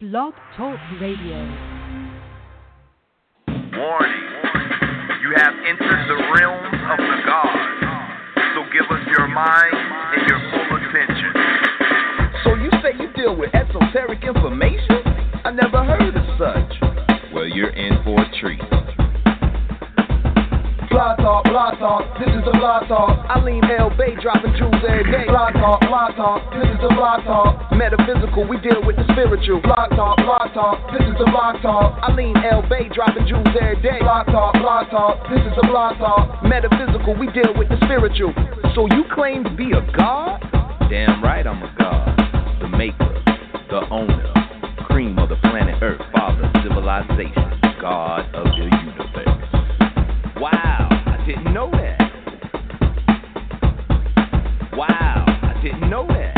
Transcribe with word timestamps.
Blog 0.00 0.32
Talk 0.56 0.78
Radio. 1.00 1.42
Warning. 3.48 4.28
You 5.18 5.34
have 5.34 5.54
entered 5.66 6.06
the 6.06 6.14
realms 6.38 6.78
of 6.86 6.98
the 6.98 7.18
gods. 7.26 7.82
So 8.54 8.62
give 8.70 8.86
us 8.92 9.02
your 9.08 9.26
mind 9.26 9.74
and 9.74 10.22
your 10.28 10.38
full 10.52 10.76
attention. 10.78 11.32
So 12.44 12.54
you 12.54 12.70
say 12.80 12.94
you 12.96 13.12
deal 13.12 13.34
with 13.34 13.52
esoteric 13.52 14.22
information? 14.22 15.02
I 15.44 15.50
never 15.50 15.82
heard 15.82 16.14
of 16.14 16.24
such. 16.38 17.32
Well, 17.34 17.48
you're 17.48 17.70
in 17.70 18.00
for 18.04 18.20
a 18.20 18.40
treat. 18.40 18.77
Blog 20.98 21.14
talk, 21.22 21.44
blog 21.46 21.78
talk, 21.78 22.02
this 22.18 22.26
is 22.26 22.42
the 22.42 22.50
blog 22.58 22.90
talk. 22.90 23.22
I 23.30 23.38
lean 23.38 23.62
L 23.70 23.86
Bay 23.94 24.18
dropping 24.18 24.50
jewels 24.58 24.82
every 24.82 25.06
day. 25.06 25.30
Blog 25.30 25.54
talk, 25.54 25.78
blog 25.86 26.18
talk, 26.18 26.42
this 26.50 26.66
is 26.66 26.74
the 26.82 26.90
blog 26.90 27.22
talk. 27.22 27.70
Metaphysical, 27.70 28.42
we 28.42 28.58
deal 28.58 28.82
with 28.82 28.98
the 28.98 29.06
spiritual. 29.14 29.62
Blog 29.62 29.94
talk, 29.94 30.18
blog 30.18 30.50
talk, 30.58 30.82
this 30.90 31.06
is 31.06 31.14
the 31.22 31.30
blog 31.30 31.62
talk. 31.62 32.02
I 32.02 32.10
lean 32.10 32.34
L 32.42 32.66
Bay 32.66 32.90
dropping 32.90 33.30
jewels 33.30 33.46
every 33.54 33.78
day. 33.78 34.02
Blog 34.02 34.26
talk, 34.26 34.58
blog 34.58 34.90
talk, 34.90 35.22
this 35.30 35.38
is 35.38 35.54
the 35.54 35.70
blog 35.70 36.02
talk. 36.02 36.42
Metaphysical, 36.42 37.14
we 37.14 37.30
deal 37.30 37.54
with 37.54 37.70
the 37.70 37.78
spiritual. 37.86 38.34
So 38.74 38.90
you 38.90 39.06
claim 39.14 39.46
to 39.46 39.54
be 39.54 39.70
a 39.70 39.82
god? 39.94 40.42
Damn 40.90 41.22
right 41.22 41.46
I'm 41.46 41.62
a 41.62 41.70
god. 41.78 42.10
The 42.58 42.66
maker, 42.74 43.22
the 43.70 43.86
owner, 43.94 44.34
cream 44.90 45.14
of 45.22 45.30
the 45.30 45.38
planet 45.46 45.78
Earth, 45.78 46.02
father, 46.10 46.50
civilization, 46.66 47.54
god 47.78 48.34
of 48.34 48.50
the 48.50 48.66
universe. 48.66 48.98
Wow, 50.38 50.50
I 50.54 50.67
didn't 51.28 51.52
know 51.52 51.70
that. 51.70 52.00
Wow, 54.72 55.26
I 55.28 55.60
didn't 55.62 55.90
know 55.90 56.06
that. 56.08 56.34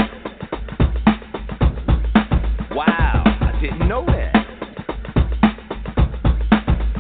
Wow, 2.75 3.23
I 3.25 3.53
didn't 3.63 3.87
know 3.87 4.05
that. 4.07 4.35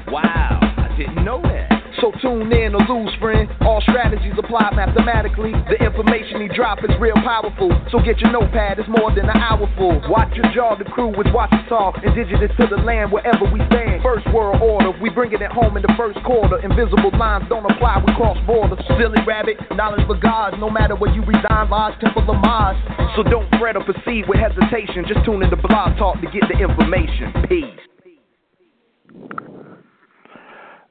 Wow, 0.06 0.61
I 0.62 0.94
didn't 0.96 1.24
know 1.24 1.42
that. 1.42 1.83
So 2.00 2.12
tune 2.22 2.52
in 2.52 2.77
or 2.77 2.86
lose, 2.86 3.12
friend. 3.18 3.50
All 3.62 3.80
strategies 3.80 4.34
apply 4.38 4.70
mathematically. 4.72 5.50
The 5.50 5.84
information 5.84 6.42
he 6.42 6.48
drop 6.55 6.78
is 6.84 6.91
real 7.00 7.16
powerful. 7.16 7.72
So 7.91 7.98
get 7.98 8.20
your 8.20 8.30
notepad, 8.30 8.78
it's 8.78 8.88
more 8.88 9.12
than 9.12 9.28
an 9.28 9.36
hour 9.36 9.66
full. 9.77 10.00
Watch 10.08 10.33
your 10.36 10.46
jaw, 10.55 10.77
the 10.78 10.84
crew 10.84 11.08
with 11.08 11.27
watch 11.34 11.50
it 11.52 11.68
talk. 11.68 11.96
Indigenous 12.05 12.52
to 12.61 12.68
the 12.70 12.80
land 12.80 13.11
wherever 13.11 13.50
we 13.52 13.58
stand. 13.66 13.89
First 14.11 14.27
world 14.34 14.61
order, 14.61 14.91
we 15.00 15.08
bringing 15.08 15.39
it 15.39 15.42
at 15.42 15.53
home 15.53 15.77
in 15.77 15.83
the 15.83 15.94
first 15.97 16.19
quarter. 16.25 16.58
Invisible 16.58 17.16
lines 17.16 17.44
don't 17.48 17.64
apply, 17.64 18.03
we 18.05 18.12
cross 18.14 18.36
borders. 18.44 18.84
Silly 18.98 19.22
rabbit, 19.25 19.56
knowledge 19.77 20.05
for 20.08 20.19
gods. 20.19 20.56
No 20.58 20.69
matter 20.69 20.97
where 20.97 21.14
you 21.14 21.22
reside, 21.22 21.69
Lodge, 21.70 21.94
Temple 22.00 22.22
of 22.22 22.42
Mars. 22.42 22.77
So 23.14 23.22
don't 23.22 23.48
fret 23.61 23.77
or 23.77 23.84
proceed 23.84 24.25
with 24.27 24.41
hesitation. 24.41 25.05
Just 25.06 25.25
tune 25.25 25.44
in 25.44 25.50
to 25.50 25.56
Blog 25.56 25.97
Talk 25.97 26.20
to 26.20 26.27
get 26.27 26.42
the 26.50 26.58
information. 26.58 27.33
Peace. 27.48 27.64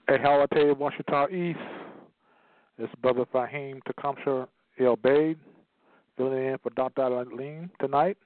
Hey, 0.07 0.17
how 0.23 0.39
I 0.39 0.57
you, 0.57 0.75
Washington 0.79 1.27
East. 1.35 1.59
It's 2.77 2.95
Brother 3.01 3.25
Faheem 3.33 3.81
Tecumseh 3.83 4.47
El 4.79 4.95
Baid 4.95 5.37
filling 6.15 6.45
in 6.45 6.57
for 6.63 6.69
Dr. 6.69 7.25
Lean 7.35 7.69
tonight. 7.81 8.17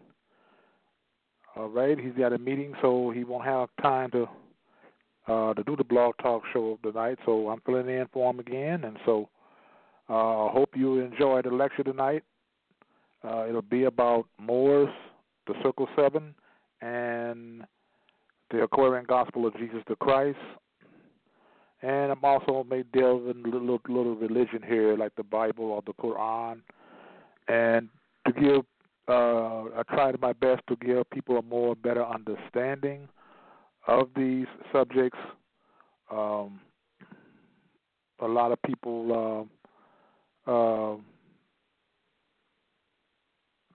All 1.55 1.69
right, 1.69 1.99
he's 1.99 2.13
got 2.13 2.31
a 2.31 2.37
meeting, 2.37 2.75
so 2.79 3.09
he 3.09 3.23
won't 3.23 3.45
have 3.45 3.69
time 3.81 4.11
to 4.11 4.29
uh, 5.27 5.53
to 5.53 5.63
do 5.63 5.75
the 5.75 5.83
blog 5.83 6.15
talk 6.21 6.43
show 6.51 6.71
of 6.71 6.81
tonight. 6.81 7.19
So 7.25 7.49
I'm 7.49 7.61
filling 7.65 7.89
in 7.89 8.07
for 8.11 8.29
him 8.31 8.39
again, 8.39 8.83
and 8.83 8.97
so 9.05 9.29
uh, 10.09 10.47
I 10.47 10.51
hope 10.51 10.69
you 10.75 10.99
enjoy 10.99 11.41
the 11.41 11.51
lecture 11.51 11.83
tonight. 11.83 12.23
Uh, 13.23 13.45
it'll 13.47 13.61
be 13.61 13.85
about 13.85 14.25
Moors, 14.39 14.89
the 15.47 15.53
Circle 15.63 15.87
Seven, 15.95 16.35
and 16.81 17.63
the 18.51 18.63
Aquarian 18.63 19.05
Gospel 19.05 19.45
of 19.47 19.57
Jesus 19.57 19.81
the 19.87 19.95
Christ 19.95 20.37
and 21.83 22.13
I'm 22.13 22.23
also 22.23 22.65
may 22.67 22.83
delve 22.83 23.27
in 23.27 23.43
a 23.45 23.47
little, 23.47 23.79
little 23.89 24.15
religion 24.15 24.61
here, 24.65 24.95
like 24.97 25.13
the 25.15 25.23
Bible 25.23 25.65
or 25.65 25.83
the 25.85 25.93
Quran, 25.93 26.61
and 27.49 27.89
to 28.25 28.31
give, 28.31 28.61
uh, 29.09 29.65
I 29.77 29.83
tried 29.89 30.19
my 30.21 30.31
best 30.31 30.61
to 30.69 30.77
give 30.77 31.09
people 31.09 31.37
a 31.37 31.41
more 31.41 31.75
better 31.75 32.05
understanding 32.05 33.09
of 33.87 34.09
these 34.15 34.47
subjects. 34.71 35.19
Um, 36.11 36.59
a 38.19 38.27
lot 38.27 38.51
of 38.51 38.61
people 38.61 39.49
uh, 40.47 40.51
uh, 40.51 40.95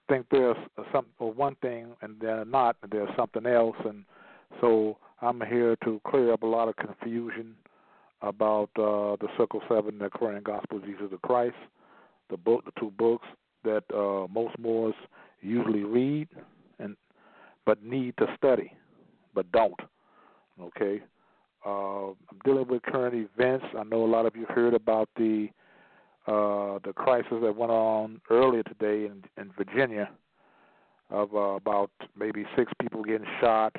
think 0.08 0.26
there's 0.30 0.56
some 0.92 1.06
or 1.18 1.32
one 1.32 1.56
thing 1.56 1.88
and 2.02 2.16
they're 2.20 2.44
not, 2.44 2.76
there's 2.91 3.10
something 3.16 3.47
else, 3.47 3.76
and 3.84 4.04
so 4.60 4.97
I'm 5.20 5.41
here 5.41 5.76
to 5.84 6.00
clear 6.06 6.32
up 6.32 6.42
a 6.42 6.47
lot 6.47 6.68
of 6.68 6.76
confusion 6.76 7.54
about 8.22 8.70
uh, 8.76 9.16
the 9.20 9.28
Circle 9.36 9.62
Seven, 9.68 9.98
the 9.98 10.06
Aquarian 10.06 10.42
Gospel 10.42 10.78
of 10.78 10.84
Jesus 10.84 11.06
the 11.10 11.18
Christ, 11.18 11.56
the 12.30 12.36
book, 12.36 12.64
the 12.64 12.72
two 12.80 12.92
books 12.97 13.26
that 13.64 13.84
uh, 13.94 14.26
most 14.32 14.58
Moors 14.58 14.94
usually 15.41 15.84
read 15.84 16.28
and 16.78 16.97
but 17.66 17.82
need 17.82 18.16
to 18.18 18.26
study, 18.36 18.72
but 19.34 19.50
don't. 19.52 19.78
Okay, 20.60 21.00
uh, 21.64 22.08
I'm 22.08 22.38
dealing 22.44 22.66
with 22.69 22.82
current 22.82 23.14
events. 23.14 23.66
I 23.78 23.84
know 23.84 24.04
a 24.04 24.06
lot 24.06 24.26
of 24.26 24.34
you 24.34 24.44
heard 24.48 24.74
about 24.74 25.08
the 25.16 25.48
uh, 26.26 26.78
the 26.84 26.92
crisis 26.94 27.38
that 27.42 27.56
went 27.56 27.72
on 27.72 28.20
earlier 28.30 28.62
today 28.64 29.06
in, 29.06 29.24
in 29.41 29.50
Virginia 29.56 30.10
of 31.10 31.34
uh, 31.34 31.38
about 31.38 31.91
maybe 32.18 32.44
six 32.56 32.70
people 32.80 33.02
getting 33.02 33.26
shot. 33.41 33.74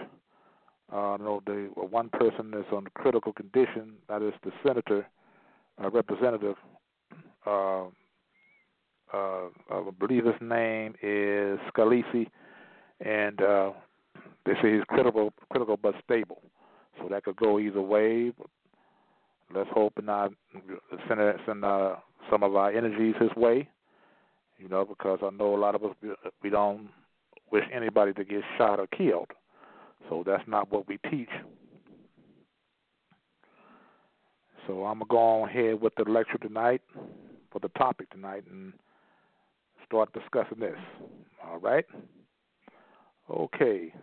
Uh, 0.92 1.18
know 1.18 1.42
the 1.46 1.70
one 1.76 2.10
person 2.10 2.52
is 2.56 2.66
on 2.72 2.88
critical 2.96 3.34
condition. 3.34 3.94
That 4.08 4.22
is 4.22 4.34
the 4.44 4.52
senator, 4.66 5.06
uh, 5.84 5.90
representative. 5.92 6.56
Uh, 7.46 7.86
uh, 9.14 9.48
I 9.72 9.84
believe 10.00 10.26
his 10.26 10.36
name 10.42 10.96
is 11.02 11.60
Scalise, 11.72 12.28
and 13.02 13.42
uh, 13.42 13.72
they 14.46 14.54
say 14.62 14.74
he's 14.74 14.84
critical, 14.88 15.34
critical 15.52 15.78
but 15.78 15.96
stable. 16.04 16.42
So 17.00 17.08
that 17.10 17.24
could 17.24 17.38
go 17.38 17.60
either 17.60 17.82
way. 17.82 18.32
Let's 19.54 19.70
hope 19.74 19.94
and 19.98 20.06
not 20.06 20.32
send 21.08 21.20
send 21.46 21.66
uh, 21.66 21.96
some 22.30 22.44
of 22.44 22.56
our 22.56 22.72
energies 22.72 23.16
his 23.20 23.34
way. 23.36 23.68
You 24.58 24.68
know, 24.68 24.86
because 24.86 25.20
I 25.24 25.30
know 25.32 25.56
a 25.56 25.58
lot 25.58 25.76
of 25.76 25.84
us 25.84 25.96
we 26.44 26.50
don't 26.50 26.90
wish 27.52 27.64
anybody 27.74 28.14
to 28.14 28.24
get 28.24 28.42
shot 28.58 28.80
or 28.80 28.88
killed. 28.88 29.32
So 30.08 30.24
that's 30.26 30.44
not 30.48 30.72
what 30.72 30.88
we 30.88 31.00
teach. 31.10 31.30
So 34.68 34.86
I'm 34.86 35.00
gonna 35.00 35.06
go 35.10 35.18
on 35.18 35.50
ahead 35.50 35.82
with 35.82 35.94
the 35.96 36.04
lecture 36.04 36.38
tonight, 36.38 36.82
for 37.52 37.60
the 37.60 37.70
topic 37.70 38.10
tonight, 38.12 38.44
and 38.52 38.74
start 39.86 40.14
discussing 40.14 40.60
this. 40.60 40.78
All 41.44 41.58
right. 41.58 41.86
Okay. 43.32 43.94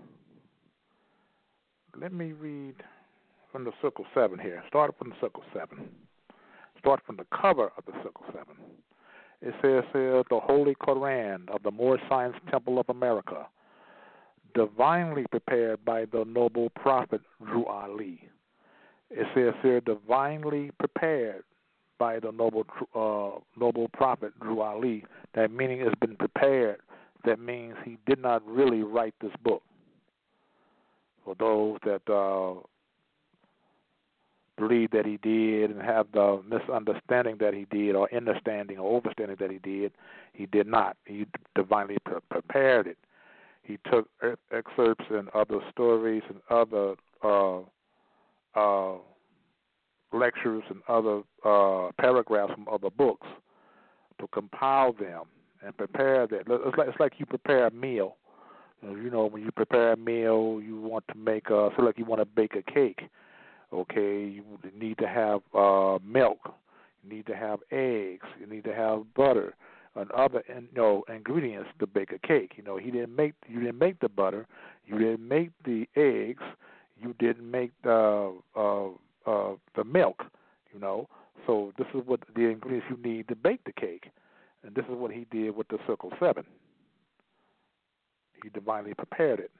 Let 1.99 2.13
me 2.13 2.33
read 2.33 2.75
from 3.51 3.65
the 3.65 3.73
Circle 3.81 4.05
Seven 4.15 4.39
here. 4.39 4.63
Start 4.69 4.95
from 4.99 5.11
the 5.11 5.17
Circle 5.19 5.43
Seven. 5.55 5.89
Start 6.79 7.01
from 7.07 7.17
the 7.17 7.27
cover 7.35 7.73
of 7.79 7.85
the 7.87 7.93
Circle 8.03 8.25
Seven. 8.27 8.57
It 9.41 9.55
says 9.63 9.83
here 9.93 10.23
the 10.29 10.41
Holy 10.41 10.75
Koran 10.75 11.47
of 11.49 11.63
the 11.63 11.71
Moorish 11.71 12.03
Science 12.09 12.37
Temple 12.51 12.79
of 12.79 12.89
America 12.91 13.47
divinely 14.55 15.25
prepared 15.31 15.83
by 15.87 16.05
the 16.07 16.25
noble 16.27 16.69
prophet 16.71 17.23
Drew 17.45 17.65
Ali. 17.65 18.29
It 19.11 19.27
says 19.35 19.55
here, 19.63 19.81
divinely 19.81 20.73
prepared 20.79 21.45
by 21.99 22.19
the 22.19 22.33
noble 22.33 22.67
uh, 22.95 23.41
noble 23.59 23.89
prophet 23.95 24.39
Drew 24.41 24.61
Ali. 24.61 25.05
That 25.35 25.51
meaning 25.51 25.81
has 25.81 25.95
been 26.01 26.17
prepared. 26.17 26.81
That 27.25 27.39
means 27.39 27.75
he 27.85 27.97
did 28.07 28.21
not 28.21 28.47
really 28.47 28.83
write 28.83 29.15
this 29.21 29.33
book. 29.43 29.63
For 31.27 31.35
those 31.35 31.79
that 31.85 32.11
uh, 32.11 32.63
believe 34.57 34.93
that 34.93 35.05
he 35.05 35.19
did 35.19 35.71
and 35.71 35.83
have 35.83 36.07
the 36.13 36.41
misunderstanding 36.49 37.37
that 37.41 37.53
he 37.53 37.67
did, 37.71 37.95
or 37.95 38.09
understanding 38.15 38.79
or 38.79 38.99
overstanding 39.03 39.39
that 39.39 39.51
he 39.51 39.59
did, 39.59 39.93
he 40.33 40.47
did 40.47 40.67
not. 40.67 40.97
He 41.05 41.27
divinely 41.55 41.99
pre- 42.07 42.21
prepared 42.31 42.87
it 42.87 42.97
he 43.67 43.79
took 43.91 44.09
excerpts 44.53 45.05
and 45.11 45.29
other 45.31 45.59
stories 45.73 46.23
and 46.29 46.41
other 46.51 46.95
uh, 47.25 47.61
uh, 48.55 48.99
lectures 50.13 50.63
and 50.71 50.81
other 50.89 51.23
uh, 51.45 51.91
paragraphs 51.99 52.53
from 52.55 52.69
other 52.71 52.91
books 52.91 53.27
to 54.21 54.29
compile 54.29 54.93
them 54.93 55.23
and 55.65 55.77
prepare 55.77 56.27
that. 56.27 56.43
It's 56.49 56.79
like, 56.79 56.89
it's 56.89 57.01
like 57.01 57.15
you 57.19 57.27
prepare 57.27 57.67
a 57.67 57.71
meal. 57.73 58.17
You 58.83 59.11
know, 59.11 59.27
when 59.27 59.43
you 59.43 59.51
prepare 59.53 59.93
a 59.93 59.97
meal, 59.97 60.61
you 60.65 60.81
want 60.81 61.05
to 61.09 61.15
make 61.17 61.51
a, 61.51 61.71
so 61.77 61.83
like 61.83 61.99
you 61.99 62.05
want 62.05 62.21
to 62.21 62.27
bake 62.27 62.55
a 62.55 62.63
cake. 62.63 63.03
Okay, 63.73 64.25
you 64.25 64.45
need 64.79 64.99
to 64.99 65.09
have 65.09 65.41
uh, 65.55 65.99
milk. 66.05 66.39
You 67.03 67.17
need 67.17 67.27
to 67.27 67.35
have 67.35 67.61
eggs. 67.73 68.27
You 68.39 68.47
need 68.47 68.65
to 68.65 68.75
have 68.75 69.03
butter. 69.15 69.55
and 69.97 70.11
other 70.13 70.45
you 70.49 70.69
know 70.75 71.05
ingredients 71.09 71.71
to 71.81 71.87
bake 71.87 72.13
a 72.13 72.19
cake. 72.27 72.53
You 72.57 72.63
know, 72.63 72.77
he 72.77 72.91
didn't 72.91 73.17
make 73.17 73.35
you 73.49 73.61
didn't 73.61 73.79
make 73.79 73.99
the 74.01 74.09
butter, 74.09 74.47
you 74.87 74.99
didn't 74.99 75.27
make 75.27 75.51
the 75.65 75.89
eggs, 75.97 76.43
you 77.01 77.15
didn't 77.19 77.51
make 77.51 77.73
the 77.83 78.35
uh, 78.55 78.89
uh, 79.27 79.55
the 79.75 79.85
milk. 79.85 80.23
You 80.73 80.81
know, 80.81 81.09
so 81.47 81.73
this 81.79 81.87
is 81.95 82.03
what 82.07 82.21
the 82.35 82.43
ingredients 82.43 82.87
you 82.91 82.99
need 83.03 83.29
to 83.29 83.35
bake 83.35 83.65
the 83.65 83.73
cake, 83.73 84.11
and 84.63 84.75
this 84.75 84.85
is 84.85 84.95
what 84.95 85.11
he 85.11 85.27
did 85.31 85.57
with 85.57 85.69
the 85.69 85.79
circle 85.87 86.13
seven. 86.21 86.45
He 88.43 88.49
divinely 88.51 88.95
prepared 88.95 89.41
it. 89.41 89.51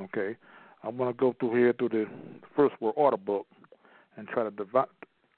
Okay, 0.00 0.36
I'm 0.82 0.96
going 0.96 1.12
to 1.12 1.18
go 1.18 1.34
through 1.38 1.54
here 1.54 1.72
through 1.78 1.90
the 1.90 2.06
first 2.56 2.74
world 2.80 2.94
order 2.96 3.16
book 3.16 3.46
and 4.16 4.26
try 4.28 4.42
to 4.42 4.50
devi- 4.50 4.90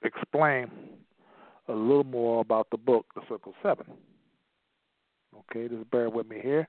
explain 0.02 0.70
a 1.68 1.72
little 1.72 2.04
more 2.04 2.40
about 2.40 2.68
the 2.70 2.76
book, 2.76 3.06
The 3.14 3.22
Circle 3.28 3.54
Seven. 3.62 3.86
Okay, 5.50 5.68
just 5.68 5.90
bear 5.90 6.08
with 6.08 6.28
me 6.28 6.38
here. 6.42 6.66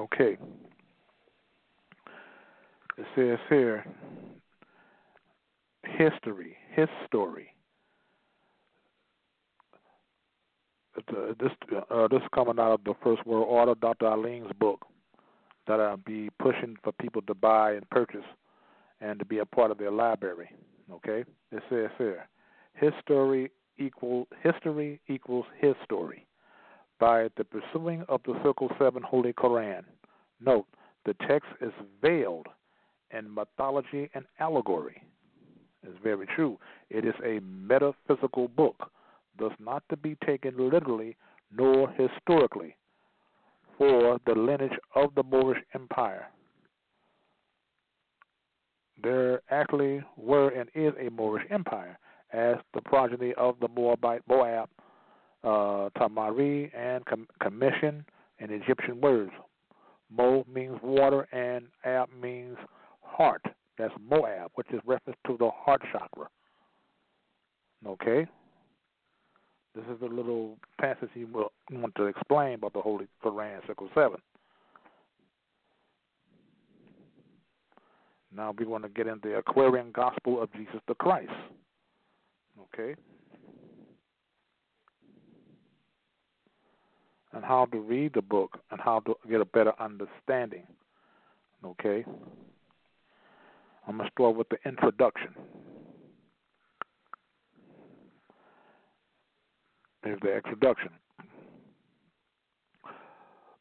Okay. 0.00 0.38
It 2.96 3.06
says 3.14 3.38
here 3.50 3.84
history, 5.84 6.56
his 6.74 6.88
story. 7.06 7.54
Uh, 10.96 11.34
this 11.38 11.50
uh, 11.90 12.08
this 12.08 12.22
is 12.22 12.28
coming 12.34 12.58
out 12.58 12.72
of 12.72 12.84
the 12.84 12.94
First 13.04 13.26
World 13.26 13.46
Order, 13.48 13.74
Dr. 13.74 14.06
Eileen's 14.06 14.50
book 14.58 14.86
that 15.66 15.80
I'll 15.80 15.98
be 15.98 16.30
pushing 16.38 16.76
for 16.82 16.92
people 16.92 17.20
to 17.22 17.34
buy 17.34 17.72
and 17.72 17.88
purchase 17.90 18.24
and 19.02 19.18
to 19.18 19.24
be 19.26 19.38
a 19.38 19.46
part 19.46 19.70
of 19.70 19.76
their 19.78 19.90
library. 19.90 20.50
Okay, 20.90 21.24
it 21.52 21.62
says 21.68 21.90
here, 21.98 22.26
his 22.72 22.92
story 23.02 23.50
equal 23.78 24.28
history 24.42 24.98
equals 25.08 25.44
his 25.60 25.74
story 25.84 26.26
by 27.00 27.28
the 27.36 27.44
pursuing 27.44 28.04
of 28.08 28.20
the 28.26 28.38
Circle 28.44 28.70
Seven 28.78 29.02
Holy 29.02 29.32
Koran. 29.32 29.84
Note, 30.40 30.66
the 31.06 31.14
text 31.26 31.48
is 31.60 31.72
veiled 32.02 32.46
in 33.10 33.34
mythology 33.34 34.10
and 34.14 34.24
allegory. 34.38 35.02
It's 35.82 35.98
very 36.02 36.26
true. 36.36 36.58
It 36.90 37.06
is 37.06 37.14
a 37.24 37.40
metaphysical 37.40 38.48
book, 38.48 38.92
thus 39.38 39.52
not 39.58 39.82
to 39.88 39.96
be 39.96 40.16
taken 40.26 40.54
literally 40.70 41.16
nor 41.50 41.90
historically 41.90 42.76
for 43.78 44.18
the 44.26 44.34
lineage 44.34 44.78
of 44.94 45.14
the 45.14 45.22
Moorish 45.22 45.62
Empire. 45.74 46.26
There 49.02 49.40
actually 49.50 50.02
were 50.18 50.50
and 50.50 50.68
is 50.74 50.92
a 51.00 51.10
Moorish 51.10 51.46
Empire 51.50 51.98
as 52.32 52.56
the 52.74 52.82
progeny 52.82 53.32
of 53.38 53.56
the 53.60 53.68
Moabite 53.68 54.22
Moab, 54.28 54.68
uh, 55.44 55.88
Tamari, 55.98 56.70
and 56.76 57.04
Commission 57.40 58.04
in 58.38 58.50
Egyptian 58.50 59.00
words. 59.00 59.32
Mo 60.10 60.44
means 60.52 60.78
water 60.82 61.28
and 61.32 61.66
Ab 61.84 62.08
means 62.20 62.56
heart. 63.02 63.42
That's 63.78 63.94
Moab, 64.00 64.50
which 64.56 64.66
is 64.72 64.80
reference 64.84 65.18
to 65.26 65.36
the 65.38 65.50
heart 65.50 65.82
chakra. 65.92 66.28
Okay? 67.86 68.26
This 69.74 69.84
is 69.84 70.02
a 70.02 70.06
little 70.06 70.58
passage 70.80 71.08
you 71.14 71.28
want 71.70 71.94
to 71.94 72.06
explain 72.06 72.54
about 72.54 72.72
the 72.72 72.80
Holy 72.80 73.06
Quran, 73.24 73.64
Circle 73.66 73.88
7. 73.94 74.16
Now 78.34 78.54
we 78.56 78.64
want 78.64 78.82
to 78.84 78.88
get 78.88 79.06
into 79.06 79.28
the 79.28 79.38
Aquarian 79.38 79.92
Gospel 79.92 80.42
of 80.42 80.52
Jesus 80.52 80.80
the 80.88 80.94
Christ. 80.94 81.30
Okay? 82.74 82.94
And 87.40 87.46
how 87.46 87.64
to 87.72 87.78
read 87.78 88.12
the 88.12 88.20
book 88.20 88.58
and 88.70 88.78
how 88.78 89.00
to 89.00 89.14
get 89.30 89.40
a 89.40 89.46
better 89.46 89.72
understanding. 89.80 90.64
Okay? 91.64 92.04
I'm 93.88 93.96
going 93.96 94.06
to 94.06 94.12
start 94.12 94.36
with 94.36 94.50
the 94.50 94.58
introduction. 94.66 95.30
Here's 100.04 100.20
the 100.20 100.36
introduction. 100.36 100.90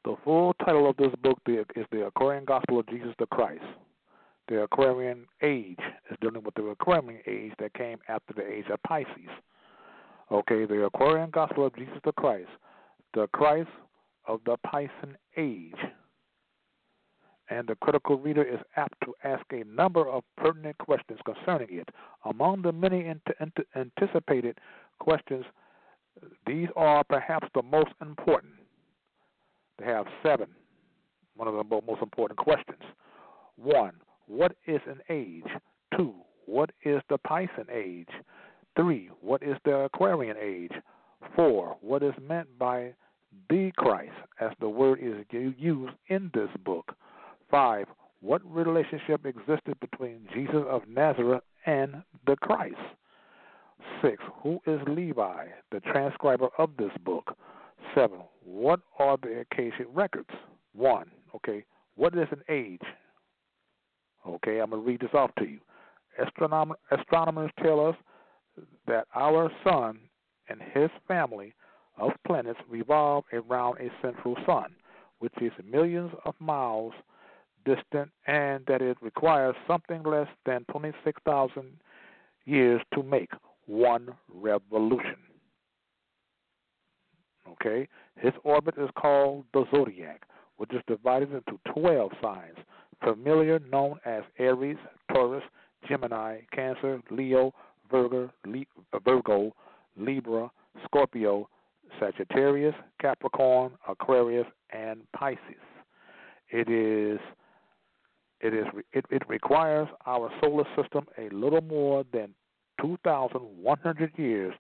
The 0.04 0.18
full 0.26 0.54
title 0.66 0.90
of 0.90 0.98
this 0.98 1.16
book 1.24 1.40
is 1.48 1.86
The 1.90 2.06
Aquarian 2.08 2.44
Gospel 2.44 2.82
of 2.82 2.88
Jesus 2.88 3.14
the 3.18 3.28
Christ. 3.28 3.64
The 4.50 4.64
Aquarian 4.64 5.26
age 5.42 5.80
is 6.12 6.18
dealing 6.20 6.44
with 6.44 6.56
the 6.56 6.64
Aquarian 6.66 7.22
age 7.26 7.54
that 7.60 7.74
came 7.76 8.00
after 8.10 8.34
the 8.34 8.46
age 8.46 8.66
of 8.74 8.84
Pisces. 8.84 9.32
Okay, 10.30 10.66
the 10.66 10.84
Aquarian 10.84 11.30
Gospel 11.30 11.68
of 11.68 11.76
Jesus 11.78 11.98
the 12.04 12.12
Christ. 12.12 12.50
The 13.14 13.28
Christ 13.28 13.70
of 14.28 14.42
the 14.46 14.58
Piscean 14.66 15.16
age 15.36 15.74
and 17.50 17.68
the 17.68 17.76
critical 17.76 18.20
reader 18.20 18.44
is 18.44 18.60
apt 18.76 18.94
to 19.04 19.16
ask 19.24 19.44
a 19.52 19.64
number 19.64 20.08
of 20.08 20.24
pertinent 20.38 20.78
questions 20.78 21.20
concerning 21.26 21.68
it. 21.72 21.90
Among 22.26 22.62
the 22.62 22.72
many 22.72 23.12
anticipated 23.76 24.60
questions, 25.00 25.46
these 26.46 26.68
are 26.76 27.04
perhaps 27.04 27.48
the 27.56 27.64
most 27.64 27.90
important. 28.02 28.54
They 29.80 29.86
have 29.86 30.06
seven, 30.24 30.50
one 31.36 31.48
of 31.48 31.56
the 31.56 31.64
most 31.64 32.02
important 32.02 32.38
questions. 32.38 32.84
One, 33.56 33.94
what 34.28 34.56
is 34.68 34.82
an 34.86 35.00
age? 35.10 35.50
Two, 35.98 36.14
what 36.46 36.70
is 36.84 37.02
the 37.10 37.18
Piscean 37.18 37.70
age? 37.74 38.10
Three, 38.76 39.10
what 39.22 39.42
is 39.42 39.56
the 39.66 39.86
Aquarian 39.86 40.38
age? 40.40 40.74
Four, 41.36 41.78
what 41.82 42.04
is 42.04 42.14
meant 42.22 42.58
by 42.58 42.94
the 43.50 43.72
Christ, 43.78 44.14
as 44.40 44.52
the 44.60 44.70
word 44.70 45.00
is 45.02 45.26
used 45.32 45.94
in 46.08 46.32
this 46.34 46.50
book? 46.64 46.96
5. 47.52 47.86
What 48.22 48.42
relationship 48.46 49.26
existed 49.26 49.80
between 49.80 50.28
Jesus 50.34 50.64
of 50.70 50.88
Nazareth 50.88 51.44
and 51.66 52.04
the 52.26 52.36
Christ? 52.38 52.76
6. 54.02 54.22
Who 54.44 54.60
is 54.66 54.80
Levi, 54.88 55.46
the 55.72 55.80
transcriber 55.82 56.50
of 56.58 56.72
this 56.78 56.92
book? 57.04 57.36
7. 57.96 58.18
What 58.44 58.82
are 58.98 59.18
the 59.22 59.46
Akashic 59.52 59.88
records? 59.94 60.30
1. 60.74 61.10
Okay. 61.36 61.66
What 61.96 62.16
is 62.18 62.28
an 62.32 62.42
age? 62.50 62.82
Okay, 64.28 64.60
I'm 64.60 64.70
going 64.70 64.82
to 64.82 64.88
read 64.88 65.02
this 65.02 65.14
off 65.14 65.32
to 65.40 65.46
you. 65.46 65.60
Astronom- 66.20 66.76
astronomers 66.92 67.52
tell 67.64 67.86
us 67.86 67.96
that 68.88 69.08
our 69.16 69.52
sun 69.64 70.00
and 70.50 70.62
his 70.74 70.90
family 71.08 71.54
of 71.98 72.12
planets 72.26 72.60
revolve 72.70 73.26
around 73.34 73.78
a 73.80 73.90
central 74.02 74.36
sun, 74.46 74.74
which 75.20 75.34
is 75.42 75.52
millions 75.70 76.12
of 76.26 76.34
miles 76.40 76.94
distant 77.66 78.10
and 78.26 78.66
that 78.68 78.82
it 78.82 78.98
requires 79.02 79.56
something 79.68 80.04
less 80.04 80.28
than 80.46 80.66
26,000 80.72 81.66
years 82.46 82.82
to 82.94 83.04
make 83.04 83.30
one 83.66 84.10
revolution. 84.34 85.18
Okay? 87.52 87.88
His 88.16 88.34
orbit 88.44 88.76
is 88.78 88.90
called 88.98 89.46
the 89.54 89.66
zodiac, 89.72 90.24
which 90.58 90.74
is 90.74 90.82
divided 90.88 91.34
into 91.34 91.60
12 91.74 92.12
signs, 92.22 92.58
familiar 93.04 93.60
known 93.72 94.00
as 94.06 94.24
Aries, 94.40 94.78
Taurus, 95.12 95.44
Gemini, 95.88 96.40
Cancer, 96.52 97.02
Leo, 97.12 97.54
Virgo, 97.90 98.30
Virgo 99.04 99.54
Libra, 100.00 100.50
Scorpio, 100.86 101.50
Sagittarius, 102.00 102.76
Capricorn, 103.02 103.72
Aquarius, 103.88 104.48
and 104.72 105.02
Pisces. 105.16 105.40
It 106.50 106.70
is 106.70 107.20
it 108.42 108.54
is 108.54 108.66
it, 108.94 109.06
it 109.10 109.24
requires 109.28 109.88
our 110.06 110.32
solar 110.42 110.66
system 110.76 111.06
a 111.18 111.30
little 111.34 111.62
more 111.62 112.06
than 112.14 112.34
2,100 112.82 114.12
years 114.18 114.54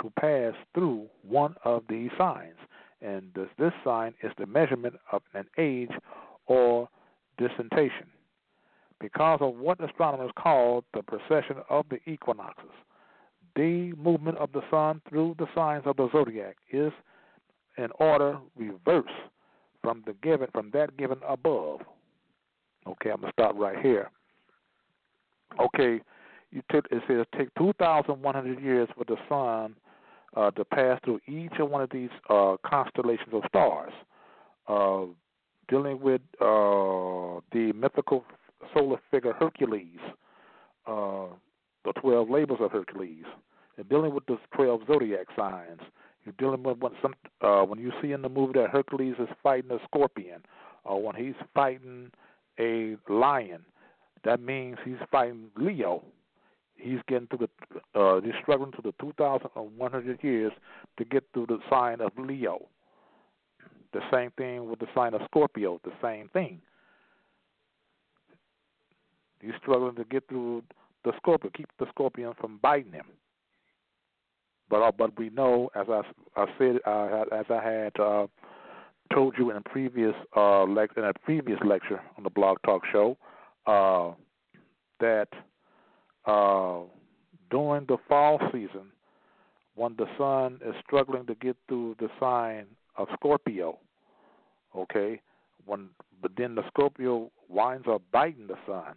to 0.00 0.12
pass 0.20 0.54
through 0.74 1.06
one 1.22 1.54
of 1.64 1.82
these 1.88 2.10
signs, 2.18 2.56
and 3.00 3.30
this, 3.34 3.48
this 3.58 3.72
sign 3.84 4.14
is 4.22 4.32
the 4.38 4.46
measurement 4.46 4.94
of 5.12 5.22
an 5.34 5.46
age 5.58 5.90
or 6.46 6.88
dispensation. 7.38 8.06
Because 9.00 9.38
of 9.40 9.56
what 9.56 9.82
astronomers 9.82 10.30
call 10.38 10.84
the 10.94 11.02
precession 11.02 11.56
of 11.68 11.84
the 11.90 11.98
equinoxes, 12.10 12.70
the 13.56 13.92
movement 13.96 14.38
of 14.38 14.52
the 14.52 14.62
sun 14.70 15.00
through 15.08 15.36
the 15.38 15.46
signs 15.54 15.82
of 15.86 15.96
the 15.96 16.08
zodiac 16.12 16.56
is 16.72 16.92
in 17.78 17.88
order 17.98 18.38
reverse 18.56 19.04
from 19.82 20.02
the 20.06 20.14
given 20.22 20.48
from 20.52 20.70
that 20.72 20.96
given 20.96 21.18
above 21.26 21.80
Okay, 22.86 23.10
I'm 23.10 23.20
to 23.22 23.30
stop 23.32 23.56
right 23.56 23.78
here. 23.80 24.10
Okay, 25.60 26.00
you 26.50 26.62
take 26.70 26.84
it 26.90 27.02
says 27.08 27.24
take 27.36 27.48
two 27.56 27.72
thousand 27.78 28.20
one 28.22 28.34
hundred 28.34 28.60
years 28.62 28.88
for 28.96 29.04
the 29.04 29.16
sun 29.28 29.74
uh, 30.36 30.50
to 30.52 30.64
pass 30.64 30.98
through 31.04 31.20
each 31.26 31.52
one 31.58 31.80
of 31.82 31.90
these 31.90 32.10
uh, 32.28 32.56
constellations 32.66 33.32
of 33.32 33.42
stars, 33.48 33.92
uh, 34.68 35.04
dealing 35.68 36.00
with 36.00 36.20
uh, 36.40 37.40
the 37.52 37.72
mythical 37.74 38.24
solar 38.74 38.98
figure 39.10 39.32
Hercules, 39.32 40.00
uh, 40.86 41.26
the 41.84 41.92
twelve 41.92 42.30
labors 42.30 42.58
of 42.60 42.72
Hercules, 42.72 43.24
and 43.76 43.88
dealing 43.88 44.14
with 44.14 44.26
the 44.26 44.38
twelve 44.54 44.82
zodiac 44.86 45.26
signs. 45.36 45.80
You're 46.24 46.34
dealing 46.38 46.62
with 46.62 46.78
when 46.78 46.92
some 47.02 47.14
uh, 47.42 47.62
when 47.62 47.78
you 47.78 47.92
see 48.00 48.12
in 48.12 48.22
the 48.22 48.28
movie 48.28 48.58
that 48.58 48.70
Hercules 48.70 49.16
is 49.18 49.28
fighting 49.42 49.70
a 49.70 49.78
scorpion, 49.84 50.42
or 50.84 51.02
when 51.02 51.16
he's 51.16 51.34
fighting 51.54 52.10
a 52.58 52.96
lion, 53.08 53.64
that 54.24 54.40
means 54.40 54.78
he's 54.84 54.96
fighting 55.10 55.50
Leo. 55.56 56.02
He's 56.76 56.98
getting 57.08 57.28
through 57.28 57.46
the 57.46 58.00
uh, 58.00 58.20
he's 58.20 58.34
struggling 58.42 58.72
through 58.72 58.90
the 58.90 59.04
2,100 59.04 60.24
years 60.24 60.52
to 60.98 61.04
get 61.04 61.24
through 61.32 61.46
the 61.46 61.58
sign 61.70 62.00
of 62.00 62.12
Leo. 62.18 62.66
The 63.92 64.00
same 64.12 64.32
thing 64.32 64.68
with 64.68 64.80
the 64.80 64.88
sign 64.94 65.14
of 65.14 65.20
Scorpio. 65.26 65.80
The 65.84 65.92
same 66.02 66.28
thing. 66.30 66.60
He's 69.40 69.52
struggling 69.60 69.94
to 69.96 70.04
get 70.04 70.26
through 70.28 70.64
the 71.04 71.12
scorpion, 71.16 71.52
keep 71.56 71.68
the 71.78 71.86
Scorpion 71.90 72.32
from 72.40 72.58
biting 72.62 72.92
him. 72.92 73.06
But 74.68 74.82
uh, 74.82 74.92
but 74.96 75.16
we 75.18 75.30
know, 75.30 75.70
as 75.74 75.86
I, 75.88 76.02
I 76.36 76.46
said, 76.58 76.78
uh, 76.86 77.24
as 77.32 77.44
I 77.50 77.62
had 77.62 78.00
uh, 78.00 78.26
told 79.12 79.34
you 79.38 79.50
in 79.50 79.56
a 79.56 79.60
previous 79.60 80.14
uh, 80.36 80.64
in 80.64 81.04
a 81.04 81.12
previous 81.24 81.58
lecture 81.64 82.00
on 82.16 82.24
the 82.24 82.30
Blog 82.30 82.58
Talk 82.64 82.82
Show, 82.90 83.16
uh, 83.66 84.12
that 85.00 85.28
uh, 86.26 86.80
during 87.50 87.84
the 87.86 87.98
fall 88.08 88.40
season, 88.52 88.90
when 89.74 89.96
the 89.96 90.06
sun 90.16 90.60
is 90.66 90.74
struggling 90.84 91.26
to 91.26 91.34
get 91.34 91.56
through 91.68 91.96
the 91.98 92.08
sign 92.18 92.64
of 92.96 93.08
Scorpio, 93.14 93.78
okay, 94.74 95.20
when 95.66 95.90
but 96.22 96.32
then 96.38 96.54
the 96.54 96.66
Scorpio 96.68 97.30
winds 97.48 97.86
up 97.86 98.02
biting 98.10 98.46
the 98.46 98.56
sun. 98.66 98.94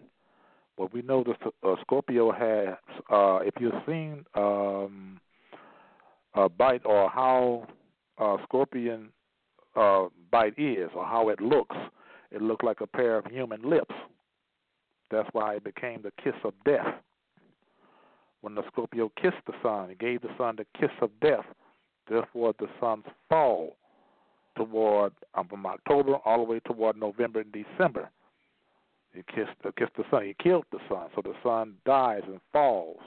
But 0.77 0.93
we 0.93 1.01
know 1.01 1.24
the 1.24 1.36
uh, 1.67 1.75
Scorpio 1.81 2.31
has, 2.31 2.77
uh, 3.10 3.39
if 3.41 3.55
you've 3.60 3.74
seen 3.88 4.25
um, 4.36 5.19
a 6.36 6.48
bite 6.48 6.86
or 6.86 7.10
how 7.10 7.67
uh, 8.19 8.38
scorpion 8.43 9.10
uh, 9.75 10.05
bite 10.31 10.57
is 10.57 10.89
or 10.96 11.05
how 11.05 11.29
it 11.29 11.41
looks, 11.41 11.75
it 12.31 12.41
looked 12.41 12.63
like 12.63 12.81
a 12.81 12.88
pair 12.88 13.17
of 13.17 13.25
human 13.25 13.67
lips. 13.67 13.96
That's 15.10 15.29
why 15.31 15.55
it 15.55 15.63
became 15.63 16.01
the 16.01 16.12
kiss 16.24 16.36
of 16.43 16.53
death. 16.65 16.96
When 18.41 18.53
the 18.53 18.63
Scorpio 18.67 19.12
kissed 19.19 19.38
the 19.48 19.53
sun, 19.63 19.89
it 19.89 20.00
gave 20.00 20.22
the 20.22 20.29
sun 20.38 20.57
the 20.57 20.65
kiss 20.79 20.91
of 21.01 21.10
death. 21.22 21.46
Therefore, 22.10 22.53
the 22.60 22.67
sun's 22.79 23.05
fall 23.29 23.77
toward 24.55 25.13
um, 25.34 25.48
from 25.48 25.65
October 25.65 26.15
all 26.25 26.38
the 26.46 26.51
way 26.51 26.60
toward 26.60 26.98
November 26.98 27.41
and 27.41 27.51
December. 27.51 28.10
He 29.18 29.24
kissed, 29.34 29.58
uh, 29.66 29.72
kissed 29.76 29.96
the 29.98 30.04
sun. 30.12 30.26
He 30.26 30.36
killed 30.42 30.66
the 30.72 30.78
sun, 30.88 31.08
so 31.16 31.24
the 31.24 31.34
sun 31.42 31.74
dies 31.88 32.22
and 32.28 32.40
falls. 32.54 33.00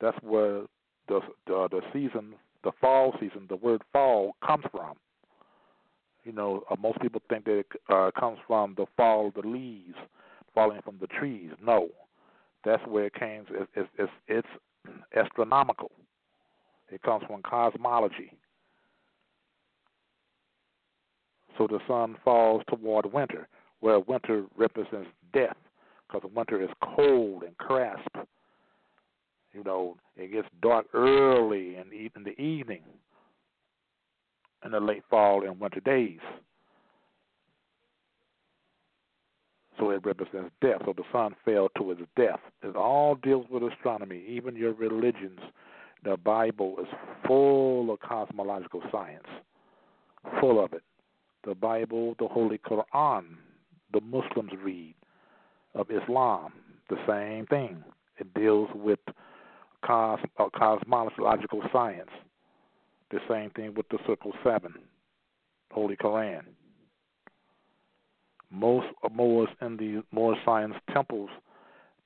That's 0.00 0.16
where 0.22 0.62
the 1.08 1.20
the, 1.48 1.66
the 1.68 1.80
season, 1.92 2.34
the 2.62 2.70
fall 2.80 3.12
season, 3.18 3.46
the 3.48 3.56
word 3.56 3.82
fall 3.92 4.36
comes 4.46 4.64
from. 4.70 4.94
You 6.22 6.30
know, 6.30 6.62
uh, 6.70 6.76
most 6.80 7.00
people 7.00 7.20
think 7.28 7.44
that 7.46 7.58
it 7.58 7.66
uh, 7.88 8.12
comes 8.18 8.38
from 8.46 8.74
the 8.76 8.86
fall 8.96 9.28
of 9.28 9.34
the 9.34 9.48
leaves 9.48 9.96
falling 10.54 10.80
from 10.82 10.98
the 11.00 11.08
trees. 11.08 11.50
No, 11.60 11.88
that's 12.64 12.86
where 12.86 13.06
it 13.06 13.14
came. 13.14 13.46
It's, 13.50 13.68
it's, 13.74 13.88
it's, 13.98 14.12
it's 14.28 14.48
astronomical. 15.16 15.90
It 16.88 17.02
comes 17.02 17.24
from 17.26 17.42
cosmology. 17.42 18.32
So 21.58 21.66
the 21.66 21.80
sun 21.88 22.16
falls 22.24 22.62
toward 22.68 23.12
winter, 23.12 23.48
where 23.80 24.00
winter 24.00 24.44
represents 24.56 25.08
death, 25.32 25.56
because 26.06 26.28
winter 26.34 26.62
is 26.62 26.70
cold 26.96 27.42
and 27.42 27.56
crisp. 27.58 28.28
You 29.52 29.64
know, 29.64 29.96
it 30.16 30.32
gets 30.32 30.48
dark 30.62 30.86
early 30.94 31.76
in, 31.76 32.10
in 32.14 32.24
the 32.24 32.40
evening 32.40 32.82
in 34.64 34.72
the 34.72 34.80
late 34.80 35.02
fall 35.08 35.44
and 35.46 35.58
winter 35.58 35.80
days. 35.80 36.18
So 39.78 39.90
it 39.90 40.04
represents 40.04 40.50
death. 40.60 40.82
So 40.84 40.92
the 40.94 41.04
sun 41.10 41.34
fell 41.44 41.70
to 41.78 41.92
its 41.92 42.02
death. 42.16 42.40
It 42.62 42.76
all 42.76 43.14
deals 43.14 43.46
with 43.50 43.62
astronomy. 43.62 44.22
Even 44.28 44.54
your 44.54 44.74
religions, 44.74 45.40
the 46.04 46.18
Bible 46.18 46.76
is 46.80 46.86
full 47.26 47.90
of 47.90 48.00
cosmological 48.00 48.82
science, 48.92 49.24
full 50.38 50.62
of 50.62 50.74
it. 50.74 50.82
The 51.46 51.54
Bible, 51.54 52.14
the 52.18 52.28
Holy 52.28 52.58
Quran, 52.58 53.24
the 53.92 54.00
Muslims 54.00 54.52
read 54.62 54.94
of 55.74 55.86
Islam, 55.90 56.52
the 56.88 56.96
same 57.08 57.46
thing. 57.46 57.82
It 58.18 58.32
deals 58.34 58.68
with 58.74 58.98
cos- 59.84 60.20
uh, 60.38 60.48
cosmological 60.56 61.62
science. 61.72 62.10
The 63.10 63.20
same 63.28 63.50
thing 63.50 63.74
with 63.74 63.88
the 63.88 63.98
Circle 64.06 64.32
Seven, 64.44 64.74
Holy 65.72 65.96
Quran. 65.96 66.42
Most 68.50 68.86
Moors 69.12 69.48
in 69.60 69.76
the 69.76 70.02
Moor 70.12 70.36
science 70.44 70.74
temples, 70.92 71.30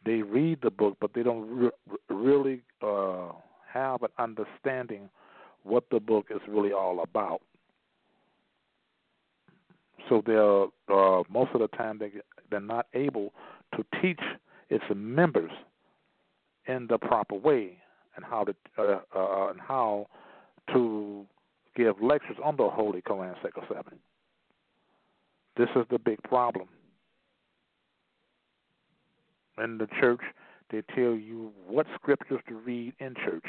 they 0.04 0.22
read 0.22 0.58
the 0.62 0.70
book, 0.70 0.96
but 1.00 1.12
they 1.14 1.22
don't 1.22 1.48
re- 1.48 1.70
really 2.10 2.60
uh, 2.82 3.32
have 3.72 4.02
an 4.02 4.10
understanding 4.18 5.08
what 5.62 5.84
the 5.90 6.00
book 6.00 6.26
is 6.30 6.40
really 6.46 6.72
all 6.72 7.02
about. 7.02 7.40
So 10.08 10.22
they're 10.26 10.64
uh, 10.96 11.22
most 11.30 11.50
of 11.54 11.60
the 11.60 11.68
time 11.76 11.98
they 11.98 12.12
they're 12.50 12.60
not 12.60 12.86
able 12.94 13.32
to 13.76 13.84
teach 14.00 14.20
its 14.68 14.84
members 14.94 15.50
in 16.66 16.86
the 16.88 16.98
proper 16.98 17.34
way 17.34 17.78
and 18.16 18.24
how 18.24 18.44
to 18.44 18.54
uh, 18.78 19.00
uh, 19.14 19.48
and 19.50 19.60
how 19.60 20.06
to 20.72 21.26
give 21.76 22.00
lectures 22.00 22.36
on 22.42 22.56
the 22.56 22.68
Holy 22.68 23.02
Quran 23.02 23.34
Circle 23.42 23.64
Seven. 23.68 23.98
This 25.56 25.68
is 25.76 25.84
the 25.90 25.98
big 25.98 26.22
problem. 26.22 26.68
In 29.62 29.78
the 29.78 29.86
church, 30.00 30.20
they 30.70 30.82
tell 30.94 31.14
you 31.14 31.52
what 31.66 31.86
scriptures 31.94 32.40
to 32.48 32.54
read 32.54 32.92
in 32.98 33.14
church. 33.24 33.44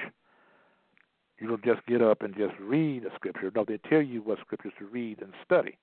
You 1.40 1.48
don't 1.48 1.66
just 1.66 1.86
get 1.88 2.02
up 2.02 2.22
and 2.22 2.36
just 2.36 2.54
read 2.60 3.06
a 3.06 3.14
scripture. 3.16 3.52
No, 3.54 3.66
they 3.68 3.80
tell 3.90 4.02
you 4.02 4.22
what 4.22 4.40
scriptures 4.40 4.74
to 4.80 4.86
read 4.86 5.22
and 5.22 5.34
study. 5.44 5.78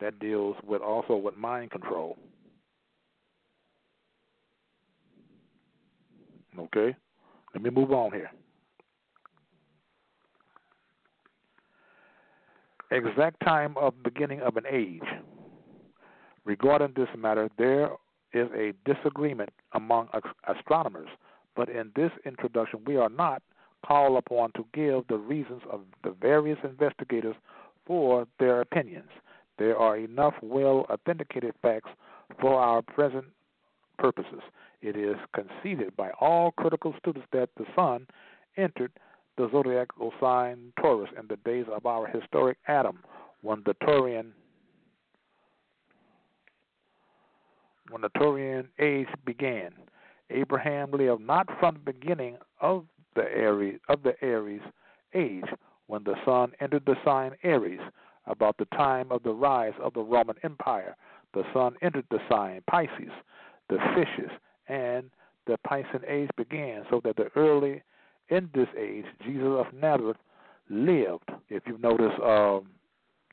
That 0.00 0.18
deals 0.20 0.56
with 0.64 0.80
also 0.80 1.16
with 1.16 1.36
mind 1.36 1.70
control. 1.70 2.16
Okay? 6.58 6.94
Let 7.54 7.62
me 7.62 7.70
move 7.70 7.92
on 7.92 8.12
here. 8.12 8.30
Exact 12.90 13.40
time 13.44 13.76
of 13.76 14.02
beginning 14.02 14.40
of 14.40 14.56
an 14.56 14.64
age. 14.70 15.02
Regarding 16.44 16.92
this 16.96 17.08
matter, 17.16 17.50
there 17.58 17.90
is 18.32 18.48
a 18.54 18.72
disagreement 18.90 19.50
among 19.74 20.08
astronomers, 20.46 21.08
but 21.54 21.68
in 21.68 21.90
this 21.94 22.10
introduction, 22.24 22.80
we 22.86 22.96
are 22.96 23.10
not 23.10 23.42
called 23.86 24.16
upon 24.16 24.52
to 24.52 24.64
give 24.72 25.06
the 25.08 25.16
reasons 25.16 25.62
of 25.70 25.82
the 26.02 26.14
various 26.20 26.58
investigators 26.64 27.36
for 27.86 28.26
their 28.38 28.60
opinions. 28.60 29.10
There 29.58 29.76
are 29.76 29.96
enough 29.96 30.34
well 30.42 30.86
authenticated 30.88 31.54
facts 31.62 31.90
for 32.40 32.60
our 32.60 32.82
present 32.82 33.26
purposes. 33.98 34.40
It 34.80 34.96
is 34.96 35.16
conceded 35.34 35.96
by 35.96 36.10
all 36.20 36.52
critical 36.52 36.94
students 36.98 37.26
that 37.32 37.50
the 37.56 37.64
sun 37.74 38.06
entered 38.56 38.92
the 39.36 39.48
zodiacal 39.50 40.12
sign 40.20 40.72
Taurus 40.80 41.10
in 41.18 41.26
the 41.28 41.36
days 41.36 41.66
of 41.72 41.86
our 41.86 42.06
historic 42.06 42.58
Adam, 42.66 43.00
when 43.42 43.62
the 43.64 43.74
Taurian 43.74 44.32
when 47.90 48.02
the 48.02 48.10
Taurian 48.10 48.68
age 48.78 49.08
began. 49.24 49.70
Abraham 50.30 50.90
lived 50.90 51.22
not 51.22 51.48
from 51.58 51.74
the 51.76 51.92
beginning 51.92 52.36
of 52.60 52.84
the 53.14 53.22
Aries 53.34 53.78
of 53.88 54.02
the 54.02 54.12
Aries 54.22 54.60
age, 55.14 55.46
when 55.86 56.04
the 56.04 56.14
sun 56.26 56.52
entered 56.60 56.84
the 56.84 56.96
sign 57.02 57.32
Aries, 57.42 57.80
about 58.38 58.56
the 58.56 58.66
time 58.76 59.10
of 59.10 59.22
the 59.24 59.32
rise 59.32 59.72
of 59.82 59.92
the 59.94 60.00
Roman 60.00 60.36
Empire. 60.44 60.94
The 61.34 61.42
sun 61.52 61.74
entered 61.82 62.06
the 62.10 62.20
sign 62.30 62.62
Pisces, 62.70 63.10
the 63.68 63.78
fishes, 63.96 64.30
and 64.68 65.10
the 65.48 65.58
Piscean 65.66 66.04
age 66.06 66.30
began, 66.36 66.84
so 66.88 67.00
that 67.04 67.16
the 67.16 67.30
early 67.34 67.82
in 68.28 68.48
this 68.54 68.68
age, 68.78 69.06
Jesus 69.24 69.48
of 69.48 69.66
Nazareth 69.74 70.18
lived. 70.70 71.28
If 71.48 71.64
you 71.66 71.78
notice, 71.78 72.12
um, 72.22 72.68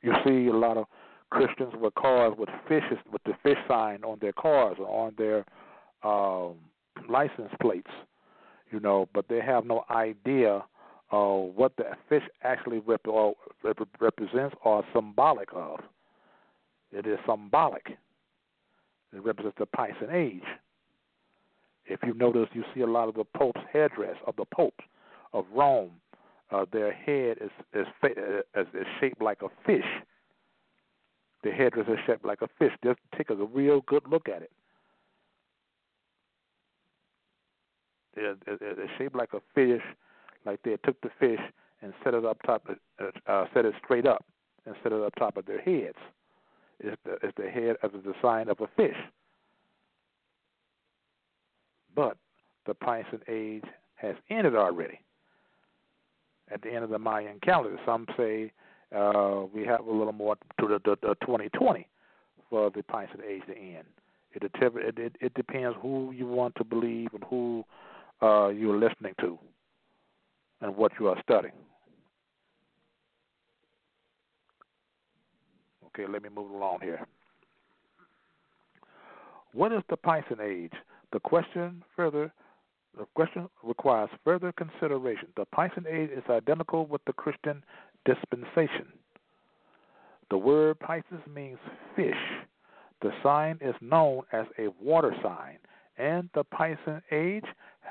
you 0.01 0.13
see 0.25 0.47
a 0.47 0.57
lot 0.57 0.77
of 0.77 0.85
Christians 1.29 1.73
with 1.79 1.93
cars 1.95 2.33
with 2.37 2.49
fishes, 2.67 2.97
with 3.11 3.21
the 3.25 3.33
fish 3.43 3.57
sign 3.67 4.03
on 4.03 4.17
their 4.21 4.33
cars 4.33 4.77
or 4.79 4.87
on 4.87 5.13
their 5.17 5.45
um, 6.03 6.55
license 7.07 7.51
plates, 7.61 7.91
you 8.71 8.79
know, 8.79 9.07
but 9.13 9.25
they 9.27 9.41
have 9.41 9.65
no 9.65 9.83
idea 9.91 10.63
of 11.11 11.55
what 11.55 11.75
the 11.77 11.85
fish 12.09 12.23
actually 12.43 12.79
rep- 12.79 13.07
or 13.07 13.35
rep- 13.63 13.87
represents 13.99 14.55
or 14.63 14.83
symbolic 14.93 15.49
of. 15.53 15.79
It 16.91 17.05
is 17.05 17.19
symbolic. 17.27 17.97
It 19.13 19.23
represents 19.23 19.57
the 19.57 19.67
Piscean 19.67 20.13
age. 20.13 20.43
If 21.85 21.99
you 22.03 22.13
notice, 22.13 22.47
you 22.53 22.63
see 22.73 22.81
a 22.81 22.87
lot 22.87 23.07
of 23.07 23.15
the 23.15 23.23
Pope's 23.23 23.61
headdress 23.71 24.17
of 24.25 24.35
the 24.35 24.45
popes 24.45 24.83
of 25.33 25.45
Rome. 25.53 25.91
Uh, 26.51 26.65
their 26.71 26.91
head 26.91 27.37
is 27.41 27.49
is, 27.73 27.87
uh, 28.03 28.09
is 28.59 28.67
is 28.73 28.85
shaped 28.99 29.21
like 29.21 29.41
a 29.41 29.49
fish. 29.65 29.85
The 31.43 31.51
headdress 31.51 31.87
is 31.87 31.97
shaped 32.05 32.25
like 32.25 32.41
a 32.41 32.49
fish. 32.59 32.71
Just 32.83 32.99
take 33.15 33.29
a 33.29 33.35
real 33.35 33.81
good 33.81 34.03
look 34.09 34.27
at 34.29 34.41
it. 34.41 34.51
It, 38.15 38.37
it, 38.47 38.59
it's 38.61 38.91
shaped 38.97 39.15
like 39.15 39.33
a 39.33 39.41
fish, 39.53 39.81
like 40.45 40.61
they 40.63 40.77
took 40.83 40.99
the 41.01 41.09
fish 41.19 41.39
and 41.81 41.93
set 42.03 42.13
it 42.13 42.25
up 42.25 42.37
top, 42.45 42.67
uh, 42.69 43.31
uh, 43.31 43.45
set 43.53 43.65
it 43.65 43.73
straight 43.83 44.07
up, 44.07 44.25
and 44.65 44.75
set 44.83 44.91
it 44.91 45.01
up 45.01 45.13
top 45.15 45.37
of 45.37 45.45
their 45.45 45.61
heads. 45.61 45.97
It's 46.79 46.97
the, 47.05 47.13
it's 47.23 47.37
the 47.37 47.49
head 47.49 47.77
of 47.83 47.91
the 47.91 48.13
design 48.13 48.49
of 48.49 48.59
a 48.59 48.67
fish. 48.75 48.97
But 51.95 52.17
the 52.65 52.73
Piscean 52.73 53.21
age 53.29 53.63
has 53.95 54.15
ended 54.29 54.55
already. 54.55 54.99
At 56.51 56.61
the 56.61 56.71
end 56.71 56.83
of 56.83 56.89
the 56.89 56.99
Mayan 56.99 57.39
calendar, 57.41 57.79
some 57.85 58.05
say 58.17 58.51
uh, 58.95 59.43
we 59.53 59.65
have 59.65 59.85
a 59.85 59.91
little 59.91 60.13
more 60.13 60.35
to 60.59 60.67
the, 60.67 60.79
the, 60.83 60.97
the 61.01 61.15
2020 61.21 61.87
for 62.49 62.69
the 62.69 62.83
Piscean 62.83 63.23
age 63.27 63.43
to 63.47 63.57
end. 63.57 63.85
It, 64.33 64.43
it, 64.43 64.99
it, 64.99 65.15
it 65.21 65.33
depends 65.33 65.77
who 65.81 66.11
you 66.11 66.27
want 66.27 66.55
to 66.55 66.63
believe 66.65 67.09
and 67.13 67.23
who 67.29 67.63
uh, 68.21 68.49
you're 68.49 68.77
listening 68.77 69.13
to 69.21 69.39
and 70.61 70.75
what 70.75 70.91
you 70.99 71.07
are 71.07 71.21
studying. 71.21 71.53
Okay, 75.87 76.05
let 76.11 76.23
me 76.23 76.29
move 76.29 76.51
along 76.51 76.79
here. 76.81 77.05
What 79.53 79.71
is 79.71 79.81
the 79.89 79.95
Piscean 79.95 80.41
age? 80.41 80.73
The 81.13 81.19
question 81.19 81.83
further 81.95 82.31
the 82.97 83.05
question 83.13 83.49
requires 83.63 84.09
further 84.23 84.53
consideration. 84.53 85.27
The 85.35 85.45
Piscean 85.53 85.85
age 85.85 86.11
is 86.11 86.23
identical 86.29 86.85
with 86.85 87.01
the 87.05 87.13
Christian 87.13 87.61
dispensation. 88.05 88.87
The 90.29 90.37
word 90.37 90.79
Pisces 90.79 91.19
means 91.33 91.57
fish. 91.95 92.13
The 93.01 93.11
sign 93.21 93.57
is 93.61 93.75
known 93.81 94.23
as 94.31 94.45
a 94.57 94.69
water 94.81 95.13
sign, 95.21 95.57
and 95.97 96.29
the 96.33 96.45
Piscean 96.45 97.01
age 97.11 97.45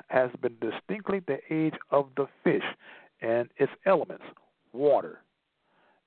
has 0.09 0.31
been 0.41 0.57
distinctly 0.61 1.21
the 1.21 1.39
age 1.51 1.75
of 1.91 2.09
the 2.17 2.27
fish 2.43 2.65
and 3.21 3.49
its 3.57 3.73
elements, 3.87 4.25
water. 4.73 5.21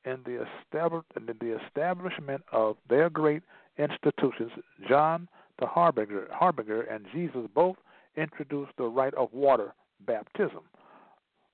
and 0.06 0.24
the, 0.26 0.46
establish, 0.66 1.04
in 1.16 1.26
the 1.26 1.60
establishment 1.66 2.42
of 2.52 2.78
their 2.90 3.10
great 3.10 3.44
institutions, 3.78 4.52
John 4.88 5.28
the 5.60 5.66
Harbinger, 5.66 6.28
Harbinger 6.32 6.82
and 6.84 7.06
Jesus 7.14 7.48
both 7.54 7.78
introduced 8.16 8.72
the 8.78 8.86
rite 8.86 9.14
of 9.16 9.34
water 9.34 9.74
baptism, 10.06 10.62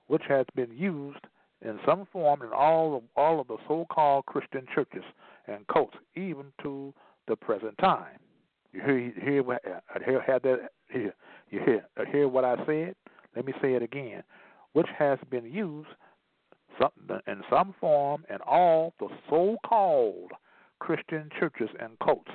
which 0.06 0.22
has 0.28 0.46
been 0.54 0.70
used 0.72 1.20
in 1.62 1.78
some 1.86 2.06
form 2.12 2.42
in 2.42 2.52
all 2.52 2.96
of, 2.96 3.02
all 3.16 3.40
of 3.40 3.48
the 3.48 3.56
so-called 3.66 4.26
Christian 4.26 4.66
churches 4.74 5.04
and 5.46 5.66
cults, 5.68 5.96
even 6.14 6.46
to 6.62 6.92
the 7.26 7.36
present 7.36 7.76
time. 7.78 8.18
You 8.72 8.82
hear, 8.82 9.12
hear, 9.22 9.52
uh, 9.52 9.98
hear, 10.04 10.22
hear 10.22 10.38
that? 10.40 10.70
Hear, 10.90 11.14
you 11.54 11.60
hear, 11.64 11.86
uh, 11.96 12.04
hear 12.10 12.28
what 12.28 12.44
I 12.44 12.56
said? 12.66 12.94
Let 13.36 13.46
me 13.46 13.52
say 13.62 13.74
it 13.74 13.82
again. 13.82 14.22
Which 14.72 14.88
has 14.98 15.18
been 15.30 15.44
used 15.44 15.88
in 17.28 17.42
some 17.48 17.74
form 17.80 18.24
in 18.28 18.38
all 18.44 18.94
the 18.98 19.08
so-called 19.30 20.32
Christian 20.80 21.30
churches 21.38 21.68
and 21.78 21.96
cults, 22.04 22.30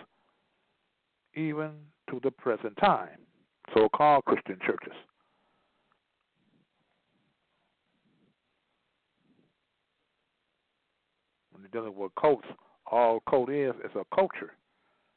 even 1.36 1.72
to 2.10 2.20
the 2.24 2.32
present 2.32 2.76
time, 2.78 3.20
so-called 3.74 4.24
Christian 4.26 4.58
churches. 4.66 4.94
When 11.52 11.62
you're 11.62 11.82
dealing 11.84 11.98
with 12.00 12.14
cults, 12.20 12.48
all 12.90 13.22
cult 13.30 13.50
is 13.50 13.76
is 13.84 13.92
a 13.96 14.16
culture. 14.16 14.54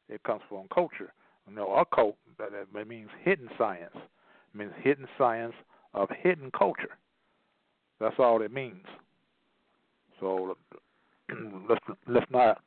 It 0.08 0.22
comes 0.24 0.42
from 0.48 0.66
culture. 0.74 1.12
Know, 1.50 1.74
occult 1.74 2.16
that, 2.38 2.48
that 2.72 2.88
means 2.88 3.10
hidden 3.22 3.48
science. 3.58 3.94
It 3.94 4.56
means 4.56 4.72
hidden 4.82 5.06
science 5.18 5.54
of 5.92 6.08
hidden 6.22 6.50
culture. 6.56 6.96
That's 8.00 8.14
all 8.18 8.40
it 8.42 8.52
means. 8.52 8.86
So 10.18 10.56
let's 11.68 11.80
let's 12.06 12.30
not 12.30 12.62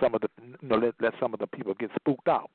some 0.00 0.14
of 0.14 0.20
the 0.20 0.28
you 0.42 0.68
know, 0.68 0.76
let 0.76 0.94
let 1.00 1.12
some 1.20 1.34
of 1.34 1.40
the 1.40 1.46
people 1.46 1.74
get 1.74 1.90
spooked 2.00 2.28
out. 2.28 2.50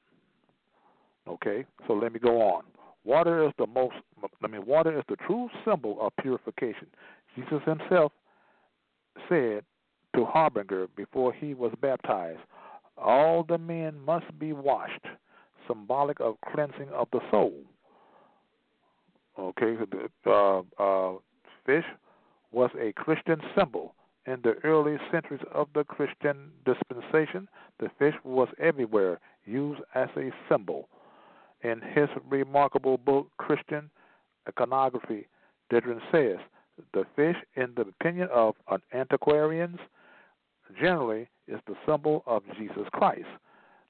Okay, 1.28 1.66
so 1.88 1.94
let 1.94 2.12
me 2.12 2.20
go 2.20 2.42
on. 2.42 2.64
Water 3.04 3.46
is 3.46 3.54
the 3.58 3.68
most. 3.68 3.96
I 4.44 4.48
mean, 4.48 4.66
water 4.66 4.98
is 4.98 5.04
the 5.10 5.16
true 5.28 5.50
symbol 5.66 5.98
of 6.02 6.14
purification. 6.22 6.88
Jesus 7.36 7.62
Himself 7.66 8.12
said 9.30 9.64
to 10.16 10.26
Harbinger 10.26 10.88
before 10.96 11.34
he 11.34 11.54
was 11.54 11.72
baptized, 11.82 12.40
"All 12.98 13.44
the 13.44 13.58
men 13.58 14.00
must 14.00 14.38
be 14.40 14.54
washed." 14.54 15.06
Symbolic 15.72 16.20
of 16.20 16.36
cleansing 16.54 16.90
of 16.94 17.08
the 17.12 17.20
soul. 17.30 17.54
Okay, 19.40 19.76
the 19.76 20.30
uh, 20.30 20.62
uh, 20.82 21.18
fish 21.66 21.86
was 22.52 22.70
a 22.80 22.92
Christian 22.94 23.40
symbol. 23.58 23.96
In 24.28 24.40
the 24.44 24.56
early 24.64 24.98
centuries 25.12 25.42
of 25.54 25.68
the 25.74 25.84
Christian 25.84 26.52
dispensation, 26.66 27.48
the 27.80 27.90
fish 27.98 28.14
was 28.24 28.50
everywhere, 28.60 29.20
used 29.46 29.82
as 29.96 30.10
a 30.16 30.32
symbol. 30.50 30.90
In 31.64 31.82
his 31.96 32.10
remarkable 32.30 32.98
book, 32.98 33.30
Christian 33.38 33.90
Iconography, 34.48 35.28
Didron 35.72 36.02
says 36.12 36.38
the 36.94 37.06
fish, 37.16 37.36
in 37.56 37.74
the 37.76 37.82
opinion 37.82 38.28
of 38.34 38.56
antiquarians, 38.94 39.80
generally 40.80 41.28
is 41.48 41.60
the 41.68 41.76
symbol 41.88 42.24
of 42.26 42.44
Jesus 42.58 42.88
Christ. 42.92 43.26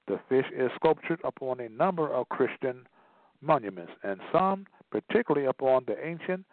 The 0.07 0.19
fish 0.29 0.45
is 0.55 0.71
sculptured 0.75 1.21
upon 1.23 1.59
a 1.59 1.69
number 1.69 2.11
of 2.11 2.29
Christian 2.29 2.87
monuments, 3.41 3.93
and 4.03 4.19
some, 4.31 4.65
particularly 4.91 5.47
upon 5.47 5.85
the 5.85 5.95
ancient 6.05 6.45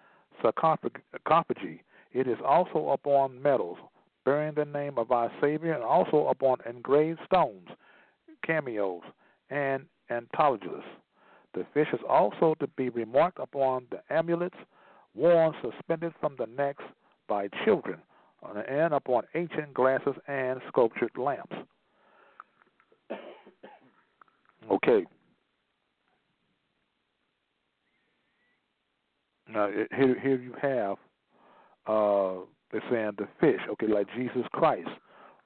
sarcophagi. 0.42 1.82
It 2.12 2.26
is 2.26 2.38
also 2.44 2.90
upon 2.90 3.42
medals 3.42 3.78
bearing 4.24 4.54
the 4.54 4.64
name 4.64 4.98
of 4.98 5.10
our 5.10 5.30
Savior, 5.40 5.72
and 5.72 5.82
also 5.82 6.28
upon 6.28 6.58
engraved 6.66 7.20
stones, 7.24 7.68
cameos, 8.44 9.02
and 9.50 9.86
intaglios. 10.10 10.84
The 11.54 11.64
fish 11.72 11.88
is 11.92 12.00
also 12.08 12.54
to 12.60 12.66
be 12.66 12.90
remarked 12.90 13.38
upon 13.40 13.86
the 13.90 14.02
amulets 14.10 14.56
worn 15.14 15.54
suspended 15.62 16.12
from 16.20 16.36
the 16.38 16.46
necks 16.46 16.84
by 17.28 17.48
children, 17.64 18.00
and 18.68 18.94
upon 18.94 19.24
ancient 19.34 19.74
glasses 19.74 20.14
and 20.26 20.60
sculptured 20.68 21.16
lamps. 21.16 21.56
Okay. 24.70 25.04
Now 29.52 29.70
here, 29.70 30.18
here 30.20 30.40
you 30.40 30.54
have 30.60 30.98
uh, 31.86 32.44
they're 32.70 32.82
saying 32.90 33.12
the 33.16 33.26
fish. 33.40 33.60
Okay, 33.70 33.86
like 33.86 34.06
Jesus 34.14 34.46
Christ. 34.52 34.88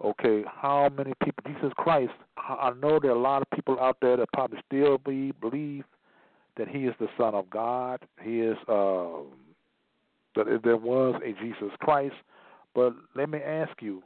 Okay, 0.04 0.42
how 0.46 0.88
many 0.96 1.12
people? 1.22 1.44
Jesus 1.46 1.72
Christ. 1.76 2.12
I 2.36 2.72
know 2.80 2.98
there 3.00 3.12
are 3.12 3.16
a 3.16 3.20
lot 3.20 3.42
of 3.42 3.50
people 3.54 3.78
out 3.78 3.98
there 4.02 4.16
that 4.16 4.28
probably 4.32 4.58
still 4.66 4.98
believe 4.98 5.40
believe 5.40 5.84
that 6.56 6.66
He 6.68 6.80
is 6.80 6.94
the 6.98 7.06
Son 7.16 7.34
of 7.34 7.48
God. 7.48 8.00
He 8.20 8.40
is 8.40 8.56
uh, 8.68 9.22
that 10.34 10.60
there 10.64 10.76
was 10.76 11.20
a 11.24 11.32
Jesus 11.40 11.70
Christ. 11.80 12.16
But 12.74 12.94
let 13.14 13.28
me 13.28 13.38
ask 13.38 13.80
you: 13.80 14.02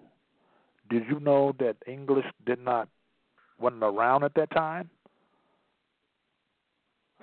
Did 0.90 1.04
you 1.08 1.18
know 1.20 1.54
that 1.58 1.76
English 1.86 2.26
did 2.44 2.62
not 2.62 2.88
wasn't 3.58 3.82
around 3.82 4.24
at 4.24 4.34
that 4.34 4.50
time? 4.50 4.90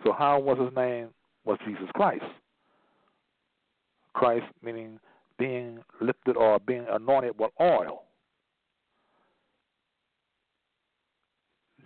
So 0.04 0.12
how 0.12 0.40
was 0.40 0.60
his 0.60 0.76
name? 0.76 1.10
Was 1.46 1.58
Jesus 1.66 1.90
Christ. 1.94 2.24
Christ 4.14 4.46
meaning 4.62 5.00
being 5.38 5.80
lifted 6.02 6.38
or 6.38 6.60
being 6.60 6.86
anointed 6.90 7.34
with 7.38 7.52
oil. 7.60 8.04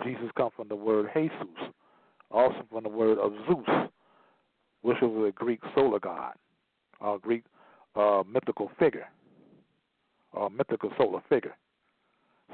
Jesus 0.04 0.30
comes 0.38 0.52
from 0.56 0.68
the 0.68 0.76
word 0.76 1.10
Jesus, 1.16 1.32
also 2.30 2.64
from 2.72 2.84
the 2.84 2.90
word 2.90 3.18
of 3.18 3.34
Zeus, 3.48 3.90
which 4.82 4.98
was 5.02 5.30
a 5.30 5.32
Greek 5.32 5.60
solar 5.74 6.00
god, 6.00 6.34
a 7.02 7.18
Greek 7.20 7.44
uh, 7.96 8.22
mythical 8.32 8.70
figure, 8.78 9.08
a 10.40 10.50
mythical 10.50 10.92
solar 10.98 11.22
figure. 11.30 11.56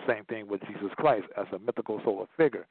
Same 0.07 0.23
thing 0.25 0.47
with 0.47 0.61
Jesus 0.61 0.91
Christ 0.95 1.25
as 1.37 1.47
a 1.53 1.59
mythical 1.59 1.99
solar 2.05 2.27
figure 2.37 2.65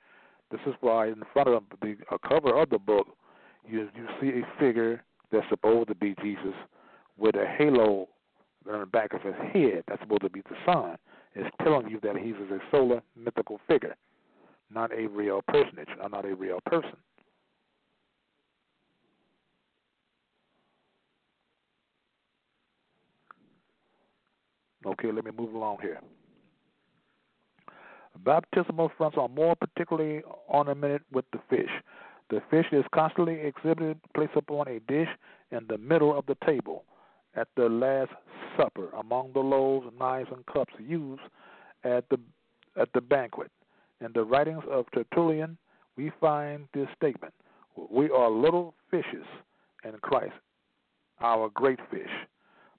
This 0.53 0.61
is 0.67 0.75
why 0.83 1.09
in 1.09 1.23
front 1.33 1.49
of 1.49 1.63
the 1.81 1.97
uh, 2.13 2.19
cover 2.29 2.61
of 2.61 2.69
the 2.69 2.79
book, 2.79 3.09
you 3.67 3.89
you 3.97 4.07
see 4.21 4.41
a 4.41 4.61
figure 4.61 5.03
that's 5.33 5.49
supposed 5.49 5.89
to 5.89 5.95
be 5.95 6.15
Jesus 6.23 6.55
with 7.17 7.35
a 7.37 7.47
halo 7.59 8.07
on 8.71 8.81
the 8.81 8.87
back 8.87 9.15
of 9.15 9.23
his 9.23 9.35
head. 9.53 9.83
That's 9.89 10.03
supposed 10.03 10.23
to 10.23 10.31
be 10.31 10.43
the 10.43 10.57
sun. 10.67 10.97
It's 11.35 11.49
telling 11.63 11.89
you 11.89 11.99
that 12.03 12.17
he's 12.19 12.35
a 12.35 12.59
solar 12.71 13.01
mythical 13.17 13.61
figure, 13.67 13.97
not 14.71 14.93
a 14.93 15.07
real 15.07 15.41
personage, 15.49 15.89
or 16.01 16.11
not 16.11 16.27
a 16.27 16.35
real 16.35 16.61
person. 16.67 16.97
Okay, 24.85 25.11
let 25.11 25.25
me 25.25 25.31
move 25.37 25.55
along 25.55 25.79
here. 25.81 26.01
Baptismal 28.19 28.93
fonts 28.97 29.17
are 29.19 29.29
more 29.29 29.57
particularly 29.57 30.23
ornamented 30.49 31.03
with 31.13 31.25
the 31.33 31.41
fish. 31.51 31.71
The 32.31 32.41
fish 32.51 32.67
is 32.73 32.85
constantly 32.95 33.41
exhibited, 33.41 33.99
placed 34.15 34.37
upon 34.37 34.69
a 34.69 34.81
dish 34.81 35.09
in 35.51 35.67
the 35.69 35.79
middle 35.79 36.17
of 36.17 36.27
the 36.27 36.37
table 36.47 36.85
at 37.35 37.49
the 37.57 37.69
Last 37.69 38.13
Supper, 38.57 38.89
among 38.91 39.33
the 39.33 39.41
loaves, 39.41 39.87
knives, 39.99 40.31
and 40.31 40.45
cups 40.47 40.73
used 40.79 41.23
at 41.85 42.09
the 42.11 42.19
at 42.77 42.93
the 42.95 43.01
banquet. 43.01 43.51
In 44.01 44.13
the 44.13 44.25
writings 44.25 44.65
of 44.71 44.87
Tertullian, 44.93 45.59
we 45.97 46.11
find 46.21 46.69
this 46.75 46.89
statement: 46.97 47.35
"We 47.91 48.11
are 48.11 48.31
little 48.31 48.75
fishes 48.91 49.27
in 49.85 49.93
Christ, 50.01 50.35
our 51.21 51.49
great 51.51 51.81
fish." 51.91 52.11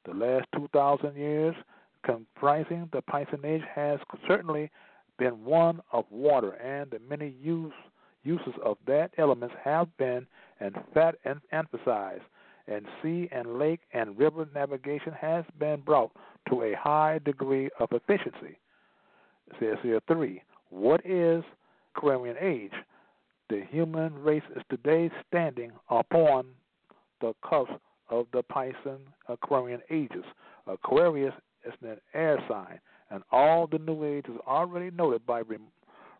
The 0.05 0.13
last 0.13 0.47
two 0.55 0.67
thousand 0.73 1.15
years 1.15 1.55
comprising 2.03 2.89
the 2.91 3.01
Piscean 3.01 3.45
Age 3.45 3.63
has 3.73 3.99
certainly 4.27 4.69
been 5.17 5.43
one 5.43 5.81
of 5.91 6.05
water, 6.09 6.51
and 6.53 6.91
the 6.91 6.99
many 7.09 7.35
use, 7.41 7.73
uses 8.23 8.53
of 8.63 8.77
that 8.87 9.11
element 9.17 9.51
have 9.63 9.95
been 9.97 10.25
and 10.59 10.75
fat 10.93 11.15
and 11.25 11.39
emphasized, 11.51 12.23
and 12.67 12.85
sea 13.01 13.27
and 13.31 13.59
lake 13.59 13.81
and 13.93 14.17
river 14.17 14.47
navigation 14.55 15.13
has 15.13 15.43
been 15.59 15.81
brought 15.81 16.11
to 16.49 16.63
a 16.63 16.73
high 16.75 17.19
degree 17.25 17.69
of 17.79 17.89
efficiency. 17.91 18.57
It 19.47 19.55
says 19.59 19.77
here 19.83 19.99
three. 20.07 20.41
What 20.69 21.05
is 21.05 21.43
Aquarian 21.95 22.37
age? 22.39 22.71
The 23.49 23.63
human 23.69 24.15
race 24.23 24.43
is 24.55 24.63
today 24.69 25.11
standing 25.27 25.71
upon 25.89 26.45
the 27.21 27.33
cusp 27.47 27.73
of 28.09 28.27
the 28.33 28.43
Piscean 28.43 28.99
Aquarian 29.27 29.81
ages. 29.89 30.23
Aquarius 30.67 31.33
is 31.65 31.73
an 31.81 31.97
air 32.13 32.41
sign, 32.49 32.79
and 33.13 33.23
all 33.31 33.67
the 33.67 33.77
New 33.77 34.03
Age 34.03 34.25
is 34.27 34.39
already 34.47 34.89
noted 34.91 35.25
by 35.25 35.41
rem- 35.41 35.67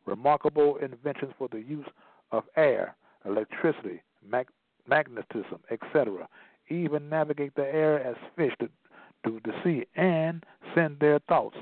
remarkable 0.06 0.78
inventions 0.78 1.34
for 1.38 1.48
the 1.52 1.60
use 1.60 1.88
of 2.32 2.44
air, 2.56 2.96
electricity, 3.26 4.02
mag- 4.26 4.48
magnetism, 4.88 5.60
etc. 5.72 6.28
Even 6.70 7.10
navigate 7.10 7.56
the 7.56 7.66
air 7.66 8.00
as 8.06 8.16
fish 8.36 8.54
to, 8.60 8.70
to 9.26 9.42
the 9.44 9.52
sea 9.64 9.86
and 9.96 10.44
send 10.76 11.00
their 11.00 11.20
thoughts 11.28 11.58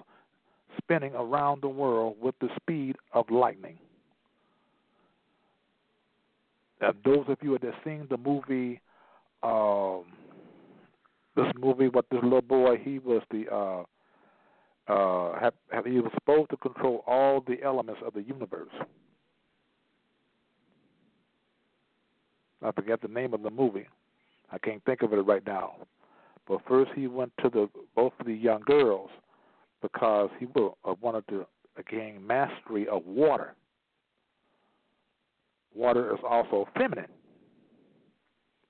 spinning 0.77 1.13
around 1.15 1.61
the 1.61 1.69
world 1.69 2.15
with 2.21 2.35
the 2.41 2.49
speed 2.55 2.95
of 3.13 3.29
lightning. 3.29 3.77
Uh, 6.81 6.91
those 7.05 7.25
of 7.27 7.37
you 7.41 7.51
that 7.53 7.63
have 7.63 7.73
seen 7.85 8.07
the 8.09 8.17
movie 8.17 8.81
um, 9.43 10.03
this 11.35 11.45
movie 11.59 11.87
what 11.87 12.05
this 12.11 12.19
little 12.23 12.41
boy 12.41 12.77
he 12.77 12.99
was 12.99 13.21
the 13.31 13.45
uh 13.49 13.83
uh 14.91 15.20
he 15.85 15.99
was 15.99 16.11
supposed 16.13 16.49
to 16.49 16.57
control 16.57 17.03
all 17.07 17.41
the 17.41 17.61
elements 17.63 18.01
of 18.05 18.13
the 18.13 18.21
universe. 18.21 18.73
I 22.63 22.71
forget 22.71 23.01
the 23.01 23.07
name 23.07 23.33
of 23.33 23.41
the 23.41 23.49
movie. 23.49 23.87
I 24.51 24.57
can't 24.59 24.83
think 24.85 25.01
of 25.01 25.13
it 25.13 25.17
right 25.17 25.45
now. 25.45 25.75
But 26.47 26.61
first 26.67 26.91
he 26.95 27.07
went 27.07 27.31
to 27.41 27.49
the 27.49 27.69
both 27.95 28.13
of 28.19 28.25
the 28.25 28.33
young 28.33 28.61
girls 28.61 29.09
because 29.81 30.29
he 30.39 30.47
uh, 30.55 30.93
wanted 31.01 31.27
to 31.29 31.45
gain 31.89 32.25
mastery 32.25 32.87
of 32.87 33.05
water. 33.05 33.55
Water 35.73 36.13
is 36.13 36.19
also 36.27 36.67
feminine. 36.77 37.07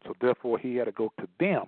So 0.05 0.13
therefore 0.21 0.59
he 0.59 0.75
had 0.75 0.85
to 0.85 0.91
go 0.91 1.11
to 1.19 1.27
them 1.39 1.65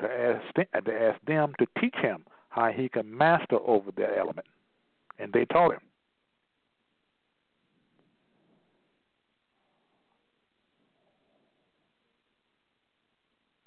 to 0.00 0.06
ask, 0.06 0.54
to 0.84 0.92
ask 0.92 1.20
them 1.26 1.54
to 1.58 1.66
teach 1.80 1.94
him 1.96 2.24
how 2.54 2.70
he 2.70 2.88
can 2.88 3.16
master 3.16 3.58
over 3.66 3.90
that 3.96 4.16
element. 4.16 4.46
And 5.18 5.32
they 5.32 5.44
taught 5.46 5.72
him. 5.72 5.80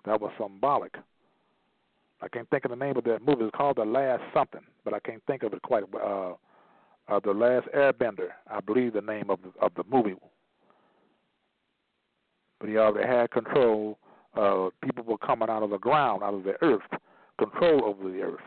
That 0.06 0.22
was 0.22 0.32
symbolic. 0.40 0.96
I 2.22 2.30
can't 2.30 2.50
think 2.50 2.64
of 2.64 2.72
the 2.72 2.78
name 2.78 2.96
of 2.96 3.04
that 3.04 3.22
movie. 3.22 3.44
It's 3.44 3.56
called 3.56 3.76
The 3.76 3.84
Last 3.84 4.24
Something, 4.34 4.62
but 4.86 4.94
I 4.94 5.00
can't 5.00 5.22
think 5.28 5.44
of 5.44 5.54
it 5.54 5.62
quite. 5.64 5.84
Uh, 5.94 6.34
uh, 7.10 7.20
the 7.24 7.32
Last 7.32 7.68
Airbender, 7.76 8.30
I 8.50 8.62
believe 8.62 8.94
the 8.94 9.02
name 9.02 9.30
of 9.30 9.40
the, 9.42 9.52
of 9.62 9.74
the 9.76 9.84
movie. 9.90 10.16
But 12.60 12.70
he 12.70 12.78
already 12.78 13.08
had 13.08 13.32
control 13.32 13.98
uh, 14.36 14.70
people 14.84 15.04
were 15.04 15.18
coming 15.18 15.50
out 15.50 15.64
of 15.64 15.72
the 15.72 15.78
ground, 15.78 16.24
out 16.24 16.34
of 16.34 16.44
the 16.44 16.56
earth, 16.62 16.82
control 17.40 17.84
over 17.84 18.10
the 18.10 18.22
earth. 18.22 18.42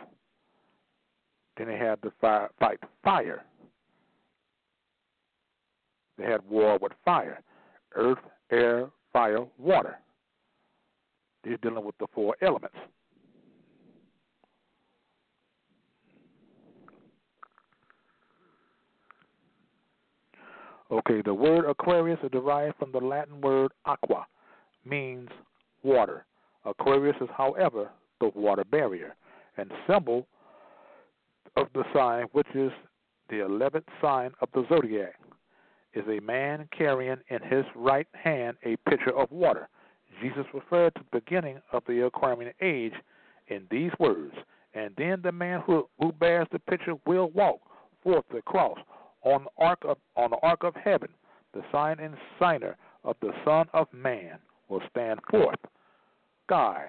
Then 1.61 1.69
they 1.69 1.77
had 1.77 2.01
to 2.01 2.13
fire, 2.23 2.49
fight 2.59 2.79
fire. 3.05 3.45
They 6.17 6.25
had 6.25 6.41
war 6.49 6.79
with 6.81 6.93
fire 7.05 7.43
earth, 7.95 8.17
air, 8.51 8.89
fire, 9.13 9.45
water. 9.59 9.99
They're 11.45 11.59
dealing 11.59 11.85
with 11.85 11.99
the 11.99 12.07
four 12.15 12.35
elements. 12.41 12.77
Okay, 20.91 21.21
the 21.23 21.35
word 21.35 21.69
Aquarius 21.69 22.21
is 22.23 22.31
derived 22.31 22.79
from 22.79 22.91
the 22.91 23.01
Latin 23.01 23.39
word 23.43 23.73
aqua, 23.85 24.27
means 24.87 25.29
water. 25.83 26.25
Aquarius 26.65 27.17
is, 27.21 27.29
however, 27.37 27.91
the 28.19 28.31
water 28.35 28.65
barrier 28.65 29.15
and 29.59 29.71
symbol 29.87 30.27
of 31.57 31.69
the 31.75 31.85
sign, 31.95 32.25
which 32.33 32.49
is 32.55 32.73
the 33.29 33.37
11th 33.37 33.85
sign 34.01 34.33
of 34.41 34.49
the 34.55 34.65
zodiac, 34.69 35.15
is 35.95 36.05
a 36.09 36.21
man 36.21 36.69
carrying 36.77 37.19
in 37.29 37.43
his 37.43 37.65
right 37.75 38.09
hand 38.13 38.57
a 38.65 38.77
pitcher 38.89 39.17
of 39.17 39.31
water. 39.31 39.69
Jesus 40.21 40.45
referred 40.53 40.95
to 40.95 41.03
the 41.11 41.21
beginning 41.21 41.61
of 41.73 41.83
the 41.87 42.05
Aquarian 42.05 42.53
age 42.61 42.93
in 43.49 43.67
these 43.71 43.91
words, 43.99 44.35
and 44.75 44.95
then 44.97 45.21
the 45.23 45.33
man 45.33 45.63
who, 45.67 45.89
who 45.99 46.13
bears 46.13 46.47
the 46.53 46.59
pitcher 46.59 46.95
will 47.07 47.31
walk 47.31 47.61
forth 48.03 48.25
across 48.37 48.79
on 49.23 49.45
the 49.45 49.65
arc 49.65 49.79
of 49.85 49.99
on 50.17 50.31
the 50.31 50.39
arc 50.43 50.65
of 50.65 50.75
heaven, 50.75 51.09
the 51.53 51.63
sign 51.73 51.99
and 52.01 52.15
signer 52.39 52.77
of 53.05 53.17
the 53.21 53.33
Son 53.45 53.67
of 53.73 53.87
Man 53.93 54.39
will 54.69 54.83
stand 54.91 55.21
forth. 55.31 55.59
Sky. 56.47 56.87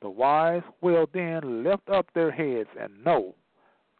The 0.00 0.10
wise 0.10 0.62
will 0.80 1.06
then 1.12 1.62
lift 1.62 1.88
up 1.88 2.06
their 2.14 2.30
heads 2.30 2.68
and 2.80 3.04
know 3.04 3.34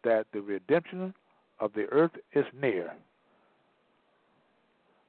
that 0.03 0.25
the 0.33 0.41
redemption 0.41 1.13
of 1.59 1.73
the 1.73 1.85
earth 1.91 2.11
is 2.33 2.45
near. 2.59 2.93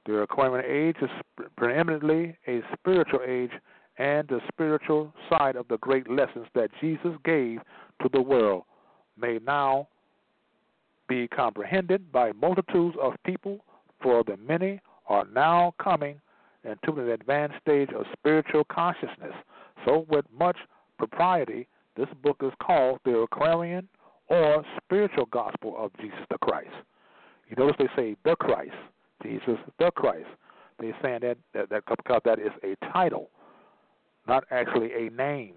The 0.05 0.19
Aquarian 0.19 0.65
age 0.69 0.97
is 1.01 1.09
preeminently 1.57 2.37
a 2.47 2.61
spiritual 2.73 3.21
age, 3.25 3.51
and 3.97 4.27
the 4.27 4.39
spiritual 4.51 5.13
side 5.29 5.55
of 5.55 5.67
the 5.67 5.77
great 5.79 6.09
lessons 6.09 6.45
that 6.53 6.69
Jesus 6.79 7.13
gave 7.23 7.59
to 8.01 8.09
the 8.11 8.21
world 8.21 8.63
may 9.19 9.39
now 9.45 9.87
be 11.07 11.27
comprehended 11.27 12.11
by 12.11 12.31
multitudes 12.33 12.95
of 13.01 13.13
people, 13.25 13.59
for 14.01 14.23
the 14.23 14.37
many 14.37 14.79
are 15.07 15.25
now 15.33 15.73
coming 15.81 16.19
into 16.63 16.99
an 16.99 17.09
advanced 17.09 17.55
stage 17.61 17.89
of 17.97 18.05
spiritual 18.17 18.63
consciousness. 18.65 19.33
So, 19.85 20.05
with 20.09 20.25
much 20.37 20.57
propriety, 20.97 21.67
this 21.95 22.07
book 22.23 22.37
is 22.41 22.51
called 22.61 22.99
the 23.05 23.17
Aquarian 23.19 23.87
or 24.27 24.63
Spiritual 24.83 25.25
Gospel 25.27 25.75
of 25.77 25.91
Jesus 25.99 26.19
the 26.29 26.37
Christ. 26.37 26.69
You 27.49 27.55
notice 27.57 27.75
they 27.77 27.89
say 27.95 28.15
the 28.23 28.35
Christ, 28.35 28.73
Jesus 29.23 29.57
the 29.79 29.91
Christ. 29.91 30.27
They're 30.79 30.95
saying 31.01 31.19
that, 31.21 31.37
that, 31.53 31.69
that 31.69 32.23
that 32.25 32.39
is 32.39 32.51
a 32.63 32.75
title, 32.91 33.29
not 34.27 34.43
actually 34.51 34.91
a 34.93 35.09
name. 35.11 35.55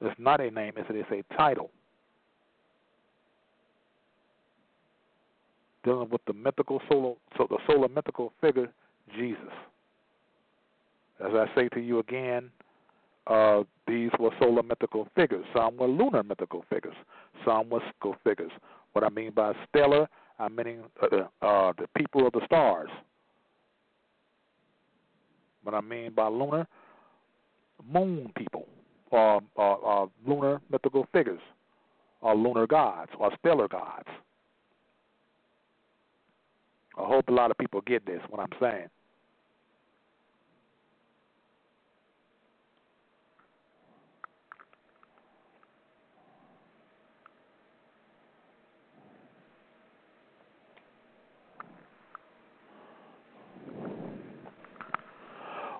It's 0.00 0.14
not 0.18 0.40
a 0.40 0.50
name, 0.50 0.72
it's, 0.76 0.88
it's 0.90 1.10
a 1.30 1.34
title. 1.34 1.70
Dealing 5.84 6.10
with 6.10 6.20
the 6.26 6.32
mythical 6.32 6.82
solar, 6.90 7.14
so 7.38 7.46
the 7.48 7.58
solar 7.66 7.88
mythical 7.88 8.32
figure 8.40 8.68
Jesus. 9.16 9.40
As 11.24 11.32
I 11.32 11.46
say 11.54 11.68
to 11.70 11.80
you 11.80 12.00
again, 12.00 12.50
uh, 13.26 13.62
these 13.86 14.10
were 14.18 14.30
solar 14.38 14.62
mythical 14.62 15.08
figures. 15.14 15.44
Some 15.54 15.76
were 15.76 15.88
lunar 15.88 16.22
mythical 16.22 16.64
figures. 16.70 16.94
Some 17.44 17.70
were 17.70 17.80
mythical 17.80 18.16
figures. 18.24 18.52
What 18.92 19.04
I 19.04 19.08
mean 19.08 19.32
by 19.32 19.52
stellar, 19.68 20.08
I 20.38 20.48
mean 20.48 20.80
uh, 21.02 21.06
uh, 21.42 21.72
the 21.78 21.86
people 21.96 22.26
of 22.26 22.32
the 22.32 22.40
stars. 22.46 22.90
What 25.62 25.74
I 25.74 25.80
mean 25.80 26.12
by 26.14 26.28
lunar, 26.28 26.66
moon 27.92 28.32
people, 28.36 28.66
or, 29.10 29.42
or 29.56 30.10
lunar 30.26 30.60
mythical 30.70 31.06
figures, 31.12 31.40
or 32.20 32.36
lunar 32.36 32.66
gods, 32.66 33.10
or 33.18 33.32
stellar 33.40 33.66
gods. 33.66 34.08
I 36.96 37.04
hope 37.04 37.28
a 37.28 37.32
lot 37.32 37.50
of 37.50 37.58
people 37.58 37.80
get 37.82 38.06
this, 38.06 38.20
what 38.30 38.40
I'm 38.40 38.58
saying. 38.60 38.88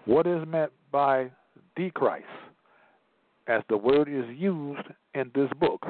What 0.06 0.26
is 0.26 0.46
meant 0.46 0.72
by 0.92 1.30
the 1.76 1.90
Christ? 1.90 2.24
As 3.48 3.62
the 3.68 3.76
word 3.76 4.08
is 4.08 4.24
used 4.36 4.86
in 5.14 5.30
this 5.34 5.50
book, 5.60 5.84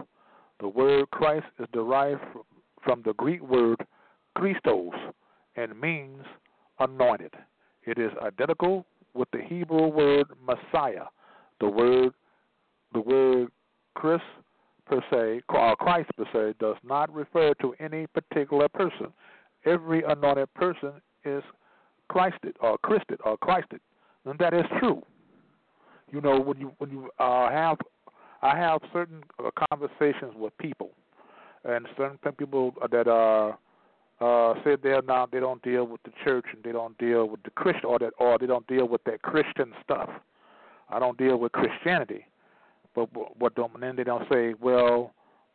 the 0.59 0.69
word 0.69 1.11
Christ 1.11 1.47
is 1.59 1.67
derived 1.73 2.23
from 2.83 3.03
the 3.05 3.13
Greek 3.15 3.43
word 3.43 3.77
Christos 4.35 4.95
and 5.57 5.79
means 5.79 6.25
anointed. 6.79 7.35
It 7.85 7.99
is 7.99 8.11
identical 8.23 8.87
with 9.15 9.29
the 9.33 9.43
Hebrew 9.43 9.89
word 9.89 10.27
Messiah. 10.45 11.05
The 11.61 11.69
word 11.69 12.13
the 12.93 13.01
word 13.01 13.49
Chris 13.95 14.21
per 14.87 15.03
se, 15.11 15.43
or 15.49 15.77
Christ 15.77 16.09
per 16.17 16.25
se, 16.33 16.55
does 16.59 16.77
not 16.83 17.13
refer 17.13 17.53
to 17.61 17.75
any 17.81 18.07
particular 18.07 18.69
person. 18.69 19.09
Every 19.65 20.03
anointed 20.05 20.53
person 20.55 20.93
is 21.25 21.43
Christed 22.09 22.57
or 22.61 22.79
Christed 22.79 23.19
or 23.25 23.37
Christed, 23.39 23.81
and 24.27 24.39
that 24.39 24.53
is 24.53 24.65
true. 24.79 25.03
You 26.13 26.21
know, 26.21 26.41
when 26.41 26.59
you 26.59 26.73
when 26.79 26.91
you 26.91 27.11
uh, 27.19 27.51
have, 27.51 27.79
I 28.43 28.57
have 28.57 28.81
certain 28.93 29.23
uh, 29.39 29.51
conversations 29.71 30.35
with 30.37 30.57
people, 30.59 30.91
and 31.65 31.87
certain 31.97 32.19
people 32.33 32.75
that 32.91 33.09
are 33.09 33.59
uh, 34.21 34.55
said 34.65 34.81
they're 34.83 35.03
not 35.03 35.33
they 35.33 35.41
don't 35.41 35.63
deal 35.63 35.85
with 35.87 36.03
the 36.05 36.13
church 36.25 36.47
and 36.53 36.63
they 36.63 36.73
don't 36.73 36.97
deal 36.99 37.29
with 37.29 37.43
the 37.43 37.51
Christian 37.51 37.87
or 37.87 37.99
that 37.99 38.13
or 38.19 38.39
they 38.39 38.47
don't 38.47 38.67
deal 38.67 38.87
with 38.89 39.03
that 39.05 39.23
Christian 39.23 39.73
stuff. 39.83 40.11
I 40.89 40.99
don't 40.99 41.19
deal 41.19 41.37
with 41.39 41.53
Christianity, 41.53 42.27
but 42.95 43.09
what 43.39 43.55
don't 43.57 43.79
then 43.81 43.97
they 43.97 44.05
don't 44.05 44.25
say, 44.31 44.55
well, 44.61 45.13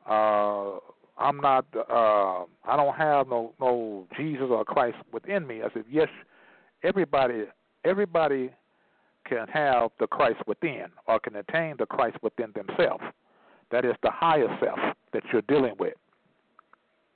uh, 0.10 0.77
I'm 1.17 1.38
not, 1.38 1.65
uh, 1.75 2.43
I 2.65 2.75
don't 2.75 2.95
have 2.95 3.27
no 3.27 3.53
no 3.60 4.07
Jesus 4.17 4.47
or 4.49 4.65
Christ 4.65 4.97
within 5.13 5.47
me. 5.47 5.62
I 5.62 5.73
said, 5.73 5.86
yes, 5.89 6.10
everybody 6.84 7.45
everybody 7.84 8.51
can 9.25 9.47
have 9.47 9.91
the 9.99 10.07
Christ 10.07 10.39
within 10.47 10.86
or 11.07 11.19
can 11.19 11.36
attain 11.36 11.75
the 11.77 11.86
Christ 11.86 12.17
within 12.21 12.53
themselves. 12.53 13.03
That 13.71 13.86
is 13.86 13.93
the 14.03 14.12
higher 14.12 14.47
self 14.60 14.79
that 15.13 15.23
you're 15.31 15.43
dealing 15.43 15.75
with 15.79 15.93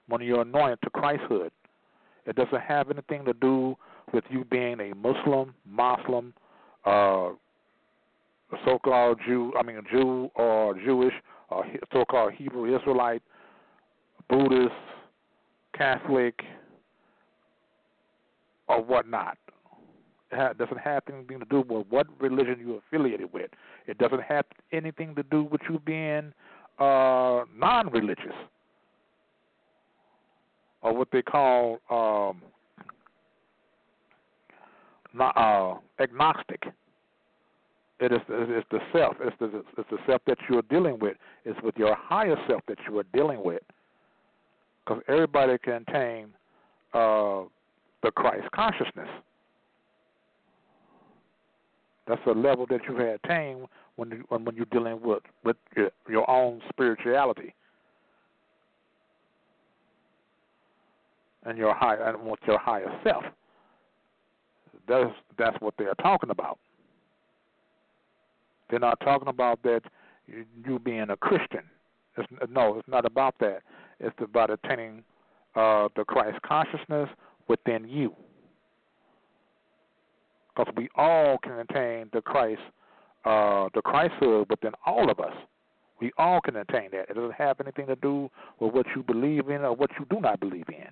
when 0.07 0.21
you're 0.21 0.41
anointed 0.41 0.79
to 0.83 0.89
Christhood. 0.89 1.49
It 2.25 2.35
doesn't 2.35 2.61
have 2.61 2.89
anything 2.89 3.25
to 3.25 3.33
do 3.33 3.75
with 4.13 4.23
you 4.29 4.45
being 4.45 4.79
a 4.79 4.95
Muslim, 4.95 5.53
Muslim, 5.69 6.33
uh, 6.85 7.29
so-called 8.63 9.19
Jew, 9.25 9.53
I 9.59 9.63
mean 9.63 9.81
Jew 9.91 10.29
or 10.35 10.75
Jewish, 10.75 11.13
or 11.49 11.65
so-called 11.91 12.33
Hebrew 12.33 12.75
Israelite, 12.75 13.21
Buddhist, 14.29 14.73
Catholic, 15.77 16.41
or 18.67 18.81
whatnot. 18.81 19.37
It 20.31 20.57
doesn't 20.57 20.79
have 20.79 21.03
anything 21.11 21.39
to 21.39 21.45
do 21.45 21.63
with 21.67 21.88
what 21.89 22.07
religion 22.19 22.57
you're 22.59 22.79
affiliated 22.88 23.31
with. 23.31 23.51
It 23.88 23.97
doesn't 23.97 24.23
have 24.23 24.45
anything 24.71 25.15
to 25.15 25.23
do 25.23 25.43
with 25.43 25.61
you 25.69 25.79
being 25.85 26.33
uh, 26.79 27.43
non-religious 27.57 28.33
or 30.81 30.93
what 30.93 31.07
they 31.11 31.21
call 31.21 31.79
um, 31.89 32.41
not, 35.13 35.35
uh, 35.38 35.75
agnostic. 36.01 36.63
It 37.99 38.11
is 38.11 38.19
it's 38.27 38.67
the 38.71 38.79
self. 38.91 39.15
It's 39.21 39.35
the 39.39 39.63
it's 39.77 39.89
the 39.89 39.97
self 40.05 40.21
that 40.27 40.38
you're 40.49 40.63
dealing 40.63 40.99
with. 40.99 41.15
It's 41.45 41.59
with 41.63 41.75
your 41.77 41.95
higher 41.95 42.35
self 42.47 42.61
that 42.67 42.77
you 42.88 42.99
are 42.99 43.05
dealing 43.13 43.41
with. 43.43 43.61
Because 44.85 45.01
everybody 45.07 45.57
can 45.57 45.85
attain 45.88 46.27
uh, 46.93 47.43
the 48.03 48.11
Christ 48.13 48.51
consciousness. 48.53 49.07
That's 52.07 52.21
a 52.27 52.31
level 52.31 52.65
that 52.69 52.81
you 52.87 52.95
have 52.97 53.19
attained 53.23 53.67
when 53.95 54.11
you, 54.11 54.23
when, 54.29 54.55
you're 54.55 54.65
dealing 54.71 55.01
with 55.01 55.23
with 55.43 55.57
your, 55.75 55.89
your 56.07 56.29
own 56.29 56.61
spirituality. 56.69 57.53
and 61.45 61.57
your 61.57 61.73
high 61.73 61.95
and 61.95 62.21
with 62.23 62.39
your 62.45 62.59
higher 62.59 62.91
self. 63.03 63.23
That's 64.87 65.11
that's 65.37 65.55
what 65.61 65.75
they're 65.77 65.93
talking 65.95 66.29
about. 66.29 66.59
They're 68.69 68.79
not 68.79 68.99
talking 69.01 69.27
about 69.27 69.61
that 69.63 69.81
you, 70.27 70.45
you 70.65 70.79
being 70.79 71.09
a 71.09 71.17
Christian. 71.17 71.61
It's, 72.17 72.27
no, 72.49 72.79
it's 72.79 72.87
not 72.87 73.05
about 73.05 73.35
that. 73.39 73.61
It's 73.99 74.15
about 74.19 74.49
attaining 74.49 75.03
uh, 75.55 75.89
the 75.95 76.03
Christ 76.03 76.41
consciousness 76.41 77.09
within 77.47 77.87
you. 77.87 78.15
Because 80.55 80.73
we 80.77 80.89
all 80.95 81.37
can 81.39 81.53
attain 81.53 82.09
the 82.13 82.21
Christ, 82.21 82.61
uh, 83.25 83.69
the 83.73 83.81
Christhood 83.81 84.49
within 84.49 84.71
all 84.85 85.09
of 85.09 85.19
us. 85.19 85.33
We 85.99 86.11
all 86.17 86.41
can 86.41 86.55
attain 86.57 86.89
that. 86.91 87.09
It 87.09 87.15
doesn't 87.15 87.33
have 87.33 87.59
anything 87.59 87.87
to 87.87 87.95
do 87.95 88.29
with 88.59 88.73
what 88.73 88.85
you 88.95 89.03
believe 89.03 89.49
in 89.49 89.61
or 89.61 89.73
what 89.73 89.91
you 89.99 90.05
do 90.09 90.19
not 90.19 90.39
believe 90.39 90.65
in. 90.69 90.87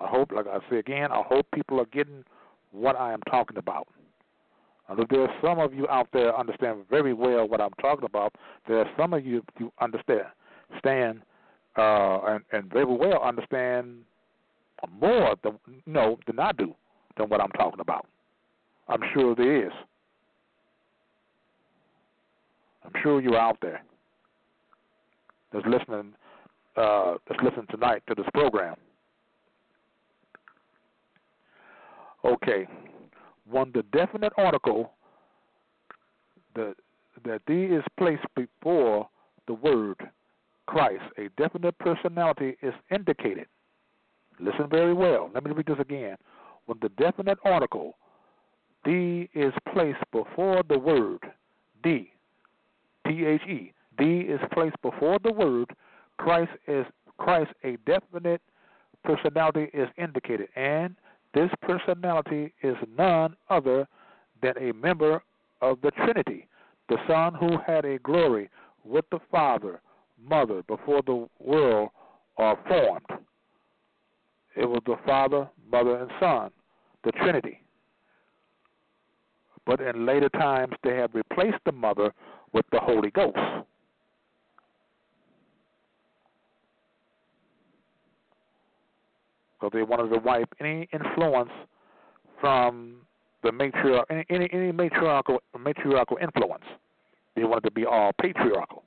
I 0.00 0.08
hope, 0.08 0.32
like 0.32 0.46
I 0.46 0.58
say 0.70 0.78
again, 0.78 1.12
I 1.12 1.22
hope 1.22 1.46
people 1.54 1.80
are 1.80 1.86
getting 1.86 2.24
what 2.72 2.96
I 2.96 3.12
am 3.12 3.20
talking 3.30 3.56
about. 3.56 3.88
If 4.90 5.08
there 5.08 5.22
are 5.22 5.34
some 5.42 5.58
of 5.58 5.72
you 5.72 5.88
out 5.88 6.08
there 6.12 6.36
understand 6.38 6.84
very 6.90 7.14
well 7.14 7.48
what 7.48 7.60
I'm 7.60 7.72
talking 7.80 8.04
about, 8.04 8.34
there 8.68 8.78
are 8.78 8.90
some 8.98 9.14
of 9.14 9.24
you 9.24 9.42
you 9.58 9.72
understand 9.80 10.24
stand 10.78 11.22
uh, 11.76 12.20
and, 12.26 12.44
and 12.52 12.70
very 12.70 12.84
well 12.84 13.22
understand 13.22 14.02
more 14.98 15.34
than 15.42 15.58
know 15.86 16.18
than 16.26 16.38
I 16.38 16.52
do 16.52 16.74
than 17.16 17.28
what 17.28 17.40
I'm 17.40 17.50
talking 17.50 17.80
about. 17.80 18.06
I'm 18.88 19.02
sure 19.12 19.34
there 19.34 19.66
is. 19.66 19.72
I'm 22.84 22.92
sure 23.02 23.20
you're 23.20 23.38
out 23.38 23.58
there 23.62 23.82
that's 25.52 25.64
listening 25.66 26.12
uh, 26.76 27.14
that's 27.28 27.42
listening 27.42 27.66
tonight 27.70 28.02
to 28.08 28.14
this 28.14 28.26
program. 28.34 28.76
Okay. 32.24 32.66
When 33.48 33.70
the 33.74 33.82
definite 33.92 34.32
article 34.36 34.92
the 36.54 36.74
that 37.24 37.42
thee 37.46 37.64
is 37.64 37.84
placed 37.98 38.24
before 38.34 39.08
the 39.46 39.54
word 39.54 39.96
Christ, 40.66 41.02
a 41.18 41.28
definite 41.40 41.78
personality 41.78 42.56
is 42.62 42.74
indicated. 42.90 43.46
Listen 44.40 44.68
very 44.68 44.94
well. 44.94 45.30
Let 45.32 45.44
me 45.44 45.52
read 45.52 45.66
this 45.66 45.78
again. 45.78 46.16
When 46.66 46.78
the 46.80 46.88
definite 46.90 47.38
article 47.44 47.96
D 48.84 49.28
is 49.34 49.52
placed 49.72 50.02
before 50.12 50.62
the 50.68 50.78
word 50.78 51.20
D, 51.82 52.10
T 53.06 53.24
H 53.24 53.42
E, 53.42 53.72
D 53.98 54.04
is 54.20 54.40
placed 54.52 54.80
before 54.82 55.18
the 55.22 55.32
word 55.32 55.74
Christ 56.18 56.52
is 56.66 56.86
Christ 57.18 57.52
a 57.62 57.76
definite 57.86 58.40
personality 59.04 59.68
is 59.74 59.88
indicated 59.98 60.48
and 60.56 60.96
this 61.34 61.50
personality 61.62 62.52
is 62.62 62.76
none 62.96 63.36
other 63.50 63.86
than 64.40 64.54
a 64.58 64.72
member 64.72 65.22
of 65.60 65.80
the 65.82 65.90
Trinity, 65.90 66.46
the 66.88 66.96
Son 67.08 67.34
who 67.34 67.58
had 67.66 67.84
a 67.84 67.98
glory 67.98 68.48
with 68.84 69.04
the 69.10 69.18
Father, 69.30 69.80
Mother 70.22 70.62
before 70.62 71.02
the 71.04 71.28
world 71.40 71.90
are 72.38 72.58
formed. 72.68 73.23
It 74.56 74.68
was 74.68 74.80
the 74.86 74.96
Father, 75.04 75.48
Mother, 75.70 75.96
and 75.96 76.10
Son, 76.20 76.50
the 77.02 77.12
Trinity. 77.12 77.60
But 79.66 79.80
in 79.80 80.06
later 80.06 80.28
times, 80.28 80.74
they 80.82 80.96
have 80.96 81.14
replaced 81.14 81.58
the 81.64 81.72
Mother 81.72 82.12
with 82.52 82.64
the 82.70 82.78
Holy 82.78 83.10
Ghost. 83.10 83.38
So 89.60 89.70
they 89.72 89.82
wanted 89.82 90.10
to 90.10 90.18
wipe 90.18 90.52
any 90.60 90.88
influence 90.92 91.50
from 92.38 92.96
the 93.42 93.50
matriarch, 93.50 94.04
any, 94.10 94.24
any, 94.28 94.48
any 94.52 94.72
matriarchal 94.72 95.42
matriarchal 95.58 96.18
influence. 96.20 96.64
They 97.34 97.44
wanted 97.44 97.64
to 97.64 97.70
be 97.70 97.86
all 97.86 98.12
patriarchal, 98.20 98.84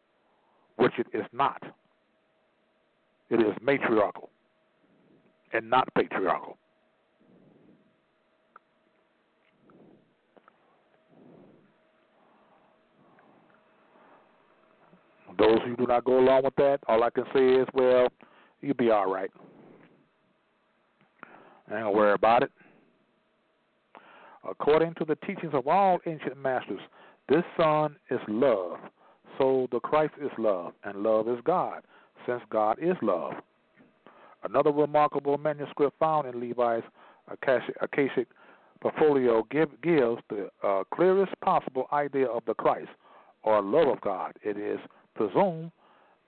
which 0.78 0.94
it 1.00 1.08
is 1.14 1.26
not. 1.34 1.62
It 3.30 3.42
is 3.42 3.54
matriarchal 3.62 4.30
and 5.54 5.70
not 5.70 5.88
patriarchal. 5.96 6.58
Those 15.38 15.60
who 15.66 15.76
do 15.76 15.86
not 15.86 16.04
go 16.04 16.20
along 16.20 16.46
with 16.46 16.56
that, 16.56 16.80
all 16.88 17.04
I 17.04 17.12
can 17.12 17.26
say 17.34 17.56
is, 17.62 17.68
well, 17.74 18.08
you'll 18.62 18.74
be 18.74 18.90
all 18.90 19.12
right. 19.12 19.30
Gonna 21.70 21.92
worry 21.92 22.14
about 22.14 22.44
it. 22.44 22.52
According 24.50 24.96
to 24.96 25.06
the 25.06 25.16
teachings 25.28 25.54
of 25.54 25.68
all 25.68 26.00
ancient 26.06 26.38
masters, 26.38 26.80
this 27.30 27.44
Son 27.58 27.98
is 28.10 28.20
love. 28.28 28.80
So 29.38 29.68
the 29.72 29.80
Christ 29.80 30.14
is 30.20 30.32
love, 30.38 30.74
and 30.84 31.04
love 31.04 31.28
is 31.28 31.38
God, 31.44 31.84
since 32.26 32.42
God 32.50 32.80
is 32.82 32.96
love. 33.02 33.34
Another 34.50 34.72
remarkable 34.72 35.38
manuscript 35.38 35.98
found 36.00 36.28
in 36.28 36.40
Levi's 36.40 36.84
Akashic 37.30 38.28
portfolio 38.80 39.46
give, 39.52 39.70
gives 39.82 40.22
the 40.30 40.50
uh, 40.64 40.84
clearest 40.94 41.34
possible 41.42 41.88
idea 41.92 42.28
of 42.28 42.44
the 42.46 42.54
Christ, 42.54 42.90
or 43.44 43.62
love 43.62 43.88
of 43.88 44.02
God. 44.02 44.34
It 44.44 44.58
is 44.58 44.80
presumed 45.16 45.72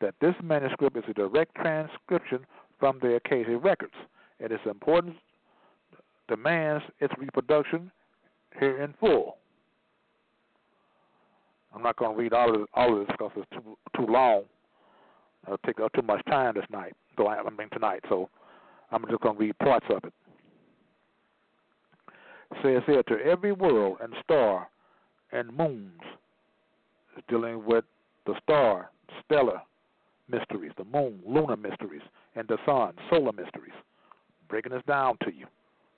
that 0.02 0.16
this 0.20 0.36
manuscript 0.44 0.98
is 0.98 1.04
a 1.08 1.14
direct 1.14 1.56
transcription 1.56 2.40
from 2.80 3.00
the 3.02 3.16
Akashic 3.16 3.64
records, 3.64 3.94
and 4.40 4.52
its 4.52 4.64
importance 4.66 5.16
demands 6.28 6.84
its 7.00 7.14
reproduction 7.18 7.92
here 8.60 8.82
in 8.84 8.94
full. 9.00 9.38
I'm 11.74 11.84
not 11.84 11.96
going 11.98 12.16
to 12.16 12.22
read 12.22 12.34
all 12.34 12.54
of 12.54 12.68
all 12.74 13.00
of 13.00 13.08
this 13.08 13.16
because 13.18 13.32
it's 13.38 13.50
too 13.52 13.78
too 13.96 14.12
long. 14.12 14.44
It'll 15.46 15.58
take 15.66 15.80
up 15.80 15.94
too 15.94 16.02
much 16.02 16.26
time 16.26 16.56
this 16.56 16.66
night. 16.70 16.94
I, 17.28 17.38
I 17.40 17.50
mean 17.50 17.70
tonight. 17.72 18.04
So 18.10 18.30
I'm 18.92 19.04
just 19.10 19.22
going 19.22 19.36
to 19.36 19.42
read 19.42 19.58
parts 19.60 19.86
of 19.90 20.04
it. 20.04 20.14
it. 22.52 22.58
Says 22.64 22.84
here 22.86 23.04
to 23.04 23.26
every 23.26 23.52
world 23.52 23.98
and 24.02 24.14
star 24.24 24.68
and 25.32 25.56
moons 25.56 26.02
is 27.18 27.24
dealing 27.30 27.64
with 27.66 27.86
the 28.26 28.34
star, 28.44 28.90
stellar 29.24 29.62
mysteries, 30.30 30.72
the 30.78 30.86
moon, 30.86 31.20
lunar 31.26 31.58
mysteries, 31.58 32.02
and 32.36 32.48
the 32.48 32.58
sun, 32.66 32.94
solar 33.10 33.32
mysteries. 33.32 33.74
Breaking 34.48 34.72
this 34.72 34.82
down 34.88 35.18
to 35.24 35.32
you. 35.34 35.46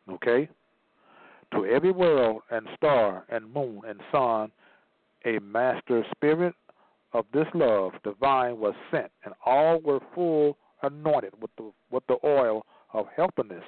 Okay? 0.10 0.50
To 1.54 1.66
every 1.66 1.92
world 1.92 2.42
and 2.50 2.68
star 2.76 3.26
and 3.30 3.54
moon 3.54 3.82
and 3.88 4.00
sun, 4.12 4.52
a 5.26 5.40
master 5.40 6.06
spirit 6.16 6.56
of 7.14 7.26
this 7.34 7.48
love 7.54 7.92
divine 8.04 8.58
was 8.58 8.74
sent, 8.90 9.12
and 9.26 9.34
all 9.46 9.80
were 9.80 10.00
full 10.16 10.58
anointed 10.84 11.34
with 11.42 11.52
the 11.58 11.72
with 11.92 12.06
the 12.08 12.18
oil 12.24 12.66
of 12.94 13.06
helpfulness, 13.16 13.64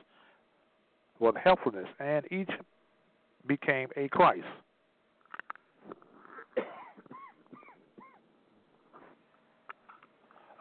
with 1.19 1.35
helpfulness, 1.35 1.87
and 1.99 2.25
each 2.31 2.49
became 3.47 3.89
a 3.97 4.07
Christ. 4.09 4.45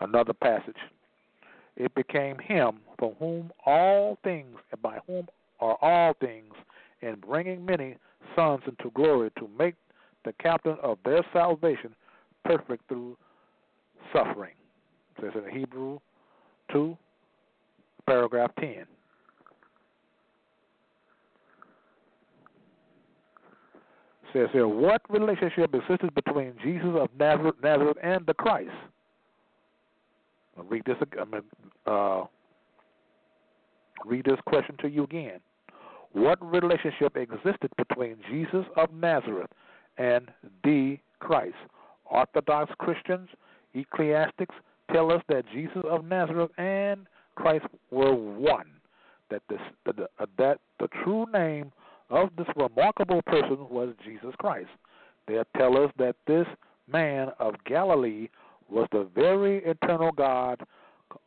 Another 0.01 0.33
passage. 0.33 0.77
It 1.77 1.95
became 1.95 2.39
him 2.39 2.81
for 2.99 3.15
whom 3.19 3.53
all 3.65 4.19
things 4.25 4.59
and 4.73 4.83
by 4.83 4.99
whom 5.07 5.29
are 5.61 5.79
all 5.81 6.13
things, 6.21 6.53
in 7.01 7.17
bringing 7.17 7.65
many 7.65 7.97
sons 8.37 8.63
into 8.67 8.91
glory 8.95 9.31
to 9.39 9.49
make 9.59 9.75
the 10.25 10.33
captain 10.35 10.77
of 10.83 10.99
their 11.05 11.25
salvation 11.33 11.95
perfect 12.45 12.87
through 12.89 13.17
suffering. 14.13 14.55
It 15.17 15.23
says 15.23 15.43
in 15.45 15.57
Hebrew 15.57 15.99
2, 16.73 16.97
paragraph 18.07 18.51
10. 18.61 18.87
says 24.33 24.49
here, 24.53 24.67
what 24.67 25.03
relationship 25.09 25.75
existed 25.75 26.15
between 26.15 26.55
Jesus 26.63 26.89
of 26.99 27.09
Nazareth, 27.19 27.57
Nazareth 27.63 27.97
and 28.03 28.25
the 28.27 28.35
Christ? 28.35 28.71
I'll 30.57 30.65
read 30.65 30.85
this. 30.87 30.97
I 31.21 31.25
mean, 31.25 31.43
uh, 31.87 32.25
read 34.05 34.25
this 34.25 34.39
question 34.47 34.77
to 34.81 34.89
you 34.89 35.05
again. 35.05 35.41
What 36.13 36.39
relationship 36.43 37.17
existed 37.17 37.71
between 37.77 38.17
Jesus 38.31 38.65
of 38.77 38.93
Nazareth 38.93 39.51
and 39.97 40.29
the 40.65 40.99
Christ? 41.21 41.57
Orthodox 42.07 42.73
Christians, 42.79 43.29
ecclesiastics 43.75 44.55
tell 44.93 45.13
us 45.13 45.23
that 45.29 45.45
Jesus 45.53 45.83
of 45.89 46.05
Nazareth 46.05 46.51
and 46.59 47.07
Christ 47.35 47.67
were 47.91 48.15
one. 48.15 48.67
That 49.31 49.43
this, 49.49 49.61
the, 49.87 50.09
uh, 50.19 50.27
that 50.39 50.59
the 50.79 50.89
true 51.03 51.27
name 51.33 51.73
of 52.11 52.29
this 52.37 52.47
remarkable 52.57 53.23
person 53.23 53.67
was 53.71 53.95
Jesus 54.05 54.35
Christ. 54.39 54.69
They 55.27 55.39
tell 55.57 55.83
us 55.83 55.91
that 55.99 56.17
this 56.27 56.47
man 56.91 57.29
of 57.39 57.55
Galilee 57.65 58.29
was 58.69 58.89
the 58.93 59.09
very 59.15 59.65
eternal 59.65 60.13
God 60.13 60.61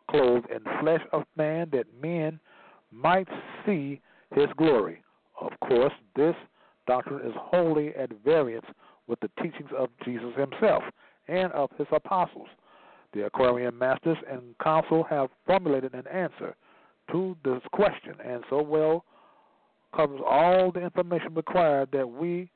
clothed 0.10 0.48
in 0.52 0.60
flesh 0.82 1.02
of 1.12 1.24
man 1.36 1.70
that 1.72 1.86
men 2.02 2.40
might 2.92 3.28
see 3.66 4.00
his 4.34 4.48
glory. 4.58 5.02
Of 5.40 5.52
course, 5.62 5.94
this 6.16 6.36
doctrine 6.88 7.26
is 7.28 7.34
wholly 7.36 7.96
at 7.96 8.10
variance 8.24 8.66
with 9.08 9.20
the 9.20 9.30
teachings 9.42 9.70
of 9.78 9.90
Jesus 10.04 10.34
himself 10.36 10.84
and 11.28 11.52
of 11.54 11.70
his 11.78 11.88
apostles. 11.92 12.48
The 13.16 13.26
Aquarian 13.26 13.78
Masters 13.78 14.18
and 14.30 14.42
Council 14.62 15.06
have 15.10 15.30
formulated 15.48 15.94
an 15.94 16.06
answer 16.08 16.54
to 17.12 17.38
this 17.46 17.62
question, 17.72 18.14
and 18.24 18.44
so 18.50 18.62
well 18.62 19.06
covers 19.96 20.20
all 20.28 20.70
the 20.74 20.82
information 20.82 21.34
required 21.34 21.88
that 21.94 22.08
we 22.08 22.50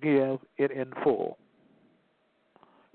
give 0.00 0.38
it 0.56 0.70
in 0.70 0.92
full. 1.02 1.36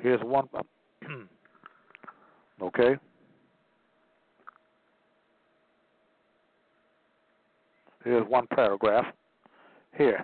Here's 0.02 0.22
one. 0.22 0.48
Uh, 0.54 0.62
okay. 2.62 2.96
Here's 8.06 8.26
one 8.30 8.48
paragraph. 8.48 9.06
Here. 9.98 10.24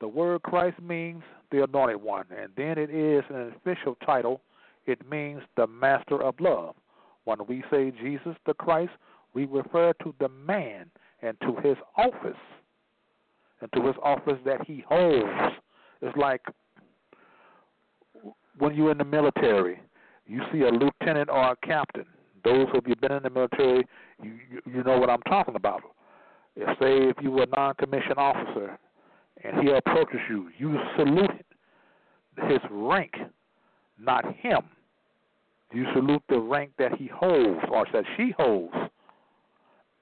The 0.00 0.08
word 0.08 0.42
Christ 0.42 0.80
means 0.82 1.22
the 1.52 1.62
anointed 1.62 2.02
one, 2.02 2.26
and 2.36 2.50
then 2.56 2.76
it 2.76 2.90
is 2.90 3.22
an 3.30 3.54
official 3.56 3.96
title. 4.04 4.40
It 4.88 5.06
means 5.06 5.42
the 5.58 5.66
master 5.66 6.22
of 6.22 6.40
love. 6.40 6.74
When 7.24 7.40
we 7.46 7.62
say 7.70 7.92
Jesus 8.02 8.34
the 8.46 8.54
Christ, 8.54 8.92
we 9.34 9.44
refer 9.44 9.92
to 10.02 10.14
the 10.18 10.30
man 10.30 10.90
and 11.20 11.36
to 11.42 11.56
his 11.56 11.76
office, 11.98 12.40
and 13.60 13.70
to 13.74 13.86
his 13.86 13.96
office 14.02 14.38
that 14.46 14.66
he 14.66 14.82
holds. 14.88 15.52
It's 16.00 16.16
like 16.16 16.40
when 18.56 18.74
you're 18.74 18.90
in 18.90 18.96
the 18.96 19.04
military, 19.04 19.78
you 20.26 20.40
see 20.50 20.62
a 20.62 20.70
lieutenant 20.70 21.28
or 21.28 21.52
a 21.52 21.56
captain. 21.56 22.06
Those 22.42 22.68
of 22.72 22.86
you 22.86 22.96
been 22.96 23.12
in 23.12 23.22
the 23.24 23.30
military, 23.30 23.86
you 24.22 24.38
you 24.64 24.82
know 24.84 24.98
what 24.98 25.10
I'm 25.10 25.22
talking 25.22 25.54
about. 25.54 25.82
If 26.56 26.78
say 26.78 27.10
if 27.10 27.16
you 27.20 27.30
were 27.30 27.42
a 27.42 27.46
non-commissioned 27.54 28.16
officer 28.16 28.78
and 29.44 29.60
he 29.60 29.70
approaches 29.70 30.20
you, 30.30 30.48
you 30.56 30.78
salute 30.96 31.44
his 32.48 32.60
rank, 32.70 33.12
not 33.98 34.24
him. 34.36 34.62
You 35.72 35.86
salute 35.94 36.22
the 36.28 36.38
rank 36.38 36.72
that 36.78 36.94
he 36.94 37.08
holds 37.08 37.60
or 37.70 37.86
that 37.92 38.04
she 38.16 38.32
holds, 38.36 38.74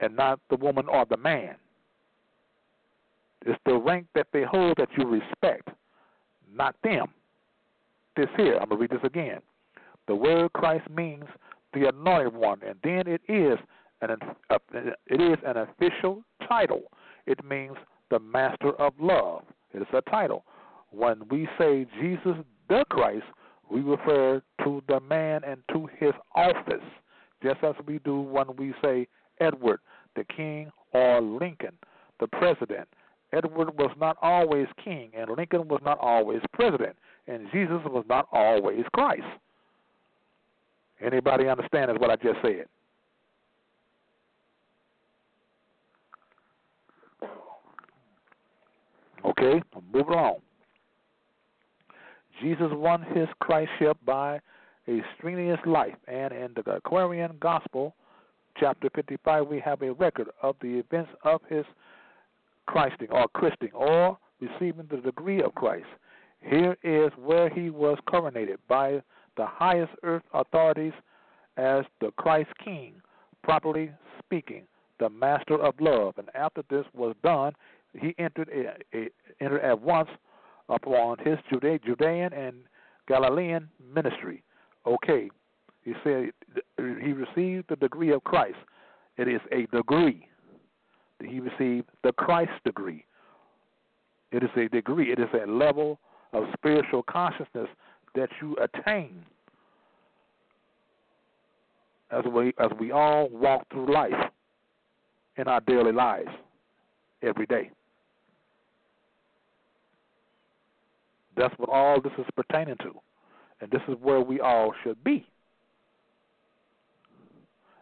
and 0.01 0.15
not 0.15 0.41
the 0.49 0.57
woman 0.57 0.87
or 0.89 1.05
the 1.09 1.17
man. 1.17 1.57
It's 3.45 3.59
the 3.65 3.75
rank 3.75 4.07
that 4.15 4.29
they 4.33 4.45
hold 4.45 4.77
that 4.79 4.89
you 4.97 5.07
respect, 5.07 5.69
not 6.53 6.77
them. 6.83 7.07
This 8.17 8.29
here, 8.37 8.55
I'm 8.55 8.69
going 8.69 8.71
to 8.71 8.77
read 8.77 8.91
this 8.91 9.05
again. 9.05 9.41
The 10.09 10.15
word 10.15 10.53
Christ 10.53 10.89
means 10.91 11.25
the 11.75 11.89
anointed 11.89 12.35
one, 12.35 12.61
and 12.67 12.77
then 12.83 13.07
it 13.07 13.21
is 13.29 13.59
an 14.01 14.17
uh, 14.51 14.59
it 15.07 15.21
is 15.21 15.39
an 15.45 15.57
official 15.57 16.23
title. 16.49 16.83
It 17.27 17.45
means 17.45 17.77
the 18.11 18.19
master 18.19 18.73
of 18.81 18.95
love. 19.01 19.43
It 19.75 19.83
is 19.83 19.89
a 19.93 20.03
title. 20.03 20.45
When 20.91 21.23
we 21.29 21.49
say 21.59 21.87
Jesus 22.01 22.37
the 22.69 22.85
Christ, 22.89 23.25
we 23.71 23.81
refer 23.81 24.43
to 24.67 24.83
the 24.89 24.99
man 25.01 25.43
and 25.45 25.63
to 25.73 25.89
his 25.99 26.13
office, 26.35 26.83
just 27.41 27.63
as 27.63 27.75
we 27.87 28.01
do 28.01 28.21
when 28.21 28.47
we 28.57 28.75
say 28.83 29.07
Edward 29.39 29.79
the 30.17 30.25
king 30.25 30.73
or 30.93 31.21
Lincoln 31.21 31.73
the 32.19 32.27
president. 32.27 32.89
Edward 33.33 33.77
was 33.79 33.91
not 34.01 34.17
always 34.23 34.67
king, 34.83 35.11
and 35.17 35.31
Lincoln 35.37 35.69
was 35.69 35.81
not 35.85 35.99
always 36.01 36.41
president, 36.53 36.97
and 37.29 37.47
Jesus 37.53 37.81
was 37.85 38.05
not 38.09 38.27
always 38.33 38.85
Christ. 38.93 39.23
Anybody 41.01 41.49
understand 41.49 41.99
what 42.01 42.11
I 42.11 42.17
just 42.17 42.39
said? 42.43 42.65
Okay, 49.25 49.63
move 49.93 50.09
on. 50.09 50.37
Jesus 52.41 52.69
won 52.73 53.03
his 53.15 53.29
Christship 53.43 53.95
by 54.05 54.41
a 54.89 55.03
strenuous 55.17 55.61
life, 55.67 55.97
and 56.07 56.33
in 56.33 56.55
the 56.55 56.71
Aquarian 56.73 57.37
Gospel, 57.41 57.95
chapter 58.59 58.89
55, 58.95 59.47
we 59.47 59.61
have 59.61 59.83
a 59.83 59.93
record 59.93 60.29
of 60.43 60.57
the 60.61 60.79
events 60.79 61.11
of 61.25 61.41
his 61.49 61.65
Christing 62.67 63.09
or 63.11 63.27
Christing 63.29 63.71
or 63.73 64.19
receiving 64.41 64.87
the 64.91 64.99
degree 64.99 65.43
of 65.43 65.55
Christ. 65.55 65.87
Here 66.41 66.77
is 66.83 67.11
where 67.17 67.49
he 67.49 67.71
was 67.71 67.99
coronated 68.09 68.57
by 68.69 69.03
the 69.37 69.47
highest 69.47 69.93
earth 70.03 70.23
authorities 70.33 70.93
as 71.57 71.85
the 72.01 72.11
Christ 72.17 72.51
King, 72.63 72.95
properly 73.43 73.91
speaking, 74.19 74.63
the 74.99 75.09
Master 75.09 75.61
of 75.61 75.75
Love. 75.81 76.15
And 76.19 76.29
after 76.35 76.63
this 76.71 76.85
was 76.95 77.15
done, 77.23 77.53
he 77.99 78.15
entered 78.19 78.49
a, 78.49 78.97
a, 78.97 79.09
entered 79.41 79.63
at 79.63 79.81
once 79.81 80.09
upon 80.69 81.19
his 81.19 81.39
Judean 81.51 82.33
and 82.33 82.57
Galilean 83.09 83.69
ministry. 83.95 84.43
Okay, 84.87 85.31
he 85.83 85.95
said 86.05 86.31
he 86.79 87.13
received 87.13 87.67
the 87.69 87.77
degree 87.77 88.13
of 88.13 88.23
Christ. 88.25 88.57
It 89.17 89.29
is 89.29 89.41
a 89.51 89.67
degree. 89.75 90.29
He 91.21 91.41
received 91.41 91.89
the 92.05 92.13
Christ 92.13 92.53
degree. 92.65 93.05
It 94.33 94.43
is 94.43 94.51
a 94.57 94.69
degree. 94.69 95.13
It 95.13 95.19
is 95.19 95.29
a 95.33 95.51
level 95.51 95.99
of 96.33 96.45
spiritual 96.53 97.03
consciousness 97.03 97.69
that 98.15 98.29
you 98.41 98.57
attain 98.57 99.25
as 102.11 102.25
we 102.25 102.53
as 102.59 102.71
we 102.79 102.93
all 102.93 103.29
walk 103.31 103.67
through 103.71 103.93
life 103.93 104.31
in 105.37 105.49
our 105.49 105.61
daily 105.61 105.93
lives 105.93 106.29
every 107.23 107.47
day. 107.47 107.71
That's 111.37 111.55
what 111.59 111.69
all 111.69 112.01
this 112.01 112.13
is 112.19 112.25
pertaining 112.35 112.77
to. 112.79 112.95
And 113.61 113.71
this 113.71 113.83
is 113.89 113.95
where 114.01 114.21
we 114.21 114.41
all 114.41 114.73
should 114.83 115.03
be. 115.03 115.27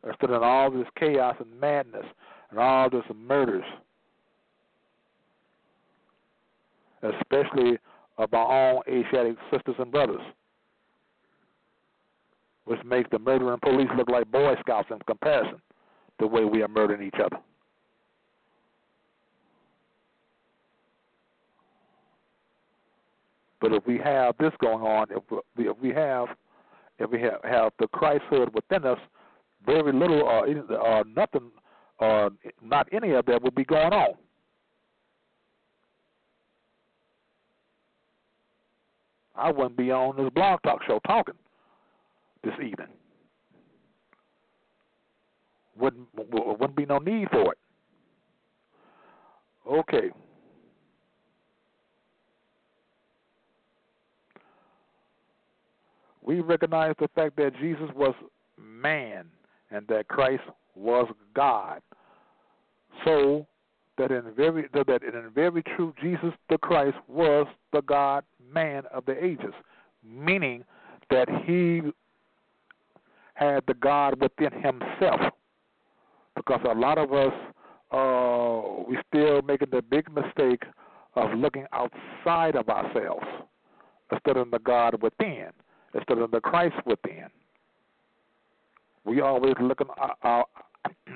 Instead 0.06 0.30
of 0.30 0.42
all 0.42 0.70
this 0.70 0.86
chaos 0.98 1.36
and 1.40 1.60
madness 1.60 2.04
and 2.50 2.58
all 2.58 2.90
this 2.90 3.04
murders, 3.14 3.64
especially 7.02 7.78
of 8.18 8.32
our 8.32 8.72
own 8.72 8.82
Asiatic 8.88 9.36
sisters 9.50 9.74
and 9.78 9.90
brothers, 9.90 10.20
which 12.64 12.82
makes 12.84 13.10
the 13.10 13.18
murdering 13.18 13.58
police 13.60 13.88
look 13.96 14.08
like 14.08 14.30
Boy 14.30 14.54
Scouts 14.60 14.88
in 14.90 14.98
comparison 15.06 15.60
the 16.18 16.26
way 16.26 16.44
we 16.44 16.62
are 16.62 16.68
murdering 16.68 17.06
each 17.06 17.20
other. 17.22 17.36
But 23.64 23.72
if 23.72 23.86
we 23.86 23.96
have 23.96 24.34
this 24.38 24.52
going 24.60 24.82
on, 24.82 25.06
if 25.10 25.22
we, 25.56 25.70
if 25.70 25.78
we 25.80 25.88
have 25.88 26.28
if 26.98 27.10
we 27.10 27.18
have, 27.22 27.40
have 27.44 27.72
the 27.78 27.86
Christhood 27.86 28.52
within 28.52 28.84
us, 28.84 28.98
very 29.64 29.90
little 29.90 30.20
or, 30.20 31.02
nothing 31.06 31.50
or 31.98 32.28
not 32.62 32.86
any 32.92 33.12
of 33.12 33.24
that 33.24 33.42
will 33.42 33.52
be 33.52 33.64
going 33.64 33.94
on. 33.94 34.16
I 39.34 39.50
wouldn't 39.50 39.78
be 39.78 39.90
on 39.90 40.22
this 40.22 40.30
blog 40.34 40.60
talk 40.62 40.80
show 40.86 41.00
talking 41.06 41.34
this 42.44 42.52
evening. 42.56 42.88
Wouldn't 45.78 46.06
wouldn't 46.14 46.76
be 46.76 46.84
no 46.84 46.98
need 46.98 47.30
for 47.30 47.52
it. 47.52 47.58
Okay. 49.66 50.10
We 56.24 56.40
recognize 56.40 56.94
the 56.98 57.08
fact 57.14 57.36
that 57.36 57.52
Jesus 57.60 57.90
was 57.94 58.14
man 58.58 59.26
and 59.70 59.86
that 59.88 60.08
Christ 60.08 60.42
was 60.74 61.06
God. 61.34 61.80
So 63.04 63.46
that 63.98 64.10
in 64.10 64.22
very 64.36 64.66
that 64.72 65.02
in 65.02 65.30
very 65.34 65.62
true 65.76 65.94
Jesus 66.00 66.32
the 66.48 66.58
Christ 66.58 66.96
was 67.08 67.46
the 67.72 67.82
God 67.82 68.24
man 68.52 68.84
of 68.92 69.04
the 69.04 69.22
ages, 69.22 69.54
meaning 70.02 70.64
that 71.10 71.28
he 71.44 71.82
had 73.34 73.62
the 73.66 73.74
God 73.74 74.20
within 74.20 74.52
himself. 74.52 75.20
Because 76.34 76.60
a 76.68 76.74
lot 76.74 76.98
of 76.98 77.12
us 77.12 77.32
uh 77.92 78.82
we 78.88 78.98
still 79.08 79.42
making 79.42 79.68
the 79.70 79.82
big 79.82 80.12
mistake 80.12 80.62
of 81.14 81.32
looking 81.36 81.66
outside 81.72 82.56
of 82.56 82.68
ourselves 82.68 83.26
instead 84.10 84.36
of 84.36 84.50
the 84.50 84.58
God 84.58 85.00
within 85.02 85.50
instead 85.94 86.18
of 86.18 86.30
the 86.30 86.40
Christ 86.40 86.74
within. 86.86 87.26
We 89.04 89.20
always 89.20 89.54
looking 89.60 89.86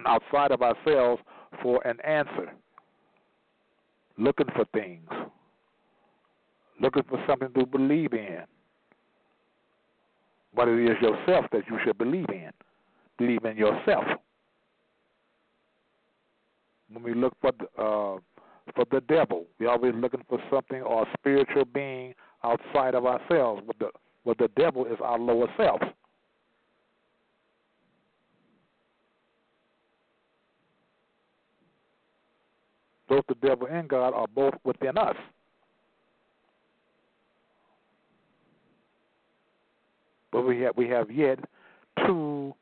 outside 0.07 0.51
of 0.51 0.63
ourselves 0.63 1.23
for 1.63 1.87
an 1.87 1.99
answer, 2.05 2.53
looking 4.19 4.47
for 4.55 4.65
things, 4.75 5.09
looking 6.81 7.03
for 7.09 7.23
something 7.27 7.53
to 7.55 7.67
believe 7.67 8.13
in. 8.13 8.43
But 10.55 10.69
it 10.69 10.91
is 10.91 10.97
yourself 11.01 11.47
that 11.53 11.63
you 11.71 11.79
should 11.85 11.99
believe 11.99 12.29
in. 12.29 12.51
Believe 13.19 13.45
in 13.45 13.57
yourself. 13.57 14.05
When 16.91 17.03
we 17.03 17.15
look 17.15 17.35
for 17.41 17.53
the, 17.59 17.65
uh, 17.83 18.19
for 18.75 18.85
the 18.91 19.01
devil, 19.09 19.45
we're 19.59 19.71
always 19.71 19.95
looking 19.95 20.25
for 20.29 20.39
something 20.51 20.81
or 20.83 21.03
a 21.03 21.07
spiritual 21.19 21.65
being 21.65 22.15
outside 22.45 22.95
of 22.95 23.07
ourselves. 23.07 23.63
But 23.67 23.79
the 23.79 23.91
well, 24.25 24.35
the 24.39 24.49
devil 24.57 24.85
is 24.87 24.99
our 25.03 25.19
lower 25.19 25.49
self. 25.57 25.81
Both 33.09 33.25
the 33.29 33.37
devil 33.37 33.67
and 33.71 33.89
God 33.89 34.13
are 34.13 34.27
both 34.27 34.55
within 34.65 34.99
us. 34.99 35.17
But 40.31 40.43
we 40.43 40.61
have 40.61 40.77
we 40.77 40.89
have 40.89 41.11
yet 41.11 41.39
to 42.07 42.55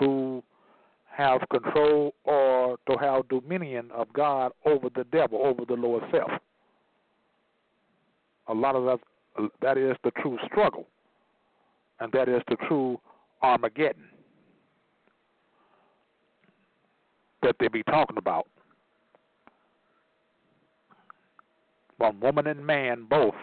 to 0.00 0.42
have 1.06 1.42
control 1.50 2.14
or 2.24 2.76
to 2.88 2.96
have 2.98 3.28
dominion 3.28 3.90
of 3.94 4.12
God 4.12 4.52
over 4.64 4.88
the 4.92 5.04
devil, 5.04 5.40
over 5.44 5.64
the 5.64 5.74
lower 5.74 6.00
self 6.10 6.30
a 8.50 8.54
lot 8.54 8.74
of 8.74 8.84
that 8.84 9.00
that 9.62 9.78
is 9.78 9.96
the 10.02 10.10
true 10.22 10.38
struggle, 10.44 10.86
and 12.00 12.12
that 12.12 12.28
is 12.28 12.42
the 12.48 12.56
true 12.68 13.00
Armageddon 13.42 14.08
that 17.42 17.56
they 17.60 17.68
be 17.68 17.82
talking 17.84 18.18
about. 18.18 18.46
When 21.98 22.18
woman 22.20 22.46
and 22.46 22.64
man 22.64 23.06
both 23.08 23.34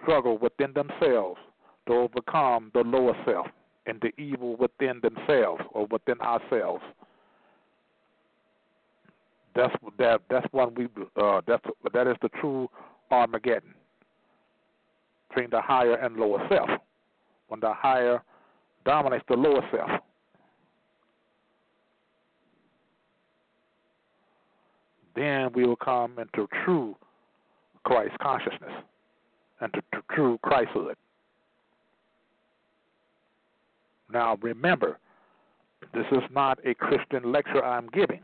struggle 0.00 0.38
within 0.38 0.72
themselves 0.72 1.40
to 1.86 1.94
overcome 1.94 2.70
the 2.74 2.80
lower 2.80 3.16
self 3.24 3.46
and 3.86 4.00
the 4.00 4.18
evil 4.20 4.56
within 4.56 5.00
themselves 5.02 5.62
or 5.72 5.86
within 5.86 6.20
ourselves. 6.20 6.82
That's 9.54 9.74
that. 9.98 10.20
That's 10.28 10.46
one 10.52 10.74
we. 10.74 10.88
Uh, 11.16 11.40
that's 11.46 11.64
that 11.94 12.06
is 12.06 12.16
the 12.20 12.28
true 12.40 12.68
Armageddon 13.10 13.74
between 15.36 15.50
the 15.50 15.60
higher 15.60 15.94
and 15.96 16.16
lower 16.16 16.44
self. 16.48 16.68
When 17.48 17.60
the 17.60 17.72
higher 17.72 18.22
dominates 18.84 19.24
the 19.28 19.36
lower 19.36 19.62
self. 19.70 19.90
Then 25.14 25.50
we 25.54 25.66
will 25.66 25.76
come 25.76 26.18
into 26.18 26.48
true 26.64 26.96
Christ 27.84 28.18
consciousness 28.20 28.72
and 29.60 29.72
to, 29.72 29.80
to 29.92 30.02
true 30.14 30.38
Christhood. 30.44 30.94
Now 34.12 34.36
remember, 34.42 34.98
this 35.92 36.04
is 36.12 36.22
not 36.32 36.58
a 36.66 36.74
Christian 36.74 37.32
lecture 37.32 37.64
I'm 37.64 37.88
giving. 37.88 38.20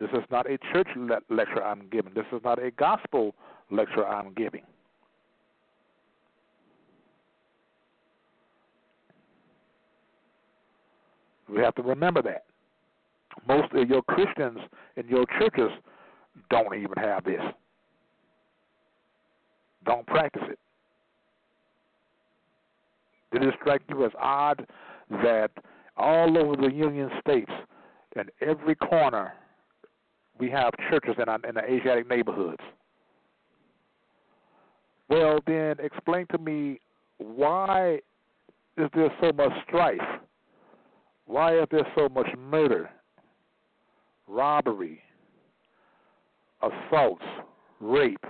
This 0.00 0.10
is 0.12 0.24
not 0.30 0.50
a 0.50 0.58
church 0.72 0.88
le- 0.96 1.20
lecture 1.30 1.62
I'm 1.62 1.88
giving. 1.90 2.12
This 2.14 2.26
is 2.32 2.40
not 2.44 2.62
a 2.62 2.70
gospel 2.72 3.34
lecture 3.70 4.06
I'm 4.06 4.32
giving. 4.34 4.62
We 11.52 11.60
have 11.60 11.74
to 11.74 11.82
remember 11.82 12.22
that. 12.22 12.44
Most 13.46 13.72
of 13.72 13.88
your 13.88 14.02
Christians 14.02 14.58
in 14.96 15.06
your 15.08 15.26
churches 15.38 15.70
don't 16.50 16.74
even 16.74 16.94
have 16.96 17.24
this. 17.24 17.40
Don't 19.84 20.06
practice 20.06 20.42
it. 20.48 20.58
Did 23.32 23.42
it 23.42 23.54
strike 23.60 23.82
you 23.88 24.04
as 24.04 24.12
odd 24.20 24.66
that 25.10 25.50
all 25.96 26.38
over 26.38 26.56
the 26.56 26.72
Union 26.72 27.10
States, 27.20 27.50
in 28.16 28.24
every 28.46 28.74
corner, 28.74 29.32
we 30.38 30.50
have 30.50 30.72
churches 30.90 31.14
in, 31.18 31.28
our, 31.28 31.38
in 31.48 31.54
the 31.54 31.64
Asiatic 31.64 32.08
neighborhoods? 32.08 32.62
Well, 35.08 35.38
then 35.46 35.76
explain 35.82 36.26
to 36.30 36.38
me 36.38 36.80
why 37.18 37.98
is 38.76 38.88
there 38.94 39.12
so 39.20 39.32
much 39.32 39.52
strife? 39.66 40.00
Why 41.32 41.56
is 41.58 41.64
there 41.70 41.86
so 41.96 42.10
much 42.10 42.26
murder, 42.36 42.90
robbery, 44.28 45.00
assaults, 46.60 47.24
rape, 47.80 48.22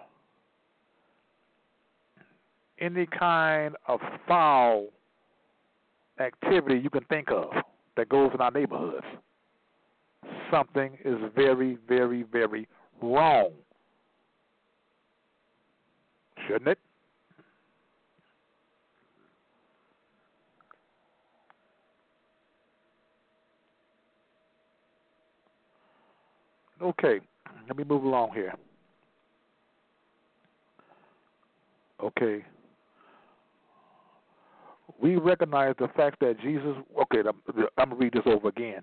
any 2.79 3.07
kind 3.07 3.75
of 3.89 3.99
foul 4.29 4.91
activity 6.21 6.79
you 6.79 6.91
can 6.91 7.03
think 7.07 7.33
of 7.33 7.49
that 7.97 8.09
goes 8.09 8.31
in 8.35 8.41
our 8.41 8.53
neighborhoods? 8.53 9.05
Something 10.49 10.97
is 11.05 11.17
very, 11.35 11.79
very, 11.89 12.23
very 12.23 12.69
wrong. 13.03 13.51
Shouldn't 16.47 16.69
it? 16.69 16.79
Okay, 26.83 27.21
let 27.69 27.77
me 27.77 27.85
move 27.85 28.05
along 28.05 28.33
here. 28.35 28.55
Okay. 32.03 32.45
We 35.01 35.17
recognize 35.17 35.75
the 35.79 35.89
fact 35.97 36.21
that 36.21 36.41
Jesus, 36.41 36.77
okay, 37.03 37.21
I'm, 37.21 37.41
I'm 37.79 37.89
going 37.89 37.91
to 37.91 37.97
read 37.97 38.13
this 38.13 38.23
over 38.27 38.49
again. 38.49 38.83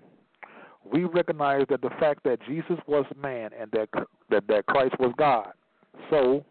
We 0.90 1.04
recognize 1.04 1.66
that 1.68 1.82
the 1.82 1.90
fact 2.00 2.24
that 2.24 2.38
Jesus 2.46 2.78
was 2.86 3.04
man 3.20 3.50
and 3.58 3.70
that, 3.72 3.88
that, 4.30 4.46
that 4.48 4.66
Christ 4.66 4.94
was 4.98 5.12
God. 5.18 5.52
So, 6.08 6.44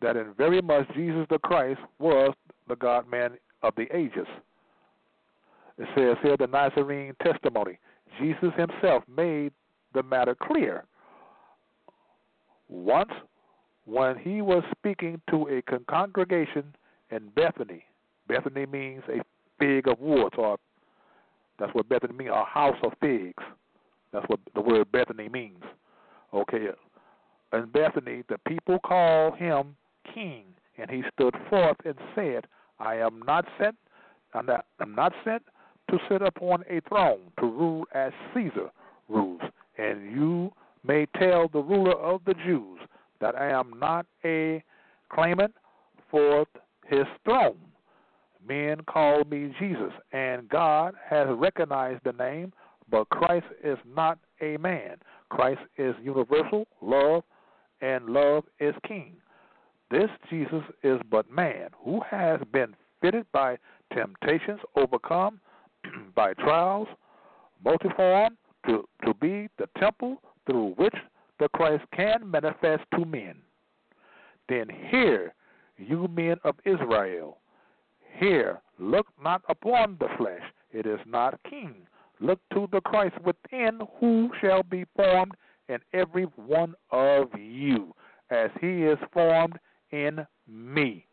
that 0.00 0.16
in 0.16 0.32
very 0.36 0.60
much 0.60 0.86
Jesus 0.94 1.26
the 1.30 1.38
Christ 1.38 1.80
was 1.98 2.34
the 2.68 2.76
God 2.76 3.08
man 3.10 3.32
of 3.62 3.74
the 3.76 3.86
ages. 3.94 4.26
It 5.78 5.88
says 5.94 6.16
here 6.22 6.36
the 6.36 6.46
Nazarene 6.46 7.14
testimony. 7.22 7.78
Jesus 8.20 8.50
himself 8.56 9.04
made 9.14 9.52
the 9.94 10.02
matter 10.02 10.34
clear. 10.34 10.84
Once, 12.68 13.10
when 13.84 14.16
he 14.18 14.40
was 14.40 14.62
speaking 14.76 15.20
to 15.30 15.48
a 15.48 15.62
congregation 15.90 16.74
in 17.10 17.28
Bethany, 17.34 17.84
Bethany 18.28 18.66
means 18.66 19.02
a 19.08 19.22
fig 19.58 19.88
of 19.88 19.98
woods, 20.00 20.34
or 20.38 20.56
that's 21.58 21.74
what 21.74 21.88
Bethany 21.88 22.14
means, 22.14 22.30
a 22.32 22.44
house 22.44 22.76
of 22.82 22.92
figs. 23.00 23.42
That's 24.12 24.26
what 24.28 24.40
the 24.54 24.60
word 24.60 24.90
Bethany 24.92 25.28
means. 25.28 25.62
Okay. 26.32 26.68
In 27.52 27.66
Bethany, 27.66 28.22
the 28.28 28.38
people 28.46 28.78
called 28.78 29.36
him 29.36 29.76
king, 30.14 30.44
and 30.78 30.90
he 30.90 31.02
stood 31.12 31.34
forth 31.50 31.76
and 31.84 31.94
said, 32.14 32.46
I 32.78 32.96
am 32.96 33.22
not 33.26 33.44
sent, 33.58 33.76
I'm 34.34 34.46
not, 34.46 34.64
I'm 34.80 34.94
not 34.94 35.12
sent 35.24 35.42
to 35.92 35.98
sit 36.08 36.22
upon 36.22 36.64
a 36.70 36.80
throne 36.88 37.20
to 37.38 37.46
rule 37.46 37.84
as 37.94 38.12
Caesar 38.34 38.70
rules. 39.10 39.42
And 39.76 40.10
you 40.10 40.50
may 40.84 41.06
tell 41.18 41.48
the 41.48 41.60
ruler 41.60 41.92
of 41.92 42.22
the 42.24 42.34
Jews 42.34 42.80
that 43.20 43.36
I 43.36 43.50
am 43.50 43.74
not 43.78 44.06
a 44.24 44.64
claimant 45.12 45.54
for 46.10 46.46
his 46.86 47.04
throne. 47.24 47.58
Men 48.48 48.78
call 48.88 49.22
me 49.24 49.54
Jesus, 49.60 49.92
and 50.12 50.48
God 50.48 50.94
has 51.08 51.28
recognized 51.30 52.00
the 52.04 52.12
name, 52.12 52.52
but 52.90 53.08
Christ 53.10 53.46
is 53.62 53.78
not 53.86 54.18
a 54.40 54.56
man. 54.56 54.96
Christ 55.28 55.60
is 55.76 55.94
universal 56.02 56.66
love, 56.80 57.22
and 57.82 58.06
love 58.06 58.44
is 58.58 58.74
king. 58.88 59.12
This 59.90 60.10
Jesus 60.30 60.62
is 60.82 60.98
but 61.10 61.30
man 61.30 61.68
who 61.84 62.00
has 62.10 62.40
been 62.50 62.74
fitted 63.02 63.26
by 63.30 63.58
temptations, 63.94 64.60
overcome 64.74 65.38
by 66.14 66.34
trials, 66.34 66.88
multiform, 67.64 68.36
to, 68.66 68.84
to 69.04 69.14
be 69.14 69.48
the 69.58 69.68
temple 69.78 70.18
through 70.46 70.74
which 70.76 70.94
the 71.40 71.48
Christ 71.48 71.84
can 71.94 72.30
manifest 72.30 72.82
to 72.94 73.04
men. 73.04 73.36
Then 74.48 74.66
hear, 74.90 75.34
you 75.76 76.08
men 76.08 76.36
of 76.44 76.54
Israel, 76.64 77.38
hear, 78.18 78.60
look 78.78 79.06
not 79.22 79.42
upon 79.48 79.96
the 79.98 80.08
flesh, 80.16 80.42
it 80.72 80.86
is 80.86 81.00
not 81.06 81.38
king. 81.48 81.74
Look 82.20 82.38
to 82.54 82.68
the 82.70 82.80
Christ 82.80 83.16
within, 83.24 83.80
who 83.98 84.30
shall 84.40 84.62
be 84.62 84.84
formed 84.94 85.32
in 85.68 85.78
every 85.92 86.24
one 86.36 86.74
of 86.90 87.28
you, 87.36 87.94
as 88.30 88.50
he 88.60 88.84
is 88.84 88.98
formed 89.12 89.58
in 89.90 90.24
me. 90.46 91.06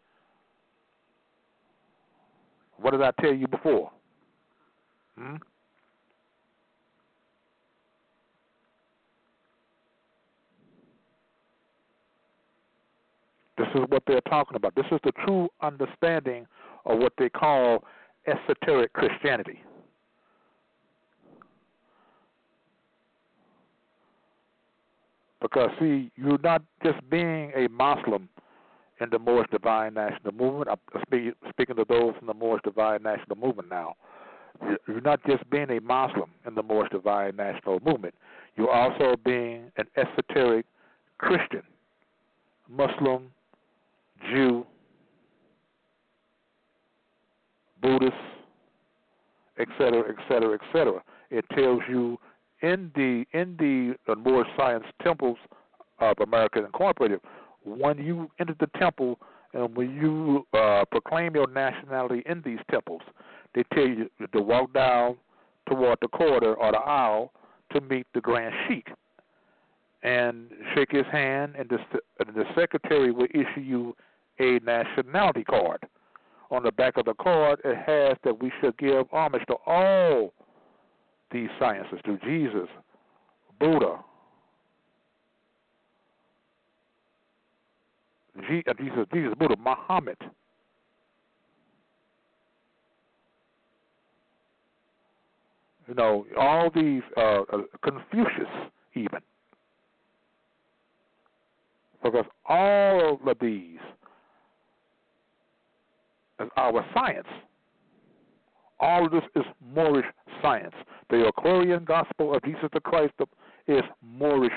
What 2.78 2.92
did 2.92 3.02
I 3.02 3.12
tell 3.20 3.34
you 3.34 3.48
before? 3.48 3.92
Hmm? 5.20 5.36
This 13.58 13.68
is 13.76 13.82
what 13.90 14.04
they're 14.08 14.22
talking 14.22 14.56
about. 14.56 14.74
This 14.76 14.86
is 14.92 15.00
the 15.04 15.12
true 15.26 15.50
understanding 15.62 16.48
of 16.86 17.00
what 17.00 17.12
they 17.18 17.28
call 17.28 17.84
esoteric 18.26 18.94
Christianity. 18.94 19.62
Because, 25.42 25.70
see, 25.80 26.12
you're 26.16 26.38
not 26.38 26.62
just 26.84 26.98
being 27.10 27.52
a 27.56 27.68
Muslim 27.70 28.30
in 29.02 29.10
the 29.10 29.20
Moorish 29.20 29.50
Divine 29.52 29.94
National 29.94 30.34
Movement. 30.34 30.70
I'm 30.70 31.34
speaking 31.50 31.76
to 31.76 31.86
those 31.88 32.14
in 32.22 32.28
the 32.28 32.34
Moorish 32.34 32.62
Divine 32.64 33.04
National 33.04 33.36
Movement 33.36 33.70
now. 33.70 33.96
You're 34.88 35.02
not 35.02 35.20
just 35.26 35.48
being 35.50 35.70
a 35.70 35.80
Muslim 35.82 36.30
in 36.46 36.56
the 36.56 36.64
Moorish 36.64 36.92
Divine 36.92 37.36
National 37.36 37.80
Movement. 37.86 38.14
You're 38.56 38.72
also 38.72 39.16
being 39.24 39.72
an 39.78 39.86
esoteric 39.96 40.66
Christian, 41.18 41.64
Muslim, 42.70 43.32
Jew, 44.30 44.66
Buddhist, 47.82 48.14
etc., 49.60 50.04
etc., 50.10 50.58
etc. 50.62 51.04
It 51.30 51.46
tells 51.56 51.82
you 51.90 52.18
in 52.62 52.92
the 52.96 53.26
in 53.32 53.56
the 53.58 54.12
uh, 54.12 54.16
Moorish 54.16 54.50
Science 54.58 54.86
Temples 55.02 55.38
of 56.00 56.18
America 56.20 56.64
Incorporated, 56.64 57.22
when 57.64 57.98
you 57.98 58.30
enter 58.40 58.56
the 58.60 58.70
temple 58.78 59.20
and 59.54 59.76
when 59.76 59.94
you 59.94 60.46
uh, 60.58 60.86
proclaim 60.92 61.36
your 61.36 61.48
nationality 61.48 62.24
in 62.26 62.42
these 62.46 62.60
temples, 62.72 63.02
they 63.56 63.64
tell 63.74 63.88
you 63.88 64.10
to 64.32 64.42
walk 64.42 64.74
down 64.74 65.18
toward 65.68 65.98
the 66.02 66.08
corridor 66.08 66.56
or 66.56 66.72
the 66.72 66.78
aisle 66.78 67.32
to 67.74 67.82
meet 67.82 68.08
the 68.14 68.22
Grand 68.22 68.54
Sheik 68.68 68.88
and 70.02 70.50
shake 70.74 70.92
his 70.92 71.06
hand, 71.12 71.56
and 71.58 71.70
the, 71.70 71.78
the 72.26 72.46
secretary 72.56 73.12
will 73.12 73.28
issue 73.34 73.62
you 73.62 73.96
a 74.40 74.60
nationality 74.66 75.44
card. 75.44 75.86
On 76.52 76.64
the 76.64 76.72
back 76.72 76.98
of 76.98 77.06
the 77.06 77.14
card, 77.16 77.60
it 77.64 77.76
has 77.76 78.18
that 78.24 78.42
we 78.42 78.52
should 78.60 78.78
give 78.78 79.06
homage 79.12 79.44
to 79.48 79.56
all 79.66 80.34
these 81.32 81.50
sciences, 81.60 82.00
to 82.06 82.18
Jesus, 82.26 82.68
Buddha, 83.60 84.00
uh, 88.40 88.74
Jesus, 88.80 89.06
Jesus, 89.14 89.34
Buddha, 89.38 89.56
Muhammad. 89.60 90.18
You 95.90 95.96
know, 95.96 96.26
all 96.38 96.70
these, 96.70 97.02
uh, 97.18 97.42
uh, 97.52 97.58
Confucius, 97.82 98.48
even. 98.94 99.20
Because 102.04 102.26
all 102.46 103.20
of 103.28 103.38
these 103.42 103.80
is 106.40 106.48
our 106.58 106.86
science. 106.94 107.28
All 108.80 109.08
of 109.08 109.12
this 109.12 109.24
is 109.36 109.44
Moorish 109.74 110.06
science. 110.44 110.76
The 111.10 111.28
Aquarian 111.28 111.86
gospel 111.86 112.36
of 112.36 112.44
Jesus 112.44 112.70
the 112.72 112.80
Christ 112.80 113.14
is 113.68 113.82
Moorish 114.04 114.54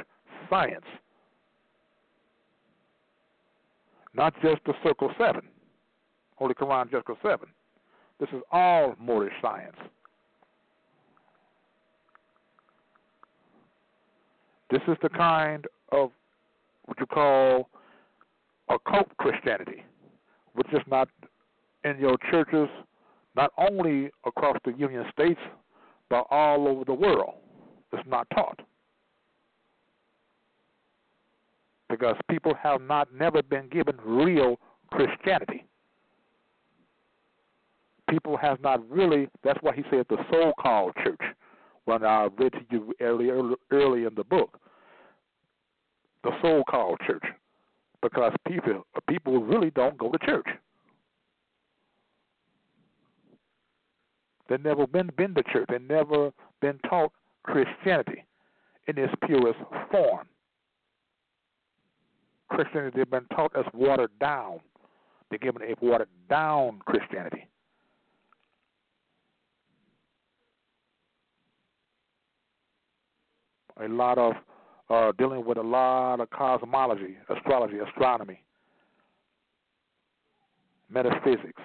science. 0.50 0.84
Not 4.14 4.34
just 4.42 4.62
the 4.66 4.74
Circle 4.84 5.10
7, 5.18 5.40
Holy 6.36 6.54
Quran 6.54 6.90
Circle 6.90 7.16
7. 7.22 7.48
This 8.20 8.28
is 8.34 8.42
all 8.52 8.94
Moorish 9.00 9.32
science. 9.40 9.76
This 14.72 14.82
is 14.88 14.96
the 15.02 15.10
kind 15.10 15.66
of 15.92 16.10
what 16.86 16.98
you 16.98 17.06
call 17.06 17.68
occult 18.68 19.16
Christianity, 19.18 19.84
which 20.54 20.66
is 20.72 20.80
not 20.90 21.08
in 21.84 21.98
your 21.98 22.16
churches, 22.30 22.68
not 23.36 23.52
only 23.56 24.10
across 24.26 24.56
the 24.64 24.72
Union 24.72 25.04
States, 25.12 25.40
but 26.10 26.26
all 26.30 26.66
over 26.66 26.84
the 26.84 26.94
world. 26.94 27.34
It's 27.92 28.02
not 28.08 28.26
taught. 28.34 28.58
because 31.92 32.16
people 32.30 32.54
have 32.54 32.80
not 32.80 33.06
never 33.14 33.42
been 33.42 33.68
given 33.68 33.94
real 34.02 34.58
Christianity. 34.90 35.66
People 38.08 38.36
have 38.38 38.60
not 38.62 38.80
really. 38.90 39.28
That's 39.44 39.58
why 39.60 39.76
he 39.76 39.82
said 39.90 40.06
the 40.08 40.16
so-called 40.30 40.94
church. 41.04 41.20
When 41.84 42.04
I 42.04 42.28
read 42.38 42.52
to 42.52 42.60
you 42.70 42.94
earlier, 43.00 43.42
early 43.70 44.04
in 44.04 44.14
the 44.14 44.24
book, 44.24 44.58
the 46.22 46.30
so-called 46.40 47.00
church, 47.06 47.24
because 48.00 48.32
people 48.46 48.86
people 49.08 49.42
really 49.42 49.70
don't 49.70 49.98
go 49.98 50.10
to 50.10 50.18
church. 50.24 50.46
They've 54.48 54.62
never 54.62 54.86
been 54.86 55.10
been 55.16 55.34
to 55.34 55.42
church. 55.42 55.66
They've 55.68 55.80
never 55.80 56.30
been 56.60 56.78
taught 56.88 57.12
Christianity 57.42 58.24
in 58.86 58.98
its 58.98 59.12
purest 59.26 59.58
form. 59.90 60.26
Christianity 62.50 62.98
they've 62.98 63.10
been 63.10 63.26
taught 63.34 63.52
as 63.56 63.64
watered 63.72 64.10
down. 64.20 64.60
They're 65.30 65.38
given 65.38 65.62
a 65.62 65.74
watered 65.84 66.08
down 66.28 66.80
Christianity. 66.84 67.48
A 73.80 73.88
lot 73.88 74.18
of 74.18 74.34
uh, 74.90 75.12
dealing 75.18 75.44
with 75.44 75.58
a 75.58 75.62
lot 75.62 76.20
of 76.20 76.28
cosmology, 76.30 77.16
astrology, 77.34 77.78
astronomy, 77.78 78.42
metaphysics. 80.90 81.62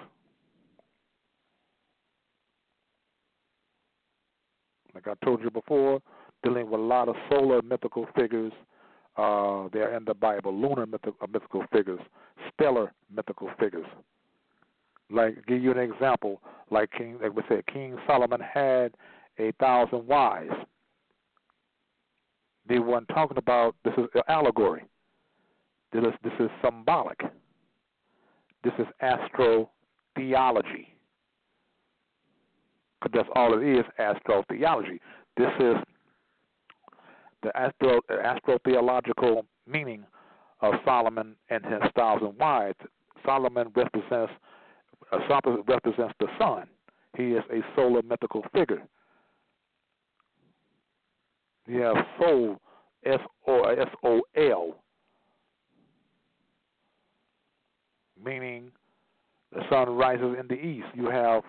Like 4.94 5.06
I 5.06 5.24
told 5.24 5.42
you 5.42 5.50
before, 5.50 6.00
dealing 6.42 6.70
with 6.70 6.80
a 6.80 6.82
lot 6.82 7.08
of 7.08 7.16
solar 7.30 7.62
mythical 7.62 8.06
figures. 8.16 8.52
Uh, 9.16 9.68
they're 9.72 9.96
in 9.96 10.04
the 10.04 10.14
Bible, 10.14 10.54
lunar 10.54 10.86
mythical, 10.86 11.16
uh, 11.20 11.26
mythical 11.32 11.64
figures, 11.72 12.00
stellar 12.54 12.92
mythical 13.14 13.50
figures. 13.58 13.86
Like, 15.10 15.44
give 15.46 15.62
you 15.62 15.72
an 15.72 15.78
example, 15.78 16.40
like 16.70 16.90
King, 16.92 17.18
like 17.22 17.34
we 17.34 17.42
said, 17.48 17.66
King 17.66 17.96
Solomon 18.06 18.40
had 18.40 18.92
a 19.38 19.52
thousand 19.52 20.06
wives. 20.06 20.52
They 22.68 22.78
weren't 22.78 23.08
talking 23.08 23.38
about 23.38 23.74
this 23.84 23.94
is 23.96 24.04
allegory. 24.28 24.84
This 25.92 26.04
is 26.04 26.12
this 26.22 26.32
is 26.38 26.50
symbolic. 26.62 27.20
This 28.62 28.72
is 28.78 28.86
astro 29.00 29.70
theology. 30.16 30.94
Because 33.00 33.24
that's 33.24 33.28
all 33.36 33.56
it 33.58 33.64
is, 33.64 33.84
astro 33.98 34.44
theology. 34.50 35.00
This 35.36 35.50
is 35.60 35.76
the 37.42 37.56
astro, 37.56 38.00
astro 38.22 38.58
theological 38.64 39.46
meaning 39.66 40.04
of 40.60 40.74
Solomon 40.84 41.36
and 41.50 41.64
his 41.64 41.80
thousand 41.96 42.36
wives. 42.38 42.76
Solomon 43.24 43.68
represents 43.74 44.32
uh, 45.12 45.18
Solomon 45.28 45.62
represents 45.66 46.14
the 46.20 46.26
sun. 46.38 46.64
He 47.16 47.32
is 47.32 47.44
a 47.50 47.60
solar 47.74 48.02
mythical 48.02 48.44
figure. 48.52 48.82
You 51.68 51.82
have 51.82 51.96
soul, 52.18 52.56
S 53.04 53.20
O 53.46 53.62
S 53.64 53.88
O 54.02 54.22
L, 54.36 54.74
meaning 58.24 58.70
the 59.52 59.60
sun 59.68 59.90
rises 59.90 60.34
in 60.40 60.48
the 60.48 60.54
east. 60.54 60.86
You 60.94 61.10
have 61.10 61.42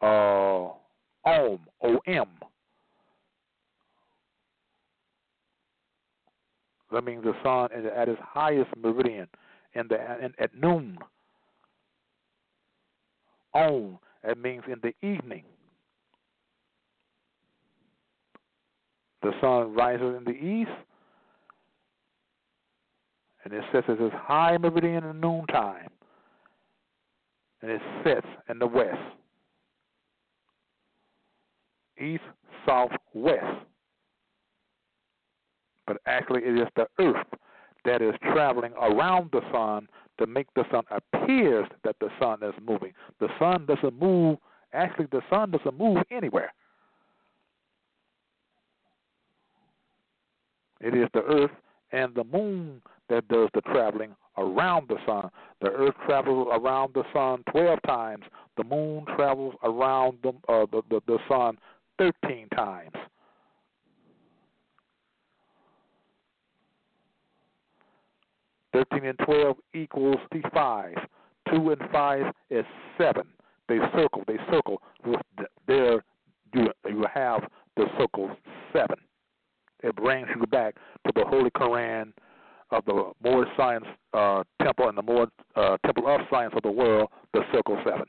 uh, 0.00 0.70
Om, 1.24 1.58
O 1.82 1.98
M. 2.06 2.26
That 6.92 7.04
means 7.04 7.24
the 7.24 7.34
sun 7.42 7.70
is 7.76 7.90
at 7.96 8.08
its 8.08 8.20
highest 8.22 8.70
meridian 8.76 9.26
in 9.74 9.88
the 9.88 9.96
in, 10.24 10.32
at 10.38 10.54
noon. 10.54 10.96
Om, 13.52 13.98
that 14.24 14.38
means 14.38 14.62
in 14.68 14.80
the 14.80 14.94
evening. 15.04 15.42
The 19.22 19.32
sun 19.40 19.74
rises 19.74 20.16
in 20.16 20.24
the 20.24 20.30
east, 20.30 20.70
and 23.44 23.52
it 23.52 23.64
sets 23.72 23.86
at 23.88 24.00
its 24.00 24.14
high 24.14 24.56
meridian 24.58 25.04
in 25.04 25.08
the 25.08 25.12
noontime, 25.12 25.88
and 27.62 27.70
it 27.70 27.82
sets 28.04 28.26
in 28.48 28.58
the 28.58 28.66
west. 28.66 28.98
East, 32.00 32.22
south, 32.66 32.92
west. 33.12 33.66
But 35.86 35.98
actually, 36.06 36.42
it 36.44 36.58
is 36.58 36.68
the 36.76 36.86
earth 36.98 37.26
that 37.84 38.00
is 38.00 38.14
traveling 38.22 38.72
around 38.80 39.30
the 39.32 39.40
sun 39.52 39.88
to 40.18 40.26
make 40.26 40.46
the 40.54 40.64
sun 40.70 40.84
appears 40.90 41.66
that 41.84 41.96
the 42.00 42.08
sun 42.20 42.38
is 42.42 42.54
moving. 42.64 42.92
The 43.20 43.28
sun 43.38 43.66
doesn't 43.66 43.98
move. 44.00 44.38
Actually, 44.72 45.06
the 45.10 45.22
sun 45.28 45.50
doesn't 45.50 45.76
move 45.76 45.98
anywhere. 46.10 46.52
It 50.80 50.94
is 50.94 51.08
the 51.12 51.22
earth 51.22 51.50
and 51.92 52.14
the 52.14 52.24
moon 52.24 52.80
that 53.08 53.28
does 53.28 53.48
the 53.54 53.60
traveling 53.62 54.14
around 54.38 54.88
the 54.88 54.96
sun. 55.06 55.30
The 55.60 55.70
earth 55.70 55.94
travels 56.06 56.48
around 56.52 56.94
the 56.94 57.02
sun 57.12 57.42
12 57.50 57.78
times. 57.86 58.24
The 58.56 58.64
moon 58.64 59.04
travels 59.16 59.54
around 59.62 60.18
the, 60.22 60.30
uh, 60.48 60.66
the, 60.70 60.82
the, 60.88 61.00
the 61.06 61.18
sun 61.28 61.58
13 61.98 62.48
times. 62.50 62.92
Thirteen 68.72 69.04
and 69.04 69.18
twelve 69.24 69.56
equals 69.74 70.18
the 70.30 70.42
five. 70.54 70.94
Two 71.52 71.70
and 71.70 71.82
five 71.90 72.32
is 72.50 72.64
seven. 72.96 73.24
They 73.68 73.78
circle. 73.92 74.22
They 74.26 74.36
circle. 74.50 74.80
There, 75.66 76.04
you 76.54 76.68
you 76.88 77.04
have 77.12 77.42
the 77.76 77.86
circle 77.98 78.30
seven. 78.72 78.96
It 79.82 79.96
brings 79.96 80.28
you 80.34 80.46
back 80.46 80.74
to 81.06 81.12
the 81.14 81.24
Holy 81.24 81.50
Quran 81.50 82.12
of 82.70 82.84
the 82.84 83.12
Moorish 83.22 83.48
Science 83.56 83.86
uh, 84.12 84.42
Temple 84.62 84.88
and 84.88 84.98
the 84.98 85.02
Moorish 85.02 85.30
uh, 85.56 85.76
Temple 85.84 86.06
of 86.06 86.20
Science 86.30 86.52
of 86.56 86.62
the 86.62 86.70
World, 86.70 87.08
the 87.32 87.40
Circle 87.52 87.78
Seven. 87.84 88.06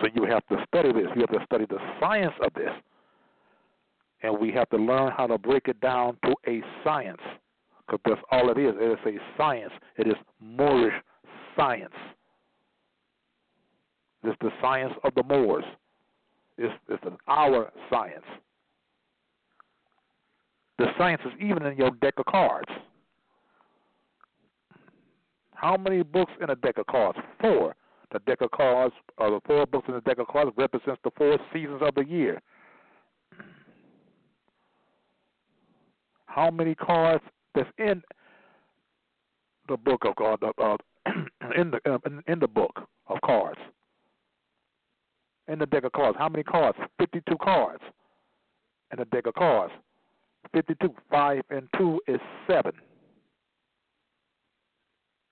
So 0.00 0.08
you 0.14 0.24
have 0.24 0.44
to 0.48 0.56
study 0.66 0.92
this. 0.92 1.06
You 1.14 1.20
have 1.22 1.40
to 1.40 1.44
study 1.46 1.66
the 1.66 1.78
science 2.00 2.34
of 2.42 2.52
this. 2.54 2.70
And 4.22 4.38
we 4.38 4.50
have 4.52 4.68
to 4.70 4.76
learn 4.76 5.12
how 5.16 5.26
to 5.26 5.38
break 5.38 5.68
it 5.68 5.80
down 5.80 6.16
to 6.24 6.34
a 6.48 6.62
science. 6.82 7.20
Because 7.86 8.00
that's 8.04 8.20
all 8.30 8.50
it 8.50 8.58
is. 8.58 8.74
It 8.78 8.98
is 8.98 8.98
a 9.06 9.38
science. 9.38 9.72
It 9.96 10.08
is 10.08 10.14
Moorish 10.40 10.94
science. 11.56 11.94
It's 14.24 14.36
the 14.40 14.50
science 14.60 14.94
of 15.04 15.14
the 15.14 15.22
Moors. 15.22 15.64
It's, 16.56 16.72
it's 16.88 17.02
our 17.28 17.70
science. 17.90 18.24
The 20.78 20.86
science 20.96 21.20
is 21.26 21.32
even 21.40 21.64
in 21.66 21.76
your 21.76 21.90
deck 21.90 22.14
of 22.16 22.24
cards. 22.26 22.70
How 25.54 25.76
many 25.76 26.02
books 26.02 26.32
in 26.40 26.50
a 26.50 26.56
deck 26.56 26.78
of 26.78 26.86
cards? 26.86 27.18
Four. 27.40 27.76
The 28.12 28.18
deck 28.20 28.40
of 28.40 28.50
cards, 28.52 28.94
or 29.18 29.30
the 29.30 29.40
four 29.46 29.66
books 29.66 29.88
in 29.88 29.94
the 29.94 30.00
deck 30.02 30.18
of 30.18 30.28
cards, 30.28 30.52
represents 30.56 31.00
the 31.04 31.10
four 31.16 31.38
seasons 31.52 31.82
of 31.82 31.94
the 31.94 32.04
year. 32.04 32.40
How 36.26 36.50
many 36.50 36.74
cards 36.74 37.24
that's 37.54 37.68
in 37.78 38.02
the 39.68 39.76
book 39.76 40.04
of 40.04 40.16
God, 40.16 40.42
uh, 40.42 40.76
in 41.56 41.70
the 41.70 41.80
uh, 41.86 41.98
in, 42.06 42.22
in 42.26 42.38
the 42.38 42.48
book 42.48 42.88
of 43.08 43.18
cards? 43.24 43.58
In 45.48 45.58
the 45.58 45.66
deck 45.66 45.84
of 45.84 45.92
cards. 45.92 46.16
How 46.18 46.28
many 46.28 46.42
cards? 46.42 46.78
52 46.98 47.36
cards 47.42 47.82
in 48.92 48.98
the 48.98 49.04
deck 49.06 49.26
of 49.26 49.34
cards. 49.34 49.72
52. 50.52 50.94
5 51.10 51.42
and 51.50 51.68
2 51.76 52.00
is 52.06 52.20
7. 52.46 52.72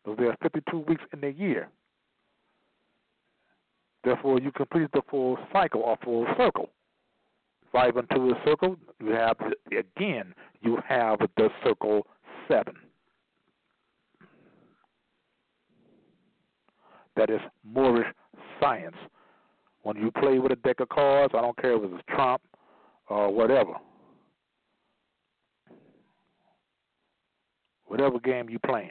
So 0.05 0.15
there 0.17 0.31
are 0.31 0.37
52 0.43 0.79
weeks 0.79 1.05
in 1.13 1.21
the 1.21 1.33
year. 1.33 1.69
Therefore, 4.05 4.41
you 4.41 4.51
complete 4.51 4.91
the 4.93 5.03
full 5.09 5.39
cycle 5.53 5.83
or 5.83 5.97
full 6.03 6.27
circle. 6.37 6.71
5 7.71 7.97
and 7.97 8.11
2 8.15 8.31
is 8.31 8.37
circle. 8.45 8.77
You 9.01 9.13
have, 9.13 9.37
again, 9.67 10.35
you 10.61 10.79
have 10.87 11.21
the 11.37 11.49
circle 11.65 12.07
7. 12.49 12.75
That 17.17 17.31
is 17.31 17.41
Moorish 17.65 18.09
science. 18.61 18.97
When 19.83 19.97
you 19.97 20.11
play 20.13 20.39
with 20.39 20.53
a 20.53 20.57
deck 20.57 20.81
of 20.81 20.89
cards, 20.89 21.35
I 21.37 21.41
don't 21.41 21.57
care 21.57 21.73
if 21.75 21.91
it's 21.93 22.05
Trump 22.09 22.43
or 23.09 23.33
whatever. 23.33 23.75
Whatever 27.87 28.19
game 28.21 28.49
you're 28.49 28.61
playing, 28.61 28.91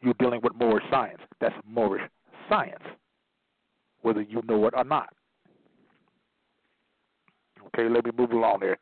you're 0.00 0.14
dealing 0.18 0.40
with 0.42 0.54
Moorish 0.58 0.84
science. 0.90 1.20
That's 1.40 1.54
Moorish 1.68 2.02
science, 2.48 2.82
whether 4.02 4.22
you 4.22 4.42
know 4.48 4.66
it 4.66 4.74
or 4.76 4.84
not. 4.84 5.10
Okay, 7.68 7.88
let 7.88 8.04
me 8.04 8.10
move 8.16 8.32
along 8.32 8.60
there. 8.60 8.78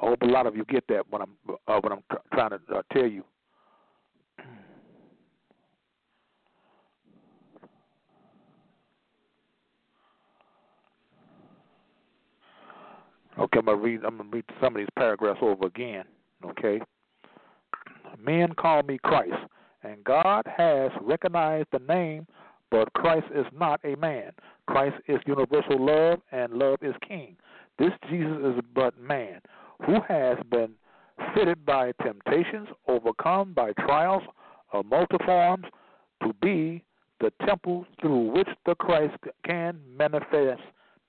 I 0.00 0.06
hope 0.06 0.22
a 0.22 0.26
lot 0.26 0.46
of 0.46 0.56
you 0.56 0.64
get 0.64 0.84
that 0.88 1.04
when 1.10 1.22
I'm 1.22 1.36
uh, 1.68 1.80
when 1.80 1.92
I'm 1.92 2.02
trying 2.32 2.50
to 2.50 2.60
uh, 2.74 2.82
tell 2.92 3.06
you. 3.06 3.24
Okay, 13.38 13.58
I'm 13.58 13.64
gonna 13.64 13.78
read. 13.78 14.04
I'm 14.04 14.18
gonna 14.18 14.28
read 14.30 14.44
some 14.60 14.76
of 14.76 14.80
these 14.80 14.88
paragraphs 14.96 15.40
over 15.42 15.66
again. 15.66 16.04
Okay. 16.44 16.80
Men 18.22 18.52
call 18.54 18.82
me 18.82 18.98
Christ, 19.02 19.34
and 19.82 20.04
God 20.04 20.46
has 20.46 20.90
recognized 21.00 21.68
the 21.72 21.78
name, 21.78 22.26
but 22.70 22.92
Christ 22.92 23.26
is 23.34 23.46
not 23.58 23.80
a 23.84 23.96
man. 23.96 24.32
Christ 24.66 24.96
is 25.08 25.18
universal 25.26 25.84
love, 25.84 26.20
and 26.30 26.52
love 26.52 26.78
is 26.82 26.94
king. 27.06 27.36
This 27.78 27.92
Jesus 28.10 28.38
is 28.44 28.64
but 28.74 29.00
man, 29.00 29.40
who 29.86 29.96
has 30.06 30.36
been 30.50 30.72
fitted 31.34 31.64
by 31.64 31.92
temptations, 32.02 32.68
overcome 32.86 33.54
by 33.54 33.72
trials 33.72 34.22
of 34.72 34.84
multiforms, 34.84 35.64
to 36.22 36.32
be 36.42 36.84
the 37.20 37.32
temple 37.46 37.86
through 38.00 38.32
which 38.32 38.48
the 38.66 38.74
Christ 38.74 39.16
can 39.44 39.80
manifest 39.96 40.60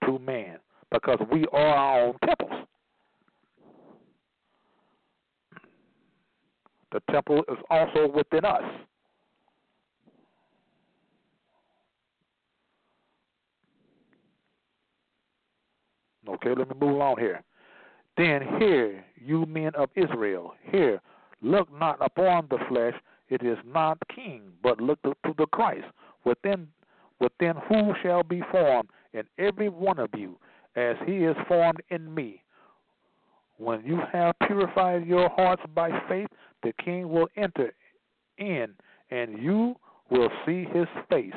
to 0.05 0.19
man 0.19 0.59
because 0.93 1.17
we 1.31 1.45
are 1.51 1.59
our 1.59 2.01
own 2.01 2.15
temples. 2.23 2.67
The 6.91 7.01
temple 7.11 7.43
is 7.49 7.57
also 7.71 8.07
within 8.07 8.45
us. 8.45 8.61
Okay, 16.29 16.53
let 16.55 16.69
me 16.69 16.75
move 16.79 17.01
on 17.01 17.19
here. 17.19 17.43
Then 18.15 18.43
hear, 18.59 19.03
you 19.17 19.47
men 19.47 19.71
of 19.75 19.89
Israel, 19.95 20.53
hear, 20.71 21.01
look 21.41 21.67
not 21.73 21.97
upon 21.99 22.47
the 22.51 22.59
flesh, 22.69 22.93
it 23.29 23.41
is 23.41 23.57
not 23.65 23.97
king, 24.13 24.43
but 24.61 24.79
look 24.79 25.01
to, 25.01 25.15
to 25.25 25.33
the 25.37 25.47
Christ, 25.47 25.85
within 26.23 26.67
within 27.19 27.55
who 27.69 27.93
shall 28.03 28.21
be 28.21 28.43
formed 28.51 28.89
in 29.13 29.23
every 29.37 29.69
one 29.69 29.97
of 29.97 30.09
you, 30.15 30.37
as 30.76 30.95
he 31.05 31.17
is 31.17 31.36
formed 31.47 31.82
in 31.89 32.13
me. 32.13 32.41
When 33.57 33.86
you 33.86 33.99
have 34.11 34.36
purified 34.45 35.05
your 35.05 35.30
hearts 35.30 35.61
by 35.74 35.89
faith, 36.09 36.28
the 36.63 36.74
king 36.84 37.09
will 37.09 37.28
enter 37.38 37.74
in, 38.38 38.74
and 39.11 39.38
you 39.41 39.76
will 40.09 40.30
see 40.45 40.65
his 40.74 40.88
face. 41.09 41.32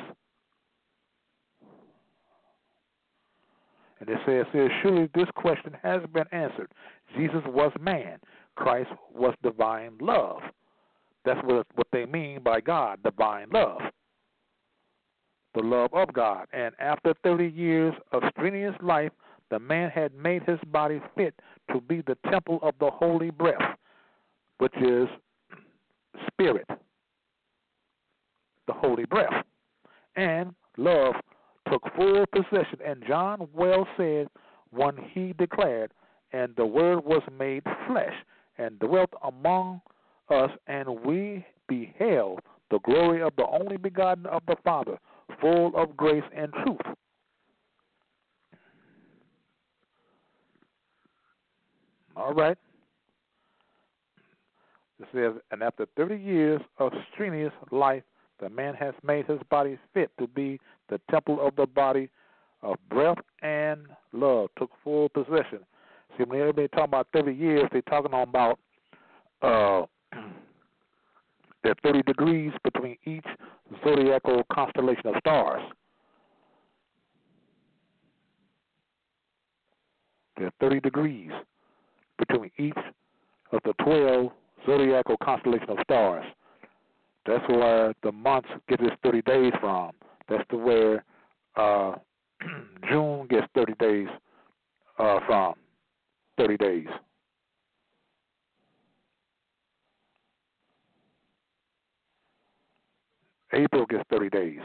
And 3.99 4.09
it 4.09 4.19
says 4.25 4.45
here, 4.51 4.69
surely 4.81 5.09
this 5.15 5.27
question 5.35 5.75
has 5.81 6.01
been 6.13 6.25
answered. 6.31 6.71
Jesus 7.15 7.41
was 7.47 7.71
man. 7.79 8.19
Christ 8.55 8.89
was 9.13 9.33
divine 9.43 9.93
love. 9.99 10.41
That's 11.25 11.39
what, 11.43 11.65
what 11.75 11.87
they 11.91 12.05
mean 12.05 12.41
by 12.43 12.61
God, 12.61 13.01
divine 13.03 13.47
love. 13.51 13.81
The 15.55 15.61
love 15.61 15.89
of 15.93 16.13
God. 16.13 16.45
And 16.53 16.75
after 16.79 17.13
30 17.23 17.47
years 17.47 17.93
of 18.11 18.23
strenuous 18.31 18.75
life, 18.81 19.11
the 19.49 19.59
man 19.59 19.89
had 19.89 20.13
made 20.15 20.43
his 20.43 20.59
body 20.71 21.01
fit 21.15 21.33
to 21.71 21.81
be 21.81 22.01
the 22.01 22.17
temple 22.29 22.59
of 22.61 22.73
the 22.79 22.89
holy 22.89 23.31
breath, 23.31 23.77
which 24.57 24.75
is 24.81 25.07
spirit, 26.27 26.67
the 28.67 28.73
holy 28.73 29.05
breath. 29.05 29.45
And 30.15 30.53
love 30.77 31.15
took 31.71 31.83
full 31.95 32.25
possession. 32.27 32.79
And 32.85 33.03
John 33.07 33.47
well 33.53 33.87
said 33.97 34.27
when 34.71 34.97
he 35.11 35.33
declared, 35.33 35.93
And 36.31 36.55
the 36.55 36.65
Word 36.65 37.05
was 37.05 37.21
made 37.37 37.63
flesh 37.87 38.13
and 38.57 38.79
dwelt 38.79 39.11
among 39.23 39.81
us, 40.29 40.49
and 40.67 40.89
we 41.05 41.45
beheld 41.67 42.39
the 42.69 42.79
glory 42.79 43.21
of 43.21 43.33
the 43.37 43.45
only 43.47 43.77
begotten 43.77 44.25
of 44.25 44.41
the 44.47 44.55
Father, 44.63 44.97
full 45.39 45.71
of 45.75 45.95
grace 45.95 46.23
and 46.35 46.51
truth. 46.65 46.97
All 52.17 52.33
right. 52.33 52.57
It 54.99 55.07
says, 55.13 55.33
and 55.51 55.61
after 55.61 55.85
30 55.95 56.15
years 56.15 56.61
of 56.79 56.91
strenuous 57.13 57.53
life, 57.71 58.01
the 58.39 58.49
man 58.49 58.73
has 58.73 58.95
made 59.03 59.27
his 59.27 59.39
body 59.51 59.77
fit 59.93 60.09
to 60.19 60.27
be 60.27 60.59
the 60.89 60.99
temple 61.11 61.45
of 61.45 61.55
the 61.55 61.67
body 61.67 62.09
of 62.63 62.77
breath 62.89 63.19
and 63.43 63.85
love. 64.13 64.49
Took 64.57 64.71
full 64.83 65.09
possession. 65.09 65.59
See, 66.17 66.23
when 66.23 66.39
everybody 66.39 66.67
talking 66.69 66.85
about 66.85 67.07
30 67.13 67.33
years, 67.33 67.69
they're 67.71 67.81
talking 67.83 68.11
about 68.13 68.57
uh, 69.43 69.85
there 71.63 71.73
are 71.73 71.75
30 71.83 72.01
degrees 72.01 72.51
between 72.63 72.97
each 73.05 73.25
zodiacal 73.83 74.41
constellation 74.51 75.05
of 75.05 75.15
stars. 75.19 75.61
There 80.37 80.47
are 80.47 80.53
30 80.59 80.79
degrees 80.79 81.31
between 82.17 82.51
each 82.57 82.77
of 83.51 83.59
the 83.63 83.73
12 83.83 84.31
zodiacal 84.65 85.17
of 85.69 85.77
stars. 85.83 86.25
That's 87.25 87.47
where 87.49 87.93
the 88.03 88.11
months 88.11 88.49
get 88.67 88.79
its 88.81 88.95
30 89.03 89.21
days 89.23 89.53
from. 89.59 89.91
That's 90.29 90.43
the 90.49 90.57
where 90.57 91.03
uh, 91.55 91.95
June 92.89 93.27
gets 93.29 93.47
30 93.55 93.73
days 93.79 94.07
uh, 94.99 95.19
from. 95.25 95.55
30 96.37 96.57
days. 96.57 96.87
April 103.53 103.85
gets 103.87 104.03
30 104.09 104.29
days. 104.29 104.59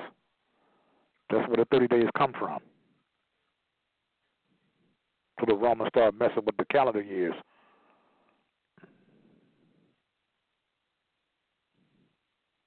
That's 1.31 1.49
where 1.49 1.57
the 1.57 1.67
30 1.71 1.89
days 1.89 2.09
come 2.17 2.33
from 2.39 2.59
for 5.39 5.47
the 5.47 5.55
Romans 5.55 5.89
start 5.89 6.15
messing 6.19 6.45
with 6.45 6.57
the 6.57 6.65
calendar 6.67 7.03
years. 7.03 7.35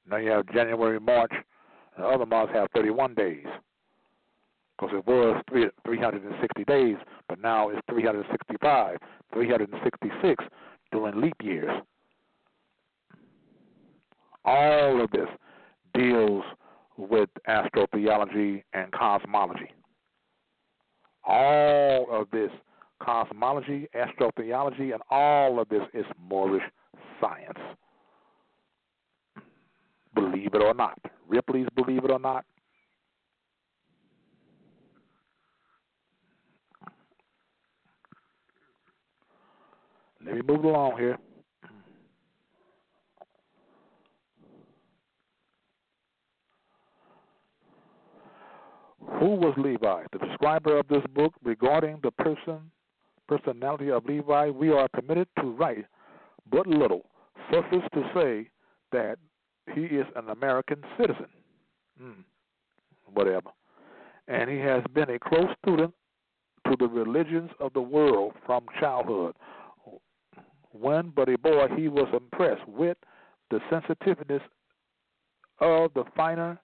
Now 0.10 0.18
you 0.18 0.30
have 0.32 0.48
January, 0.54 1.00
March, 1.00 1.32
and 1.96 2.06
other 2.06 2.26
months 2.26 2.54
have 2.54 2.68
31 2.76 3.16
days. 3.16 3.46
Because 4.78 4.96
it 4.98 5.08
was 5.08 5.42
three, 5.50 5.70
360 5.86 6.64
days, 6.66 6.98
but 7.30 7.42
now 7.42 7.70
it's 7.70 7.80
365, 7.90 8.98
366 9.34 10.46
during 10.92 11.22
leap 11.22 11.36
years. 11.42 11.72
All 14.44 15.02
of 15.02 15.10
this 15.12 15.30
deals 15.94 16.44
with 16.98 17.30
astrotheology 17.48 18.64
and 18.74 18.92
cosmology. 18.92 19.72
All 21.26 22.08
of 22.12 22.30
this 22.32 22.52
cosmology, 23.02 23.88
astrotheology, 23.96 24.94
and 24.94 25.02
all 25.10 25.60
of 25.60 25.70
this 25.70 25.82
is 25.94 26.06
Moorish 26.30 26.64
science. 27.20 27.60
Believe 30.14 30.54
it 30.54 30.62
or 30.62 30.74
not. 30.74 31.00
Ripley's 31.28 31.68
believe 31.76 32.06
it 32.06 32.12
or 32.12 32.20
not. 32.20 32.46
Let 40.26 40.36
me 40.36 40.42
move 40.48 40.64
along 40.64 40.98
here. 40.98 41.18
Who 49.20 49.36
was 49.36 49.54
Levi? 49.58 50.04
The 50.12 50.20
describer 50.20 50.78
of 50.78 50.88
this 50.88 51.04
book 51.14 51.34
regarding 51.44 52.00
the 52.04 52.12
person 52.12 52.72
personality 53.28 53.90
of 53.90 54.06
Levi, 54.06 54.50
we 54.50 54.70
are 54.70 54.88
permitted 54.90 55.28
to 55.40 55.50
write 55.50 55.86
but 56.52 56.68
little. 56.68 57.06
Suffice 57.52 57.88
to 57.94 58.04
say 58.14 58.50
that 58.92 59.18
he 59.74 59.82
is 59.82 60.06
an 60.16 60.30
American 60.30 60.84
citizen. 61.00 61.28
Hmm. 62.00 62.22
Whatever. 63.14 63.50
And 64.28 64.50
he 64.50 64.58
has 64.60 64.84
been 64.94 65.10
a 65.10 65.20
close 65.20 65.50
student 65.64 65.94
to 66.68 66.76
the 66.80 66.88
religions 66.88 67.52
of 67.60 67.74
the 67.74 67.82
world 67.82 68.34
from 68.46 68.66
childhood. 68.80 69.36
When 70.72 71.12
but 71.16 71.30
a 71.30 71.38
boy, 71.38 71.68
he 71.76 71.88
was 71.88 72.08
impressed 72.14 72.68
with 72.68 72.98
the 73.50 73.60
sensitiveness 73.70 74.42
of 75.60 75.94
the 75.94 76.04
finer 76.16 76.60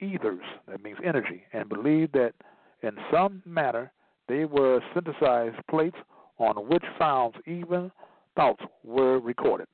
ethers, 0.00 0.44
that 0.68 0.82
means 0.82 0.98
energy, 1.04 1.42
and 1.52 1.68
believed 1.68 2.12
that 2.14 2.34
in 2.82 2.92
some 3.12 3.42
manner 3.44 3.92
they 4.28 4.44
were 4.44 4.80
synthesized 4.92 5.56
plates 5.68 5.96
on 6.38 6.56
which 6.68 6.84
sounds, 6.98 7.34
even 7.46 7.90
thoughts, 8.36 8.62
were 8.82 9.18
recorded. 9.18 9.68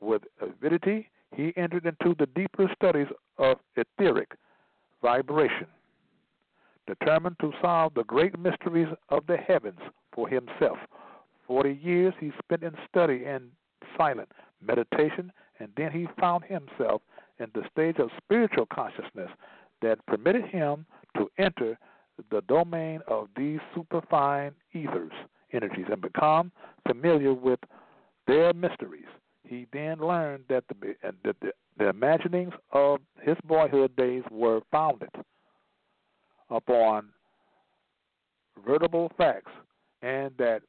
With 0.00 0.22
avidity, 0.40 1.08
he 1.34 1.52
entered 1.56 1.86
into 1.86 2.14
the 2.18 2.26
deeper 2.26 2.70
studies 2.76 3.06
of 3.38 3.58
etheric 3.76 4.32
vibration 5.00 5.66
determined 6.86 7.36
to 7.40 7.52
solve 7.60 7.94
the 7.94 8.04
great 8.04 8.38
mysteries 8.38 8.88
of 9.08 9.26
the 9.26 9.36
heavens 9.36 9.78
for 10.12 10.28
himself. 10.28 10.78
Forty 11.46 11.78
years 11.82 12.14
he 12.18 12.32
spent 12.42 12.62
in 12.62 12.72
study 12.88 13.24
and 13.24 13.50
silent 13.96 14.28
meditation, 14.60 15.32
and 15.58 15.68
then 15.76 15.90
he 15.92 16.06
found 16.20 16.44
himself 16.44 17.02
in 17.38 17.46
the 17.54 17.62
stage 17.70 17.98
of 17.98 18.10
spiritual 18.22 18.66
consciousness 18.66 19.30
that 19.82 20.04
permitted 20.06 20.46
him 20.46 20.86
to 21.16 21.28
enter 21.38 21.78
the 22.30 22.40
domain 22.42 23.00
of 23.08 23.28
these 23.36 23.58
superfine 23.74 24.52
ethers, 24.72 25.12
energies, 25.52 25.86
and 25.90 26.00
become 26.00 26.52
familiar 26.86 27.34
with 27.34 27.58
their 28.26 28.52
mysteries. 28.52 29.06
He 29.44 29.66
then 29.72 29.98
learned 29.98 30.44
that 30.48 30.64
the, 30.68 30.94
the, 31.24 31.34
the, 31.40 31.52
the 31.78 31.88
imaginings 31.88 32.52
of 32.72 33.00
his 33.20 33.36
boyhood 33.44 33.94
days 33.96 34.22
were 34.30 34.60
founded 34.70 35.10
upon 36.50 37.08
veritable 38.64 39.10
facts, 39.16 39.50
and 40.02 40.30
that 40.38 40.62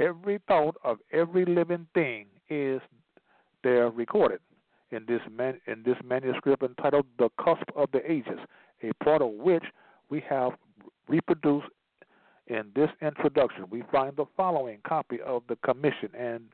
every 0.00 0.40
thought 0.46 0.76
of 0.84 0.98
every 1.12 1.44
living 1.44 1.86
thing 1.94 2.26
is 2.48 2.80
there 3.62 3.90
recorded 3.90 4.40
in 4.90 5.04
this 5.06 5.20
man, 5.30 5.60
in 5.66 5.82
this 5.84 5.96
manuscript 6.04 6.62
entitled 6.62 7.06
"The 7.18 7.28
Cusp 7.42 7.64
of 7.76 7.90
the 7.92 8.10
Ages," 8.10 8.38
a 8.82 8.92
part 9.04 9.22
of 9.22 9.32
which 9.32 9.64
we 10.08 10.20
have 10.28 10.52
reproduced 11.08 11.68
in 12.46 12.70
this 12.74 12.90
introduction. 13.02 13.64
We 13.70 13.82
find 13.92 14.16
the 14.16 14.24
following 14.36 14.78
copy 14.86 15.20
of 15.20 15.42
the 15.48 15.56
commission, 15.56 16.10
and 16.18 16.44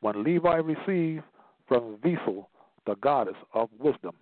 when 0.00 0.22
Levi 0.22 0.56
received 0.56 1.24
from 1.66 1.98
Visel, 2.02 2.48
the 2.86 2.94
goddess 2.96 3.36
of 3.52 3.68
wisdom, 3.78 4.14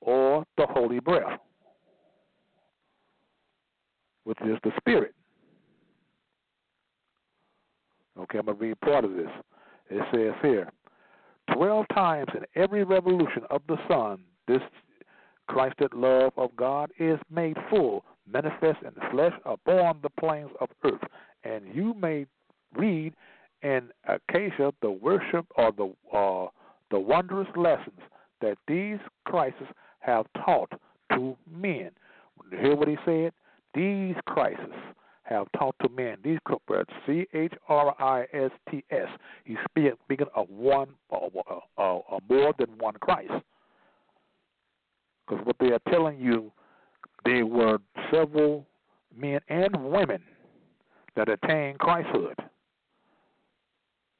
or 0.00 0.44
the 0.56 0.66
holy 0.66 1.00
breath, 1.00 1.40
which 4.24 4.38
is 4.42 4.58
the 4.64 4.72
spirit. 4.78 5.14
Okay, 8.18 8.38
I'm 8.38 8.46
going 8.46 8.58
to 8.58 8.64
read 8.64 8.80
part 8.80 9.04
of 9.04 9.14
this. 9.14 9.30
It 9.90 10.02
says 10.12 10.34
here 10.42 10.70
Twelve 11.54 11.86
times 11.94 12.28
in 12.34 12.44
every 12.54 12.84
revolution 12.84 13.42
of 13.50 13.62
the 13.68 13.76
sun, 13.88 14.20
this 14.46 14.62
Christed 15.46 15.94
love 15.94 16.32
of 16.36 16.54
God 16.56 16.90
is 16.98 17.18
made 17.30 17.56
full, 17.70 18.04
manifest 18.30 18.78
in 18.82 18.92
the 18.94 19.08
flesh 19.10 19.32
upon 19.44 20.00
the 20.02 20.10
plains 20.20 20.50
of 20.60 20.68
earth. 20.84 21.00
And 21.44 21.64
you 21.74 21.94
may 21.94 22.26
read 22.76 23.14
in 23.62 23.88
Akasha 24.06 24.72
the 24.82 24.90
worship 24.90 25.46
or 25.56 25.72
the 25.72 25.92
uh, 26.16 26.48
the 26.90 26.98
wondrous 26.98 27.48
lessons 27.56 28.00
that 28.40 28.56
these 28.66 28.98
Christs 29.24 29.62
have 30.00 30.26
taught 30.44 30.72
to 31.12 31.36
men. 31.50 31.90
Hear 32.50 32.76
what 32.76 32.88
he 32.88 32.96
said? 33.04 33.32
These 33.74 34.16
Christs 34.26 34.62
have 35.28 35.46
taught 35.58 35.76
to 35.82 35.88
men. 35.90 36.16
These 36.24 36.38
C 37.06 37.26
H 37.32 37.52
R 37.68 37.94
I 37.98 38.26
S 38.32 38.50
T 38.70 38.84
S. 38.90 39.08
He's 39.44 39.58
speaking 39.70 40.26
of 40.34 40.48
one, 40.48 40.88
uh, 41.12 41.18
uh, 41.76 41.98
more 42.28 42.54
than 42.58 42.68
one 42.78 42.94
Christ. 43.00 43.32
Because 45.26 45.44
what 45.44 45.56
they 45.60 45.72
are 45.72 45.80
telling 45.90 46.18
you, 46.18 46.50
there 47.24 47.44
were 47.44 47.78
several 48.10 48.66
men 49.14 49.40
and 49.48 49.76
women 49.76 50.22
that 51.16 51.28
attained 51.28 51.78
Christhood. 51.78 52.34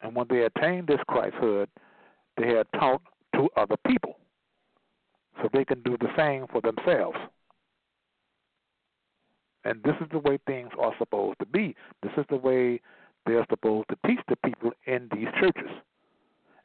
And 0.02 0.14
when 0.14 0.26
they 0.28 0.42
attained 0.42 0.88
this 0.88 1.00
Christhood, 1.09 1.68
they 2.36 2.48
had 2.48 2.66
taught 2.78 3.02
to 3.34 3.48
other 3.56 3.76
people 3.86 4.18
so 5.40 5.48
they 5.52 5.64
can 5.64 5.80
do 5.82 5.96
the 5.98 6.09
same 6.16 6.46
for 6.48 6.61
themselves. 6.61 7.16
And 9.68 9.82
this 9.82 9.94
is 10.00 10.06
the 10.10 10.18
way 10.18 10.38
things 10.46 10.70
are 10.78 10.94
supposed 10.98 11.38
to 11.40 11.46
be. 11.46 11.76
This 12.02 12.12
is 12.16 12.24
the 12.30 12.38
way 12.38 12.80
they're 13.26 13.44
supposed 13.50 13.86
to 13.90 13.98
teach 14.06 14.20
the 14.26 14.36
people 14.36 14.70
in 14.86 15.10
these 15.14 15.28
churches 15.38 15.70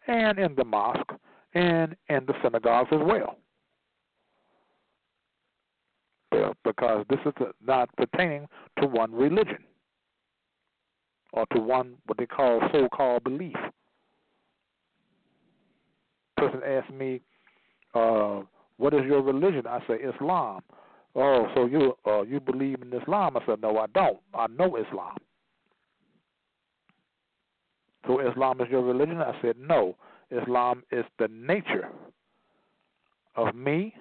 and 0.07 0.39
in 0.39 0.55
the 0.55 0.63
mosque 0.63 1.11
and 1.53 1.97
in 2.07 2.25
the 2.25 2.33
synagogues 2.41 2.87
as 2.93 3.01
well. 3.03 3.35
Because 6.63 7.05
this 7.09 7.19
is 7.25 7.33
not 7.65 7.89
pertaining 7.97 8.47
to 8.79 8.87
one 8.87 9.13
religion 9.13 9.65
or 11.33 11.45
to 11.53 11.59
one 11.59 11.95
what 12.05 12.17
they 12.17 12.25
call 12.25 12.61
so-called 12.71 13.25
belief. 13.25 13.57
Person 16.37 16.61
asked 16.65 16.91
me, 16.91 17.19
uh, 17.93 18.43
"What 18.77 18.93
is 18.93 19.03
your 19.03 19.21
religion?" 19.21 19.67
I 19.67 19.85
say 19.87 19.95
Islam. 19.95 20.61
Oh, 21.15 21.47
so 21.53 21.65
you 21.65 21.93
uh, 22.07 22.23
you 22.23 22.39
believe 22.39 22.81
in 22.81 22.91
Islam? 22.93 23.37
I 23.37 23.45
said, 23.45 23.61
No, 23.61 23.77
I 23.77 23.85
don't. 23.93 24.17
I 24.33 24.47
know 24.47 24.77
Islam. 24.77 25.17
So 28.07 28.19
Islam 28.19 28.59
is 28.61 28.67
your 28.69 28.81
religion? 28.81 29.17
I 29.17 29.39
said, 29.41 29.55
No. 29.59 29.95
Islam 30.31 30.83
is 30.91 31.05
the 31.19 31.27
nature 31.27 31.89
of 33.35 33.53
me 33.55 33.93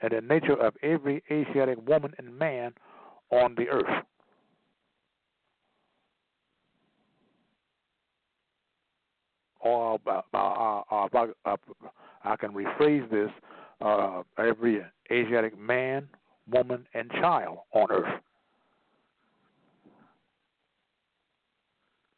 and 0.00 0.12
the 0.12 0.20
nature 0.20 0.54
of 0.54 0.74
every 0.82 1.22
Asiatic 1.30 1.86
woman 1.88 2.12
and 2.18 2.38
man 2.38 2.72
on 3.30 3.54
the 3.56 3.68
earth. 3.68 4.04
Or 9.60 9.98
uh, 10.06 10.20
uh, 10.32 10.82
uh, 10.90 11.08
uh, 11.44 11.56
I 12.24 12.36
can 12.36 12.52
rephrase 12.52 13.10
this 13.10 13.30
uh, 13.80 14.22
every 14.38 14.82
Asiatic 15.10 15.58
man, 15.58 16.08
woman, 16.50 16.86
and 16.94 17.10
child 17.12 17.58
on 17.72 17.90
earth. 17.90 18.20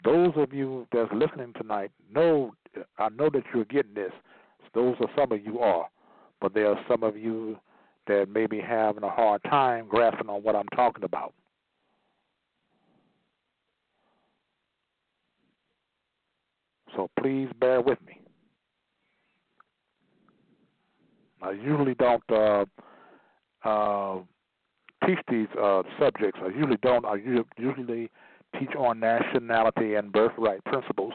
Those 0.05 0.33
of 0.37 0.53
you 0.53 0.87
that's 0.93 1.13
listening 1.13 1.53
tonight 1.61 1.91
know 2.13 2.53
I 2.99 3.09
know 3.11 3.31
that 3.31 3.45
you're 3.55 3.65
getting 3.67 3.95
this. 3.95 4.13
Those 4.75 4.97
are 5.01 5.09
some 5.17 5.33
of 5.33 5.45
you 5.45 5.61
are, 5.61 5.89
but 6.41 6.55
there 6.55 6.69
are 6.69 6.81
some 6.89 7.03
of 7.03 7.17
you 7.17 7.59
that 8.07 8.29
may 8.29 8.47
be 8.47 8.59
having 8.59 9.05
a 9.05 9.11
hard 9.11 9.43
time 9.45 9.87
grasping 9.89 10.29
on 10.29 10.43
what 10.43 10.57
I'm 10.57 10.69
talking 10.75 11.05
about. 11.05 11.35
So 16.97 17.09
please 17.21 17.49
bear 17.59 17.81
with 17.81 17.99
me. 18.07 18.19
I 21.41 21.53
usually 21.53 21.95
don't 21.95 22.23
uh, 22.31 22.65
uh, 23.65 24.19
teach 25.07 25.19
these 25.31 25.49
uh, 25.61 25.83
subjects. 25.99 26.41
I 26.43 26.49
usually 26.49 26.79
don't. 26.83 27.05
I 27.05 27.17
usually 27.59 28.11
teach 28.59 28.75
on 28.79 29.01
nationality 29.01 29.95
and 29.95 30.13
birthright 30.13 30.65
principles 30.65 31.15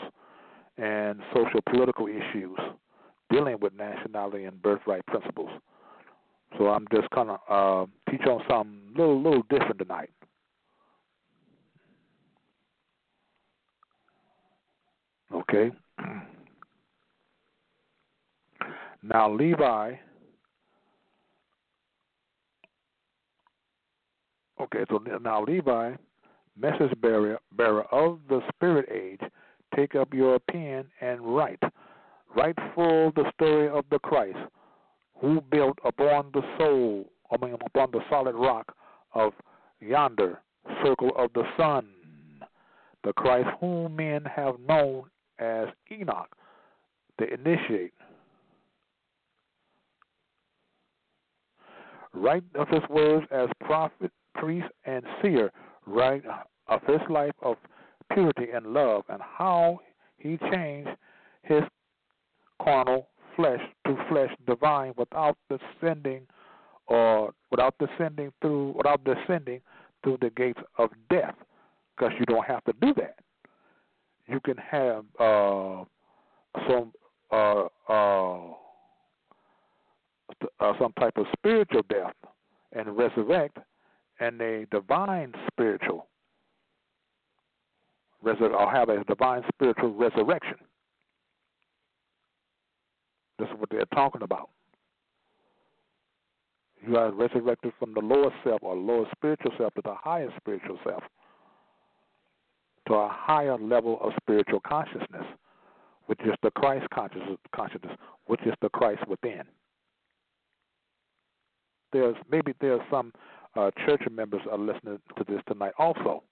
and 0.78 1.22
social 1.34 1.62
political 1.70 2.08
issues 2.08 2.58
dealing 3.30 3.58
with 3.60 3.74
nationality 3.74 4.46
and 4.46 4.62
birthright 4.62 5.06
principles. 5.08 5.50
So 6.58 6.68
I'm 6.68 6.88
just 6.94 7.10
gonna 7.12 7.38
uh, 7.50 7.86
teach 8.10 8.22
on 8.22 8.42
something 8.50 8.80
little 8.96 9.22
little 9.22 9.44
different 9.50 9.80
tonight. 9.80 10.10
Okay. 15.34 15.72
Now 19.04 19.32
Levi 19.32 19.94
Okay, 24.60 24.86
so 24.90 25.00
now 25.22 25.44
Levi, 25.44 25.94
message 26.60 27.00
bearer, 27.02 27.40
bearer 27.56 27.84
of 27.94 28.20
the 28.28 28.42
spirit 28.54 28.90
age, 28.92 29.22
take 29.76 29.96
up 29.96 30.14
your 30.14 30.40
pen 30.40 30.86
and 31.02 31.22
write. 31.22 31.62
Write 32.36 32.58
full 32.74 33.12
the 33.12 33.32
story 33.34 33.70
of 33.70 33.86
the 33.92 34.00
Christ, 34.00 34.38
who 35.20 35.42
built 35.42 35.78
upon 35.86 36.32
the 36.34 36.42
soul, 36.58 37.06
I 37.32 37.46
mean 37.46 37.56
upon 37.66 37.92
the 37.92 38.02
solid 38.10 38.36
rock 38.36 38.76
of 39.14 39.34
yonder 39.80 40.40
circle 40.84 41.12
of 41.18 41.32
the 41.34 41.44
sun, 41.56 41.88
the 43.04 43.14
Christ 43.14 43.50
whom 43.60 43.96
men 43.96 44.24
have 44.26 44.56
known 44.68 45.04
as 45.40 45.68
Enoch, 45.92 46.36
the 47.20 47.34
initiate. 47.34 47.94
Write 52.14 52.44
of 52.56 52.68
his 52.70 52.82
words 52.90 53.26
as 53.32 53.48
prophet 53.64 54.12
priest, 54.38 54.68
and 54.86 55.04
seer, 55.22 55.52
right, 55.86 56.24
of 56.68 56.82
his 56.88 57.02
life 57.10 57.34
of 57.42 57.58
purity 58.14 58.48
and 58.54 58.68
love, 58.68 59.04
and 59.10 59.22
how 59.22 59.80
he 60.18 60.38
changed 60.52 60.90
his 61.44 61.62
carnal 62.62 63.08
flesh 63.36 63.62
to 63.86 63.96
flesh 64.10 64.32
divine 64.46 64.94
without 64.98 65.38
descending 65.50 66.26
or 66.88 67.34
without 67.52 67.76
descending 67.80 68.32
through 68.42 68.74
without 68.76 69.02
descending 69.04 69.62
through 70.04 70.18
the 70.22 70.30
gates 70.32 70.60
of 70.78 70.90
death 71.10 71.36
because 71.96 72.14
you 72.20 72.26
don't 72.26 72.46
have 72.46 72.64
to 72.66 72.74
do 72.82 72.94
that. 72.96 73.16
You 74.28 74.40
can 74.40 74.58
have 74.58 75.06
uh, 75.20 75.84
some 76.68 76.92
uh, 77.32 77.66
uh, 77.88 78.52
uh, 80.60 80.74
some 80.80 80.94
type 81.00 81.18
of 81.18 81.26
spiritual 81.38 81.84
death 81.90 82.14
and 82.74 82.98
resurrect 82.98 83.58
and 84.20 84.42
a 84.42 84.66
divine 84.72 85.34
spiritual 85.52 86.08
resur- 88.24 88.54
or 88.54 88.70
have 88.72 88.90
a 88.90 89.04
divine 89.06 89.44
spiritual 89.54 89.94
resurrection. 89.94 90.58
This 93.40 93.48
is 93.50 93.56
what 93.60 93.70
they're 93.70 93.86
talking 93.94 94.24
about. 94.24 94.50
You 96.86 96.98
are 96.98 97.12
resurrected 97.12 97.74
from 97.80 97.94
the 97.94 98.00
lower 98.00 98.32
self 98.44 98.60
or 98.64 98.76
lower 98.76 99.06
spiritual 99.16 99.52
self 99.58 99.74
to 99.76 99.82
the 99.84 99.94
higher 99.96 100.32
spiritual 100.38 100.80
self, 100.84 101.04
to 102.88 102.94
a 102.94 103.10
higher 103.12 103.58
level 103.58 104.00
of 104.02 104.14
spiritual 104.22 104.60
consciousness, 104.62 105.26
which 106.06 106.20
is 106.22 106.34
the 106.44 106.52
Christ 106.52 106.88
consciousness, 106.94 107.38
consciousness 107.56 107.94
which 108.26 108.42
is 108.46 108.54
the 108.62 108.70
Christ 108.70 109.08
within. 109.08 109.44
There's 111.94 112.16
maybe 112.30 112.54
there's 112.60 112.82
some 112.92 113.14
uh, 113.58 113.72
church 113.86 114.02
members 114.12 114.42
are 114.52 114.58
listening 114.58 115.00
to 115.18 115.24
this 115.28 115.42
tonight 115.48 115.74
also. 115.80 116.24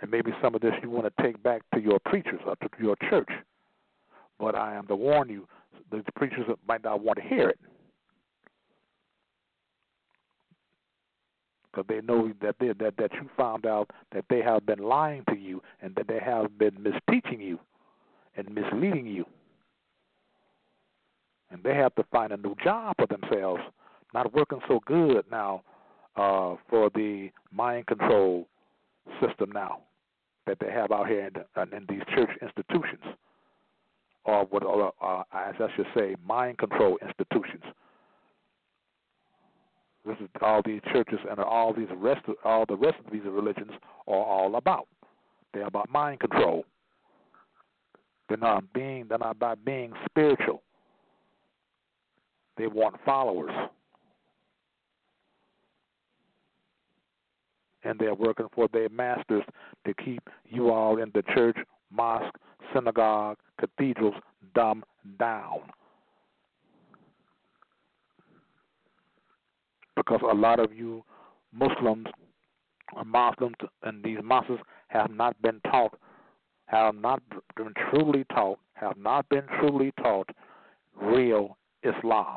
And 0.00 0.10
maybe 0.10 0.30
some 0.42 0.54
of 0.54 0.60
this 0.60 0.72
you 0.82 0.90
want 0.90 1.06
to 1.06 1.22
take 1.22 1.42
back 1.42 1.62
to 1.74 1.80
your 1.80 1.98
preachers 2.04 2.40
or 2.46 2.54
to 2.56 2.68
your 2.80 2.96
church. 3.10 3.30
But 4.38 4.54
I 4.54 4.74
am 4.74 4.86
to 4.88 4.94
warn 4.94 5.28
you, 5.28 5.48
the 5.90 6.02
preachers 6.14 6.44
might 6.68 6.84
not 6.84 7.00
want 7.02 7.18
to 7.18 7.24
hear 7.24 7.48
it. 7.48 7.58
Because 11.70 11.86
they 11.88 12.00
know 12.00 12.30
that, 12.40 12.56
they, 12.60 12.68
that 12.68 12.94
that 12.98 13.12
you 13.14 13.28
found 13.36 13.66
out 13.66 13.90
that 14.12 14.24
they 14.30 14.40
have 14.42 14.64
been 14.64 14.78
lying 14.78 15.24
to 15.30 15.36
you 15.36 15.62
and 15.82 15.94
that 15.96 16.08
they 16.08 16.20
have 16.20 16.56
been 16.58 16.72
misteaching 16.72 17.40
you 17.40 17.58
and 18.36 18.54
misleading 18.54 19.06
you. 19.06 19.24
And 21.50 21.62
they 21.62 21.74
have 21.74 21.94
to 21.96 22.04
find 22.12 22.32
a 22.32 22.36
new 22.36 22.54
job 22.62 22.96
for 22.98 23.06
themselves, 23.06 23.62
not 24.16 24.32
working 24.32 24.60
so 24.66 24.80
good 24.86 25.26
now 25.30 25.62
uh, 26.16 26.54
for 26.70 26.88
the 26.94 27.28
mind 27.52 27.86
control 27.86 28.48
system 29.20 29.52
now 29.52 29.80
that 30.46 30.56
they 30.58 30.70
have 30.70 30.90
out 30.90 31.06
here 31.06 31.26
in, 31.26 31.32
the, 31.34 31.76
in 31.76 31.84
these 31.86 32.00
church 32.14 32.30
institutions, 32.40 33.02
or 34.24 34.46
what, 34.46 34.64
or, 34.64 34.90
uh, 35.02 35.22
as 35.34 35.54
I 35.60 35.68
should 35.76 35.86
say, 35.94 36.16
mind 36.26 36.56
control 36.56 36.98
institutions. 37.06 37.62
This 40.06 40.16
is 40.20 40.28
all 40.40 40.62
these 40.64 40.80
churches 40.92 41.18
and 41.28 41.38
all 41.38 41.74
these 41.74 41.88
rest, 41.96 42.22
of, 42.26 42.36
all 42.42 42.64
the 42.66 42.76
rest 42.76 42.96
of 43.04 43.12
these 43.12 43.22
religions 43.26 43.72
are 44.06 44.14
all 44.14 44.56
about. 44.56 44.86
They're 45.52 45.66
about 45.66 45.90
mind 45.90 46.20
control. 46.20 46.64
They're 48.28 48.38
not 48.38 48.72
being. 48.72 49.06
They're 49.08 49.18
not 49.18 49.36
about 49.36 49.64
being 49.64 49.92
spiritual. 50.08 50.62
They 52.56 52.66
want 52.66 52.96
followers. 53.04 53.52
And 57.86 57.98
they're 57.98 58.14
working 58.14 58.46
for 58.54 58.68
their 58.72 58.88
masters 58.88 59.44
to 59.86 59.94
keep 59.94 60.22
you 60.48 60.70
all 60.70 61.00
in 61.00 61.10
the 61.14 61.22
church, 61.34 61.56
mosque, 61.90 62.34
synagogue, 62.74 63.36
cathedrals 63.60 64.14
dumb 64.54 64.84
down. 65.18 65.60
Because 69.94 70.20
a 70.22 70.34
lot 70.34 70.60
of 70.60 70.72
you 70.74 71.02
Muslims 71.52 72.06
or 72.94 73.04
Muslims 73.04 73.56
and 73.82 74.02
these 74.04 74.18
mosques 74.22 74.62
have 74.88 75.10
not 75.10 75.40
been 75.42 75.60
taught, 75.70 75.98
have 76.66 76.94
not 76.94 77.22
been 77.56 77.72
truly 77.90 78.24
taught, 78.32 78.58
have 78.74 78.96
not 78.96 79.28
been 79.28 79.44
truly 79.58 79.92
taught 80.02 80.28
real 81.00 81.56
Islam. 81.82 82.36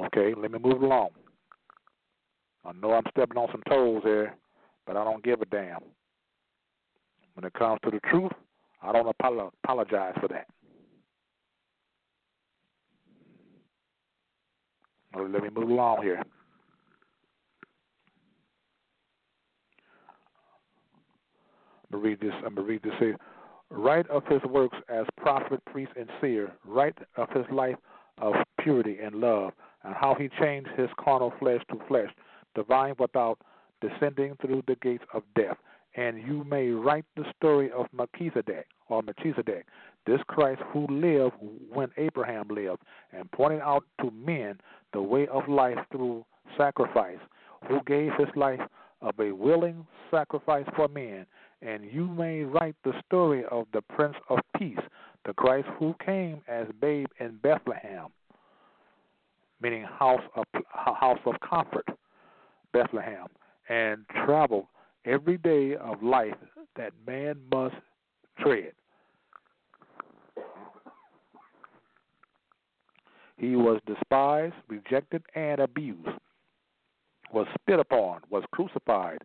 Okay, 0.00 0.34
let 0.36 0.50
me 0.50 0.58
move 0.58 0.82
along. 0.82 1.10
I 2.64 2.72
know 2.72 2.92
I'm 2.92 3.04
stepping 3.10 3.36
on 3.36 3.48
some 3.50 3.62
toes 3.68 4.02
here, 4.04 4.34
but 4.86 4.96
I 4.96 5.04
don't 5.04 5.22
give 5.22 5.42
a 5.42 5.46
damn. 5.46 5.80
When 7.34 7.44
it 7.44 7.52
comes 7.54 7.80
to 7.84 7.90
the 7.90 8.00
truth, 8.08 8.32
I 8.82 8.92
don't 8.92 9.08
apologize 9.08 10.14
for 10.20 10.28
that. 10.28 10.46
Let 15.14 15.42
me 15.42 15.50
move 15.54 15.68
along 15.70 16.02
here. 16.02 16.22
I'm 21.92 22.00
gonna 22.00 22.02
read 22.02 22.20
this. 22.20 22.32
I'm 22.46 22.54
gonna 22.54 22.66
read 22.66 22.82
this 22.82 22.94
here. 22.98 23.16
Right 23.70 24.08
of 24.08 24.24
his 24.26 24.42
works 24.44 24.76
as 24.88 25.04
prophet, 25.18 25.62
priest, 25.66 25.92
and 25.98 26.08
seer. 26.20 26.52
Right 26.64 26.96
of 27.16 27.28
his 27.30 27.44
life 27.52 27.76
of 28.18 28.34
purity 28.58 28.98
and 29.02 29.16
love 29.16 29.52
and 29.84 29.94
how 29.94 30.14
he 30.14 30.28
changed 30.40 30.70
his 30.76 30.88
carnal 30.98 31.32
flesh 31.38 31.62
to 31.70 31.78
flesh, 31.88 32.10
divine 32.54 32.94
without 32.98 33.38
descending 33.80 34.36
through 34.40 34.62
the 34.66 34.76
gates 34.76 35.04
of 35.12 35.22
death. 35.34 35.56
And 35.94 36.18
you 36.26 36.44
may 36.44 36.68
write 36.68 37.04
the 37.16 37.24
story 37.36 37.70
of 37.72 37.86
Melchizedek 37.92 38.66
or 38.88 39.02
Melchizedek, 39.02 39.66
this 40.06 40.20
Christ 40.26 40.62
who 40.72 40.86
lived 40.88 41.34
when 41.70 41.88
Abraham 41.96 42.48
lived, 42.48 42.82
and 43.12 43.30
pointed 43.32 43.60
out 43.60 43.84
to 44.00 44.10
men 44.10 44.58
the 44.92 45.02
way 45.02 45.26
of 45.28 45.48
life 45.48 45.78
through 45.90 46.24
sacrifice, 46.56 47.18
who 47.68 47.80
gave 47.86 48.12
his 48.18 48.28
life 48.36 48.60
of 49.02 49.18
a 49.18 49.32
willing 49.32 49.86
sacrifice 50.10 50.66
for 50.76 50.88
men. 50.88 51.26
And 51.60 51.84
you 51.84 52.06
may 52.06 52.42
write 52.42 52.74
the 52.84 52.92
story 53.06 53.44
of 53.50 53.66
the 53.72 53.82
Prince 53.82 54.16
of 54.28 54.38
Peace, 54.58 54.78
the 55.24 55.34
Christ 55.34 55.68
who 55.78 55.94
came 56.04 56.40
as 56.48 56.66
babe 56.80 57.08
in 57.20 57.38
Bethlehem 57.42 58.08
meaning 59.62 59.84
house 59.84 60.22
of 60.34 60.44
house 60.68 61.20
of 61.24 61.34
comfort, 61.48 61.86
Bethlehem, 62.72 63.28
and 63.68 64.04
travel 64.24 64.68
every 65.04 65.38
day 65.38 65.76
of 65.76 66.02
life 66.02 66.34
that 66.76 66.92
man 67.06 67.36
must 67.50 67.76
tread. 68.40 68.72
He 73.36 73.56
was 73.56 73.80
despised, 73.86 74.54
rejected, 74.68 75.22
and 75.34 75.60
abused, 75.60 76.08
was 77.32 77.46
spit 77.60 77.80
upon, 77.80 78.20
was 78.30 78.44
crucified, 78.52 79.18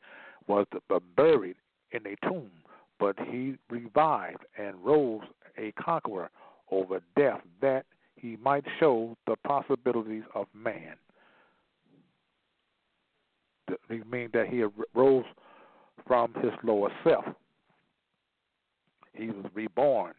was 0.48 0.66
buried 1.16 1.56
in 1.92 2.02
a 2.08 2.28
tomb, 2.28 2.50
but 3.00 3.16
he 3.30 3.56
revived 3.70 4.44
and 4.58 4.76
rose 4.84 5.22
a 5.58 5.72
conqueror 5.74 6.30
over 6.72 7.02
death 7.16 7.42
that 7.62 7.86
he 8.18 8.38
might 8.38 8.66
show 8.80 9.16
the 9.28 9.36
possibilities 9.48 10.24
of 10.34 10.48
man. 10.54 10.96
He 13.90 14.02
means 14.10 14.32
that 14.34 14.48
he 14.48 14.64
rose 14.94 15.26
from 16.06 16.34
his 16.36 16.52
lower 16.64 16.90
self. 17.04 17.26
He 19.14 19.28
was 19.28 19.46
reborn 19.54 20.14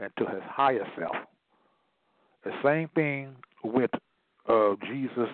into 0.00 0.30
his 0.30 0.42
higher 0.46 0.86
self. 0.98 1.16
The 2.44 2.52
same 2.62 2.88
thing 2.94 3.36
with 3.62 3.90
uh, 4.48 4.74
Jesus, 4.86 5.28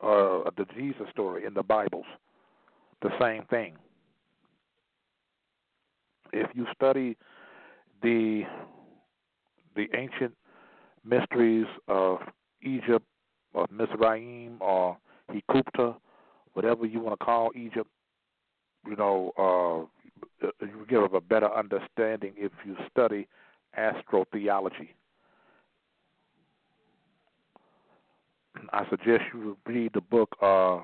uh, 0.00 0.50
the 0.56 0.66
Jesus 0.76 1.06
story 1.10 1.44
in 1.44 1.54
the 1.54 1.62
Bibles. 1.62 2.06
The 3.02 3.10
same 3.20 3.44
thing. 3.50 3.74
If 6.32 6.50
you 6.54 6.66
study 6.74 7.16
the 8.02 8.42
the 9.74 9.86
ancient 9.94 10.34
mysteries 11.04 11.66
of 11.88 12.18
Egypt 12.62 13.04
or 13.54 13.66
Mizraim 13.70 14.56
or 14.60 14.96
Hekupta, 15.30 15.96
whatever 16.54 16.86
you 16.86 17.00
want 17.00 17.18
to 17.18 17.24
call 17.24 17.50
Egypt, 17.54 17.88
you 18.86 18.96
know, 18.96 19.88
uh, 20.42 20.46
you 20.60 20.86
give 20.88 21.14
a 21.14 21.20
better 21.20 21.52
understanding 21.52 22.32
if 22.36 22.52
you 22.64 22.76
study 22.90 23.26
astrotheology. 23.78 24.90
I 28.72 28.88
suggest 28.90 29.22
you 29.32 29.56
read 29.66 29.92
the 29.94 30.00
book 30.00 30.36
uh, 30.40 30.80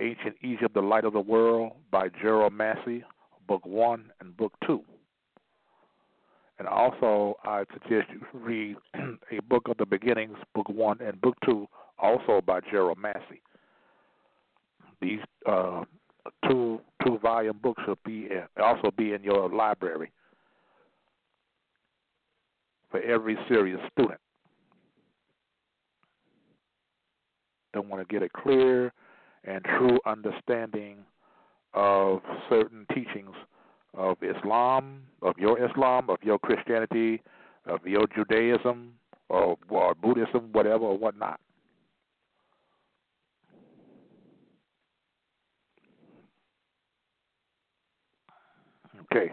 Ancient 0.00 0.36
Egypt, 0.42 0.74
The 0.74 0.80
Light 0.80 1.04
of 1.04 1.12
the 1.12 1.20
World 1.20 1.72
by 1.90 2.08
Gerald 2.08 2.52
Massey, 2.52 3.04
Book 3.46 3.64
1 3.64 4.12
and 4.20 4.36
Book 4.36 4.52
2. 4.66 4.82
And 6.58 6.66
also, 6.66 7.36
I 7.44 7.64
suggest 7.72 8.08
you 8.10 8.22
read 8.32 8.76
a 9.30 9.42
book 9.48 9.68
of 9.68 9.76
the 9.76 9.86
beginnings, 9.86 10.38
book 10.54 10.68
one 10.68 11.00
and 11.02 11.20
book 11.20 11.36
two, 11.44 11.68
also 11.98 12.40
by 12.44 12.60
Gerald 12.70 12.98
Massey. 12.98 13.42
These 15.00 15.20
uh, 15.44 15.84
two 16.48 16.80
two 17.04 17.18
volume 17.18 17.58
books 17.62 17.82
should 17.84 18.02
be 18.04 18.28
also 18.62 18.90
be 18.96 19.12
in 19.12 19.22
your 19.22 19.50
library 19.50 20.10
for 22.90 23.00
every 23.00 23.36
serious 23.48 23.80
student. 23.92 24.20
They 27.74 27.80
want 27.80 28.06
to 28.06 28.12
get 28.12 28.22
a 28.22 28.28
clear 28.30 28.92
and 29.44 29.62
true 29.64 29.98
understanding 30.06 30.98
of 31.74 32.20
certain 32.48 32.86
teachings 32.94 33.34
of 33.96 34.18
Islam, 34.22 35.02
of 35.22 35.36
your 35.38 35.58
Islam, 35.64 36.10
of 36.10 36.18
your 36.22 36.38
Christianity, 36.38 37.22
of 37.66 37.84
your 37.84 38.06
Judaism, 38.14 38.92
or, 39.28 39.56
or 39.68 39.94
Buddhism, 39.94 40.50
whatever, 40.52 40.84
or 40.84 40.98
whatnot. 40.98 41.40
Okay. 49.12 49.32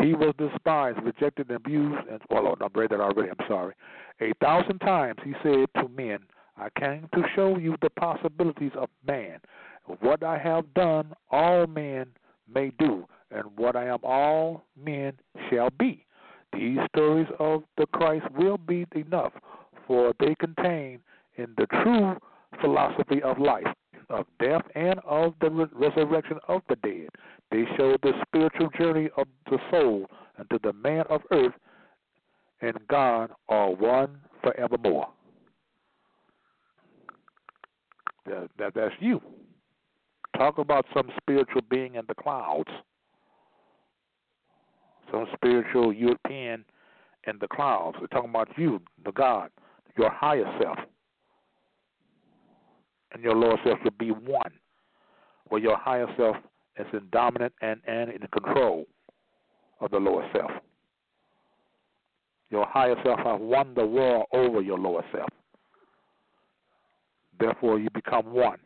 He 0.00 0.14
was 0.14 0.34
despised, 0.38 1.02
rejected, 1.02 1.48
and 1.48 1.56
abused, 1.56 2.06
and 2.08 2.20
oh, 2.30 2.42
well, 2.42 2.56
I 2.60 2.78
read 2.78 2.90
that 2.90 3.00
already. 3.00 3.30
I'm 3.30 3.46
sorry. 3.48 3.74
A 4.20 4.32
thousand 4.40 4.78
times 4.80 5.18
he 5.24 5.34
said 5.42 5.66
to 5.76 5.88
men, 5.88 6.20
"I 6.56 6.68
came 6.78 7.08
to 7.14 7.22
show 7.34 7.58
you 7.58 7.76
the 7.82 7.90
possibilities 7.90 8.72
of 8.76 8.88
man. 9.06 9.40
What 10.00 10.22
I 10.22 10.38
have 10.38 10.72
done, 10.74 11.14
all 11.30 11.66
men 11.66 12.06
may 12.52 12.70
do, 12.78 13.06
and 13.30 13.44
what 13.56 13.76
I 13.76 13.86
am, 13.86 13.98
all 14.02 14.64
men 14.76 15.14
shall 15.48 15.70
be." 15.70 16.04
These 16.52 16.78
stories 16.94 17.28
of 17.38 17.64
the 17.76 17.86
Christ 17.86 18.30
will 18.32 18.58
be 18.58 18.86
enough, 18.94 19.32
for 19.86 20.12
they 20.18 20.34
contain 20.36 21.00
in 21.36 21.54
the 21.56 21.66
true 21.66 22.16
philosophy 22.60 23.22
of 23.22 23.38
life, 23.38 23.66
of 24.08 24.26
death, 24.40 24.62
and 24.74 25.00
of 25.06 25.34
the 25.40 25.50
re- 25.50 25.66
resurrection 25.72 26.38
of 26.48 26.62
the 26.68 26.76
dead. 26.76 27.08
They 27.50 27.64
show 27.76 27.96
the 28.02 28.12
spiritual 28.26 28.68
journey 28.78 29.10
of 29.16 29.26
the 29.50 29.58
soul 29.70 30.06
until 30.38 30.58
the 30.62 30.72
man 30.72 31.04
of 31.08 31.22
earth 31.32 31.54
and 32.60 32.76
God 32.88 33.30
are 33.48 33.70
one 33.70 34.18
forevermore. 34.42 35.08
That, 38.26 38.48
that, 38.58 38.74
that's 38.74 38.94
you. 39.00 39.20
Talk 40.36 40.58
about 40.58 40.86
some 40.94 41.10
spiritual 41.20 41.62
being 41.70 41.96
in 41.96 42.02
the 42.06 42.14
clouds, 42.14 42.70
some 45.10 45.26
spiritual 45.34 45.92
European 45.92 46.64
in 47.26 47.38
the 47.40 47.48
clouds. 47.48 47.96
We're 48.00 48.06
talking 48.06 48.30
about 48.30 48.48
you, 48.56 48.80
the 49.04 49.12
God, 49.12 49.50
your 49.98 50.10
higher 50.10 50.50
self 50.62 50.78
and 53.12 53.22
your 53.22 53.34
lower 53.34 53.58
self 53.64 53.78
should 53.82 53.98
be 53.98 54.10
one, 54.10 54.52
where 55.48 55.60
your 55.60 55.76
higher 55.76 56.06
self 56.16 56.36
is 56.78 56.86
in 56.92 57.08
dominant 57.12 57.52
and, 57.60 57.80
and 57.86 58.10
in 58.10 58.20
control 58.32 58.86
of 59.80 59.90
the 59.90 59.98
lower 59.98 60.28
self. 60.34 60.50
Your 62.50 62.66
higher 62.66 62.96
self 63.04 63.18
has 63.20 63.40
won 63.40 63.74
the 63.74 63.86
war 63.86 64.26
over 64.32 64.60
your 64.60 64.78
lower 64.78 65.04
self. 65.12 65.28
Therefore, 67.38 67.78
you 67.78 67.88
become 67.94 68.26
one. 68.32 68.58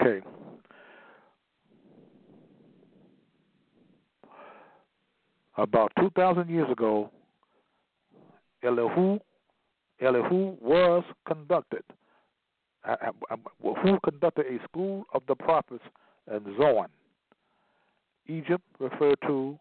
Okay. 0.00 0.20
About 5.56 5.92
2,000 5.98 6.50
years 6.50 6.70
ago, 6.70 7.10
Elihu, 8.62 9.18
Elihu 10.00 10.56
was 10.60 11.02
conducted, 11.26 11.82
uh, 12.86 12.96
uh, 13.30 13.36
who 13.82 13.98
conducted 14.04 14.46
a 14.46 14.62
school 14.64 15.04
of 15.14 15.22
the 15.28 15.34
prophets 15.34 15.84
in 16.30 16.56
Zoan. 16.58 16.88
Egypt 18.26 18.64
referred 18.78 19.18
to 19.26 19.58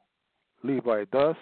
Levi. 0.63 1.05
Thus, 1.11 1.35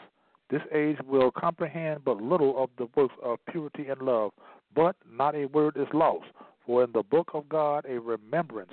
this 0.50 0.62
age 0.74 0.98
will 1.08 1.32
comprehend 1.32 2.04
but 2.06 2.22
little 2.22 2.62
of 2.62 2.70
the 2.78 2.88
works 2.96 3.16
of 3.24 3.40
purity 3.50 3.88
and 3.88 4.02
love, 4.02 4.32
but 4.76 4.96
not 5.12 5.36
a 5.36 5.46
word 5.46 5.78
is 5.78 5.88
lost. 5.94 6.26
For 6.66 6.84
in 6.84 6.92
the 6.92 7.04
book 7.04 7.30
of 7.34 7.50
God 7.50 7.86
a 7.90 8.00
remembrance, 8.00 8.72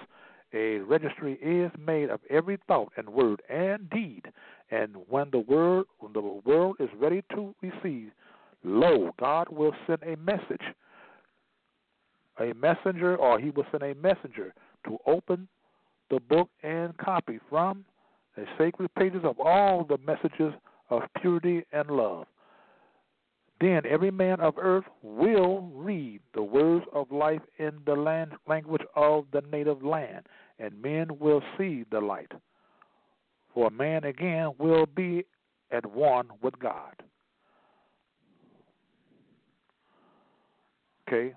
a 0.52 0.78
registry 0.78 1.34
is 1.34 1.70
made 1.78 2.10
of 2.10 2.20
every 2.28 2.58
thought 2.66 2.92
and 2.96 3.08
word 3.08 3.40
and 3.48 3.88
deed. 3.90 4.26
And 4.70 4.96
when 5.08 5.30
the 5.30 5.40
word 5.40 5.86
when 5.98 6.12
the 6.12 6.20
world 6.20 6.76
is 6.78 6.88
ready 6.98 7.22
to 7.34 7.54
receive, 7.60 8.10
lo, 8.62 9.10
God 9.18 9.48
will 9.50 9.74
send 9.86 10.02
a 10.02 10.16
message, 10.16 10.62
a 12.38 12.52
messenger, 12.54 13.16
or 13.16 13.38
he 13.38 13.50
will 13.50 13.66
send 13.70 13.82
a 13.82 13.94
messenger 13.94 14.54
to 14.86 14.98
open 15.06 15.48
the 16.10 16.20
book 16.20 16.48
and 16.62 16.96
copy 16.98 17.40
from 17.48 17.84
the 18.36 18.44
sacred 18.58 18.94
pages 18.94 19.22
of 19.24 19.38
all 19.40 19.84
the 19.84 19.98
messages 19.98 20.52
of 20.88 21.02
purity 21.20 21.64
and 21.72 21.90
love. 21.90 22.26
Then 23.60 23.82
every 23.88 24.10
man 24.10 24.40
of 24.40 24.54
earth 24.56 24.84
will 25.02 25.70
read 25.74 26.20
the 26.34 26.42
words 26.42 26.86
of 26.94 27.12
life 27.12 27.42
in 27.58 27.72
the 27.84 27.94
land, 27.94 28.32
language 28.48 28.82
of 28.96 29.26
the 29.32 29.42
native 29.52 29.82
land, 29.82 30.26
and 30.58 30.80
men 30.80 31.18
will 31.18 31.42
see 31.58 31.84
the 31.90 32.00
light. 32.00 32.32
For 33.54 33.70
man 33.70 34.04
again 34.04 34.52
will 34.58 34.86
be 34.86 35.24
at 35.70 35.84
one 35.86 36.28
with 36.42 36.58
God. 36.58 36.94
Okay. 41.08 41.34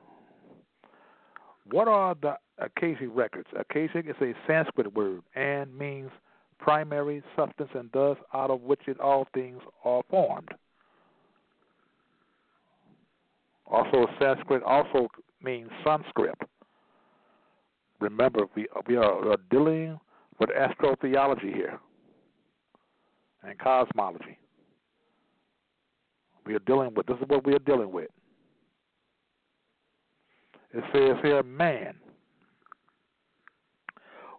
What 1.71 1.87
are 1.87 2.15
the 2.21 2.37
Akashic 2.59 3.09
records? 3.11 3.47
Akashic 3.57 4.05
is 4.07 4.15
a 4.21 4.33
Sanskrit 4.45 4.93
word 4.93 5.23
and 5.35 5.75
means 5.75 6.11
primary 6.59 7.23
substance 7.35 7.69
and 7.73 7.89
thus 7.93 8.17
out 8.33 8.51
of 8.51 8.61
which 8.61 8.81
it 8.87 8.99
all 8.99 9.27
things 9.33 9.59
are 9.83 10.03
formed. 10.09 10.49
Also, 13.65 14.05
Sanskrit 14.19 14.61
also 14.63 15.07
means 15.41 15.69
Sanskrit. 15.83 16.35
Remember, 17.99 18.41
we 18.55 18.67
we 18.87 18.97
are 18.97 19.37
dealing 19.49 19.97
with 20.39 20.49
astrotheology 20.49 21.53
here 21.53 21.79
and 23.43 23.57
cosmology. 23.59 24.37
We 26.45 26.55
are 26.55 26.59
dealing 26.59 26.93
with 26.93 27.05
this 27.07 27.17
is 27.17 27.27
what 27.27 27.45
we 27.45 27.53
are 27.53 27.59
dealing 27.59 27.91
with. 27.91 28.09
It 30.73 30.83
says 30.91 31.17
here, 31.23 31.43
man. 31.43 31.95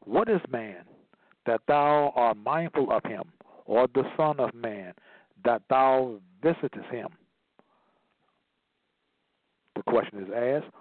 What 0.05 0.29
is 0.29 0.41
man 0.51 0.85
that 1.47 1.63
thou 1.67 2.13
art 2.15 2.37
mindful 2.37 2.91
of 2.93 3.03
him, 3.05 3.23
or 3.65 3.87
the 3.95 4.05
Son 4.17 4.39
of 4.39 4.53
Man 4.53 4.93
that 5.45 5.63
thou 5.71 6.17
visitest 6.43 6.87
him? 6.91 7.09
The 9.77 9.83
question 9.83 10.23
is 10.23 10.29
asked. 10.35 10.73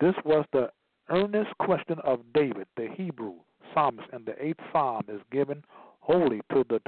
This 0.00 0.14
was 0.24 0.44
the 0.52 0.70
earnest 1.10 1.50
question 1.58 1.98
of 2.02 2.20
David, 2.34 2.66
the 2.76 2.88
Hebrew 2.96 3.34
psalmist, 3.72 4.08
and 4.12 4.26
the 4.26 4.34
eighth 4.44 4.60
psalm 4.72 5.04
is 5.08 5.20
given 5.30 5.62
wholly 6.00 6.40
to 6.52 6.64
the 6.68 6.80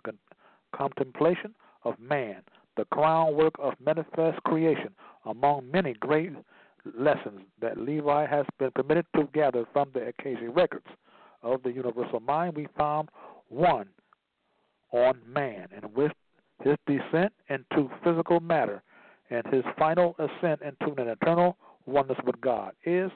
contemplation 0.75 1.55
of 1.85 1.99
man, 1.99 2.43
the 2.77 2.85
crown 2.87 3.35
work 3.35 3.55
of 3.59 3.75
manifest 3.85 4.43
creation, 4.45 4.91
among 5.27 5.71
many 5.71 5.95
great 5.95 6.33
lessons 6.99 7.41
that 7.61 7.79
Levi 7.79 8.27
has 8.27 8.47
been 8.59 8.71
permitted 8.73 9.07
to 9.17 9.29
gather 9.33 9.65
from 9.73 9.91
the 9.95 10.09
Akashic 10.09 10.55
records 10.55 10.87
of 11.43 11.63
the 11.63 11.73
universal 11.73 12.21
mind. 12.21 12.57
We 12.57 12.67
found 12.77 13.09
one 13.49 13.89
on 14.93 15.21
man, 15.27 15.69
and 15.75 15.95
with 15.95 16.13
his 16.63 16.77
descent 16.87 17.33
into 17.49 17.91
physical 18.05 18.41
matter 18.41 18.83
and 19.31 19.47
his 19.47 19.65
final 19.79 20.15
ascent 20.19 20.61
into 20.63 21.01
an 21.01 21.09
eternal 21.09 21.57
oneness 21.87 22.19
with 22.25 22.41
God 22.41 22.73
is 22.85 23.11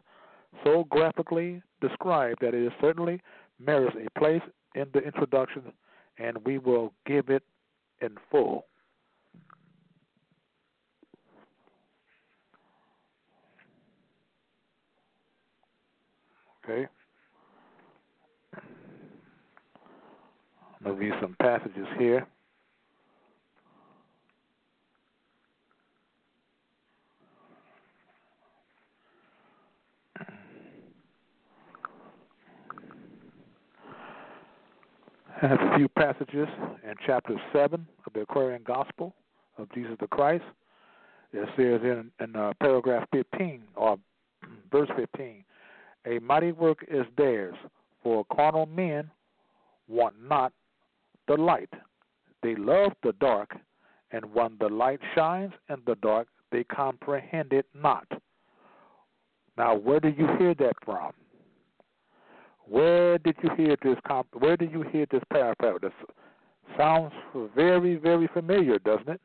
so 0.64 0.84
graphically 0.84 1.62
described 1.80 2.38
that 2.40 2.54
it 2.54 2.72
certainly 2.80 3.20
merits 3.58 3.96
a 3.96 4.18
place 4.18 4.42
in 4.74 4.86
the 4.92 5.00
introduction, 5.00 5.72
and 6.18 6.38
we 6.44 6.58
will 6.58 6.92
give 7.06 7.28
it 7.28 7.42
in 8.00 8.10
full. 8.30 8.66
Okay. 16.64 16.86
I'm 20.80 20.84
going 20.84 20.96
to 20.96 21.02
read 21.02 21.14
some 21.20 21.36
passages 21.40 21.86
here. 21.98 22.26
I 35.42 35.48
have 35.48 35.60
a 35.60 35.76
few 35.76 35.85
passages 35.96 36.48
in 36.84 36.94
chapter 37.06 37.34
7 37.52 37.86
of 38.06 38.12
the 38.12 38.20
Aquarian 38.20 38.62
Gospel 38.64 39.14
of 39.58 39.72
Jesus 39.72 39.96
the 39.98 40.06
Christ. 40.06 40.44
It 41.32 41.48
says 41.56 41.80
in, 41.82 42.10
in 42.20 42.36
uh, 42.36 42.52
paragraph 42.60 43.08
15, 43.12 43.62
or 43.74 43.98
verse 44.70 44.88
15, 44.96 45.44
A 46.06 46.18
mighty 46.20 46.52
work 46.52 46.84
is 46.88 47.06
theirs, 47.16 47.56
for 48.02 48.24
carnal 48.32 48.66
men 48.66 49.10
want 49.88 50.14
not 50.22 50.52
the 51.28 51.34
light. 51.34 51.72
They 52.42 52.54
love 52.54 52.92
the 53.02 53.12
dark, 53.14 53.56
and 54.12 54.32
when 54.34 54.56
the 54.60 54.68
light 54.68 55.00
shines 55.14 55.52
in 55.68 55.76
the 55.86 55.96
dark, 55.96 56.28
they 56.52 56.64
comprehend 56.64 57.52
it 57.52 57.66
not. 57.74 58.06
Now, 59.56 59.74
where 59.74 60.00
did 60.00 60.16
you 60.18 60.28
hear 60.38 60.54
that 60.54 60.74
from? 60.84 61.12
Where 62.68 63.18
did 63.18 63.36
you 63.42 63.50
hear 63.56 63.76
this? 63.82 63.96
Comp- 64.06 64.34
where 64.38 64.56
did 64.56 64.72
you 64.72 64.82
hear 64.82 65.06
this 65.10 65.22
paragraph? 65.32 65.80
This 65.80 65.92
sounds 66.76 67.12
very, 67.54 67.96
very 67.96 68.28
familiar, 68.32 68.78
doesn't 68.80 69.08
it? 69.08 69.20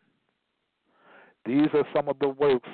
These 1.46 1.70
are 1.74 1.86
some 1.96 2.08
of 2.08 2.20
the 2.20 2.30
works 2.30 2.70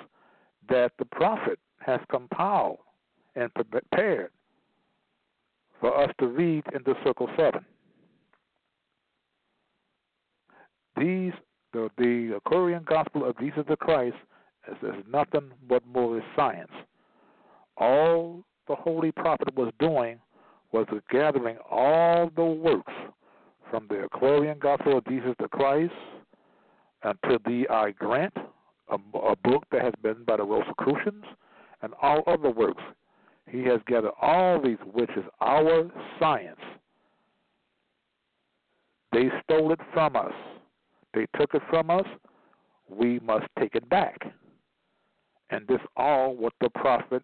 that 0.70 0.92
the 1.00 1.06
prophet 1.06 1.58
has 1.80 2.00
compiled 2.10 2.80
and 3.36 3.50
prepared 3.54 4.32
for 5.80 5.98
us 6.04 6.12
to 6.20 6.28
read 6.28 6.64
in 6.74 6.82
the 6.86 6.96
Circle 7.06 7.30
Seven. 7.38 7.66
These, 10.98 11.34
the, 11.72 11.90
the 11.98 12.36
Aquarian 12.38 12.84
Gospel 12.84 13.24
of 13.24 13.38
Jesus 13.40 13.64
the 13.70 13.78
Christ, 13.78 14.18
is, 14.70 14.78
is 14.82 15.06
nothing 15.10 15.52
but 15.70 15.86
more 15.86 16.22
science. 16.36 16.72
All 17.78 18.44
the 18.68 18.76
Holy 18.76 19.12
Prophet 19.12 19.56
was 19.56 19.72
doing 19.80 20.20
was 20.72 20.88
gathering 21.10 21.58
all 21.70 22.30
the 22.36 22.44
works 22.44 22.94
from 23.70 23.88
the 23.90 24.04
Aquarian 24.04 24.60
Gospel 24.60 24.98
of 24.98 25.06
Jesus 25.06 25.34
the 25.40 25.48
Christ 25.48 25.94
Unto 27.04 27.38
Thee 27.46 27.66
I 27.70 27.92
Grant, 27.92 28.34
a, 28.90 28.96
a 29.18 29.36
book 29.36 29.64
that 29.72 29.84
has 29.84 29.94
been 30.02 30.24
by 30.26 30.38
the 30.38 30.44
Rosicrucians, 30.44 31.24
and 31.82 31.94
all 32.02 32.24
other 32.28 32.50
works. 32.50 32.84
He 33.50 33.64
has 33.64 33.80
gathered 33.88 34.12
all 34.22 34.62
these, 34.62 34.78
which 34.92 35.12
is 35.16 35.24
our 35.42 35.90
science. 36.20 36.60
They 39.14 39.30
stole 39.44 39.72
it 39.72 39.80
from 39.94 40.16
us. 40.16 40.34
They 41.14 41.28
took 41.40 41.54
it 41.54 41.62
from 41.70 41.90
us. 41.90 42.06
We 42.90 43.20
must 43.20 43.46
take 43.60 43.76
it 43.76 43.88
back. 43.90 44.34
And 45.50 45.66
this 45.68 45.80
all 45.96 46.36
what 46.36 46.54
the 46.60 46.70
prophet 46.70 47.24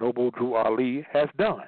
Noble 0.00 0.30
Drew 0.32 0.54
Ali 0.54 1.06
has 1.12 1.28
done. 1.38 1.62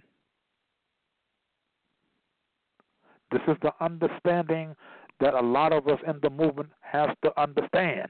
This 3.31 3.43
is 3.49 3.57
the 3.63 3.73
understanding 3.81 4.75
that 5.21 5.35
a 5.35 5.41
lot 5.41 5.73
of 5.73 5.89
us 5.89 5.99
in 6.07 6.19
the 6.23 6.31
movement 6.31 6.71
have 6.81 7.11
to 7.23 7.41
understand. 7.41 8.09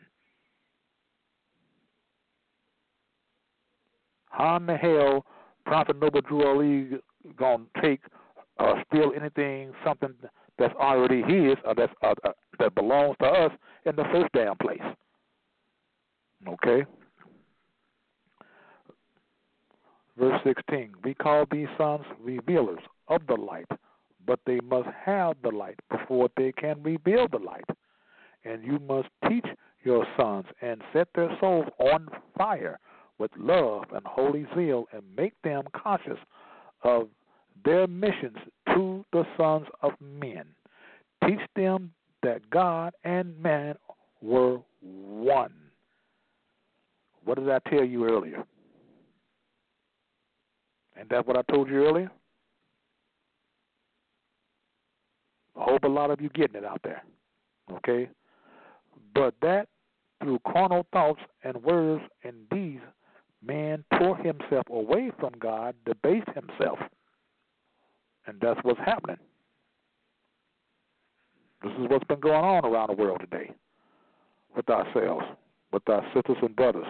How 4.31 4.57
in 4.57 4.67
the 4.67 4.77
hell 4.77 5.25
Prophet 5.65 5.99
Noble 6.01 6.21
Drew 6.21 6.47
Ali 6.47 6.99
gonna 7.37 7.65
take 7.83 8.01
or 8.59 8.79
uh, 8.79 8.83
steal 8.87 9.13
anything, 9.17 9.73
something 9.85 10.15
that's 10.59 10.75
already 10.75 11.23
his 11.23 11.57
or 11.65 11.75
that's 11.75 11.93
uh, 12.03 12.15
uh, 12.25 12.33
that 12.59 12.75
belongs 12.75 13.17
to 13.21 13.27
us 13.27 13.53
in 13.87 13.97
the 13.97 14.05
first 14.13 14.29
damn 14.35 14.57
place? 14.57 14.83
Okay. 16.47 16.85
Verse 20.19 20.41
16 20.45 20.95
We 21.05 21.15
call 21.15 21.45
these 21.51 21.69
sons 21.77 22.05
revealers 22.21 22.81
of 23.09 23.23
the 23.27 23.35
light, 23.35 23.69
but 24.29 24.41
they 24.45 24.61
must 24.61 24.89
have 25.05 25.37
the 25.43 25.49
light 25.49 25.81
before 25.91 26.29
they 26.37 26.53
can 26.53 26.81
reveal 26.83 27.27
the 27.27 27.39
light. 27.39 27.65
And 28.45 28.63
you 28.63 28.79
must 28.79 29.09
teach 29.27 29.47
your 29.83 30.07
sons 30.17 30.45
and 30.61 30.83
set 30.93 31.09
their 31.15 31.35
souls 31.41 31.67
on 31.79 32.09
fire 32.37 32.79
with 33.17 33.31
love 33.39 33.85
and 33.93 34.07
holy 34.07 34.47
zeal 34.55 34.85
and 34.93 35.03
make 35.17 35.33
them 35.43 35.65
conscious 35.75 36.19
of 36.85 37.09
their 37.65 37.87
missions 37.87 38.37
to 38.75 39.05
the 39.13 39.25
sons 39.37 39.67
of 39.83 39.93
men. 40.01 40.45
Teach 41.27 41.41
them 41.57 41.91
that 42.23 42.49
God 42.51 42.93
and 43.05 43.37
man 43.43 43.77
were 44.21 44.59
one. 44.83 45.55
What 47.25 47.39
did 47.39 47.49
I 47.49 47.59
tell 47.71 47.85
you 47.85 48.05
earlier? 48.05 48.45
And 50.97 51.09
that's 51.09 51.27
what 51.27 51.37
I 51.37 51.43
told 51.51 51.69
you 51.69 51.87
earlier? 51.87 52.11
I 55.59 55.65
hope 55.65 55.85
a 55.85 55.89
lot 55.89 56.11
of 56.11 56.21
you 56.21 56.29
getting 56.31 56.57
it 56.57 56.65
out 56.65 56.81
there. 56.85 57.03
Okay? 57.73 58.09
But 59.15 59.35
that 59.43 59.69
through 60.23 60.41
carnal 60.51 60.87
thoughts 60.93 61.21
and 61.43 61.63
words 61.63 62.03
and 62.25 62.49
deeds 62.51 62.83
man 63.43 63.85
tore 63.99 64.17
himself 64.17 64.65
away 64.71 65.13
from 65.19 65.33
God, 65.39 65.75
debased 65.87 66.29
himself. 66.35 66.79
And 68.27 68.41
that's 68.41 68.59
what's 68.63 68.81
happening. 68.81 69.17
This 71.63 71.73
is 71.73 71.89
what's 71.89 72.05
been 72.05 72.21
going 72.21 72.45
on 72.45 72.65
around 72.65 72.89
the 72.89 73.03
world 73.03 73.21
today 73.21 73.53
with 74.57 74.69
ourselves, 74.69 75.25
with 75.73 75.89
our 75.89 76.05
sisters 76.15 76.37
and 76.43 76.55
brothers. 76.55 76.87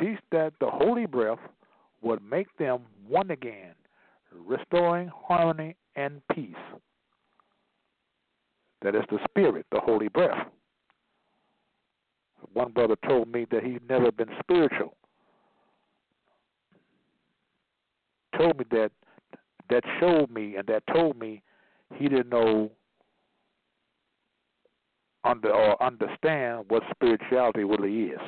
Teach 0.00 0.18
that 0.30 0.52
the 0.60 0.68
holy 0.70 1.06
breath 1.06 1.38
would 2.02 2.22
make 2.22 2.54
them 2.58 2.80
one 3.08 3.30
again, 3.30 3.74
restoring 4.32 5.10
harmony 5.14 5.76
and 5.94 6.20
peace. 6.32 6.54
That 8.82 8.94
is 8.94 9.04
the 9.10 9.18
spirit, 9.28 9.66
the 9.72 9.80
holy 9.80 10.08
breath. 10.08 10.46
One 12.52 12.72
brother 12.72 12.96
told 13.06 13.28
me 13.32 13.46
that 13.50 13.64
he's 13.64 13.80
never 13.88 14.12
been 14.12 14.28
spiritual. 14.40 14.96
Told 18.36 18.58
me 18.58 18.64
that 18.70 18.92
that 19.70 19.82
showed 19.98 20.30
me 20.30 20.56
and 20.56 20.66
that 20.68 20.82
told 20.92 21.18
me 21.18 21.42
he 21.94 22.08
didn't 22.08 22.28
know 22.28 22.70
under 25.24 25.50
or 25.50 25.82
understand 25.82 26.64
what 26.68 26.82
spirituality 26.94 27.64
really 27.64 28.10
is. 28.10 28.20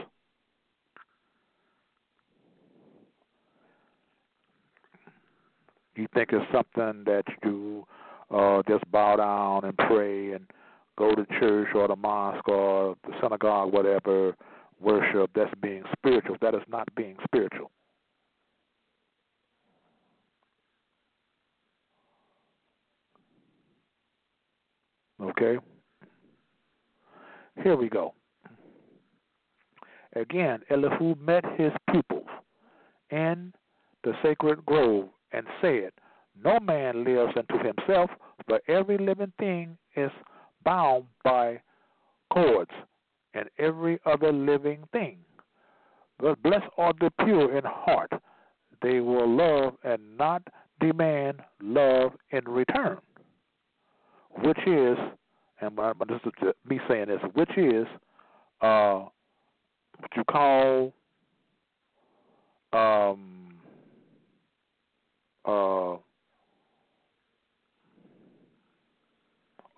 You 5.98 6.06
think 6.14 6.28
it's 6.30 6.44
something 6.52 7.02
that 7.06 7.24
you 7.42 7.84
uh, 8.30 8.62
just 8.68 8.88
bow 8.92 9.16
down 9.16 9.64
and 9.64 9.76
pray 9.76 10.30
and 10.30 10.46
go 10.96 11.12
to 11.12 11.26
church 11.40 11.66
or 11.74 11.88
the 11.88 11.96
mosque 11.96 12.46
or 12.46 12.94
the 13.04 13.14
synagogue, 13.20 13.72
whatever, 13.72 14.36
worship, 14.80 15.28
that's 15.34 15.52
being 15.60 15.82
spiritual. 15.96 16.36
That 16.40 16.54
is 16.54 16.62
not 16.68 16.86
being 16.94 17.16
spiritual. 17.24 17.72
Okay? 25.20 25.56
Here 27.64 27.74
we 27.74 27.88
go. 27.88 28.14
Again, 30.14 30.60
Elihu 30.70 31.16
met 31.16 31.44
his 31.56 31.72
pupils 31.90 32.28
in 33.10 33.52
the 34.04 34.12
sacred 34.22 34.64
grove 34.64 35.08
and 35.32 35.46
said, 35.60 35.90
No 36.42 36.58
man 36.60 37.04
lives 37.04 37.32
unto 37.36 37.64
himself, 37.64 38.10
but 38.46 38.62
every 38.68 38.98
living 38.98 39.32
thing 39.38 39.76
is 39.96 40.10
bound 40.64 41.04
by 41.24 41.60
cords 42.32 42.70
and 43.34 43.48
every 43.58 43.98
other 44.06 44.32
living 44.32 44.84
thing. 44.92 45.18
But 46.18 46.42
blessed 46.42 46.66
are 46.76 46.92
the 47.00 47.10
pure 47.24 47.56
in 47.56 47.64
heart. 47.64 48.10
They 48.82 49.00
will 49.00 49.28
love 49.28 49.74
and 49.84 50.16
not 50.16 50.42
demand 50.80 51.40
love 51.60 52.12
in 52.30 52.44
return. 52.44 52.98
Which 54.42 54.58
is, 54.66 54.96
and 55.60 55.76
this 56.08 56.20
is 56.24 56.54
me 56.68 56.80
saying 56.88 57.06
this, 57.08 57.20
which 57.34 57.50
is 57.56 57.86
uh, 58.60 59.04
what 59.98 60.10
you 60.16 60.24
call 60.24 60.92
um, 62.72 63.37
uh, 65.48 65.96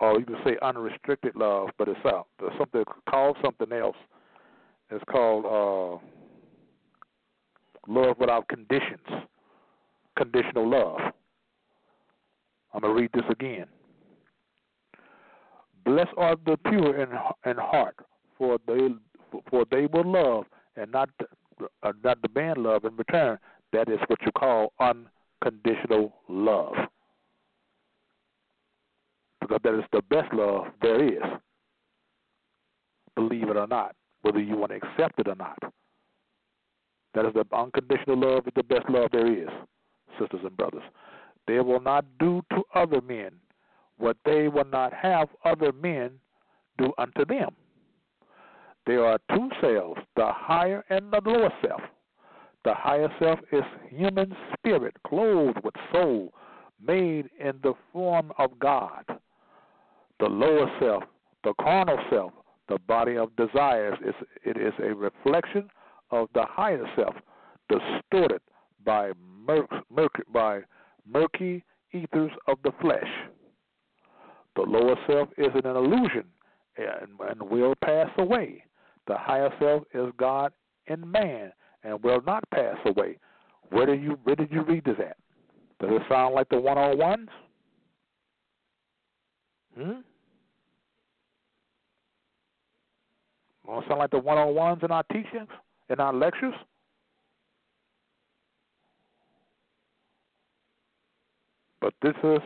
or 0.01 0.18
you 0.18 0.24
can 0.24 0.36
say 0.44 0.56
unrestricted 0.62 1.36
love, 1.36 1.68
but 1.78 1.88
it's 1.88 2.01
out. 2.05 2.26
There's 2.38 2.52
something 2.59 2.82
called 3.09 3.36
something 3.42 3.70
else. 3.72 3.97
It's 4.90 5.05
called 5.09 5.44
uh, 5.47 6.05
love 7.86 8.16
without 8.18 8.48
conditions, 8.48 9.06
conditional 10.16 10.68
love. 10.68 10.98
I'm 12.74 12.80
gonna 12.80 12.94
read 12.94 13.10
this 13.14 13.24
again. 13.30 13.66
Blessed 15.84 16.10
are 16.16 16.36
the 16.44 16.56
pure 16.56 17.01
in 17.01 17.10
in 17.48 17.56
heart, 17.56 17.97
for 18.36 18.59
they 18.66 18.88
for 19.48 19.64
they 19.70 19.86
will 19.86 20.10
love 20.10 20.47
and 20.76 20.90
not 20.90 21.10
uh, 21.82 21.92
not 22.02 22.20
demand 22.22 22.59
love 22.59 22.84
in 22.84 22.97
return. 22.97 23.38
That 23.72 23.88
is 23.88 23.98
what 24.09 24.20
you 24.22 24.32
call 24.32 24.72
unconditional 24.80 25.19
love 26.28 26.74
because 29.40 29.60
that 29.64 29.78
is 29.78 29.84
the 29.92 30.02
best 30.02 30.32
love 30.32 30.66
there 30.80 31.02
is. 31.04 31.22
Believe 33.16 33.48
it 33.48 33.56
or 33.56 33.66
not, 33.66 33.94
whether 34.22 34.40
you 34.40 34.56
want 34.56 34.70
to 34.70 34.76
accept 34.76 35.18
it 35.18 35.28
or 35.28 35.34
not. 35.34 35.58
That 37.14 37.26
is 37.26 37.34
the 37.34 37.44
unconditional 37.52 38.18
love 38.18 38.46
is 38.46 38.52
the 38.54 38.62
best 38.62 38.88
love 38.88 39.10
there 39.10 39.26
is, 39.26 39.48
sisters 40.18 40.40
and 40.44 40.56
brothers. 40.56 40.84
They 41.48 41.58
will 41.60 41.80
not 41.80 42.04
do 42.20 42.42
to 42.50 42.62
other 42.74 43.00
men 43.00 43.32
what 43.98 44.16
they 44.24 44.48
will 44.48 44.64
not 44.64 44.94
have 44.94 45.28
other 45.44 45.72
men 45.72 46.12
do 46.78 46.92
unto 46.96 47.24
them. 47.26 47.50
There 48.86 49.04
are 49.04 49.18
two 49.34 49.50
selves, 49.60 50.00
the 50.16 50.30
higher 50.32 50.84
and 50.88 51.12
the 51.12 51.20
lower 51.24 51.52
self. 51.66 51.82
The 52.64 52.74
higher 52.74 53.08
self 53.18 53.38
is 53.52 53.62
human 53.88 54.36
spirit, 54.52 54.94
clothed 55.06 55.60
with 55.64 55.74
soul, 55.92 56.32
made 56.80 57.30
in 57.38 57.58
the 57.62 57.74
form 57.92 58.32
of 58.38 58.58
God. 58.58 59.04
The 60.18 60.28
lower 60.28 60.70
self, 60.78 61.04
the 61.42 61.54
carnal 61.60 61.98
self, 62.10 62.32
the 62.68 62.78
body 62.86 63.16
of 63.16 63.34
desires, 63.36 63.98
is 64.06 64.14
it 64.44 64.58
is 64.58 64.74
a 64.78 64.94
reflection 64.94 65.70
of 66.10 66.28
the 66.34 66.44
higher 66.44 66.84
self, 66.96 67.14
distorted 67.68 68.42
by 68.84 69.12
murky, 69.46 70.22
by 70.32 70.60
murky 71.06 71.64
ethers 71.92 72.30
of 72.46 72.58
the 72.62 72.72
flesh. 72.80 73.08
The 74.56 74.62
lower 74.62 74.96
self 75.06 75.28
is 75.38 75.48
an 75.54 75.64
illusion 75.64 76.24
and, 76.76 77.12
and 77.30 77.50
will 77.50 77.74
pass 77.82 78.10
away. 78.18 78.64
The 79.06 79.16
higher 79.16 79.52
self 79.58 79.84
is 79.94 80.12
God 80.18 80.52
in 80.86 81.10
man 81.10 81.52
and 81.85 82.02
will 82.02 82.20
not 82.23 82.44
pass 82.51 82.77
away. 82.85 83.16
Where 83.70 83.86
did 83.86 84.02
you 84.02 84.19
where 84.24 84.36
did 84.36 84.51
you 84.51 84.62
read 84.62 84.85
this 84.85 84.97
at? 84.98 85.16
Does 85.81 85.90
it 85.93 86.02
sound 86.09 86.35
like 86.35 86.48
the 86.48 86.61
one 86.61 86.77
on 86.77 86.98
ones? 86.98 87.28
Hmm? 89.77 90.01
Does 93.66 93.85
it 93.85 93.89
sound 93.89 94.01
like 94.01 94.11
the 94.11 94.19
one 94.19 94.39
on 94.39 94.55
ones 94.55 94.81
in 94.82 94.90
our 94.90 95.05
teachings, 95.05 95.48
in 95.89 96.01
our 96.01 96.12
lectures? 96.12 96.55
But 101.81 101.94
this 102.02 102.15
is 102.23 102.40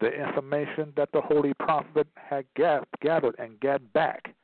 the 0.00 0.08
information 0.08 0.92
that 0.96 1.10
the 1.12 1.20
Holy 1.20 1.52
Prophet 1.54 2.06
had 2.14 2.44
gathered 2.54 3.34
and 3.38 3.60
gathered 3.60 3.92
back 3.92 4.34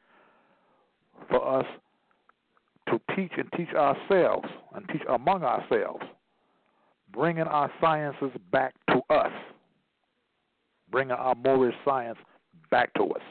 for 1.30 1.60
us 1.60 1.66
to 2.90 3.00
teach 3.14 3.32
and 3.36 3.50
teach 3.56 3.74
ourselves 3.74 4.48
and 4.74 4.88
teach 4.88 5.02
among 5.08 5.42
ourselves, 5.42 6.04
bringing 7.12 7.44
our 7.44 7.70
sciences 7.80 8.30
back 8.50 8.74
to 8.90 9.00
us, 9.10 9.32
bringing 10.90 11.12
our 11.12 11.34
Moorish 11.34 11.74
science 11.84 12.18
back 12.70 12.92
to 12.94 13.04
us. 13.04 13.22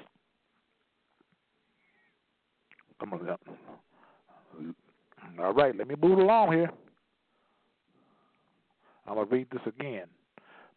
Come 3.00 3.14
on, 3.14 3.38
all 5.40 5.54
right, 5.54 5.76
let 5.76 5.88
me 5.88 5.96
move 6.02 6.18
along 6.18 6.54
here. 6.54 6.70
I'm 9.08 9.16
going 9.16 9.28
to 9.28 9.34
read 9.34 9.48
this 9.52 9.62
again. 9.66 10.06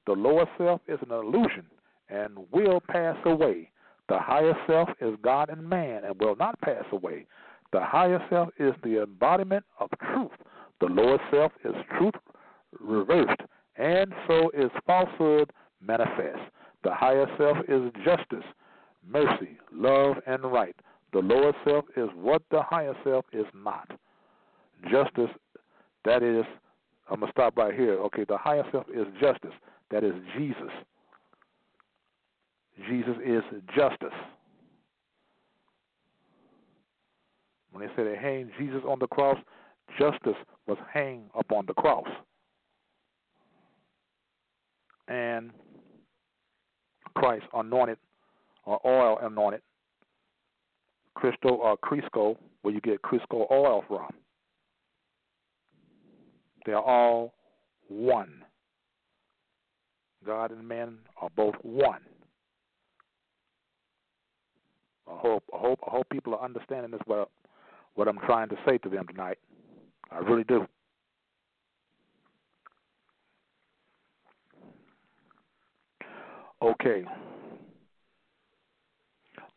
The 0.07 0.13
lower 0.13 0.47
self 0.59 0.81
is 0.87 0.99
an 1.03 1.13
illusion 1.13 1.65
and 2.09 2.39
will 2.53 2.81
pass 2.81 3.17
away. 3.25 3.71
The 4.09 4.19
higher 4.19 4.55
self 4.67 4.89
is 5.01 5.15
God 5.23 5.51
and 5.51 5.69
man 5.69 6.05
and 6.05 6.19
will 6.21 6.37
not 6.37 6.61
pass 6.61 6.85
away. 6.93 7.27
The 7.73 7.81
higher 7.81 8.25
self 8.29 8.49
is 8.59 8.75
the 8.83 9.03
embodiment 9.03 9.65
of 9.79 9.91
truth. 10.13 10.33
The 10.81 10.87
lower 10.87 11.19
self 11.31 11.53
is 11.65 11.75
truth 11.99 12.15
reversed, 12.79 13.41
and 13.77 14.13
so 14.27 14.51
is 14.51 14.71
falsehood 14.87 15.53
manifest. 15.81 16.41
The 16.83 16.93
higher 16.93 17.27
self 17.37 17.59
is 17.69 17.93
justice, 18.05 18.45
mercy, 19.07 19.59
love, 19.73 20.17
and 20.27 20.45
right. 20.45 20.75
The 21.13 21.19
lower 21.19 21.53
self 21.65 21.85
is 21.97 22.09
what 22.15 22.43
the 22.51 22.63
higher 22.63 22.95
self 23.05 23.25
is 23.33 23.47
not. 23.55 23.91
Justice, 24.91 25.31
that 26.05 26.23
is, 26.23 26.45
I'm 27.11 27.21
going 27.21 27.31
to 27.31 27.33
stop 27.33 27.57
right 27.57 27.75
here. 27.75 27.95
Okay, 27.99 28.25
the 28.27 28.39
higher 28.39 28.65
self 28.73 28.87
is 28.89 29.07
justice. 29.21 29.53
That 29.91 30.05
is 30.05 30.15
Jesus. 30.37 30.71
Jesus 32.89 33.17
is 33.25 33.43
justice. 33.77 34.17
When 37.73 37.87
they 37.87 37.93
said 37.95 38.07
they 38.07 38.17
hanged 38.17 38.51
Jesus 38.59 38.83
on 38.87 38.99
the 38.99 39.07
cross, 39.07 39.39
justice 39.99 40.37
was 40.67 40.79
hanged 40.93 41.31
upon 41.35 41.67
the 41.67 41.75
cross. 41.75 42.07
And 45.09 45.51
Christ 47.15 47.45
anointed 47.55 47.99
or 48.65 48.81
oil 48.87 49.19
anointed 49.23 49.63
Cristo 51.15 51.49
or 51.49 51.77
Crisco, 51.79 52.37
where 52.63 52.73
you 52.73 52.81
get 52.81 53.03
Crisco 53.03 53.51
oil 53.51 53.85
from. 53.89 54.09
They 56.67 56.73
are 56.73 56.83
all 56.83 57.35
one. 57.89 58.45
God 60.25 60.53
and 60.53 60.67
man 60.67 60.99
are 61.21 61.31
both 61.35 61.55
one. 61.63 62.03
I 65.11 65.17
hope 65.17 65.43
I 65.53 65.59
hope 65.59 65.81
I 65.87 65.91
hope 65.91 66.09
people 66.11 66.35
are 66.35 66.45
understanding 66.45 66.93
this 66.93 67.01
what 67.07 67.29
what 67.95 68.09
I'm 68.09 68.19
trying 68.19 68.49
to 68.49 68.57
say 68.67 68.79
to 68.79 68.89
them 68.89 69.07
tonight. 69.07 69.39
I 70.11 70.19
really 70.19 70.45
do. 70.45 70.67
Okay. 76.63 77.05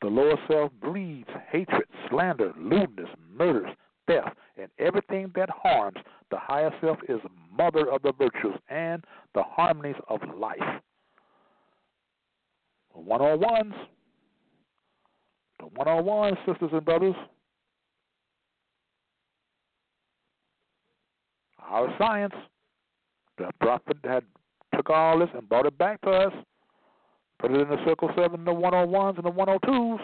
The 0.02 0.08
lower 0.08 0.36
self 0.48 0.72
breeds 0.82 1.30
hatred, 1.50 1.86
slander, 2.10 2.54
lewdness, 2.58 3.10
murders, 3.38 3.72
theft, 4.08 4.36
and 4.58 4.70
everything 4.80 5.32
that 5.36 5.50
harms. 5.50 5.98
The 6.30 6.38
higher 6.38 6.74
self 6.82 6.98
is 7.08 7.20
mother 7.52 7.90
of 7.90 8.02
the 8.02 8.14
virtues 8.18 8.60
and 8.70 9.04
the 9.34 9.44
harmonies 9.44 9.96
of 10.10 10.20
life. 10.38 10.60
One 12.94 13.22
on 13.22 13.40
ones, 13.40 13.74
the 15.60 15.66
one 15.66 15.88
on 15.88 16.06
ones, 16.06 16.38
sisters 16.46 16.70
and 16.74 16.86
brothers. 16.86 17.16
Our 21.70 21.94
science, 21.98 22.34
the 23.38 23.50
prophet 23.62 23.98
had 24.04 24.24
took 24.76 24.90
all 24.90 25.20
this 25.20 25.30
and 25.34 25.48
brought 25.48 25.66
it 25.66 25.78
back 25.78 26.02
to 26.02 26.10
us, 26.10 26.34
put 27.40 27.52
it 27.52 27.60
in 27.60 27.70
the 27.70 27.84
circle 27.86 28.12
seven, 28.16 28.46
the 28.46 28.54
one 28.54 28.74
on 28.74 28.90
ones 28.90 29.18
and 29.18 29.26
the 29.26 29.32
one 29.32 29.50
on 29.50 29.60
twos. 29.66 30.00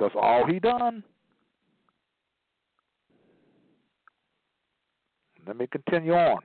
That's 0.00 0.14
all 0.14 0.46
he 0.46 0.58
done. 0.58 1.02
Let 5.46 5.56
me 5.56 5.66
continue 5.66 6.12
on. 6.12 6.40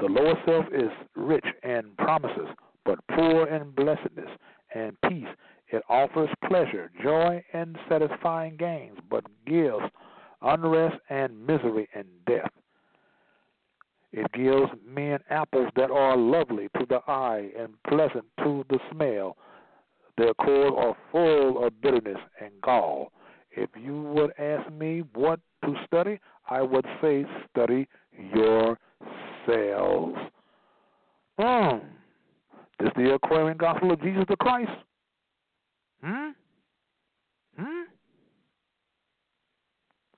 The 0.00 0.06
lower 0.06 0.34
self 0.46 0.66
is 0.72 0.90
rich 1.16 1.44
in 1.64 1.90
promises, 1.98 2.46
but 2.84 3.00
poor 3.10 3.48
in 3.48 3.70
blessedness 3.72 4.30
and 4.72 4.96
peace. 5.08 5.26
It 5.70 5.82
offers 5.88 6.30
pleasure, 6.46 6.90
joy, 7.02 7.44
and 7.52 7.76
satisfying 7.88 8.56
gains, 8.56 8.98
but 9.10 9.24
gives 9.46 9.84
unrest 10.40 10.96
and 11.10 11.46
misery 11.46 11.88
and 11.94 12.06
death. 12.26 12.50
It 14.12 14.30
gives 14.32 14.70
men 14.86 15.18
apples 15.28 15.70
that 15.76 15.90
are 15.90 16.16
lovely 16.16 16.68
to 16.78 16.86
the 16.88 17.00
eye 17.06 17.50
and 17.58 17.74
pleasant 17.86 18.24
to 18.38 18.64
the 18.70 18.78
smell. 18.90 19.36
Their 20.16 20.32
cores 20.34 20.72
are 20.76 20.96
full 21.12 21.64
of 21.64 21.80
bitterness 21.82 22.18
and 22.40 22.50
gall. 22.62 23.12
If 23.50 23.68
you 23.76 24.02
would 24.02 24.32
ask 24.38 24.70
me 24.72 25.02
what 25.14 25.40
to 25.64 25.74
study, 25.86 26.18
I 26.48 26.62
would 26.62 26.86
say 27.02 27.26
study 27.50 27.86
yourselves. 28.34 28.78
Hmm. 31.38 31.78
This 32.80 32.88
is 32.88 32.92
the 32.96 33.14
Aquarian 33.14 33.58
Gospel 33.58 33.92
of 33.92 34.00
Jesus 34.00 34.24
the 34.28 34.36
Christ? 34.36 34.70
Hmm? 36.02 36.30
Hmm? 37.58 37.82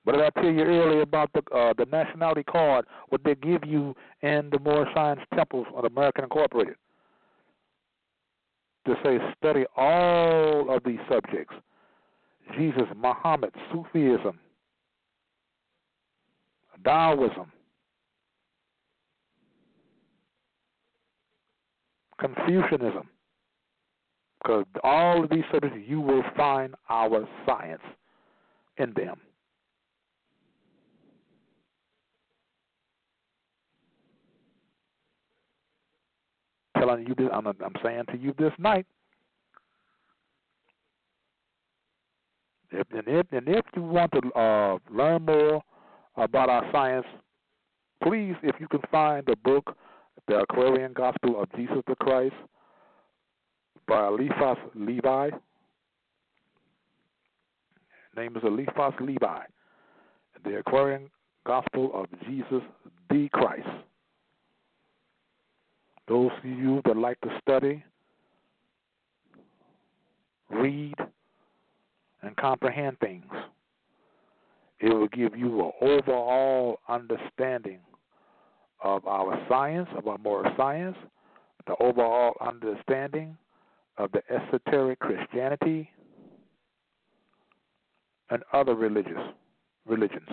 What 0.03 0.13
did 0.13 0.21
I 0.21 0.41
tell 0.41 0.51
you 0.51 0.61
earlier 0.61 1.01
about 1.01 1.31
the 1.33 1.41
uh, 1.55 1.73
the 1.77 1.85
nationality 1.85 2.43
card? 2.43 2.85
What 3.09 3.23
they 3.23 3.35
give 3.35 3.61
you 3.65 3.95
in 4.21 4.49
the 4.51 4.59
Moorish 4.59 4.89
Science 4.95 5.21
Temples 5.35 5.67
of 5.75 5.85
American 5.85 6.23
Incorporated? 6.23 6.75
To 8.87 8.95
say 9.03 9.19
study 9.37 9.65
all 9.77 10.75
of 10.75 10.83
these 10.83 10.99
subjects. 11.09 11.53
Jesus, 12.57 12.87
Muhammad, 12.97 13.51
Sufism, 13.71 14.39
Taoism, 16.83 17.51
Confucianism. 22.19 23.10
Because 24.41 24.65
all 24.83 25.23
of 25.23 25.29
these 25.29 25.43
subjects, 25.51 25.77
you 25.87 26.01
will 26.01 26.23
find 26.35 26.73
our 26.89 27.27
science 27.45 27.81
in 28.77 28.93
them. 28.95 29.19
Telling 36.77 37.05
you 37.05 37.13
this, 37.13 37.27
I'm, 37.31 37.45
I'm 37.45 37.55
saying 37.83 38.05
to 38.11 38.17
you 38.17 38.33
this 38.39 38.53
night, 38.57 38.87
If, 42.71 42.87
and 42.91 43.03
if 43.05 43.25
and 43.33 43.47
if 43.49 43.65
you 43.75 43.81
want 43.81 44.13
to 44.13 44.31
uh, 44.31 44.77
learn 44.89 45.25
more 45.25 45.61
about 46.15 46.49
our 46.49 46.63
science, 46.71 47.05
please, 48.01 48.35
if 48.43 48.55
you 48.59 48.67
can 48.69 48.79
find 48.89 49.25
the 49.25 49.35
book, 49.43 49.75
The 50.29 50.39
Aquarian 50.39 50.93
Gospel 50.93 51.41
of 51.41 51.51
Jesus 51.55 51.79
the 51.85 51.95
Christ 51.95 52.33
by 53.91 54.07
Eliphas 54.07 54.57
Levi. 54.73 55.31
Name 58.15 58.37
is 58.37 58.43
Eliphas 58.45 58.93
Levi. 59.01 59.43
The 60.45 60.59
Aquarian 60.59 61.09
Gospel 61.45 61.91
of 61.93 62.05
Jesus 62.25 62.61
the 63.09 63.27
Christ. 63.33 63.67
Those 66.07 66.31
of 66.37 66.45
you 66.45 66.81
that 66.85 66.95
like 66.95 67.19
to 67.19 67.37
study, 67.41 67.83
read, 70.49 70.95
and 72.21 72.33
comprehend 72.37 72.97
things, 72.99 73.25
it 74.79 74.87
will 74.87 75.09
give 75.09 75.35
you 75.35 75.65
an 75.65 75.71
overall 75.81 76.79
understanding 76.87 77.79
of 78.81 79.05
our 79.05 79.37
science, 79.49 79.89
of 79.97 80.07
our 80.07 80.17
moral 80.17 80.49
science, 80.55 80.95
the 81.67 81.75
overall 81.83 82.35
understanding 82.39 83.37
of 83.97 84.11
the 84.11 84.21
esoteric 84.29 84.99
Christianity 84.99 85.89
and 88.29 88.43
other 88.53 88.75
religious 88.75 89.19
religions. 89.85 90.29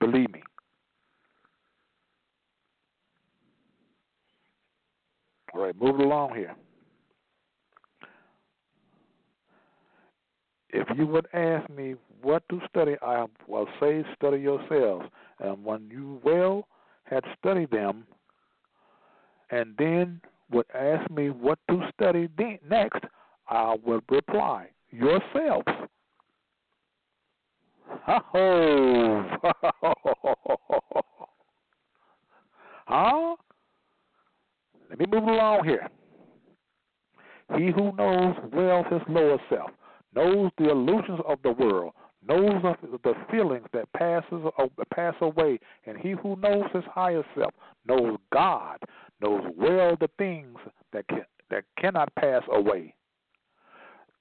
Believe 0.00 0.32
me. 0.32 0.42
All 5.54 5.62
right, 5.62 5.74
moving 5.80 6.06
along 6.06 6.34
here. 6.34 6.54
If 10.70 10.86
you 10.96 11.06
would 11.06 11.26
ask 11.32 11.68
me 11.70 11.94
what 12.22 12.42
to 12.50 12.60
study, 12.68 12.96
I 13.02 13.24
will 13.46 13.66
say 13.80 14.04
study 14.14 14.38
yourselves. 14.38 15.06
And 15.40 15.64
when 15.64 15.88
you 15.90 16.20
well 16.22 16.68
had 17.04 17.24
studied 17.38 17.70
them, 17.70 18.06
and 19.50 19.74
then 19.78 20.20
would 20.50 20.66
ask 20.74 21.10
me 21.10 21.30
what 21.30 21.58
to 21.68 21.80
study 21.94 22.28
next, 22.68 23.04
I 23.48 23.76
would 23.84 24.02
reply 24.10 24.68
yourselves. 24.90 25.66
Oh, 28.34 29.24
huh? 32.86 33.36
Let 34.90 34.98
me 34.98 35.06
move 35.10 35.24
along 35.24 35.64
here. 35.64 35.88
He 37.56 37.70
who 37.70 37.92
knows 37.96 38.36
well 38.52 38.84
his 38.84 39.00
lower 39.08 39.38
self, 39.48 39.70
knows 40.14 40.50
the 40.58 40.70
illusions 40.70 41.20
of 41.26 41.38
the 41.42 41.52
world, 41.52 41.92
knows 42.26 42.62
the 43.02 43.14
feelings 43.30 43.66
that 43.72 43.90
passes 43.92 44.44
pass 44.94 45.14
away, 45.20 45.58
and 45.86 45.96
he 45.96 46.10
who 46.10 46.36
knows 46.36 46.64
his 46.72 46.84
higher 46.92 47.24
self 47.36 47.54
knows 47.86 48.18
God, 48.32 48.78
knows 49.22 49.42
well 49.56 49.96
the 49.98 50.10
things 50.18 50.56
that 50.92 51.06
can, 51.08 51.24
that 51.50 51.64
cannot 51.78 52.14
pass 52.14 52.42
away. 52.50 52.94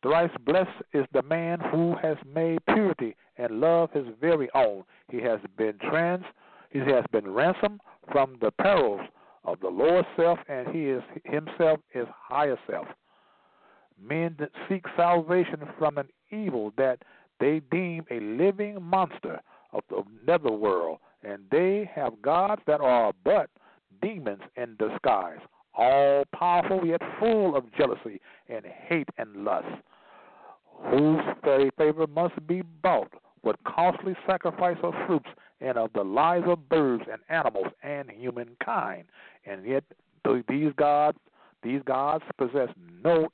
Thrice 0.03 0.31
blessed 0.45 0.69
is 0.93 1.05
the 1.11 1.23
man 1.23 1.59
who 1.59 1.95
has 2.01 2.17
made 2.33 2.59
purity 2.67 3.15
and 3.37 3.59
love 3.59 3.91
his 3.91 4.05
very 4.21 4.49
own. 4.53 4.83
He 5.09 5.17
has 5.21 5.39
been 5.57 5.77
trans, 5.89 6.23
he 6.69 6.79
has 6.79 7.03
been 7.11 7.29
ransomed 7.29 7.81
from 8.11 8.37
the 8.39 8.51
perils 8.51 9.01
of 9.43 9.59
the 9.59 9.69
lower 9.69 10.05
self, 10.15 10.39
and 10.47 10.67
he 10.69 10.85
is 10.85 11.01
himself 11.23 11.79
is 11.93 12.07
higher 12.11 12.57
self. 12.69 12.87
Men 13.99 14.35
that 14.39 14.51
seek 14.69 14.85
salvation 14.95 15.61
from 15.79 15.97
an 15.97 16.09
evil 16.29 16.73
that 16.77 16.99
they 17.39 17.61
deem 17.71 18.05
a 18.11 18.19
living 18.19 18.81
monster 18.81 19.41
of 19.73 19.83
the 19.89 20.03
netherworld, 20.25 20.99
and 21.23 21.43
they 21.49 21.89
have 21.93 22.21
gods 22.21 22.61
that 22.67 22.81
are 22.81 23.13
but 23.23 23.49
demons 24.01 24.41
in 24.55 24.75
disguise, 24.77 25.39
all 25.73 26.23
powerful 26.33 26.85
yet 26.85 27.01
full 27.19 27.55
of 27.55 27.65
jealousy 27.75 28.19
and 28.49 28.65
hate 28.65 29.09
and 29.17 29.43
lust, 29.43 29.67
whose 30.89 31.21
very 31.43 31.69
favor 31.77 32.07
must 32.07 32.45
be 32.47 32.61
bought 32.81 33.11
with 33.43 33.55
costly 33.63 34.15
sacrifice 34.25 34.77
of 34.83 34.93
fruits 35.05 35.29
and 35.61 35.77
of 35.77 35.91
the 35.93 36.03
lives 36.03 36.45
of 36.47 36.67
birds 36.69 37.03
and 37.11 37.21
animals 37.29 37.67
and 37.83 38.09
humankind. 38.11 39.05
And 39.45 39.65
yet 39.65 39.83
these 40.49 40.73
gods 40.75 41.17
these 41.63 41.81
gods 41.85 42.23
possess 42.37 42.69
no 43.03 43.29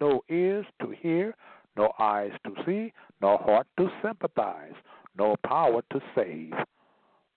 no 0.00 0.22
ears 0.28 0.66
to 0.80 0.90
hear, 0.90 1.34
no 1.76 1.92
eyes 1.98 2.32
to 2.44 2.52
see, 2.64 2.92
no 3.20 3.36
heart 3.38 3.66
to 3.78 3.88
sympathize, 4.02 4.74
no 5.16 5.36
power 5.46 5.82
to 5.92 6.00
save. 6.14 6.52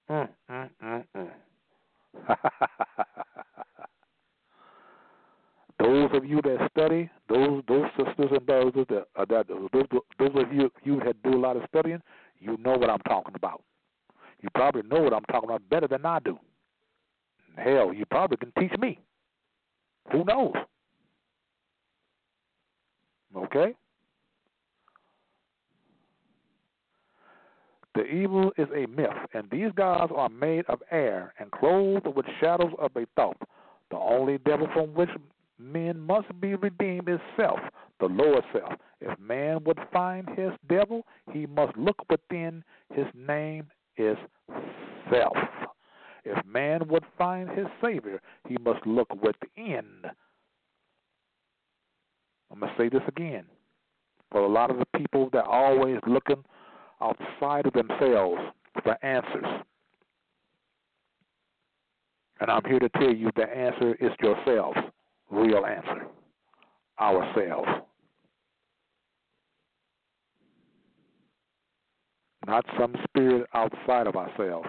Mm, 0.09 0.29
mm, 0.49 0.69
mm, 0.83 1.03
mm. 1.15 1.29
those 5.79 6.09
of 6.13 6.25
you 6.25 6.41
that 6.41 6.69
study, 6.71 7.09
those 7.27 7.63
those 7.67 7.85
sisters 7.97 8.31
and 8.31 8.45
brothers 8.45 8.85
that, 8.89 9.05
uh, 9.15 9.25
that 9.29 9.47
those 9.47 9.85
those 10.17 10.31
of 10.35 10.53
you 10.53 10.71
you 10.83 10.99
that 11.05 11.21
do 11.23 11.33
a 11.35 11.39
lot 11.39 11.55
of 11.57 11.63
studying, 11.67 12.01
you 12.39 12.57
know 12.57 12.77
what 12.77 12.89
I'm 12.89 12.99
talking 13.01 13.35
about. 13.35 13.63
You 14.41 14.49
probably 14.55 14.83
know 14.83 15.01
what 15.01 15.13
I'm 15.13 15.25
talking 15.25 15.49
about 15.49 15.67
better 15.69 15.87
than 15.87 16.05
I 16.05 16.19
do. 16.19 16.39
Hell, 17.57 17.93
you 17.93 18.05
probably 18.05 18.37
can 18.37 18.51
teach 18.59 18.77
me. 18.79 18.99
Who 20.11 20.23
knows? 20.23 20.53
Okay? 23.35 23.75
The 27.95 28.05
evil 28.05 28.51
is 28.57 28.67
a 28.75 28.85
myth, 28.85 29.09
and 29.33 29.49
these 29.49 29.71
gods 29.75 30.11
are 30.15 30.29
made 30.29 30.65
of 30.67 30.81
air 30.91 31.33
and 31.39 31.51
clothed 31.51 32.07
with 32.07 32.25
shadows 32.39 32.73
of 32.77 32.91
a 32.95 33.05
thought. 33.15 33.37
The 33.89 33.97
only 33.97 34.37
devil 34.39 34.67
from 34.73 34.93
which 34.93 35.09
men 35.57 35.99
must 35.99 36.27
be 36.39 36.55
redeemed 36.55 37.09
is 37.09 37.19
self, 37.35 37.59
the 37.99 38.05
lower 38.05 38.41
self. 38.53 38.73
If 39.01 39.17
man 39.19 39.63
would 39.65 39.79
find 39.91 40.29
his 40.37 40.51
devil, 40.69 41.05
he 41.31 41.45
must 41.47 41.75
look 41.77 41.97
within. 42.09 42.63
His 42.93 43.07
name 43.15 43.67
is 43.97 44.17
self. 45.11 45.37
If 46.25 46.45
man 46.45 46.87
would 46.89 47.05
find 47.17 47.49
his 47.49 47.67
Savior, 47.83 48.21
he 48.47 48.57
must 48.63 48.85
look 48.85 49.09
within. 49.21 49.85
I'm 52.51 52.59
going 52.59 52.71
to 52.71 52.77
say 52.77 52.89
this 52.89 53.07
again. 53.07 53.45
For 54.31 54.41
a 54.41 54.47
lot 54.47 54.69
of 54.69 54.77
the 54.77 54.99
people 54.99 55.29
that 55.33 55.45
are 55.45 55.71
always 55.71 55.97
looking 56.05 56.43
outside 57.01 57.65
of 57.65 57.73
themselves 57.73 58.41
for 58.83 58.97
answers. 59.03 59.45
And 62.41 62.49
I'm 62.49 62.63
here 62.65 62.79
to 62.79 62.89
tell 62.89 63.13
you 63.13 63.29
the 63.35 63.43
answer 63.43 63.95
is 63.95 64.11
yourselves. 64.21 64.77
Real 65.29 65.65
answer. 65.65 66.07
Ourselves. 66.99 67.67
Not 72.47 72.65
some 72.79 72.95
spirit 73.07 73.47
outside 73.53 74.07
of 74.07 74.15
ourselves. 74.15 74.67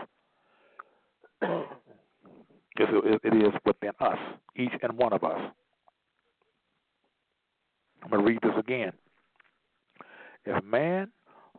it 2.77 3.35
is 3.35 3.55
within 3.65 3.93
us, 4.01 4.19
each 4.57 4.73
and 4.83 4.93
one 4.99 5.13
of 5.13 5.25
us. 5.25 5.41
I'm 8.03 8.11
going 8.11 8.25
to 8.25 8.33
read 8.33 8.41
this 8.43 8.59
again. 8.59 8.93
If 10.45 10.63
man 10.65 11.09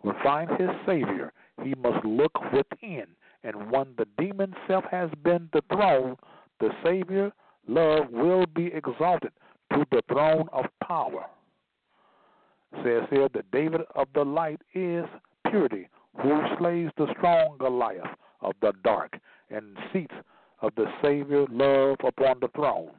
will 0.04 0.16
find 0.24 0.50
his 0.52 0.70
Savior, 0.86 1.32
he 1.64 1.74
must 1.76 2.04
look 2.06 2.32
within. 2.52 3.08
And 3.44 3.72
when 3.72 3.88
the 3.98 4.08
demon 4.18 4.54
self 4.68 4.84
has 4.92 5.10
been 5.24 5.50
dethroned, 5.52 6.18
the 6.60 6.70
Savior 6.84 7.32
love 7.68 8.10
will 8.12 8.46
be 8.46 8.68
exalted 8.68 9.32
to 9.74 9.86
the 9.92 10.02
throne 10.12 10.48
of 10.52 10.66
power. 10.84 11.26
Says 12.84 13.04
here 13.10 13.28
that 13.34 13.52
David 13.52 13.82
of 13.96 14.08
the 14.14 14.24
light 14.24 14.62
is 14.74 15.06
purity, 15.50 15.88
who 16.22 16.42
slays 16.58 16.90
the 16.98 17.08
strong 17.18 17.58
Goliath 17.60 18.16
of 18.42 18.54
the 18.62 18.74
dark 18.84 19.18
and 19.50 19.78
seats 19.92 20.14
of 20.62 20.74
the 20.76 20.86
Savior 21.02 21.46
love 21.50 21.98
upon 22.06 22.40
the 22.40 22.48
throne. 22.56 22.92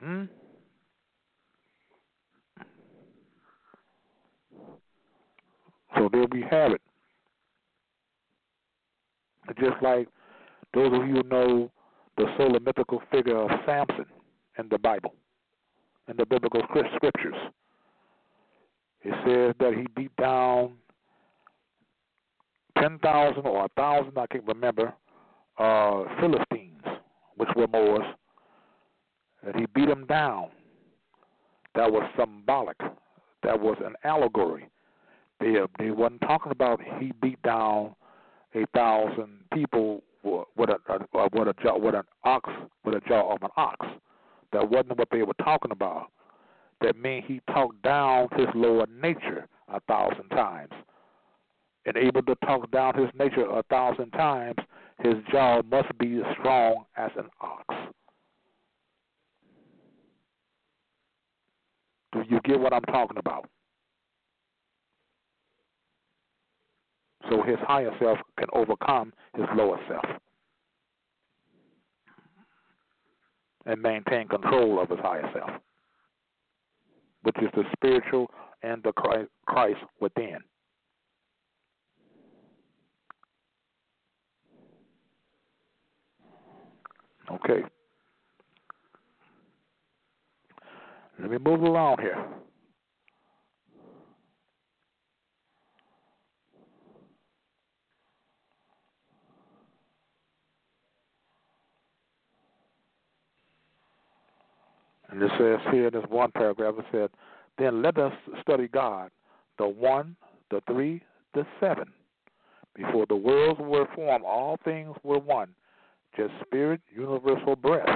Hmm? 0.00 0.24
So 5.96 6.08
there 6.12 6.26
we 6.30 6.42
have 6.50 6.72
it. 6.72 6.80
Just 9.58 9.82
like 9.82 10.08
those 10.74 10.92
of 10.92 11.06
you 11.08 11.14
who 11.16 11.22
know 11.24 11.70
the 12.16 12.26
solar 12.36 12.60
mythical 12.60 13.02
figure 13.10 13.36
of 13.36 13.50
Samson 13.66 14.06
in 14.58 14.68
the 14.70 14.78
Bible, 14.78 15.14
in 16.08 16.16
the 16.16 16.26
biblical 16.26 16.62
scriptures, 16.96 17.34
it 19.02 19.14
says 19.26 19.54
that 19.58 19.74
he 19.76 19.86
beat 19.96 20.14
down 20.16 20.74
10,000 22.78 23.44
or 23.44 23.60
1,000, 23.76 24.16
I 24.16 24.26
can't 24.26 24.44
remember, 24.46 24.92
uh, 25.58 26.04
Philistines, 26.20 26.82
which 27.36 27.48
were 27.56 27.66
Moors, 27.66 28.06
and 29.42 29.54
he 29.56 29.66
beat 29.74 29.88
them 29.88 30.06
down. 30.06 30.48
That 31.74 31.90
was 31.90 32.08
symbolic. 32.18 32.78
That 33.42 33.58
was 33.58 33.76
an 33.84 33.94
allegory 34.04 34.68
they 35.40 35.56
they 35.78 35.90
wasn't 35.90 36.20
talking 36.22 36.52
about 36.52 36.80
he 36.98 37.12
beat 37.20 37.40
down 37.42 37.94
a 38.54 38.64
thousand 38.74 39.38
people 39.52 40.02
with 40.22 40.70
a, 40.70 40.76
with 41.32 41.48
a 41.48 41.54
jaw 41.62 41.78
with 41.78 41.94
an 41.94 42.02
ox 42.24 42.50
with 42.84 42.94
a 42.94 43.00
jaw 43.08 43.34
of 43.34 43.42
an 43.42 43.50
ox. 43.56 43.86
That 44.52 44.68
wasn't 44.68 44.98
what 44.98 45.08
they 45.10 45.22
were 45.22 45.34
talking 45.34 45.70
about. 45.70 46.10
That 46.80 46.96
means 46.96 47.24
he 47.26 47.40
talked 47.52 47.82
down 47.82 48.28
his 48.36 48.48
lower 48.54 48.86
nature 48.86 49.46
a 49.68 49.80
thousand 49.80 50.28
times. 50.30 50.72
And 51.86 51.96
able 51.96 52.22
to 52.22 52.34
talk 52.44 52.70
down 52.70 52.94
his 52.94 53.08
nature 53.18 53.46
a 53.46 53.62
thousand 53.64 54.10
times, 54.10 54.56
his 55.02 55.14
jaw 55.30 55.62
must 55.62 55.96
be 55.98 56.16
as 56.18 56.36
strong 56.38 56.84
as 56.96 57.10
an 57.16 57.26
ox. 57.40 57.74
Do 62.12 62.22
you 62.28 62.40
get 62.44 62.58
what 62.58 62.72
I'm 62.72 62.82
talking 62.82 63.18
about? 63.18 63.48
So 67.30 67.42
his 67.42 67.58
higher 67.60 67.92
self 68.00 68.18
can 68.36 68.48
overcome 68.52 69.12
his 69.36 69.46
lower 69.54 69.78
self 69.88 70.04
and 73.66 73.80
maintain 73.80 74.26
control 74.26 74.82
of 74.82 74.88
his 74.88 74.98
higher 74.98 75.30
self, 75.32 75.50
which 77.22 77.36
is 77.40 77.48
the 77.54 77.62
spiritual 77.76 78.28
and 78.64 78.82
the 78.82 78.92
Christ 79.46 79.80
within. 80.00 80.38
Okay. 87.30 87.62
Let 91.20 91.30
me 91.30 91.38
move 91.38 91.62
along 91.62 91.98
here. 92.00 92.26
And 105.10 105.22
it 105.22 105.30
says 105.38 105.58
here 105.72 105.88
in 105.88 105.92
this 105.92 106.04
one 106.08 106.30
paragraph, 106.32 106.74
it 106.78 106.84
said, 106.92 107.10
Then 107.58 107.82
let 107.82 107.98
us 107.98 108.12
study 108.42 108.68
God, 108.68 109.10
the 109.58 109.66
one, 109.66 110.16
the 110.50 110.60
three, 110.66 111.02
the 111.34 111.46
seven. 111.58 111.86
Before 112.74 113.06
the 113.06 113.16
worlds 113.16 113.60
were 113.60 113.86
formed, 113.94 114.24
all 114.24 114.58
things 114.64 114.94
were 115.02 115.18
one, 115.18 115.48
just 116.16 116.32
spirit, 116.46 116.80
universal 116.94 117.56
breath. 117.56 117.88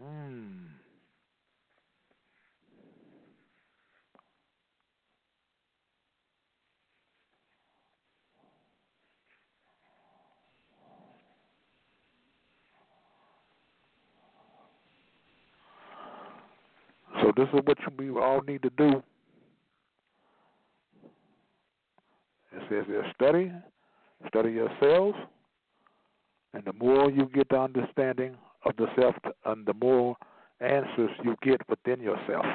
Hmm. 0.00 0.50
So 17.20 17.32
this 17.36 17.48
is 17.52 17.60
what 17.64 17.78
we 17.98 18.10
all 18.10 18.40
need 18.46 18.62
to 18.62 18.70
do. 18.70 19.02
It 22.52 22.62
says 22.68 22.84
study, 23.14 23.52
study 24.28 24.52
yourselves, 24.52 25.16
and 26.54 26.64
the 26.64 26.72
more 26.72 27.10
you 27.10 27.28
get 27.34 27.48
the 27.48 27.58
understanding 27.58 28.36
of 28.64 28.76
the 28.76 28.86
self, 28.98 29.14
and 29.44 29.66
the 29.66 29.74
more 29.74 30.16
answers 30.60 31.10
you 31.24 31.36
get 31.42 31.60
within 31.68 32.00
yourself. 32.00 32.46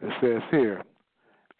It 0.00 0.12
says 0.20 0.42
here, 0.50 0.82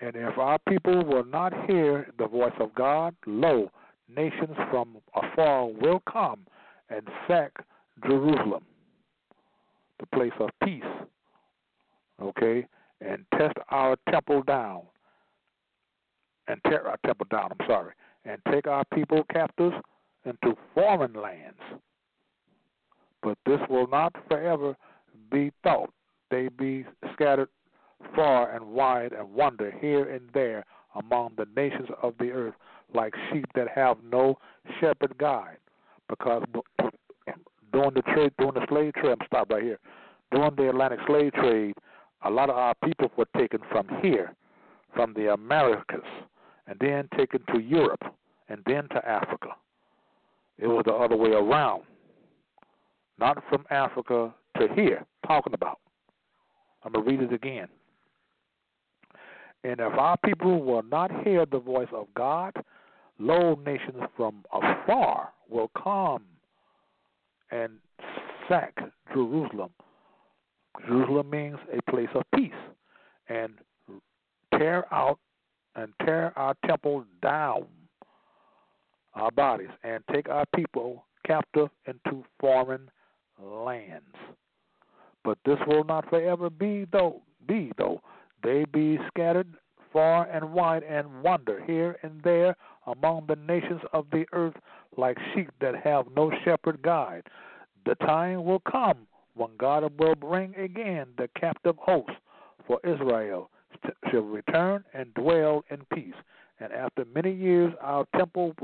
and 0.01 0.17
if 0.17 0.37
our 0.37 0.59
people 0.69 1.05
will 1.05 1.25
not 1.25 1.53
hear 1.67 2.13
the 2.19 2.27
voice 2.27 2.53
of 2.59 2.75
God, 2.75 3.15
lo, 3.25 3.71
nations 4.09 4.57
from 4.71 4.97
afar 5.15 5.67
will 5.67 6.03
come 6.13 6.41
and 6.91 7.07
sack 7.29 7.53
Jerusalem, 8.05 8.65
the 10.01 10.07
place 10.07 10.33
of 10.41 10.51
peace, 10.65 10.83
okay, 12.21 12.67
and 13.01 13.25
test 13.37 13.57
our 13.71 13.97
temple 14.11 14.43
down, 14.43 14.83
and 16.49 16.61
tear 16.67 16.87
our 16.89 16.99
temple 17.07 17.27
down, 17.31 17.51
I'm 17.53 17.67
sorry, 17.67 17.93
and 18.25 18.41
take 18.51 18.67
our 18.67 18.85
people 18.95 19.25
captives 19.33 19.77
into 20.25 20.57
foreign 20.75 21.15
lands. 21.15 21.59
But 23.23 23.39
this 23.47 23.61
will 23.69 23.87
not 23.87 24.15
forever 24.29 24.77
be 25.31 25.53
thought. 25.63 25.91
They 26.31 26.49
be 26.49 26.85
scattered 27.13 27.49
far 28.15 28.55
and 28.55 28.67
wide 28.67 29.13
and 29.13 29.33
wander 29.33 29.73
here 29.81 30.11
and 30.11 30.29
there 30.35 30.65
among 30.95 31.33
the 31.37 31.47
nations 31.57 31.89
of 32.03 32.15
the 32.19 32.31
earth 32.31 32.55
like 32.95 33.15
sheep 33.31 33.47
that 33.55 33.69
have 33.69 33.97
no 34.05 34.39
shepherd 34.81 35.17
guide. 35.19 35.59
Because 36.09 36.43
during 37.73 37.95
the 37.95 38.03
trade, 38.03 38.33
during 38.39 38.55
the 38.55 38.67
slave 38.69 38.93
trade, 38.95 39.17
I'm 39.21 39.27
stop 39.27 39.51
right 39.51 39.63
here. 39.63 39.79
During 40.31 40.55
the 40.57 40.69
Atlantic 40.69 41.01
slave 41.07 41.33
trade, 41.33 41.75
a 42.25 42.31
lot 42.31 42.51
of 42.51 42.57
our 42.57 42.75
people 42.85 43.11
were 43.17 43.29
taken 43.37 43.61
from 43.71 43.87
here, 44.03 44.35
from 44.95 45.15
the 45.15 45.33
Americas, 45.33 46.01
and 46.67 46.79
then 46.81 47.09
taken 47.17 47.41
to 47.53 47.61
Europe, 47.61 48.03
and 48.49 48.63
then 48.67 48.89
to 48.91 49.09
Africa. 49.09 49.49
It 50.59 50.67
was 50.67 50.85
the 50.87 50.93
other 50.93 51.17
way 51.17 51.31
around. 51.31 51.83
Not 53.19 53.43
from 53.49 53.65
Africa 53.71 54.33
to 54.59 54.69
here, 54.75 55.05
talking 55.27 55.55
about. 55.55 55.79
I'm 56.85 56.93
to 56.93 57.01
read 57.01 57.21
it 57.21 57.33
again. 57.33 57.69
And 59.65 59.81
if 59.81 59.93
our 59.93 60.17
people 60.25 60.63
will 60.63 60.83
not 60.83 61.11
hear 61.25 61.47
the 61.47 61.59
voice 61.59 61.89
of 61.93 62.07
God, 62.15 62.53
lo, 63.19 63.59
nations 63.65 64.03
from 64.17 64.45
afar 64.53 65.29
will 65.49 65.71
come 65.81 66.23
and 67.53 67.73
sack 68.49 68.77
Jerusalem. 69.13 69.71
Jerusalem 70.87 71.31
means 71.31 71.59
a 71.73 71.91
place 71.91 72.09
of 72.15 72.23
peace, 72.35 72.51
and 73.29 73.53
tear 74.59 74.93
out 74.93 75.19
and 75.77 75.93
tear 76.05 76.33
our 76.37 76.55
temple 76.67 77.05
down, 77.23 77.67
our 79.15 79.31
bodies, 79.31 79.71
and 79.85 80.03
take 80.13 80.29
our 80.29 80.45
people 80.57 81.05
captive 81.27 81.69
into 81.87 82.25
foreign 82.41 82.91
lands. 83.41 84.17
But 85.25 85.39
this 85.45 85.59
will 85.67 85.85
not 85.85 86.09
forever 86.09 86.51
be 86.51 86.87
though 86.91 87.23
be 87.47 87.73
though 87.77 88.01
they 88.43 88.65
be 88.73 88.99
scattered 89.09 89.49
far 89.93 90.29
and 90.31 90.53
wide 90.53 90.83
and 90.83 91.23
wander 91.23 91.63
here 91.65 91.97
and 92.03 92.21
there 92.23 92.57
among 92.87 93.27
the 93.29 93.37
nations 93.37 93.81
of 93.93 94.07
the 94.11 94.25
earth 94.33 94.55
like 94.97 95.17
sheep 95.35 95.51
that 95.61 95.75
have 95.77 96.07
no 96.15 96.31
shepherd 96.45 96.83
guide. 96.83 97.25
The 97.87 97.95
time 97.97 98.45
will 98.45 98.61
come 98.61 99.07
when 99.35 99.51
God 99.59 99.91
will 99.99 100.15
bring 100.15 100.55
again 100.57 101.07
the 101.17 101.29
captive 101.39 101.77
host 101.79 102.11
for 102.67 102.79
Israel 102.85 103.51
shall 104.11 104.21
return 104.21 104.85
and 104.95 105.13
dwell 105.15 105.65
in 105.71 105.79
peace. 105.93 106.15
And 106.61 106.73
after 106.73 107.05
many 107.15 107.33
years, 107.33 107.73
our 107.81 108.07
temple 108.17 108.55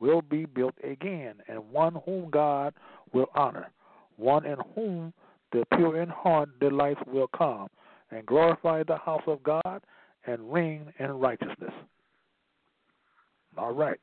will 0.00 0.22
be 0.22 0.46
built 0.46 0.74
again, 0.82 1.34
and 1.48 1.70
one 1.70 1.96
whom 2.06 2.30
God 2.30 2.74
will 3.12 3.26
honor, 3.34 3.70
one 4.16 4.46
in 4.46 4.56
whom 4.74 5.12
the 5.52 5.64
pure 5.76 6.00
in 6.00 6.08
heart 6.08 6.48
delights 6.60 7.00
will 7.06 7.28
come, 7.28 7.68
and 8.10 8.24
glorify 8.26 8.82
the 8.82 8.96
house 8.96 9.22
of 9.26 9.42
God 9.42 9.82
and 10.26 10.52
reign 10.52 10.92
in 10.98 11.10
righteousness. 11.10 11.72
All 13.56 13.72
right. 13.72 14.00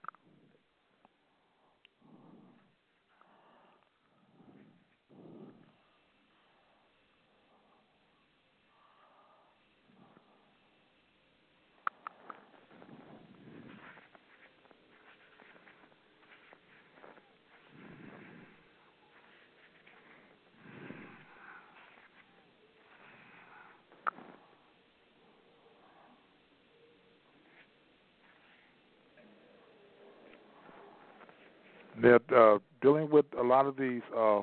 They're 32.02 32.20
uh, 32.36 32.60
dealing 32.82 33.10
with 33.10 33.26
a 33.38 33.44
lot 33.44 33.66
of 33.66 33.78
these. 33.78 34.02
Uh, 34.16 34.42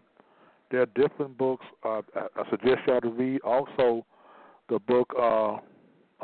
there 0.70 0.82
are 0.82 0.86
different 0.86 1.38
books. 1.38 1.64
Uh, 1.84 2.02
I 2.14 2.50
suggest 2.50 2.80
y'all 2.86 3.00
to 3.00 3.08
read. 3.08 3.40
Also, 3.42 4.04
the 4.68 4.78
book, 4.80 5.12
uh, 5.18 5.54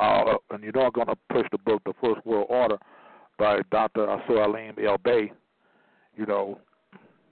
uh, 0.01 0.37
and 0.51 0.63
you 0.63 0.71
know 0.73 0.81
I'm 0.81 0.91
going 0.91 1.07
to 1.07 1.15
push 1.31 1.45
the 1.51 1.57
book, 1.57 1.81
The 1.85 1.93
First 2.01 2.25
World 2.25 2.47
Order, 2.49 2.77
by 3.37 3.59
Dr. 3.71 4.05
Salim 4.27 4.75
El 4.83 4.97
Bay. 4.97 5.31
You 6.15 6.25
know, 6.25 6.59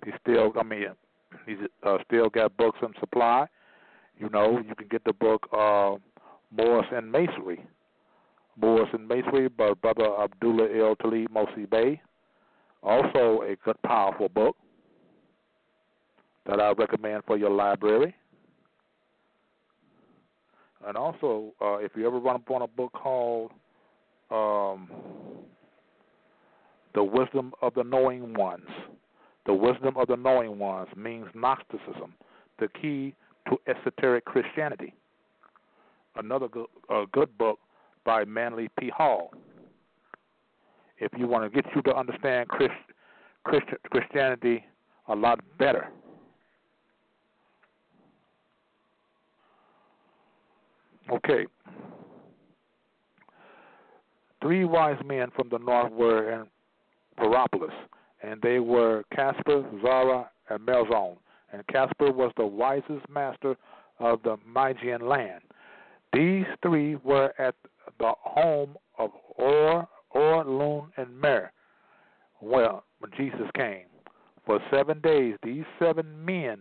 he 0.06 0.12
still, 0.22 0.54
I 0.60 0.64
mean, 0.64 0.86
he's 1.46 1.58
uh, 1.84 1.98
still 2.08 2.30
got 2.30 2.56
books 2.58 2.80
in 2.82 2.94
supply. 3.00 3.46
You 4.18 4.30
know, 4.30 4.60
you 4.66 4.76
can 4.76 4.88
get 4.88 5.04
the 5.04 5.14
book 5.14 5.48
uh, 5.54 5.96
Moors 6.56 6.86
and 6.92 7.12
Masonry. 7.12 7.66
Moors 8.60 8.90
and 8.94 9.08
Masonry 9.08 9.50
by 9.50 9.74
Brother 9.74 10.10
Abdullah 10.20 10.68
El 10.76 10.96
Talib 10.96 11.30
Mosi 11.32 11.70
Bey. 11.70 12.02
Also 12.84 13.44
a 13.44 13.56
good, 13.64 13.82
powerful 13.84 14.30
book 14.30 14.56
that 16.46 16.60
I 16.60 16.72
recommend 16.72 17.24
for 17.26 17.38
your 17.38 17.52
library. 17.52 18.16
And 20.88 20.98
also, 20.98 21.54
uh, 21.62 21.76
if 21.76 21.92
you 21.96 22.08
ever 22.08 22.20
run 22.20 22.38
upon 22.38 22.64
a 22.64 22.68
book 22.68 22.92
called 22.94 23.52
um, 24.32 24.90
The 26.96 27.04
Wisdom 27.04 27.54
of 27.62 27.76
the 27.76 27.84
Knowing 27.84 28.34
Ones, 28.34 28.68
The 29.46 29.54
Wisdom 29.54 29.96
of 29.96 30.08
the 30.08 30.16
Knowing 30.16 30.58
Ones 30.58 30.90
means 30.96 31.28
Gnosticism, 31.36 32.16
the 32.60 32.68
key 32.82 33.14
to 33.48 33.58
esoteric 33.68 34.26
Christianity. 34.26 34.94
Another 36.16 36.48
good, 36.48 36.68
uh, 36.90 37.06
good 37.12 37.38
book 37.38 37.60
by 38.04 38.26
Manly 38.26 38.70
P. 38.80 38.90
Hall. 38.90 39.32
If 41.02 41.12
you 41.18 41.28
want 41.28 41.52
to 41.52 41.62
get 41.62 41.66
you 41.76 41.82
to 41.82 41.96
understand 41.96 42.48
Christ, 42.48 42.74
Christ, 43.44 43.66
Christianity 43.90 44.64
a 45.08 45.16
lot 45.16 45.40
better. 45.58 45.90
Okay. 51.12 51.48
Three 54.44 54.64
wise 54.64 55.02
men 55.04 55.30
from 55.36 55.50
the 55.50 55.58
north 55.58 55.92
were 55.92 56.32
in 56.32 56.46
Persepolis, 57.18 57.74
and 58.22 58.40
they 58.44 58.60
were 58.60 59.04
Casper, 59.14 59.66
Zara, 59.82 60.30
and 60.50 60.60
Melzon. 60.60 61.18
And 61.52 61.66
Casper 61.68 62.12
was 62.12 62.32
the 62.38 62.46
wisest 62.46 63.10
master 63.10 63.58
of 64.00 64.22
the 64.24 64.38
Magian 64.48 65.08
land. 65.08 65.42
These 66.14 66.46
three 66.62 66.96
were 66.98 67.34
at 67.40 67.56
the 68.00 68.14
home 68.22 68.78
of 69.00 69.10
Or, 69.36 69.88
Or, 70.14 70.44
Loon, 70.44 70.92
and 70.98 71.20
Mer. 71.20 71.52
Well, 72.42 72.84
when 73.00 73.12
Jesus 73.18 73.50
came, 73.56 73.86
for 74.46 74.60
seven 74.72 75.00
days 75.02 75.36
these 75.44 75.64
seven 75.80 76.26
men 76.26 76.60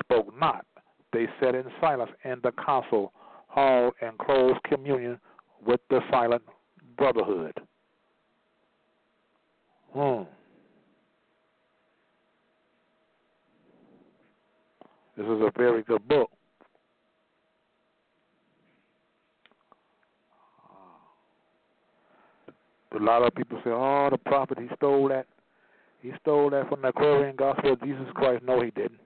spoke 0.00 0.28
not. 0.38 0.66
They 1.12 1.26
sat 1.40 1.54
in 1.54 1.64
silence 1.80 2.10
in 2.24 2.40
the 2.42 2.52
council 2.52 3.12
hall 3.46 3.92
in 4.02 4.10
close 4.18 4.56
communion 4.64 5.20
with 5.64 5.80
the 5.90 6.00
silent 6.10 6.42
brotherhood. 6.96 7.52
Hmm. 9.92 10.22
This 15.16 15.26
is 15.26 15.40
a 15.40 15.52
very 15.56 15.82
good 15.84 16.06
book. 16.08 16.30
A 22.94 22.98
lot 22.98 23.22
of 23.22 23.34
people 23.34 23.60
say, 23.64 23.70
"Oh, 23.70 24.08
the 24.10 24.18
prophet 24.18 24.58
he 24.58 24.68
stole 24.76 25.08
that. 25.08 25.26
He 26.00 26.12
stole 26.20 26.50
that 26.50 26.68
from 26.68 26.82
the 26.82 26.88
Aquarian 26.88 27.34
gospel 27.34 27.72
of 27.72 27.82
Jesus 27.82 28.06
Christ." 28.14 28.44
No, 28.44 28.60
he 28.60 28.70
didn't. 28.70 29.00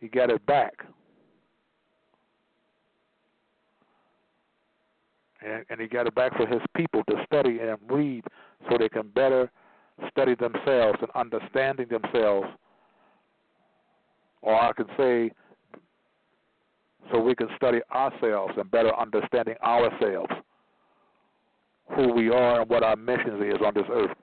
He 0.00 0.08
got 0.08 0.30
it 0.30 0.44
back. 0.46 0.84
And, 5.42 5.64
and 5.68 5.80
he 5.80 5.86
got 5.86 6.06
it 6.06 6.14
back 6.14 6.36
for 6.36 6.46
his 6.46 6.62
people 6.74 7.02
to 7.10 7.24
study 7.26 7.58
and 7.60 7.78
read 7.88 8.24
so 8.68 8.78
they 8.78 8.88
can 8.88 9.08
better 9.08 9.50
study 10.10 10.34
themselves 10.34 10.98
and 11.02 11.10
understanding 11.14 11.86
themselves. 11.88 12.48
Or 14.42 14.60
I 14.60 14.72
can 14.72 14.86
say, 14.96 15.30
so 17.10 17.20
we 17.20 17.34
can 17.34 17.48
study 17.56 17.80
ourselves 17.92 18.54
and 18.56 18.70
better 18.70 18.94
understanding 18.98 19.56
ourselves 19.62 20.32
who 21.94 22.12
we 22.12 22.30
are 22.30 22.60
and 22.60 22.70
what 22.70 22.82
our 22.82 22.96
mission 22.96 23.42
is 23.42 23.60
on 23.64 23.74
this 23.74 23.84
earth. 23.90 24.16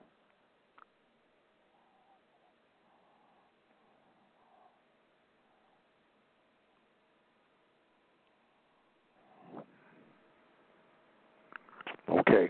Okay. 12.08 12.48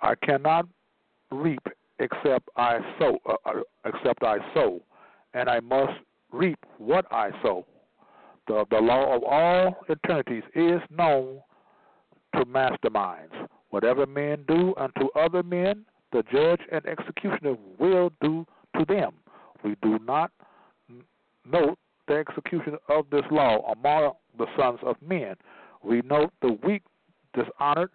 I 0.00 0.14
cannot 0.16 0.66
reap 1.30 1.62
except 1.98 2.48
I 2.56 2.78
sow, 2.98 3.18
uh, 3.26 3.34
uh, 3.46 3.52
except 3.84 4.22
I 4.22 4.36
sow, 4.52 4.80
and 5.32 5.48
I 5.48 5.60
must 5.60 5.92
reap 6.30 6.58
what 6.78 7.06
I 7.10 7.30
sow. 7.42 7.64
The 8.46 8.64
the 8.70 8.78
law 8.78 9.16
of 9.16 9.24
all 9.24 9.76
eternities 9.88 10.42
is 10.54 10.80
known 10.90 11.40
to 12.38 12.44
masterminds. 12.44 13.48
Whatever 13.70 14.06
men 14.06 14.44
do 14.46 14.74
unto 14.76 15.08
other 15.16 15.42
men, 15.42 15.84
the 16.12 16.22
judge 16.32 16.60
and 16.70 16.84
executioner 16.86 17.56
will 17.78 18.10
do 18.20 18.46
to 18.76 18.84
them. 18.84 19.12
We 19.64 19.76
do 19.82 19.98
not 20.06 20.30
note 21.50 21.78
the 22.06 22.14
execution 22.14 22.76
of 22.88 23.06
this 23.10 23.24
law 23.30 23.72
among 23.72 24.12
the 24.38 24.46
sons 24.58 24.78
of 24.82 24.96
men. 25.06 25.34
We 25.82 26.02
note 26.02 26.32
the 26.40 26.58
weak, 26.64 26.82
dishonored, 27.34 27.90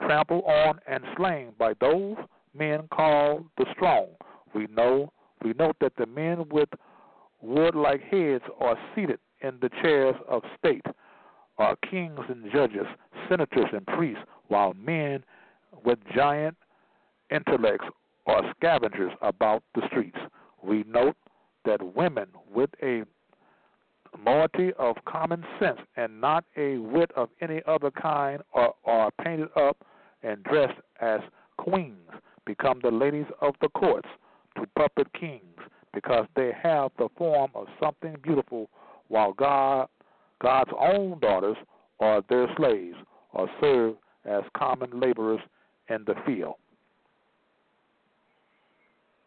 trampled 0.00 0.44
on, 0.44 0.80
and 0.86 1.04
slain 1.16 1.52
by 1.58 1.74
those 1.80 2.16
men 2.56 2.88
called 2.92 3.46
the 3.56 3.66
strong. 3.74 4.06
We 4.54 4.66
know 4.68 5.12
we 5.44 5.52
note 5.52 5.76
that 5.80 5.92
the 5.96 6.06
men 6.06 6.48
with 6.50 6.68
wood 7.40 7.74
like 7.74 8.02
heads 8.02 8.44
are 8.60 8.76
seated 8.94 9.20
in 9.42 9.58
the 9.60 9.70
chairs 9.82 10.16
of 10.28 10.42
state 10.58 10.84
are 11.58 11.76
kings 11.90 12.20
and 12.28 12.50
judges, 12.52 12.86
senators 13.28 13.66
and 13.72 13.86
priests, 13.86 14.22
while 14.48 14.74
men 14.74 15.24
with 15.84 15.98
giant 16.14 16.56
intellects 17.30 17.86
are 18.26 18.42
scavengers 18.56 19.12
about 19.22 19.62
the 19.74 19.82
streets. 19.88 20.18
We 20.62 20.84
note 20.88 21.16
that 21.64 21.94
women 21.94 22.28
with 22.52 22.70
a 22.82 23.02
moiety 24.18 24.72
of 24.78 24.96
common 25.06 25.44
sense 25.60 25.80
and 25.96 26.20
not 26.20 26.44
a 26.56 26.78
wit 26.78 27.10
of 27.16 27.28
any 27.40 27.60
other 27.66 27.90
kind 27.90 28.42
are, 28.54 28.74
are 28.84 29.10
painted 29.22 29.48
up 29.56 29.76
and 30.22 30.42
dressed 30.44 30.78
as 31.00 31.20
queens, 31.58 32.10
become 32.46 32.80
the 32.82 32.90
ladies 32.90 33.26
of 33.40 33.54
the 33.60 33.68
courts 33.68 34.08
to 34.56 34.66
puppet 34.76 35.12
kings, 35.12 35.42
because 35.92 36.26
they 36.36 36.52
have 36.62 36.90
the 36.98 37.08
form 37.16 37.50
of 37.54 37.66
something 37.82 38.16
beautiful, 38.22 38.68
while 39.08 39.32
God 39.32 39.88
God's 40.40 40.70
own 40.78 41.18
daughters 41.20 41.56
are 42.00 42.22
their 42.28 42.48
slaves 42.56 42.96
or 43.32 43.48
serve 43.60 43.94
as 44.24 44.42
common 44.56 45.00
laborers 45.00 45.40
in 45.88 46.04
the 46.06 46.14
field. 46.26 46.54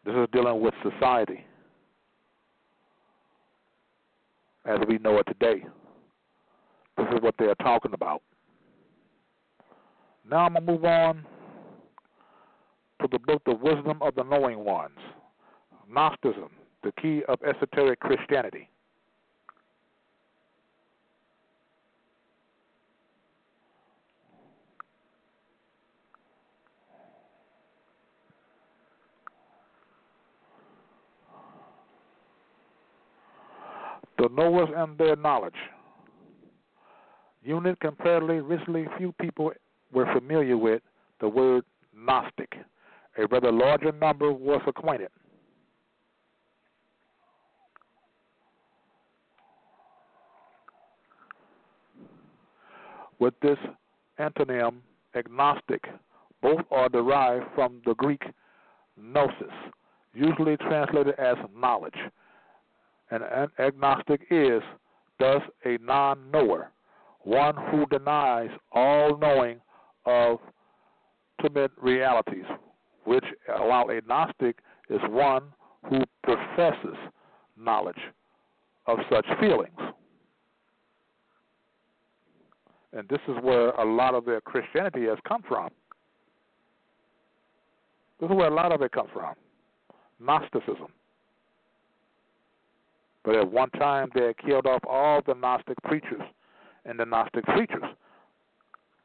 This 0.04 0.14
is 0.14 0.26
dealing 0.32 0.60
with 0.60 0.74
society 0.82 1.44
as 4.64 4.78
we 4.88 4.98
know 4.98 5.18
it 5.18 5.26
today. 5.26 5.64
This 6.96 7.06
is 7.14 7.22
what 7.22 7.34
they're 7.38 7.54
talking 7.56 7.92
about. 7.94 8.22
Now 10.28 10.46
I'm 10.46 10.54
going 10.54 10.66
to 10.66 10.72
move 10.72 10.84
on 10.84 11.24
to 13.00 13.08
the 13.10 13.18
book, 13.18 13.42
The 13.44 13.54
Wisdom 13.54 13.98
of 14.00 14.14
the 14.14 14.22
Knowing 14.22 14.64
Ones 14.64 14.98
Gnosticism, 15.88 16.50
the 16.82 16.92
key 17.00 17.22
of 17.28 17.38
esoteric 17.42 18.00
Christianity. 18.00 18.68
The 34.22 34.28
knowers 34.28 34.68
and 34.76 34.96
their 34.98 35.16
knowledge. 35.16 35.56
Unit 37.42 37.78
comparatively 37.80 38.38
recently 38.38 38.86
few 38.96 39.12
people 39.20 39.50
were 39.92 40.06
familiar 40.14 40.56
with 40.56 40.80
the 41.20 41.28
word 41.28 41.64
Gnostic. 41.92 42.54
A 43.18 43.26
rather 43.26 43.50
larger 43.50 43.90
number 43.90 44.32
was 44.32 44.62
acquainted. 44.66 45.08
With 53.18 53.34
this 53.42 53.58
antonym, 54.20 54.76
agnostic, 55.16 55.84
both 56.40 56.60
are 56.70 56.88
derived 56.88 57.46
from 57.56 57.82
the 57.84 57.94
Greek 57.94 58.22
gnosis, 58.96 59.52
usually 60.14 60.56
translated 60.58 61.14
as 61.18 61.36
knowledge 61.56 61.98
an 63.12 63.48
agnostic 63.58 64.22
is 64.30 64.62
thus 65.18 65.42
a 65.64 65.78
non 65.80 66.30
knower, 66.30 66.70
one 67.20 67.54
who 67.70 67.86
denies 67.86 68.50
all 68.72 69.16
knowing 69.18 69.60
of 70.06 70.38
ultimate 71.42 71.72
realities, 71.80 72.44
which, 73.04 73.24
while 73.46 73.90
a 73.90 74.00
Gnostic 74.06 74.58
is 74.88 75.00
one 75.08 75.42
who 75.88 76.02
professes 76.22 76.96
knowledge 77.56 78.00
of 78.86 78.98
such 79.10 79.26
feelings. 79.40 79.78
and 82.92 83.08
this 83.08 83.20
is 83.28 83.36
where 83.42 83.70
a 83.70 83.84
lot 83.84 84.14
of 84.14 84.24
their 84.24 84.40
Christianity 84.40 85.06
has 85.06 85.18
come 85.26 85.42
from. 85.48 85.70
This 88.20 88.30
is 88.30 88.36
where 88.36 88.48
a 88.48 88.54
lot 88.54 88.72
of 88.72 88.82
it 88.82 88.92
comes 88.92 89.10
from 89.12 89.34
Gnosticism. 90.20 90.88
But 93.24 93.36
at 93.36 93.50
one 93.50 93.70
time, 93.70 94.10
they 94.14 94.34
killed 94.44 94.66
off 94.66 94.82
all 94.88 95.22
the 95.24 95.34
Gnostic 95.34 95.76
preachers 95.84 96.22
and 96.84 96.98
the 96.98 97.04
Gnostic 97.04 97.44
preachers. 97.44 97.84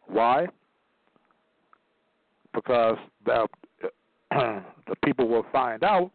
Why? 0.08 0.48
Because 2.54 2.98
the, 3.26 3.48
the 4.32 4.96
people 5.06 5.28
will 5.28 5.46
find 5.52 5.84
out 5.84 6.12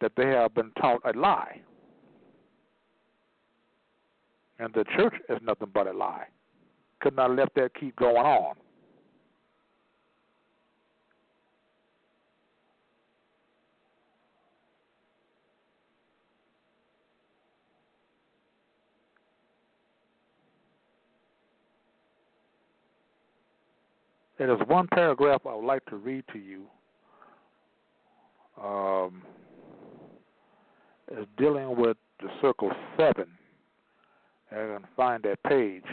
that 0.00 0.12
they 0.16 0.26
have 0.26 0.54
been 0.54 0.70
taught 0.78 1.00
a 1.04 1.18
lie. 1.18 1.60
And 4.58 4.72
the 4.74 4.84
church 4.96 5.14
is 5.28 5.38
nothing 5.42 5.70
but 5.72 5.86
a 5.86 5.92
lie. 5.92 6.26
Could 7.00 7.16
not 7.16 7.34
let 7.34 7.54
that 7.54 7.74
keep 7.78 7.96
going 7.96 8.16
on. 8.16 8.56
There's 24.38 24.60
one 24.66 24.86
paragraph 24.88 25.42
I 25.46 25.54
would 25.54 25.64
like 25.64 25.84
to 25.86 25.96
read 25.96 26.24
to 26.32 26.38
you. 26.38 26.66
Um, 28.62 29.22
is 31.12 31.26
dealing 31.38 31.76
with 31.76 31.96
the 32.20 32.28
circle 32.40 32.70
seven. 32.96 33.26
I 34.50 34.54
can 34.54 34.84
find 34.96 35.22
that 35.24 35.42
page. 35.44 35.84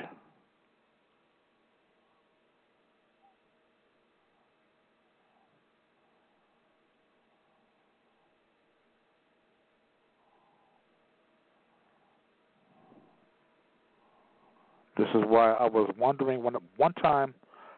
This 14.98 15.08
is 15.16 15.24
why 15.28 15.54
I 15.54 15.68
was 15.68 15.92
wondering 15.98 16.44
when 16.44 16.56
one 16.78 16.94
time 16.94 17.34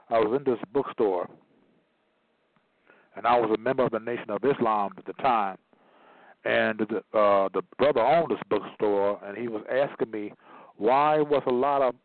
I 0.10 0.20
was 0.20 0.40
in 0.40 0.52
this 0.52 0.62
bookstore, 0.74 1.28
and 3.16 3.26
I 3.26 3.40
was 3.40 3.50
a 3.54 3.62
member 3.62 3.84
of 3.84 3.92
the 3.92 4.00
Nation 4.00 4.30
of 4.30 4.44
Islam 4.44 4.92
at 4.98 5.06
the 5.06 5.14
time, 5.14 5.58
and 6.44 6.80
the 6.80 6.98
uh, 7.18 7.50
the 7.54 7.62
brother 7.78 8.02
owned 8.02 8.32
this 8.32 8.40
bookstore, 8.50 9.20
and 9.26 9.38
he 9.38 9.48
was 9.48 9.64
asking 9.72 10.12
me 10.12 10.34
why 10.78 11.18
was 11.18 11.44
a 11.48 11.52
lot 11.52 11.82
of 11.82 11.96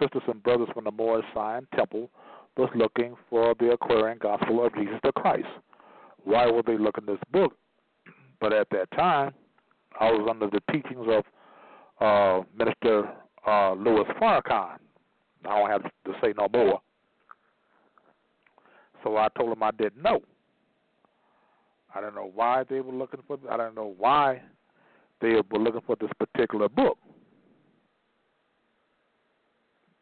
sisters 0.00 0.22
and 0.28 0.42
brothers 0.42 0.68
from 0.74 0.84
the 0.84 0.90
Moorish 0.90 1.24
Science 1.32 1.66
Temple 1.74 2.10
was 2.56 2.68
looking 2.74 3.14
for 3.30 3.54
the 3.60 3.70
Aquarian 3.70 4.18
Gospel 4.18 4.66
of 4.66 4.74
Jesus 4.74 4.98
the 5.02 5.12
Christ. 5.12 5.46
Why 6.24 6.50
were 6.50 6.62
they 6.62 6.76
looking 6.76 7.06
this 7.06 7.20
book? 7.32 7.54
But 8.40 8.52
at 8.52 8.68
that 8.70 8.90
time, 8.90 9.32
I 9.98 10.10
was 10.10 10.28
under 10.28 10.48
the 10.48 10.60
teachings 10.72 11.06
of 11.08 11.24
uh, 12.00 12.44
Minister 12.56 13.10
uh, 13.46 13.72
Louis 13.72 14.04
Farrakhan. 14.20 14.78
I 15.44 15.58
don't 15.58 15.70
have 15.70 15.82
to 15.82 16.12
say 16.22 16.34
no 16.36 16.48
more. 16.52 16.80
So 19.08 19.16
I 19.16 19.28
told 19.38 19.52
him 19.52 19.62
I 19.62 19.70
didn't 19.70 20.02
know. 20.02 20.20
I 21.94 22.02
don't 22.02 22.14
know 22.14 22.30
why 22.34 22.64
they 22.68 22.82
were 22.82 22.92
looking 22.92 23.20
for. 23.26 23.38
I 23.50 23.56
don't 23.56 23.74
know 23.74 23.94
why 23.96 24.42
they 25.22 25.30
were 25.50 25.58
looking 25.58 25.80
for 25.86 25.96
this 25.98 26.10
particular 26.18 26.68
book. 26.68 26.98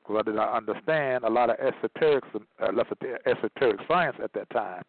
Because 0.03 0.23
I 0.23 0.23
did 0.29 0.35
not 0.35 0.55
understand 0.55 1.23
a 1.23 1.31
lot 1.31 1.51
of 1.51 1.57
esoteric, 1.61 2.25
uh, 2.61 2.73
esoteric 3.27 3.81
science 3.87 4.17
at 4.21 4.33
that 4.33 4.51
time. 4.51 4.83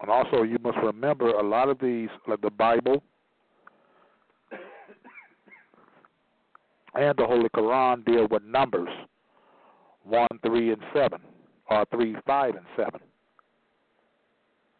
And 0.00 0.10
also, 0.10 0.42
you 0.42 0.56
must 0.64 0.78
remember 0.78 1.28
a 1.28 1.46
lot 1.46 1.68
of 1.68 1.78
these, 1.78 2.08
like 2.26 2.40
the 2.40 2.50
Bible, 2.50 3.02
and 6.94 7.14
the 7.16 7.26
Holy 7.26 7.48
Quran 7.50 8.04
deal 8.04 8.26
with 8.30 8.42
numbers 8.44 8.88
one, 10.04 10.28
three, 10.44 10.72
and 10.72 10.82
seven, 10.94 11.20
or 11.70 11.84
three, 11.90 12.16
five, 12.26 12.54
and 12.56 12.66
seven. 12.76 13.00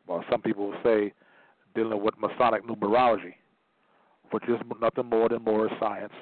Well, 0.06 0.24
some 0.30 0.42
people 0.42 0.74
say 0.84 1.12
dealing 1.74 2.02
with 2.02 2.14
Masonic 2.18 2.66
numerology, 2.66 3.34
which 4.30 4.44
is 4.48 4.58
nothing 4.80 5.06
more 5.06 5.28
than 5.28 5.42
more 5.44 5.70
science. 5.78 6.12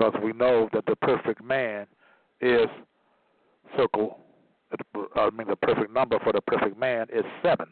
Because 0.00 0.14
we 0.22 0.32
know 0.32 0.68
that 0.72 0.86
the 0.86 0.96
perfect 0.96 1.42
man 1.44 1.86
is 2.40 2.68
circle. 3.76 4.18
I 5.14 5.28
mean, 5.30 5.46
the 5.48 5.56
perfect 5.56 5.92
number 5.92 6.18
for 6.20 6.32
the 6.32 6.40
perfect 6.40 6.78
man 6.78 7.06
is 7.12 7.24
seven. 7.42 7.66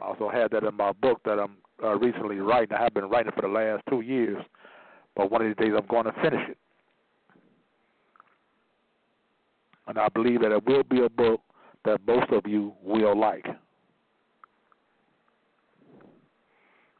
I 0.00 0.06
also 0.06 0.30
had 0.30 0.50
that 0.52 0.64
in 0.64 0.74
my 0.74 0.92
book 0.92 1.20
that 1.24 1.38
I'm 1.38 1.58
uh, 1.82 1.96
recently 1.96 2.36
writing. 2.36 2.76
I 2.76 2.82
have 2.82 2.94
been 2.94 3.08
writing 3.08 3.32
for 3.34 3.42
the 3.42 3.48
last 3.48 3.82
two 3.90 4.00
years, 4.00 4.42
but 5.14 5.30
one 5.30 5.42
of 5.42 5.48
these 5.48 5.64
days 5.64 5.74
I'm 5.76 5.86
going 5.86 6.04
to 6.04 6.12
finish 6.22 6.48
it. 6.48 6.58
And 9.86 9.98
I 9.98 10.08
believe 10.08 10.40
that 10.40 10.52
it 10.52 10.64
will 10.64 10.84
be 10.84 11.04
a 11.04 11.10
book 11.10 11.40
that 11.84 11.98
most 12.06 12.30
of 12.32 12.46
you 12.46 12.72
will 12.82 13.18
like. 13.18 13.46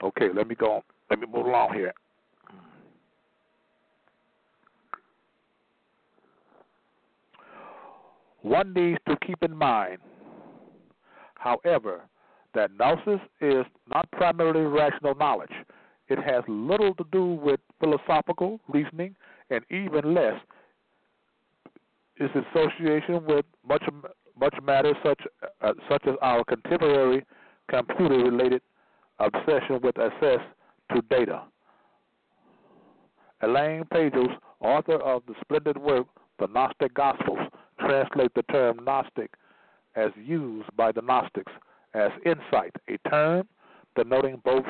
Okay, 0.02 0.28
let 0.34 0.48
me 0.48 0.54
go. 0.54 0.82
Let 1.10 1.20
me 1.20 1.26
move 1.26 1.46
along 1.46 1.74
here. 1.74 1.92
One 8.42 8.72
needs 8.74 8.98
to 9.08 9.16
keep 9.24 9.40
in 9.42 9.56
mind, 9.56 9.98
however, 11.36 12.02
that 12.54 12.70
gnosis 12.76 13.20
is 13.40 13.64
not 13.92 14.10
primarily 14.10 14.62
rational 14.62 15.14
knowledge. 15.14 15.52
It 16.08 16.18
has 16.18 16.42
little 16.48 16.92
to 16.96 17.04
do 17.12 17.24
with 17.24 17.60
philosophical 17.78 18.58
reasoning, 18.68 19.14
and 19.50 19.64
even 19.70 20.12
less 20.12 20.34
its 22.16 22.34
association 22.34 23.24
with 23.24 23.44
much 23.66 23.84
much 24.38 24.54
matters 24.62 24.96
such 25.04 25.20
uh, 25.60 25.72
such 25.88 26.02
as 26.06 26.14
our 26.20 26.44
contemporary 26.44 27.24
computer-related 27.68 28.60
obsession 29.22 29.80
with 29.82 29.98
access 29.98 30.40
to 30.92 31.02
data. 31.10 31.42
Elaine 33.42 33.84
Pagels, 33.92 34.34
author 34.60 34.96
of 34.96 35.22
the 35.26 35.34
splendid 35.40 35.76
work 35.76 36.06
The 36.38 36.46
Gnostic 36.46 36.94
Gospels, 36.94 37.38
translate 37.80 38.32
the 38.34 38.42
term 38.44 38.84
Gnostic 38.84 39.30
as 39.96 40.10
used 40.16 40.68
by 40.76 40.92
the 40.92 41.02
Gnostics 41.02 41.52
as 41.94 42.10
insight, 42.24 42.74
a 42.88 42.96
term 43.08 43.46
denoting 43.96 44.40
both 44.44 44.64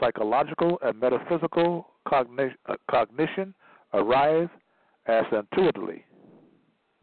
psychological 0.00 0.78
and 0.82 0.98
metaphysical 0.98 1.88
cognition, 2.08 2.56
uh, 2.66 2.76
cognition 2.90 3.54
arrive 3.92 4.48
as 5.06 5.24
intuitively. 5.32 6.04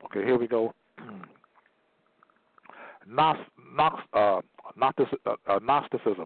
Okay, 0.05 0.23
here 0.25 0.37
we 0.37 0.47
go. 0.47 0.73
Gnost, 3.07 3.39
uh, 4.13 4.19
uh, 4.21 4.41
uh, 5.47 5.59
Gnosticism, 5.61 6.25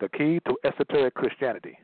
the 0.00 0.08
key 0.08 0.40
to 0.46 0.56
esoteric 0.64 1.14
Christianity. 1.14 1.78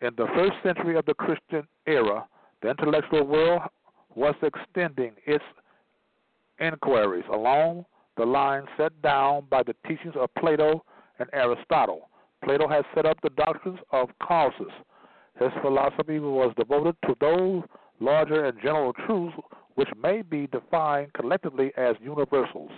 In 0.00 0.10
the 0.16 0.26
first 0.34 0.54
century 0.62 0.96
of 0.96 1.04
the 1.06 1.14
Christian 1.14 1.66
era, 1.86 2.26
the 2.62 2.70
intellectual 2.70 3.24
world 3.26 3.62
was 4.14 4.34
extending 4.42 5.12
its 5.26 5.44
inquiries 6.58 7.24
along 7.32 7.84
the 8.16 8.24
lines 8.24 8.68
set 8.76 9.00
down 9.02 9.46
by 9.50 9.62
the 9.62 9.74
teachings 9.86 10.14
of 10.16 10.28
Plato 10.38 10.84
and 11.18 11.28
Aristotle. 11.32 12.08
Plato 12.44 12.68
had 12.68 12.84
set 12.94 13.06
up 13.06 13.18
the 13.22 13.30
doctrines 13.30 13.78
of 13.92 14.08
causes. 14.22 14.72
His 15.38 15.50
philosophy 15.62 16.18
was 16.18 16.52
devoted 16.56 16.96
to 17.06 17.14
those 17.20 17.62
larger 18.00 18.44
and 18.46 18.60
general 18.60 18.92
truths 18.92 19.36
which 19.74 19.88
may 20.02 20.22
be 20.22 20.46
defined 20.48 21.12
collectively 21.14 21.72
as 21.76 21.96
universals. 22.02 22.70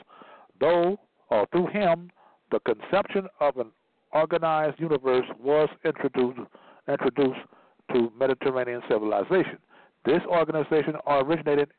Though 0.61 0.99
or 1.31 1.47
through 1.51 1.69
him, 1.69 2.11
the 2.53 2.61
conception 2.61 3.27
of 3.41 3.57
an 3.57 3.73
organized 4.13 4.79
universe 4.79 5.27
was 5.43 5.69
introduced 5.85 6.39
introduced 6.89 7.41
to 7.93 8.13
Mediterranean 8.19 8.83
civilization. 8.89 9.59
This 10.05 10.21
organization 10.27 10.95
originated 11.07 11.71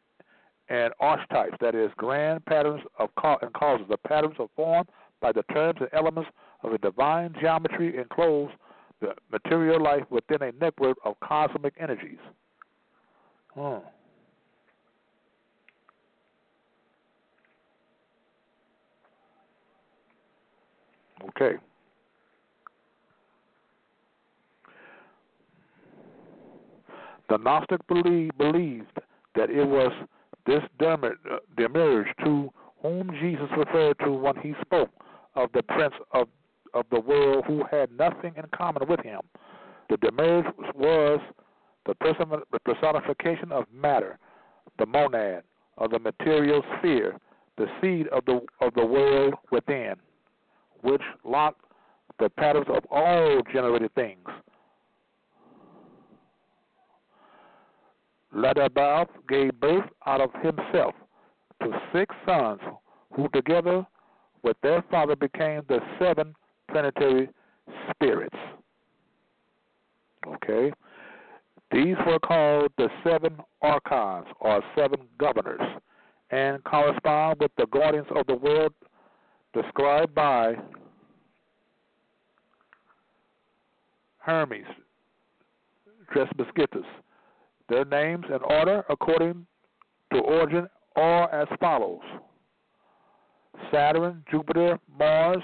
in 0.70 0.90
archetypes, 1.00 1.58
that 1.62 1.76
is, 1.76 1.92
grand 1.98 2.44
patterns 2.46 2.82
of 2.98 3.10
and 3.42 3.54
causes. 3.54 3.86
The 3.90 3.98
patterns 3.98 4.36
are 4.40 4.48
formed 4.56 4.88
by 5.22 5.32
the 5.32 5.44
terms 5.54 5.78
and 5.80 5.90
elements 5.94 6.30
of 6.64 6.74
a 6.74 6.78
divine 6.78 7.34
geometry 7.40 7.98
enclose 7.98 8.50
the 9.02 9.14
material 9.32 9.82
life 9.82 10.04
within 10.10 10.42
a 10.42 10.52
network 10.54 10.98
of 11.04 11.20
cosmic 11.20 11.74
energies. 11.80 12.20
Hmm. 13.54 13.80
Okay. 21.30 21.58
The 27.30 27.38
Gnostic 27.38 27.86
believe, 27.88 28.32
believed 28.38 29.00
that 29.36 29.50
it 29.50 29.66
was 29.66 29.92
this 30.46 30.62
demiurge 31.58 32.08
to 32.24 32.52
whom 32.82 33.12
Jesus 33.22 33.48
referred 33.58 33.98
to 34.00 34.12
when 34.12 34.36
he 34.38 34.54
spoke 34.62 34.92
of 35.36 35.50
the 35.54 35.64
prince 35.64 35.94
of, 36.12 36.28
of 36.74 36.86
the 36.92 37.00
world 37.00 37.46
who 37.48 37.64
had 37.72 37.92
nothing 37.98 38.34
in 38.36 38.44
common 38.56 38.88
with 38.88 39.00
him. 39.00 39.22
The 39.90 39.98
demiurge 39.98 40.46
was 40.76 41.20
the 41.86 41.96
personification 42.66 43.52
of 43.52 43.66
matter, 43.74 44.18
the 44.78 44.86
monad, 44.86 45.44
of 45.78 45.92
the 45.92 46.00
material 46.00 46.62
sphere, 46.78 47.18
the 47.58 47.68
seed 47.82 48.08
of 48.08 48.26
the 48.26 48.42
of 48.62 48.74
the 48.76 48.86
world 48.86 49.34
within, 49.52 49.96
which 50.84 51.02
locked 51.24 51.62
the 52.20 52.30
patterns 52.30 52.68
of 52.70 52.84
all 52.92 53.42
generated 53.52 53.94
things. 53.96 54.28
Ladabab 58.36 59.08
gave 59.30 59.60
birth 59.60 59.86
out 60.06 60.22
of 60.22 60.32
himself 60.42 60.94
to 61.62 61.70
six 61.94 62.16
sons 62.26 62.60
who 63.16 63.30
together 63.30 63.86
with 64.44 64.58
their 64.64 64.84
father 64.90 65.16
became 65.16 65.62
the 65.68 65.80
seven 66.00 66.34
planetary 66.72 67.30
spirits. 67.90 68.36
Okay? 70.28 70.72
These 71.72 71.96
were 72.06 72.20
called 72.20 72.72
the 72.78 72.90
seven 73.04 73.38
archons 73.62 74.28
or 74.40 74.62
seven 74.76 75.00
governors 75.18 75.62
and 76.32 76.64
correspond 76.64 77.40
with 77.40 77.52
the 77.58 77.68
guardians 77.68 78.08
of 78.16 78.26
the 78.28 78.36
world 78.36 78.74
described 79.54 80.14
by 80.16 80.56
Hermes 84.18 84.66
Trismegistus. 86.12 86.86
Their 87.70 87.86
names 87.86 88.26
in 88.30 88.42
order 88.44 88.84
according 88.90 89.46
to 90.14 90.20
origin 90.20 90.68
are 90.96 91.34
as 91.34 91.48
follows 91.60 92.02
Saturn, 93.72 94.24
Jupiter, 94.30 94.80
Mars, 95.00 95.42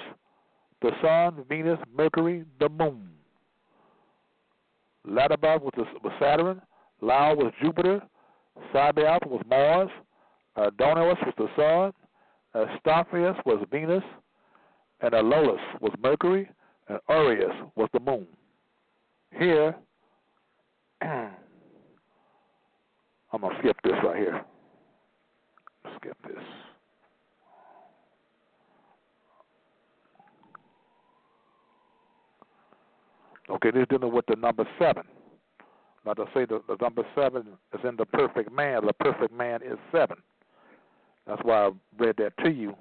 the 0.82 0.92
Sun, 1.02 1.44
Venus, 1.50 1.80
Mercury, 1.96 2.46
the 2.60 2.70
Moon. 2.70 3.10
Ladabab 5.08 5.62
was, 5.62 5.74
was 6.04 6.14
Saturn, 6.20 6.62
Lao 7.02 7.34
was 7.34 7.52
Jupiter, 7.62 8.02
Sabaoth 8.74 9.26
was 9.26 9.42
Mars, 9.50 9.90
Adonais 10.58 11.02
was 11.08 11.34
the 11.38 11.48
Sun, 11.56 11.94
Asclepius 12.56 13.38
was 13.46 13.66
Venus, 13.72 14.04
and 15.02 15.14
Aeolus 15.14 15.62
was 15.82 15.92
Mercury, 16.02 16.50
and 16.88 17.00
Urius 17.10 17.56
was 17.76 17.90
the 17.94 18.00
Moon. 18.00 18.28
Here, 19.38 19.76
I'm 21.02 21.32
going 23.42 23.56
to 23.56 23.60
skip 23.62 23.78
this 23.84 23.94
right 24.04 24.18
here. 24.18 24.44
Skip 25.98 26.18
this. 26.24 26.44
Okay, 33.50 33.72
this 33.72 33.82
is 33.82 33.88
dealing 33.90 34.14
with 34.14 34.26
the 34.28 34.36
number 34.36 34.68
seven. 34.78 35.04
Now 36.06 36.14
to 36.14 36.26
say 36.34 36.46
the, 36.46 36.62
the 36.68 36.78
number 36.82 37.04
seven 37.16 37.48
is 37.74 37.80
in 37.84 37.96
the 37.96 38.06
perfect 38.06 38.52
man, 38.52 38.86
the 38.86 38.94
perfect 38.94 39.34
man 39.34 39.62
is 39.64 39.78
seven. 39.92 40.18
That's 41.30 41.42
why 41.44 41.68
I 41.68 41.70
read 42.00 42.16
that 42.18 42.34
to 42.44 42.52
you. 42.52 42.76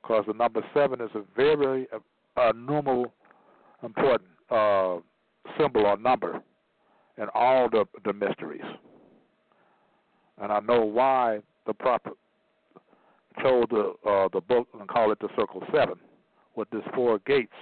Because 0.00 0.24
the 0.28 0.32
number 0.32 0.64
seven 0.72 1.00
is 1.00 1.10
a 1.14 1.22
very 1.36 1.88
uh, 2.36 2.52
numeral 2.54 3.12
important 3.82 4.30
uh, 4.48 4.98
symbol 5.58 5.86
or 5.86 5.96
number 5.98 6.40
in 7.18 7.26
all 7.34 7.68
the, 7.68 7.84
the 8.04 8.12
mysteries. 8.12 8.64
And 10.40 10.52
I 10.52 10.60
know 10.60 10.82
why 10.82 11.40
the 11.66 11.74
prophet 11.74 12.12
chose 13.42 13.64
the 13.70 13.94
uh, 14.08 14.28
the 14.32 14.40
book 14.40 14.68
and 14.78 14.88
call 14.88 15.10
it 15.10 15.18
the 15.18 15.28
circle 15.36 15.62
seven, 15.74 15.96
with 16.54 16.70
these 16.70 16.82
four 16.94 17.18
gates 17.26 17.52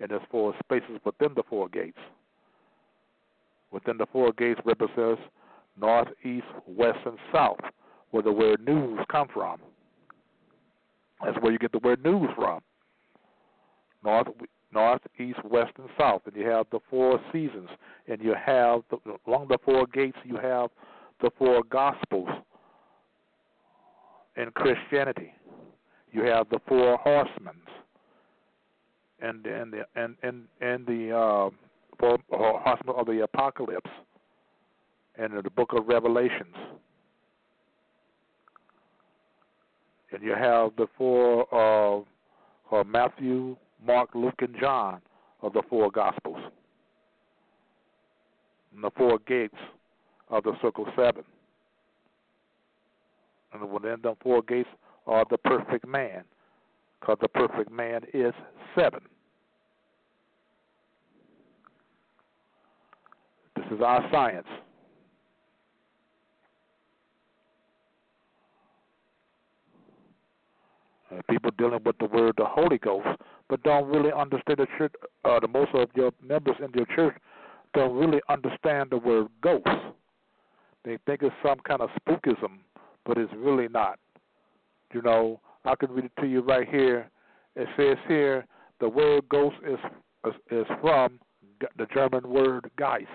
and 0.00 0.10
there's 0.10 0.22
four 0.30 0.54
spaces 0.64 1.00
within 1.04 1.32
the 1.34 1.42
four 1.48 1.68
gates. 1.68 1.98
Within 3.70 3.96
the 3.96 4.06
four 4.12 4.32
gates 4.32 4.60
represents 4.64 5.22
north, 5.80 6.08
east, 6.24 6.46
west, 6.66 6.98
and 7.04 7.18
south, 7.32 7.60
where 8.10 8.22
the 8.22 8.32
word 8.32 8.64
news 8.64 8.98
come 9.10 9.28
from. 9.32 9.58
That's 11.24 11.38
where 11.40 11.52
you 11.52 11.58
get 11.58 11.72
the 11.72 11.78
word 11.78 12.04
news 12.04 12.28
from. 12.36 12.60
North, 14.04 14.28
north, 14.72 15.00
east, 15.18 15.42
west, 15.44 15.72
and 15.78 15.88
south, 15.98 16.22
and 16.26 16.36
you 16.36 16.46
have 16.48 16.66
the 16.70 16.78
four 16.90 17.18
seasons, 17.32 17.68
and 18.06 18.20
you 18.20 18.34
have 18.34 18.82
the, 18.90 18.98
along 19.26 19.48
the 19.48 19.58
four 19.64 19.86
gates 19.86 20.18
you 20.24 20.36
have 20.36 20.70
the 21.22 21.30
four 21.38 21.62
gospels 21.70 22.28
in 24.36 24.50
Christianity. 24.50 25.32
You 26.12 26.22
have 26.24 26.48
the 26.50 26.60
four 26.68 26.96
horsemen 26.98 27.54
and 29.20 29.46
and 29.46 29.72
the 29.72 29.86
and 29.94 30.16
and 30.22 30.44
and 30.60 30.86
the 30.86 31.16
uh, 31.16 31.50
hospital 32.58 32.96
of 32.98 33.06
the 33.06 33.22
apocalypse 33.22 33.90
and 35.18 35.32
the 35.42 35.50
book 35.50 35.72
of 35.72 35.86
Revelations. 35.86 36.54
And 40.16 40.24
you 40.24 40.34
have 40.34 40.70
the 40.78 40.86
four 40.96 41.46
uh, 41.52 42.74
uh, 42.74 42.84
Matthew, 42.84 43.54
Mark, 43.86 44.08
Luke, 44.14 44.38
and 44.38 44.56
John 44.58 45.02
of 45.42 45.52
the 45.52 45.60
four 45.68 45.90
Gospels. 45.90 46.38
And 48.74 48.82
the 48.82 48.90
four 48.96 49.18
gates 49.28 49.58
of 50.30 50.44
the 50.44 50.52
circle 50.62 50.86
seven. 50.96 51.22
And 53.52 53.70
within 53.70 53.96
the 54.02 54.14
four 54.22 54.40
gates 54.40 54.70
are 55.06 55.26
the 55.28 55.36
perfect 55.36 55.86
man 55.86 56.24
because 56.98 57.18
the 57.20 57.28
perfect 57.28 57.70
man 57.70 58.00
is 58.14 58.32
seven. 58.74 59.00
This 63.54 63.66
is 63.70 63.82
our 63.82 64.02
science. 64.10 64.48
Uh, 71.12 71.20
people 71.30 71.50
dealing 71.56 71.78
with 71.84 71.96
the 71.98 72.06
word 72.06 72.34
the 72.36 72.44
Holy 72.44 72.78
Ghost, 72.78 73.06
but 73.48 73.62
don't 73.62 73.86
really 73.86 74.10
understand 74.12 74.58
the 74.58 74.66
church. 74.76 74.92
Uh, 75.24 75.38
the 75.38 75.46
most 75.46 75.70
of 75.74 75.88
your 75.94 76.10
members 76.20 76.56
in 76.58 76.68
your 76.74 76.86
church 76.96 77.16
don't 77.74 77.94
really 77.94 78.20
understand 78.28 78.90
the 78.90 78.96
word 78.98 79.28
ghost. 79.40 79.68
They 80.84 80.98
think 81.06 81.22
it's 81.22 81.34
some 81.44 81.58
kind 81.66 81.80
of 81.80 81.90
spookism, 82.00 82.58
but 83.04 83.18
it's 83.18 83.32
really 83.36 83.68
not. 83.68 83.98
You 84.92 85.02
know, 85.02 85.40
I 85.64 85.76
can 85.76 85.90
read 85.92 86.06
it 86.06 86.12
to 86.20 86.26
you 86.26 86.40
right 86.40 86.68
here. 86.68 87.08
It 87.54 87.68
says 87.76 87.96
here 88.08 88.44
the 88.80 88.88
word 88.88 89.28
ghost 89.28 89.56
is 89.64 89.78
is 90.50 90.66
from 90.80 91.20
the 91.78 91.86
German 91.94 92.28
word 92.28 92.70
Geist. 92.76 93.06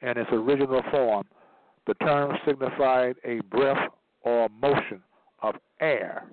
In 0.00 0.10
its 0.10 0.30
original 0.32 0.82
form, 0.90 1.24
the 1.86 1.94
term 1.94 2.36
signified 2.46 3.16
a 3.24 3.40
breath 3.50 3.88
or 4.22 4.48
motion 4.48 5.02
of 5.42 5.54
air. 5.80 6.26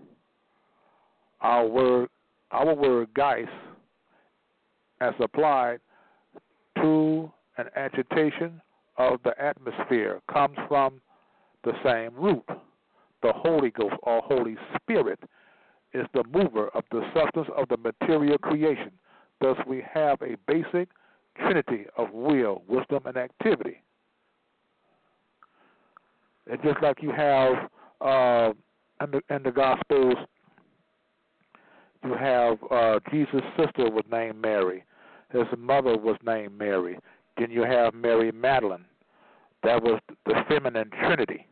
Our 1.46 1.68
word, 1.68 2.10
our 2.50 2.74
word 2.74 3.10
Geist, 3.14 3.50
as 5.00 5.14
applied 5.20 5.80
to 6.78 7.32
an 7.60 7.68
agitation 7.76 8.60
of 8.98 9.20
the 9.24 9.40
atmosphere, 9.40 10.22
comes 10.32 10.58
from 10.68 11.02
the 11.64 11.74
same 11.84 12.16
root 12.16 12.44
the 13.22 13.32
Holy 13.34 13.70
Ghost 13.70 13.96
or 14.02 14.22
Holy 14.24 14.56
Spirit 14.76 15.20
is 15.94 16.08
the 16.16 16.24
mover 16.32 16.70
of 16.70 16.84
the 16.92 17.02
substance 17.14 17.48
of 17.56 17.68
the 17.70 17.78
material 17.78 18.40
creation. 18.40 18.92
Thus, 19.40 19.58
we 19.68 19.84
have 19.94 20.20
a 20.24 20.38
basic 20.48 20.90
trinity 21.38 21.86
of 21.96 22.12
will, 22.12 22.64
wisdom, 22.68 23.04
and 23.06 23.18
activity. 23.18 23.84
And 26.50 26.60
just 26.64 26.82
like 26.82 27.04
you 27.04 27.12
have 27.12 27.70
uh, 28.02 28.54
in, 29.02 29.12
the, 29.12 29.22
in 29.36 29.44
the 29.44 29.52
Gospels, 29.52 30.16
you 32.06 32.14
have 32.14 32.58
uh, 32.72 33.00
Jesus' 33.12 33.42
sister 33.58 33.90
was 33.90 34.04
named 34.12 34.42
Mary. 34.42 34.84
His 35.32 35.44
mother 35.58 35.98
was 35.98 36.18
named 36.26 36.58
Mary. 36.58 36.98
Then 37.38 37.52
you 37.52 37.64
have 37.64 37.94
Mary 37.94 38.32
Magdalene. 38.32 38.86
That 39.64 39.82
was 39.84 40.00
the 40.26 40.36
feminine 40.48 40.90
trinity. 40.92 41.48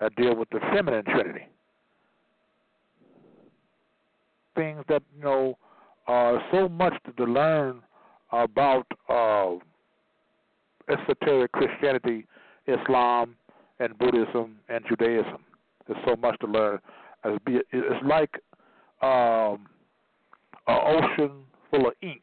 that 0.00 0.14
deal 0.16 0.34
with 0.36 0.48
the 0.50 0.60
feminine 0.72 1.04
trinity. 1.04 1.46
Things 4.54 4.84
that, 4.88 5.02
you 5.16 5.22
know, 5.24 5.58
are 6.06 6.40
so 6.52 6.68
much 6.68 6.94
to 7.16 7.24
learn 7.24 7.80
about 8.30 8.86
uh, 9.08 9.54
esoteric 10.88 11.52
Christianity, 11.52 12.26
Islam, 12.66 13.36
and 13.80 13.98
Buddhism 13.98 14.56
and 14.68 14.84
Judaism. 14.88 15.44
There's 15.86 15.98
so 16.06 16.16
much 16.16 16.38
to 16.40 16.46
learn. 16.46 16.78
It's 17.24 18.06
like 18.06 18.30
um, 19.04 19.66
an 20.66 20.80
ocean 20.86 21.30
full 21.70 21.88
of 21.88 21.94
ink, 22.02 22.22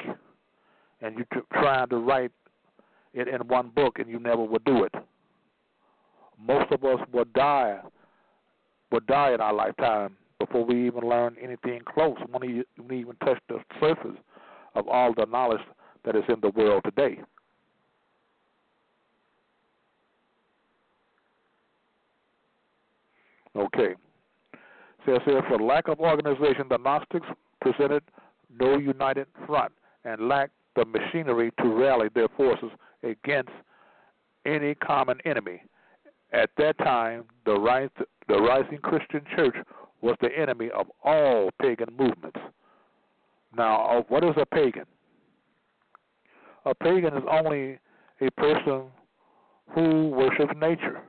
and 1.01 1.15
you're 1.15 1.43
trying 1.53 1.89
to 1.89 1.97
write 1.97 2.31
it 3.13 3.27
in 3.27 3.47
one 3.47 3.69
book, 3.69 3.99
and 3.99 4.09
you 4.09 4.19
never 4.19 4.43
would 4.43 4.63
do 4.63 4.83
it. 4.83 4.93
Most 6.43 6.71
of 6.71 6.83
us 6.83 6.99
would 7.13 7.31
die, 7.33 7.79
would 8.91 9.05
die 9.05 9.33
in 9.33 9.41
our 9.41 9.53
lifetime 9.53 10.17
before 10.39 10.65
we 10.65 10.87
even 10.87 11.07
learn 11.07 11.35
anything 11.41 11.81
close. 11.85 12.17
When 12.31 12.65
we 12.89 12.97
even 12.97 13.15
touch 13.23 13.39
the 13.47 13.59
surface 13.79 14.17
of 14.73 14.87
all 14.87 15.13
the 15.13 15.25
knowledge 15.25 15.61
that 16.03 16.15
is 16.15 16.23
in 16.29 16.41
the 16.41 16.49
world 16.49 16.81
today. 16.83 17.19
Okay. 23.55 23.95
Says 25.05 25.19
for 25.25 25.59
lack 25.59 25.87
of 25.87 25.99
organization, 25.99 26.65
the 26.69 26.77
Gnostics 26.77 27.27
presented 27.59 28.03
no 28.59 28.77
united 28.77 29.27
front 29.47 29.71
and 30.05 30.27
lacked 30.27 30.53
the 30.75 30.85
machinery 30.85 31.51
to 31.61 31.67
rally 31.67 32.07
their 32.13 32.27
forces 32.37 32.69
against 33.03 33.51
any 34.45 34.75
common 34.75 35.19
enemy. 35.25 35.63
At 36.33 36.49
that 36.57 36.77
time, 36.77 37.25
the, 37.45 37.53
rise, 37.53 37.89
the 38.27 38.35
rising 38.39 38.77
Christian 38.77 39.21
church 39.35 39.55
was 40.01 40.15
the 40.21 40.29
enemy 40.37 40.69
of 40.69 40.87
all 41.03 41.49
pagan 41.61 41.89
movements. 41.97 42.39
Now, 43.55 43.85
uh, 43.85 44.01
what 44.07 44.23
is 44.23 44.35
a 44.37 44.45
pagan? 44.45 44.85
A 46.65 46.73
pagan 46.73 47.15
is 47.15 47.23
only 47.29 47.79
a 48.21 48.31
person 48.37 48.83
who 49.73 50.09
worships 50.09 50.53
nature. 50.59 51.01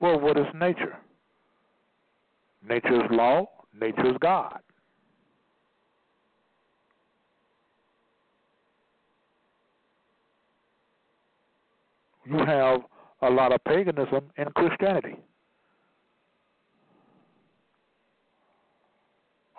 Well, 0.00 0.18
what 0.18 0.36
is 0.38 0.46
nature? 0.54 0.96
Nature's 2.68 3.10
law, 3.10 3.46
nature's 3.78 4.16
God. 4.20 4.60
You 12.24 12.38
have 12.38 12.82
a 13.22 13.30
lot 13.30 13.52
of 13.52 13.62
paganism 13.64 14.30
in 14.36 14.46
Christianity. 14.54 15.16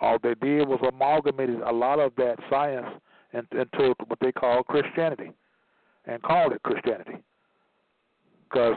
All 0.00 0.18
they 0.22 0.34
did 0.34 0.66
was 0.66 0.80
amalgamated 0.86 1.60
a 1.60 1.72
lot 1.72 1.98
of 1.98 2.12
that 2.16 2.36
science 2.50 2.86
into 3.32 3.94
what 4.06 4.18
they 4.20 4.32
call 4.32 4.62
Christianity 4.62 5.32
and 6.06 6.22
called 6.22 6.52
it 6.52 6.62
Christianity. 6.62 7.18
Because 8.48 8.76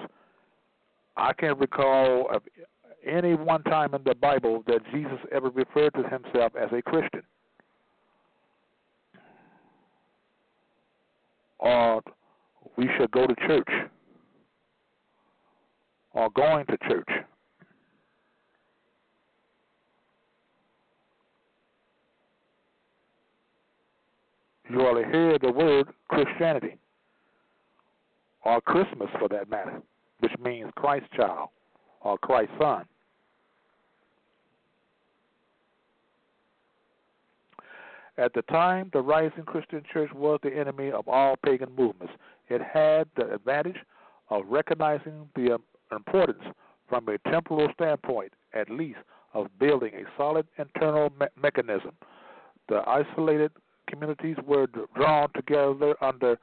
I 1.15 1.33
can't 1.33 1.57
recall 1.59 2.29
any 3.07 3.35
one 3.35 3.63
time 3.63 3.93
in 3.93 4.01
the 4.03 4.15
Bible 4.15 4.63
that 4.67 4.79
Jesus 4.91 5.19
ever 5.31 5.49
referred 5.49 5.93
to 5.95 6.03
himself 6.03 6.53
as 6.55 6.69
a 6.71 6.81
Christian. 6.81 7.23
Or 11.59 12.01
we 12.77 12.89
should 12.97 13.11
go 13.11 13.25
to 13.25 13.35
church. 13.47 13.69
Or 16.13 16.29
going 16.31 16.65
to 16.67 16.77
church. 16.89 17.09
You 24.69 24.81
ought 24.81 25.01
to 25.01 25.09
hear 25.09 25.39
the 25.39 25.51
word 25.51 25.87
Christianity. 26.09 26.77
Or 28.43 28.61
Christmas 28.61 29.09
for 29.19 29.27
that 29.29 29.49
matter 29.49 29.81
which 30.19 30.31
means 30.39 30.71
Christ 30.75 31.05
child 31.15 31.49
or 32.01 32.17
Christ 32.17 32.51
son. 32.59 32.85
At 38.17 38.33
the 38.33 38.41
time, 38.43 38.89
the 38.93 39.01
rising 39.01 39.43
Christian 39.43 39.83
church 39.91 40.11
was 40.13 40.39
the 40.41 40.55
enemy 40.57 40.91
of 40.91 41.07
all 41.07 41.35
pagan 41.45 41.69
movements. 41.77 42.13
It 42.49 42.61
had 42.61 43.07
the 43.15 43.33
advantage 43.33 43.77
of 44.29 44.43
recognizing 44.47 45.29
the 45.35 45.59
importance 45.91 46.43
from 46.89 47.07
a 47.09 47.17
temporal 47.29 47.69
standpoint, 47.75 48.33
at 48.53 48.69
least, 48.69 48.99
of 49.33 49.47
building 49.59 49.91
a 49.93 50.03
solid 50.17 50.47
internal 50.57 51.11
me- 51.19 51.27
mechanism. 51.39 51.91
The 52.69 52.81
isolated 52.87 53.51
communities 53.87 54.37
were 54.45 54.67
drawn 54.95 55.29
together 55.33 55.95
under, 56.01 56.39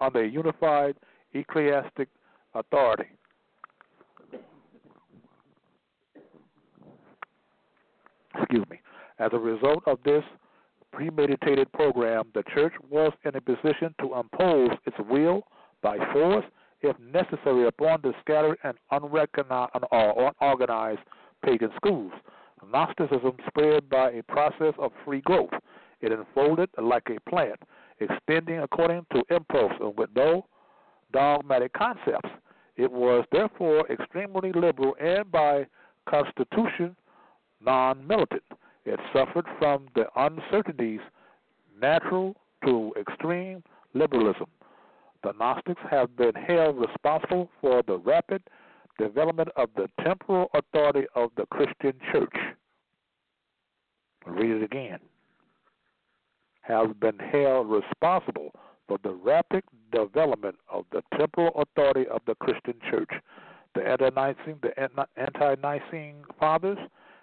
under 0.00 0.22
a 0.22 0.28
unified 0.28 0.94
ecclesiastic 1.34 2.08
authority. 2.54 3.10
Excuse 8.38 8.64
me. 8.70 8.80
As 9.18 9.30
a 9.32 9.38
result 9.38 9.82
of 9.86 9.98
this 10.04 10.22
premeditated 10.92 11.70
program, 11.72 12.24
the 12.34 12.42
church 12.54 12.72
was 12.90 13.12
in 13.24 13.36
a 13.36 13.40
position 13.40 13.94
to 14.00 14.14
impose 14.14 14.70
its 14.86 14.96
will 15.08 15.42
by 15.82 15.98
force, 16.12 16.44
if 16.80 16.98
necessary, 16.98 17.66
upon 17.66 18.00
the 18.02 18.12
scattered 18.20 18.58
and 18.64 18.76
unorganized 18.90 21.00
pagan 21.44 21.70
schools. 21.76 22.12
Gnosticism 22.66 23.36
spread 23.46 23.88
by 23.88 24.10
a 24.10 24.22
process 24.24 24.74
of 24.78 24.90
free 25.04 25.20
growth. 25.20 25.50
It 26.00 26.12
unfolded 26.12 26.70
like 26.80 27.08
a 27.08 27.30
plant, 27.30 27.60
extending 28.00 28.60
according 28.60 29.06
to 29.12 29.22
impulse 29.34 29.72
and 29.80 29.96
with 29.96 30.10
no 30.14 30.46
dogmatic 31.12 31.72
concepts. 31.72 32.30
It 32.76 32.90
was 32.90 33.24
therefore 33.32 33.90
extremely 33.90 34.52
liberal 34.52 34.94
and 35.00 35.30
by 35.30 35.66
constitution 36.08 36.96
non 37.60 38.06
militant. 38.06 38.42
It 38.84 39.00
suffered 39.12 39.46
from 39.58 39.88
the 39.94 40.06
uncertainties 40.16 41.00
natural 41.80 42.36
to 42.64 42.92
extreme 42.98 43.62
liberalism. 43.94 44.46
The 45.22 45.32
Gnostics 45.32 45.80
have 45.90 46.16
been 46.16 46.34
held 46.34 46.76
responsible 46.78 47.50
for 47.60 47.82
the 47.86 47.98
rapid 47.98 48.42
development 48.98 49.48
of 49.56 49.68
the 49.76 49.88
temporal 50.02 50.48
authority 50.54 51.06
of 51.14 51.30
the 51.36 51.46
Christian 51.46 51.94
church. 52.12 52.34
I'll 54.26 54.32
read 54.34 54.50
it 54.50 54.62
again. 54.62 54.98
Have 56.62 57.00
been 57.00 57.18
held 57.18 57.70
responsible 57.70 58.52
for 58.86 58.98
the 59.02 59.12
rapid 59.12 59.64
development 59.92 60.56
of 60.70 60.84
the 60.92 61.02
temporal 61.16 61.52
authority 61.60 62.08
of 62.08 62.20
the 62.26 62.34
Christian 62.36 62.74
church. 62.90 63.10
The 63.74 63.86
ante-Nicene, 63.86 64.58
the 64.62 64.72
ante-Nicene 65.16 66.24
fathers 66.38 66.78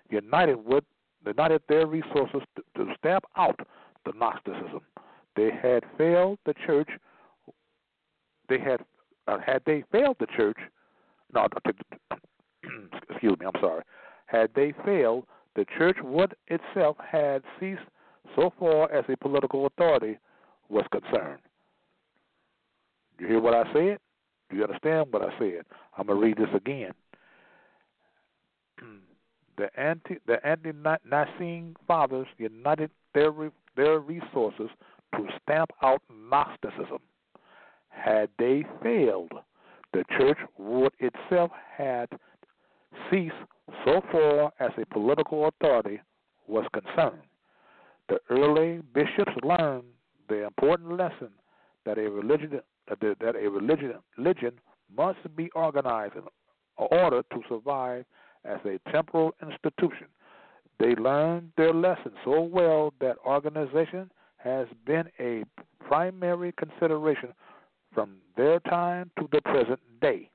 united 0.10 0.66
with 0.66 0.84
united 1.32 1.62
their 1.68 1.88
resources 1.88 2.42
to, 2.56 2.64
to 2.76 2.94
stamp 2.98 3.26
out 3.38 3.60
the 4.06 4.12
Gnosticism. 4.14 4.82
They 5.36 5.50
had 5.52 5.84
failed 5.98 6.40
the 6.46 6.54
church. 6.66 6.90
They 8.48 8.60
had 8.60 8.82
uh, 9.28 9.40
had 9.40 9.62
they 9.66 9.84
failed 9.92 10.18
the 10.20 10.28
church. 10.28 10.58
No, 11.34 11.48
excuse 13.10 13.40
me. 13.40 13.46
I'm 13.46 13.60
sorry. 13.60 13.84
Had 14.28 14.52
they 14.56 14.74
failed, 14.86 15.26
the 15.56 15.66
church 15.78 15.98
would 16.04 16.36
itself 16.48 16.98
had 17.00 17.42
ceased 17.60 17.82
so 18.36 18.54
far 18.60 18.92
as 18.92 19.06
a 19.10 19.18
political 19.18 19.66
authority 19.66 20.18
was 20.70 20.86
concerned. 20.92 21.40
You 23.20 23.28
hear 23.28 23.40
what 23.40 23.54
I 23.54 23.64
said? 23.74 24.00
Do 24.50 24.58
you 24.58 24.64
understand 24.64 25.08
what 25.12 25.22
I 25.22 25.38
said? 25.40 25.66
I'm 25.98 26.08
gonna 26.08 26.20
read 26.20 26.38
this 26.38 26.50
again. 26.54 26.92
the 29.58 29.70
anti 29.80 30.18
the 30.28 30.46
ante-Nicene 30.46 31.76
fathers 31.88 32.28
united 32.38 32.92
their 33.14 33.32
their 33.76 34.00
resources 34.00 34.70
to 35.16 35.28
stamp 35.42 35.72
out 35.82 36.02
Gnosticism. 36.10 37.00
Had 37.90 38.30
they 38.38 38.66
failed, 38.84 39.32
the 39.94 40.04
church 40.18 40.38
would 40.58 40.94
itself 41.00 41.52
had 41.78 42.10
ceased 43.10 43.34
so 43.86 44.02
far 44.12 44.52
as 44.60 44.72
a 44.78 44.86
political 44.88 45.48
authority 45.48 46.02
was 46.48 46.66
concerned. 46.74 47.22
The 48.10 48.20
early 48.30 48.82
bishops 48.94 49.32
learned 49.44 49.86
the 50.28 50.46
important 50.46 50.98
lesson 50.98 51.30
that 51.86 51.98
a 51.98 52.10
religion 52.10 52.62
that 52.88 53.36
a 53.36 53.50
religion, 53.50 53.96
religion 54.18 54.52
must 54.96 55.36
be 55.36 55.50
organized 55.52 56.16
in 56.16 56.24
order 56.78 57.24
to 57.24 57.42
survive 57.50 58.06
as 58.48 58.60
a 58.66 58.80
temporal 58.92 59.34
institution. 59.42 60.08
They 60.80 60.96
learned 60.96 61.52
their 61.58 61.74
lesson 61.74 62.12
so 62.24 62.42
well 62.42 62.94
that 63.00 63.18
organization 63.26 64.12
has 64.38 64.68
been 64.86 65.06
a 65.20 65.44
primary 65.88 66.54
consideration 66.54 67.34
from 67.94 68.18
their 68.36 68.60
time 68.62 69.10
to 69.20 69.28
the 69.32 69.42
present 69.42 69.80
day. 70.02 70.30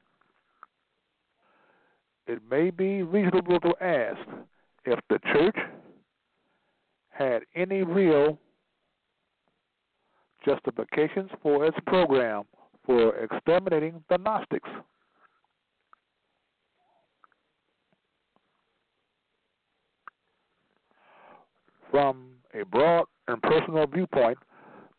it 2.31 2.41
may 2.49 2.71
be 2.71 3.03
reasonable 3.03 3.59
to 3.59 3.75
ask 3.83 4.21
if 4.85 4.99
the 5.09 5.19
church 5.33 5.57
had 7.09 7.43
any 7.57 7.83
real 7.83 8.39
justifications 10.45 11.29
for 11.43 11.67
its 11.67 11.77
program 11.87 12.45
for 12.87 13.17
exterminating 13.17 14.03
the 14.09 14.17
Gnostics. 14.17 14.69
From 21.91 22.31
a 22.55 22.65
broad 22.65 23.07
and 23.29 23.43
personal 23.43 23.87
viewpoint, 23.87 24.39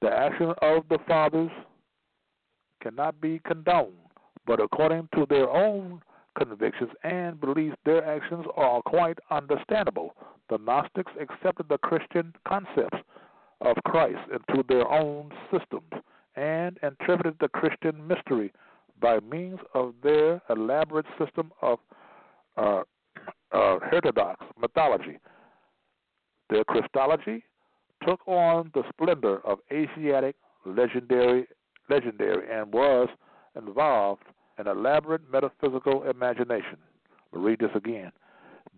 the 0.01 0.09
action 0.09 0.53
of 0.61 0.83
the 0.89 0.97
fathers 1.07 1.51
cannot 2.81 3.21
be 3.21 3.39
condoned, 3.45 3.93
but 4.45 4.59
according 4.59 5.07
to 5.15 5.25
their 5.29 5.49
own 5.49 6.01
convictions 6.37 6.89
and 7.03 7.39
beliefs, 7.39 7.75
their 7.85 8.03
actions 8.03 8.45
are 8.55 8.81
quite 8.81 9.19
understandable. 9.29 10.15
The 10.49 10.57
Gnostics 10.57 11.11
accepted 11.19 11.67
the 11.69 11.77
Christian 11.77 12.33
concepts 12.47 12.97
of 13.61 13.77
Christ 13.85 14.19
into 14.31 14.63
their 14.67 14.87
own 14.91 15.31
systems 15.51 15.91
and 16.35 16.77
interpreted 16.83 17.35
the 17.39 17.49
Christian 17.49 18.05
mystery 18.07 18.51
by 18.99 19.19
means 19.19 19.59
of 19.73 19.93
their 20.03 20.41
elaborate 20.49 21.05
system 21.19 21.51
of 21.61 21.79
uh, 22.57 22.81
uh, 23.51 23.79
heterodox 23.89 24.43
mythology. 24.59 25.17
Their 26.51 26.65
Christology 26.65 27.45
took 28.05 28.27
on 28.27 28.71
the 28.73 28.83
splendor 28.89 29.39
of 29.45 29.59
Asiatic 29.71 30.35
legendary, 30.65 31.47
legendary 31.89 32.45
and 32.51 32.73
was 32.73 33.07
involved 33.55 34.23
in 34.59 34.67
elaborate 34.67 35.21
metaphysical 35.31 36.03
imagination. 36.03 36.77
We'll 37.31 37.43
read 37.43 37.59
this 37.59 37.71
again. 37.73 38.11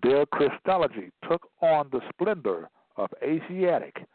Their 0.03 0.27
Christology 0.27 1.11
took 1.27 1.49
on 1.61 1.89
the 1.91 2.01
splendor 2.09 2.69
of 2.95 3.09
Asiatic 3.23 4.05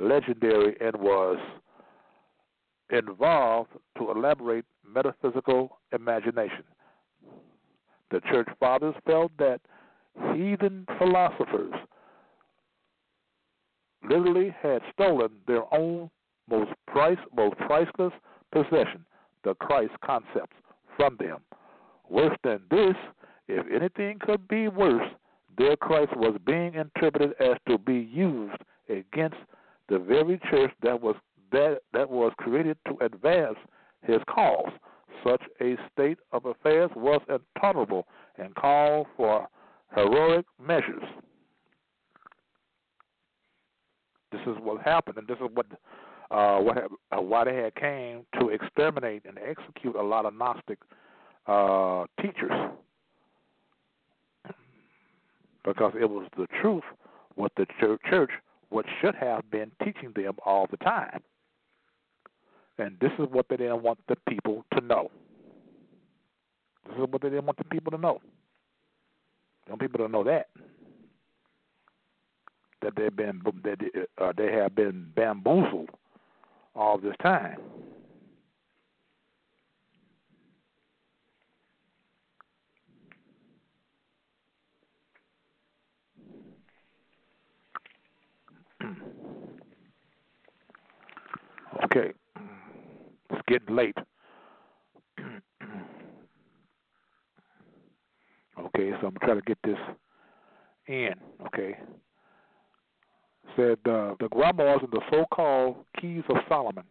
legendary 0.00 0.76
and 0.80 0.94
was 0.96 1.38
involved 2.90 3.72
to 3.98 4.12
elaborate 4.12 4.64
metaphysical 4.86 5.80
imagination. 5.92 6.62
The 8.12 8.20
church 8.30 8.48
fathers 8.60 8.94
felt 9.04 9.32
that 9.38 9.60
heathen 10.32 10.86
philosophers 10.98 11.74
literally 14.08 14.54
had 14.62 14.80
stolen 14.92 15.30
their 15.46 15.62
own 15.74 16.10
most 16.48 16.70
price 16.86 17.18
most 17.36 17.56
priceless 17.58 18.12
possession, 18.52 19.04
the 19.44 19.54
Christ 19.54 19.92
concepts, 20.04 20.56
from 20.96 21.16
them. 21.18 21.38
Worse 22.08 22.36
than 22.42 22.60
this, 22.70 22.96
if 23.48 23.66
anything 23.70 24.18
could 24.20 24.48
be 24.48 24.68
worse, 24.68 25.08
their 25.56 25.76
Christ 25.76 26.16
was 26.16 26.38
being 26.46 26.74
interpreted 26.74 27.34
as 27.40 27.56
to 27.68 27.78
be 27.78 27.98
used 27.98 28.62
against 28.88 29.36
the 29.88 29.98
very 29.98 30.40
church 30.50 30.72
that 30.82 31.00
was 31.00 31.16
that 31.50 31.78
that 31.92 32.08
was 32.08 32.32
created 32.38 32.76
to 32.86 33.04
advance 33.04 33.56
his 34.02 34.18
cause. 34.28 34.70
Such 35.24 35.42
a 35.60 35.76
state 35.92 36.18
of 36.32 36.44
affairs 36.44 36.90
was 36.94 37.20
intolerable 37.28 38.06
and 38.36 38.54
called 38.54 39.06
for 39.16 39.48
heroic 39.94 40.44
measures. 40.64 41.02
This 44.30 44.40
is 44.42 44.56
what 44.60 44.82
happened, 44.82 45.18
and 45.18 45.26
this 45.26 45.38
is 45.38 45.48
what 45.54 45.66
uh, 46.30 46.58
what 46.58 46.76
uh, 47.16 47.20
why 47.20 47.44
they 47.44 47.56
had 47.56 47.74
came 47.74 48.26
to 48.38 48.48
exterminate 48.48 49.24
and 49.24 49.38
execute 49.38 49.96
a 49.96 50.02
lot 50.02 50.26
of 50.26 50.34
Gnostic 50.34 50.78
uh, 51.46 52.04
teachers 52.20 52.52
because 55.64 55.92
it 55.98 56.08
was 56.08 56.28
the 56.36 56.46
truth 56.60 56.84
what 57.34 57.52
the 57.56 57.66
church 57.80 58.30
what 58.70 58.84
should 59.00 59.14
have 59.14 59.50
been 59.50 59.70
teaching 59.82 60.12
them 60.14 60.34
all 60.44 60.66
the 60.70 60.76
time. 60.78 61.22
And 62.78 62.96
this 63.00 63.12
is 63.18 63.26
what 63.30 63.46
they 63.48 63.56
didn't 63.56 63.82
want 63.82 63.98
the 64.08 64.16
people 64.28 64.64
to 64.74 64.84
know. 64.84 65.10
This 66.86 66.96
is 66.96 67.06
what 67.10 67.22
they 67.22 67.30
didn't 67.30 67.46
want 67.46 67.58
the 67.58 67.64
people 67.64 67.90
to 67.92 67.98
know. 67.98 68.20
They 69.66 69.72
want 69.72 69.80
people 69.80 70.06
to 70.06 70.12
know 70.12 70.22
that 70.24 70.48
that 72.82 72.94
they've 72.96 73.14
been 73.14 73.42
that 73.64 73.78
uh, 74.18 74.32
they 74.36 74.52
have 74.52 74.74
been 74.74 75.06
bamboozled 75.14 75.90
all 76.74 76.98
this 76.98 77.14
time. 77.22 77.58
Okay, 91.84 92.12
it's 93.30 93.42
getting 93.46 93.76
late. 93.76 93.96
okay, 98.58 98.90
so 99.00 99.06
I'm 99.06 99.14
gonna 99.14 99.18
try 99.22 99.34
to 99.34 99.42
get 99.42 99.58
this 99.62 99.78
in. 100.88 101.14
Okay, 101.46 101.78
said 103.56 103.78
uh, 103.86 104.14
the 104.20 104.28
grimoires 104.32 104.82
and 104.82 104.92
the 104.92 105.00
so-called 105.10 105.76
keys 106.00 106.22
of 106.28 106.36
Solomon 106.48 106.84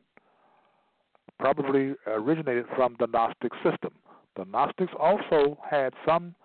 probably 1.40 1.94
originated 2.08 2.66
from 2.76 2.96
the 3.00 3.08
Gnostic 3.08 3.52
system. 3.64 3.92
The 4.36 4.46
Gnostics 4.46 4.94
also 5.00 5.58
had 5.70 5.94
some 6.06 6.36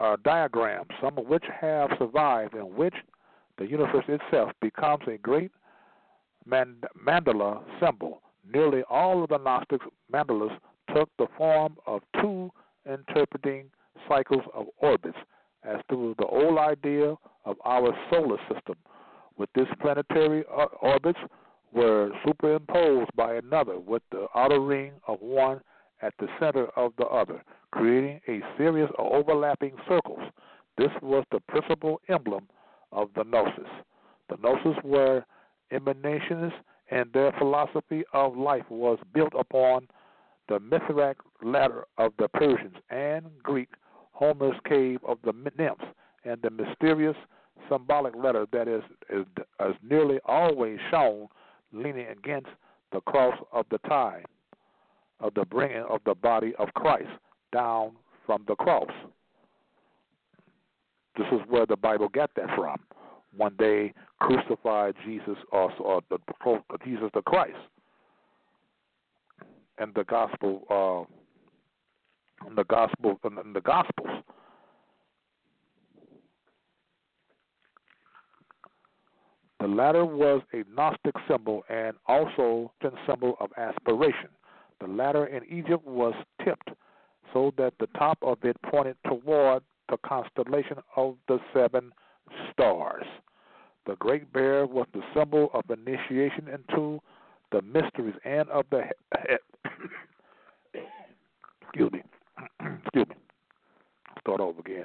uh, 0.00 0.16
diagrams, 0.24 0.90
some 1.00 1.18
of 1.18 1.26
which 1.26 1.44
have 1.60 1.90
survived, 1.98 2.54
in 2.54 2.74
which 2.76 2.94
the 3.58 3.66
universe 3.66 4.04
itself 4.08 4.50
becomes 4.60 5.02
a 5.06 5.18
great 5.18 5.50
mand- 6.46 6.84
mandala 7.06 7.62
symbol. 7.80 8.22
Nearly 8.52 8.82
all 8.88 9.22
of 9.22 9.30
the 9.30 9.38
Gnostic 9.38 9.80
mandalas 10.12 10.56
took 10.94 11.10
the 11.18 11.26
form 11.36 11.76
of 11.86 12.02
two 12.20 12.50
interpreting 12.88 13.70
cycles 14.08 14.42
of 14.54 14.66
orbits, 14.78 15.18
as 15.64 15.80
to 15.90 16.14
the 16.18 16.26
old 16.26 16.58
idea 16.58 17.14
of 17.44 17.56
our 17.64 17.92
solar 18.10 18.38
system, 18.52 18.76
with 19.38 19.48
this 19.54 19.68
planetary 19.80 20.44
uh, 20.54 20.66
orbits 20.82 21.18
were 21.72 22.10
superimposed 22.26 23.10
by 23.16 23.36
another 23.36 23.78
with 23.78 24.02
the 24.10 24.26
outer 24.34 24.60
ring 24.60 24.92
of 25.06 25.18
one 25.20 25.60
at 26.02 26.14
the 26.18 26.28
center 26.40 26.66
of 26.76 26.92
the 26.98 27.06
other, 27.06 27.42
creating 27.70 28.20
a 28.28 28.40
series 28.56 28.88
of 28.98 29.06
overlapping 29.12 29.72
circles. 29.88 30.22
This 30.76 30.90
was 31.02 31.24
the 31.30 31.40
principal 31.48 32.00
emblem 32.08 32.48
of 32.92 33.08
the 33.16 33.24
Gnosis. 33.24 33.68
The 34.28 34.36
Gnosis 34.42 34.82
were 34.84 35.24
emanations, 35.72 36.52
and 36.90 37.12
their 37.12 37.32
philosophy 37.32 38.04
of 38.12 38.36
life 38.36 38.64
was 38.70 38.98
built 39.12 39.32
upon 39.38 39.88
the 40.48 40.58
Mithraic 40.60 41.18
ladder 41.42 41.84
of 41.98 42.12
the 42.18 42.28
Persians 42.28 42.76
and 42.90 43.26
Greek 43.42 43.68
Homer's 44.12 44.56
cave 44.66 45.00
of 45.06 45.18
the 45.24 45.32
nymphs, 45.58 45.84
and 46.24 46.40
the 46.42 46.50
mysterious 46.50 47.16
symbolic 47.70 48.14
letter 48.16 48.46
that 48.52 48.68
is, 48.68 48.82
is, 49.10 49.26
is 49.60 49.74
nearly 49.82 50.18
always 50.24 50.78
shown 50.90 51.28
leaning 51.72 52.06
against 52.08 52.48
the 52.92 53.00
cross 53.02 53.38
of 53.52 53.66
the 53.70 53.78
time 53.88 54.24
of 55.20 55.34
the 55.34 55.44
bringing 55.44 55.82
of 55.88 56.00
the 56.06 56.14
body 56.14 56.54
of 56.58 56.68
Christ 56.74 57.08
down 57.52 57.92
from 58.24 58.44
the 58.46 58.54
cross. 58.54 58.90
This 61.16 61.26
is 61.32 61.40
where 61.48 61.66
the 61.66 61.76
Bible 61.76 62.08
got 62.08 62.30
that 62.36 62.54
from. 62.56 62.78
When 63.36 63.52
they 63.58 63.92
crucified 64.20 64.94
Jesus 65.04 65.36
or, 65.52 65.72
or 65.80 66.00
the 66.08 66.18
Jesus 66.84 67.10
the 67.14 67.22
Christ, 67.22 67.56
and 69.78 69.94
the 69.94 70.04
gospel, 70.04 70.62
uh, 70.70 72.48
the 72.54 72.64
gospel, 72.64 73.18
in 73.24 73.52
the 73.52 73.60
gospels, 73.60 74.24
The 79.60 79.66
latter 79.66 80.04
was 80.04 80.42
a 80.52 80.62
Gnostic 80.74 81.14
symbol 81.28 81.64
and 81.68 81.96
also 82.06 82.72
a 82.82 82.90
symbol 83.06 83.36
of 83.40 83.50
aspiration. 83.56 84.28
The 84.80 84.86
latter 84.86 85.26
in 85.26 85.42
Egypt 85.46 85.84
was 85.84 86.14
tipped 86.44 86.70
so 87.32 87.52
that 87.58 87.74
the 87.80 87.88
top 87.98 88.18
of 88.22 88.38
it 88.44 88.56
pointed 88.62 88.96
toward 89.04 89.62
the 89.88 89.96
constellation 89.98 90.78
of 90.96 91.16
the 91.26 91.38
seven 91.52 91.92
stars. 92.52 93.04
The 93.86 93.96
great 93.96 94.32
bear 94.32 94.66
was 94.66 94.86
the 94.92 95.02
symbol 95.14 95.50
of 95.54 95.64
initiation 95.70 96.48
into 96.48 97.00
the 97.50 97.62
mysteries 97.62 98.14
and 98.24 98.48
of 98.50 98.66
the 98.70 98.84
excuse 101.62 101.90
me 101.92 102.02
excuse 102.84 103.08
me 103.08 103.16
start 104.20 104.40
over 104.40 104.60
again 104.60 104.84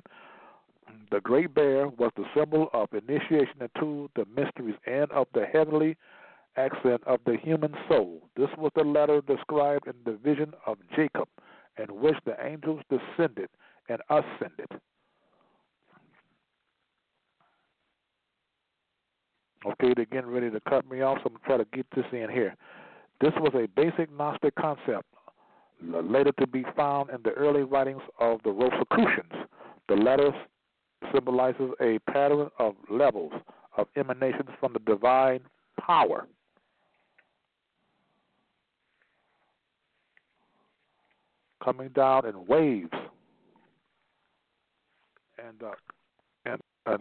the 1.12 1.22
great 1.22 1.54
bear 1.54 1.88
was 1.88 2.12
the 2.16 2.26
symbol 2.36 2.70
of 2.74 2.90
initiation 2.92 3.62
into 3.62 4.10
the 4.16 4.26
mysteries 4.36 4.76
and 4.86 5.12
of 5.12 5.28
the 5.34 5.46
heavenly 5.46 5.96
accent 6.58 7.02
of 7.06 7.20
the 7.26 7.38
human 7.38 7.74
soul. 7.88 8.22
This 8.36 8.50
was 8.58 8.72
the 8.76 8.84
letter 8.84 9.22
described 9.22 9.88
in 9.88 9.94
the 10.06 10.18
vision 10.18 10.54
of 10.66 10.78
Jacob, 10.96 11.28
in 11.78 11.86
which 12.02 12.16
the 12.26 12.36
angels 12.44 12.82
descended 12.90 13.50
and 13.90 14.00
ascended. 14.10 14.68
Okay, 19.66 19.94
they're 19.96 20.06
getting 20.06 20.30
ready 20.30 20.50
to 20.50 20.60
cut 20.68 20.90
me 20.90 21.02
off, 21.02 21.20
so 21.24 21.32
I'm 21.34 21.38
try 21.46 21.58
to 21.58 21.66
get 21.74 21.86
this 21.96 22.06
in 22.12 22.28
here. 22.30 22.56
This 23.22 23.32
was 23.40 23.54
a 23.56 23.68
basic 23.80 24.12
Gnostic 24.12 24.56
concept, 24.56 25.06
later 25.82 26.32
to 26.40 26.48
be 26.48 26.66
found 26.76 27.10
in 27.12 27.22
the 27.24 27.32
early 27.32 27.64
writings 27.64 28.02
of 28.20 28.42
the 28.44 28.52
Rosicrucians. 28.52 29.32
The 29.88 29.96
letters 29.96 30.34
symbolizes 31.14 31.72
a 31.82 32.00
pattern 32.12 32.50
of 32.60 32.76
levels 32.90 33.34
of 33.78 33.88
emanations 33.96 34.50
from 34.60 34.74
the 34.74 34.80
divine 34.80 35.42
power. 35.80 36.28
Coming 41.64 41.90
down 41.90 42.26
in 42.26 42.46
waves, 42.46 42.92
and 45.38 45.64
uh, 45.64 45.72
and 46.46 46.60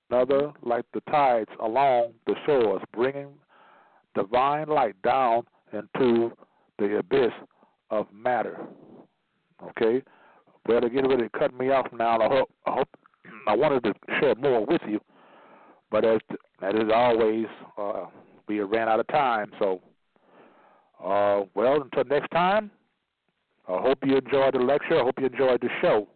another 0.09 0.53
like 0.63 0.85
the 0.95 1.01
tides 1.11 1.51
along 1.61 2.13
the 2.27 2.35
shores, 2.47 2.81
bringing 2.93 3.31
divine 4.15 4.69
light 4.69 4.95
down 5.03 5.43
into 5.73 6.31
the 6.79 6.99
abyss 6.99 7.33
of 7.91 8.07
matter. 8.13 8.61
Okay, 9.71 10.03
well, 10.69 10.81
they're 10.81 11.09
ready 11.09 11.25
to 11.25 11.39
cut 11.39 11.53
me 11.59 11.71
off 11.71 11.87
now. 11.93 12.21
I 12.21 12.29
hope, 12.29 12.51
I 12.67 12.71
hope 12.73 12.89
I 13.47 13.57
wanted 13.57 13.85
to 13.85 13.95
share 14.21 14.35
more 14.37 14.65
with 14.65 14.83
you, 14.87 15.01
but 15.91 16.05
as 16.05 16.21
is 16.63 16.91
always, 16.95 17.47
uh, 17.77 18.07
we 18.49 18.61
ran 18.61 18.89
out 18.89 19.01
of 19.01 19.09
time. 19.09 19.51
So, 19.59 19.81
uh, 21.03 21.43
well, 21.55 21.83
until 21.83 22.05
next 22.05 22.31
time, 22.31 22.71
I 23.69 23.81
hope 23.81 23.99
you 24.05 24.17
enjoyed 24.17 24.55
the 24.55 24.59
lecture. 24.59 25.01
I 25.01 25.05
hope 25.05 25.15
you 25.19 25.27
enjoyed 25.27 25.61
the 25.61 25.69
show. 25.81 26.09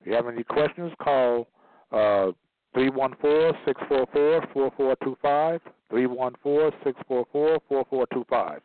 If 0.00 0.06
you 0.06 0.14
have 0.14 0.26
any 0.28 0.44
questions, 0.44 0.92
call 1.02 1.46
uh, 1.92 2.32
314-644-4425, 2.76 5.60
314-644-4425. 5.92 8.60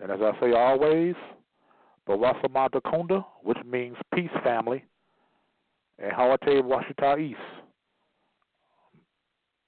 And 0.00 0.10
as 0.10 0.20
I 0.22 0.32
say 0.40 0.52
always, 0.52 1.14
Bawasama 2.08 2.70
Kunda, 2.70 3.22
which 3.42 3.58
means 3.66 3.96
peace 4.14 4.30
family, 4.42 4.82
and 6.02 6.12
Hawate 6.12 6.62
Washita 6.62 7.20
East. 7.20 7.38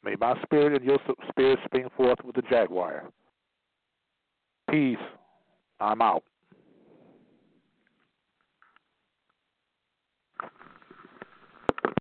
May 0.05 0.17
my 0.19 0.41
spirit 0.43 0.75
and 0.75 0.85
your 0.85 0.99
spirit 1.29 1.59
spring 1.65 1.89
forth 1.97 2.19
with 2.25 2.35
the 2.35 2.43
jaguar. 2.43 3.05
Peace. 4.71 4.97
I'm 5.81 6.03
out. 6.03 6.25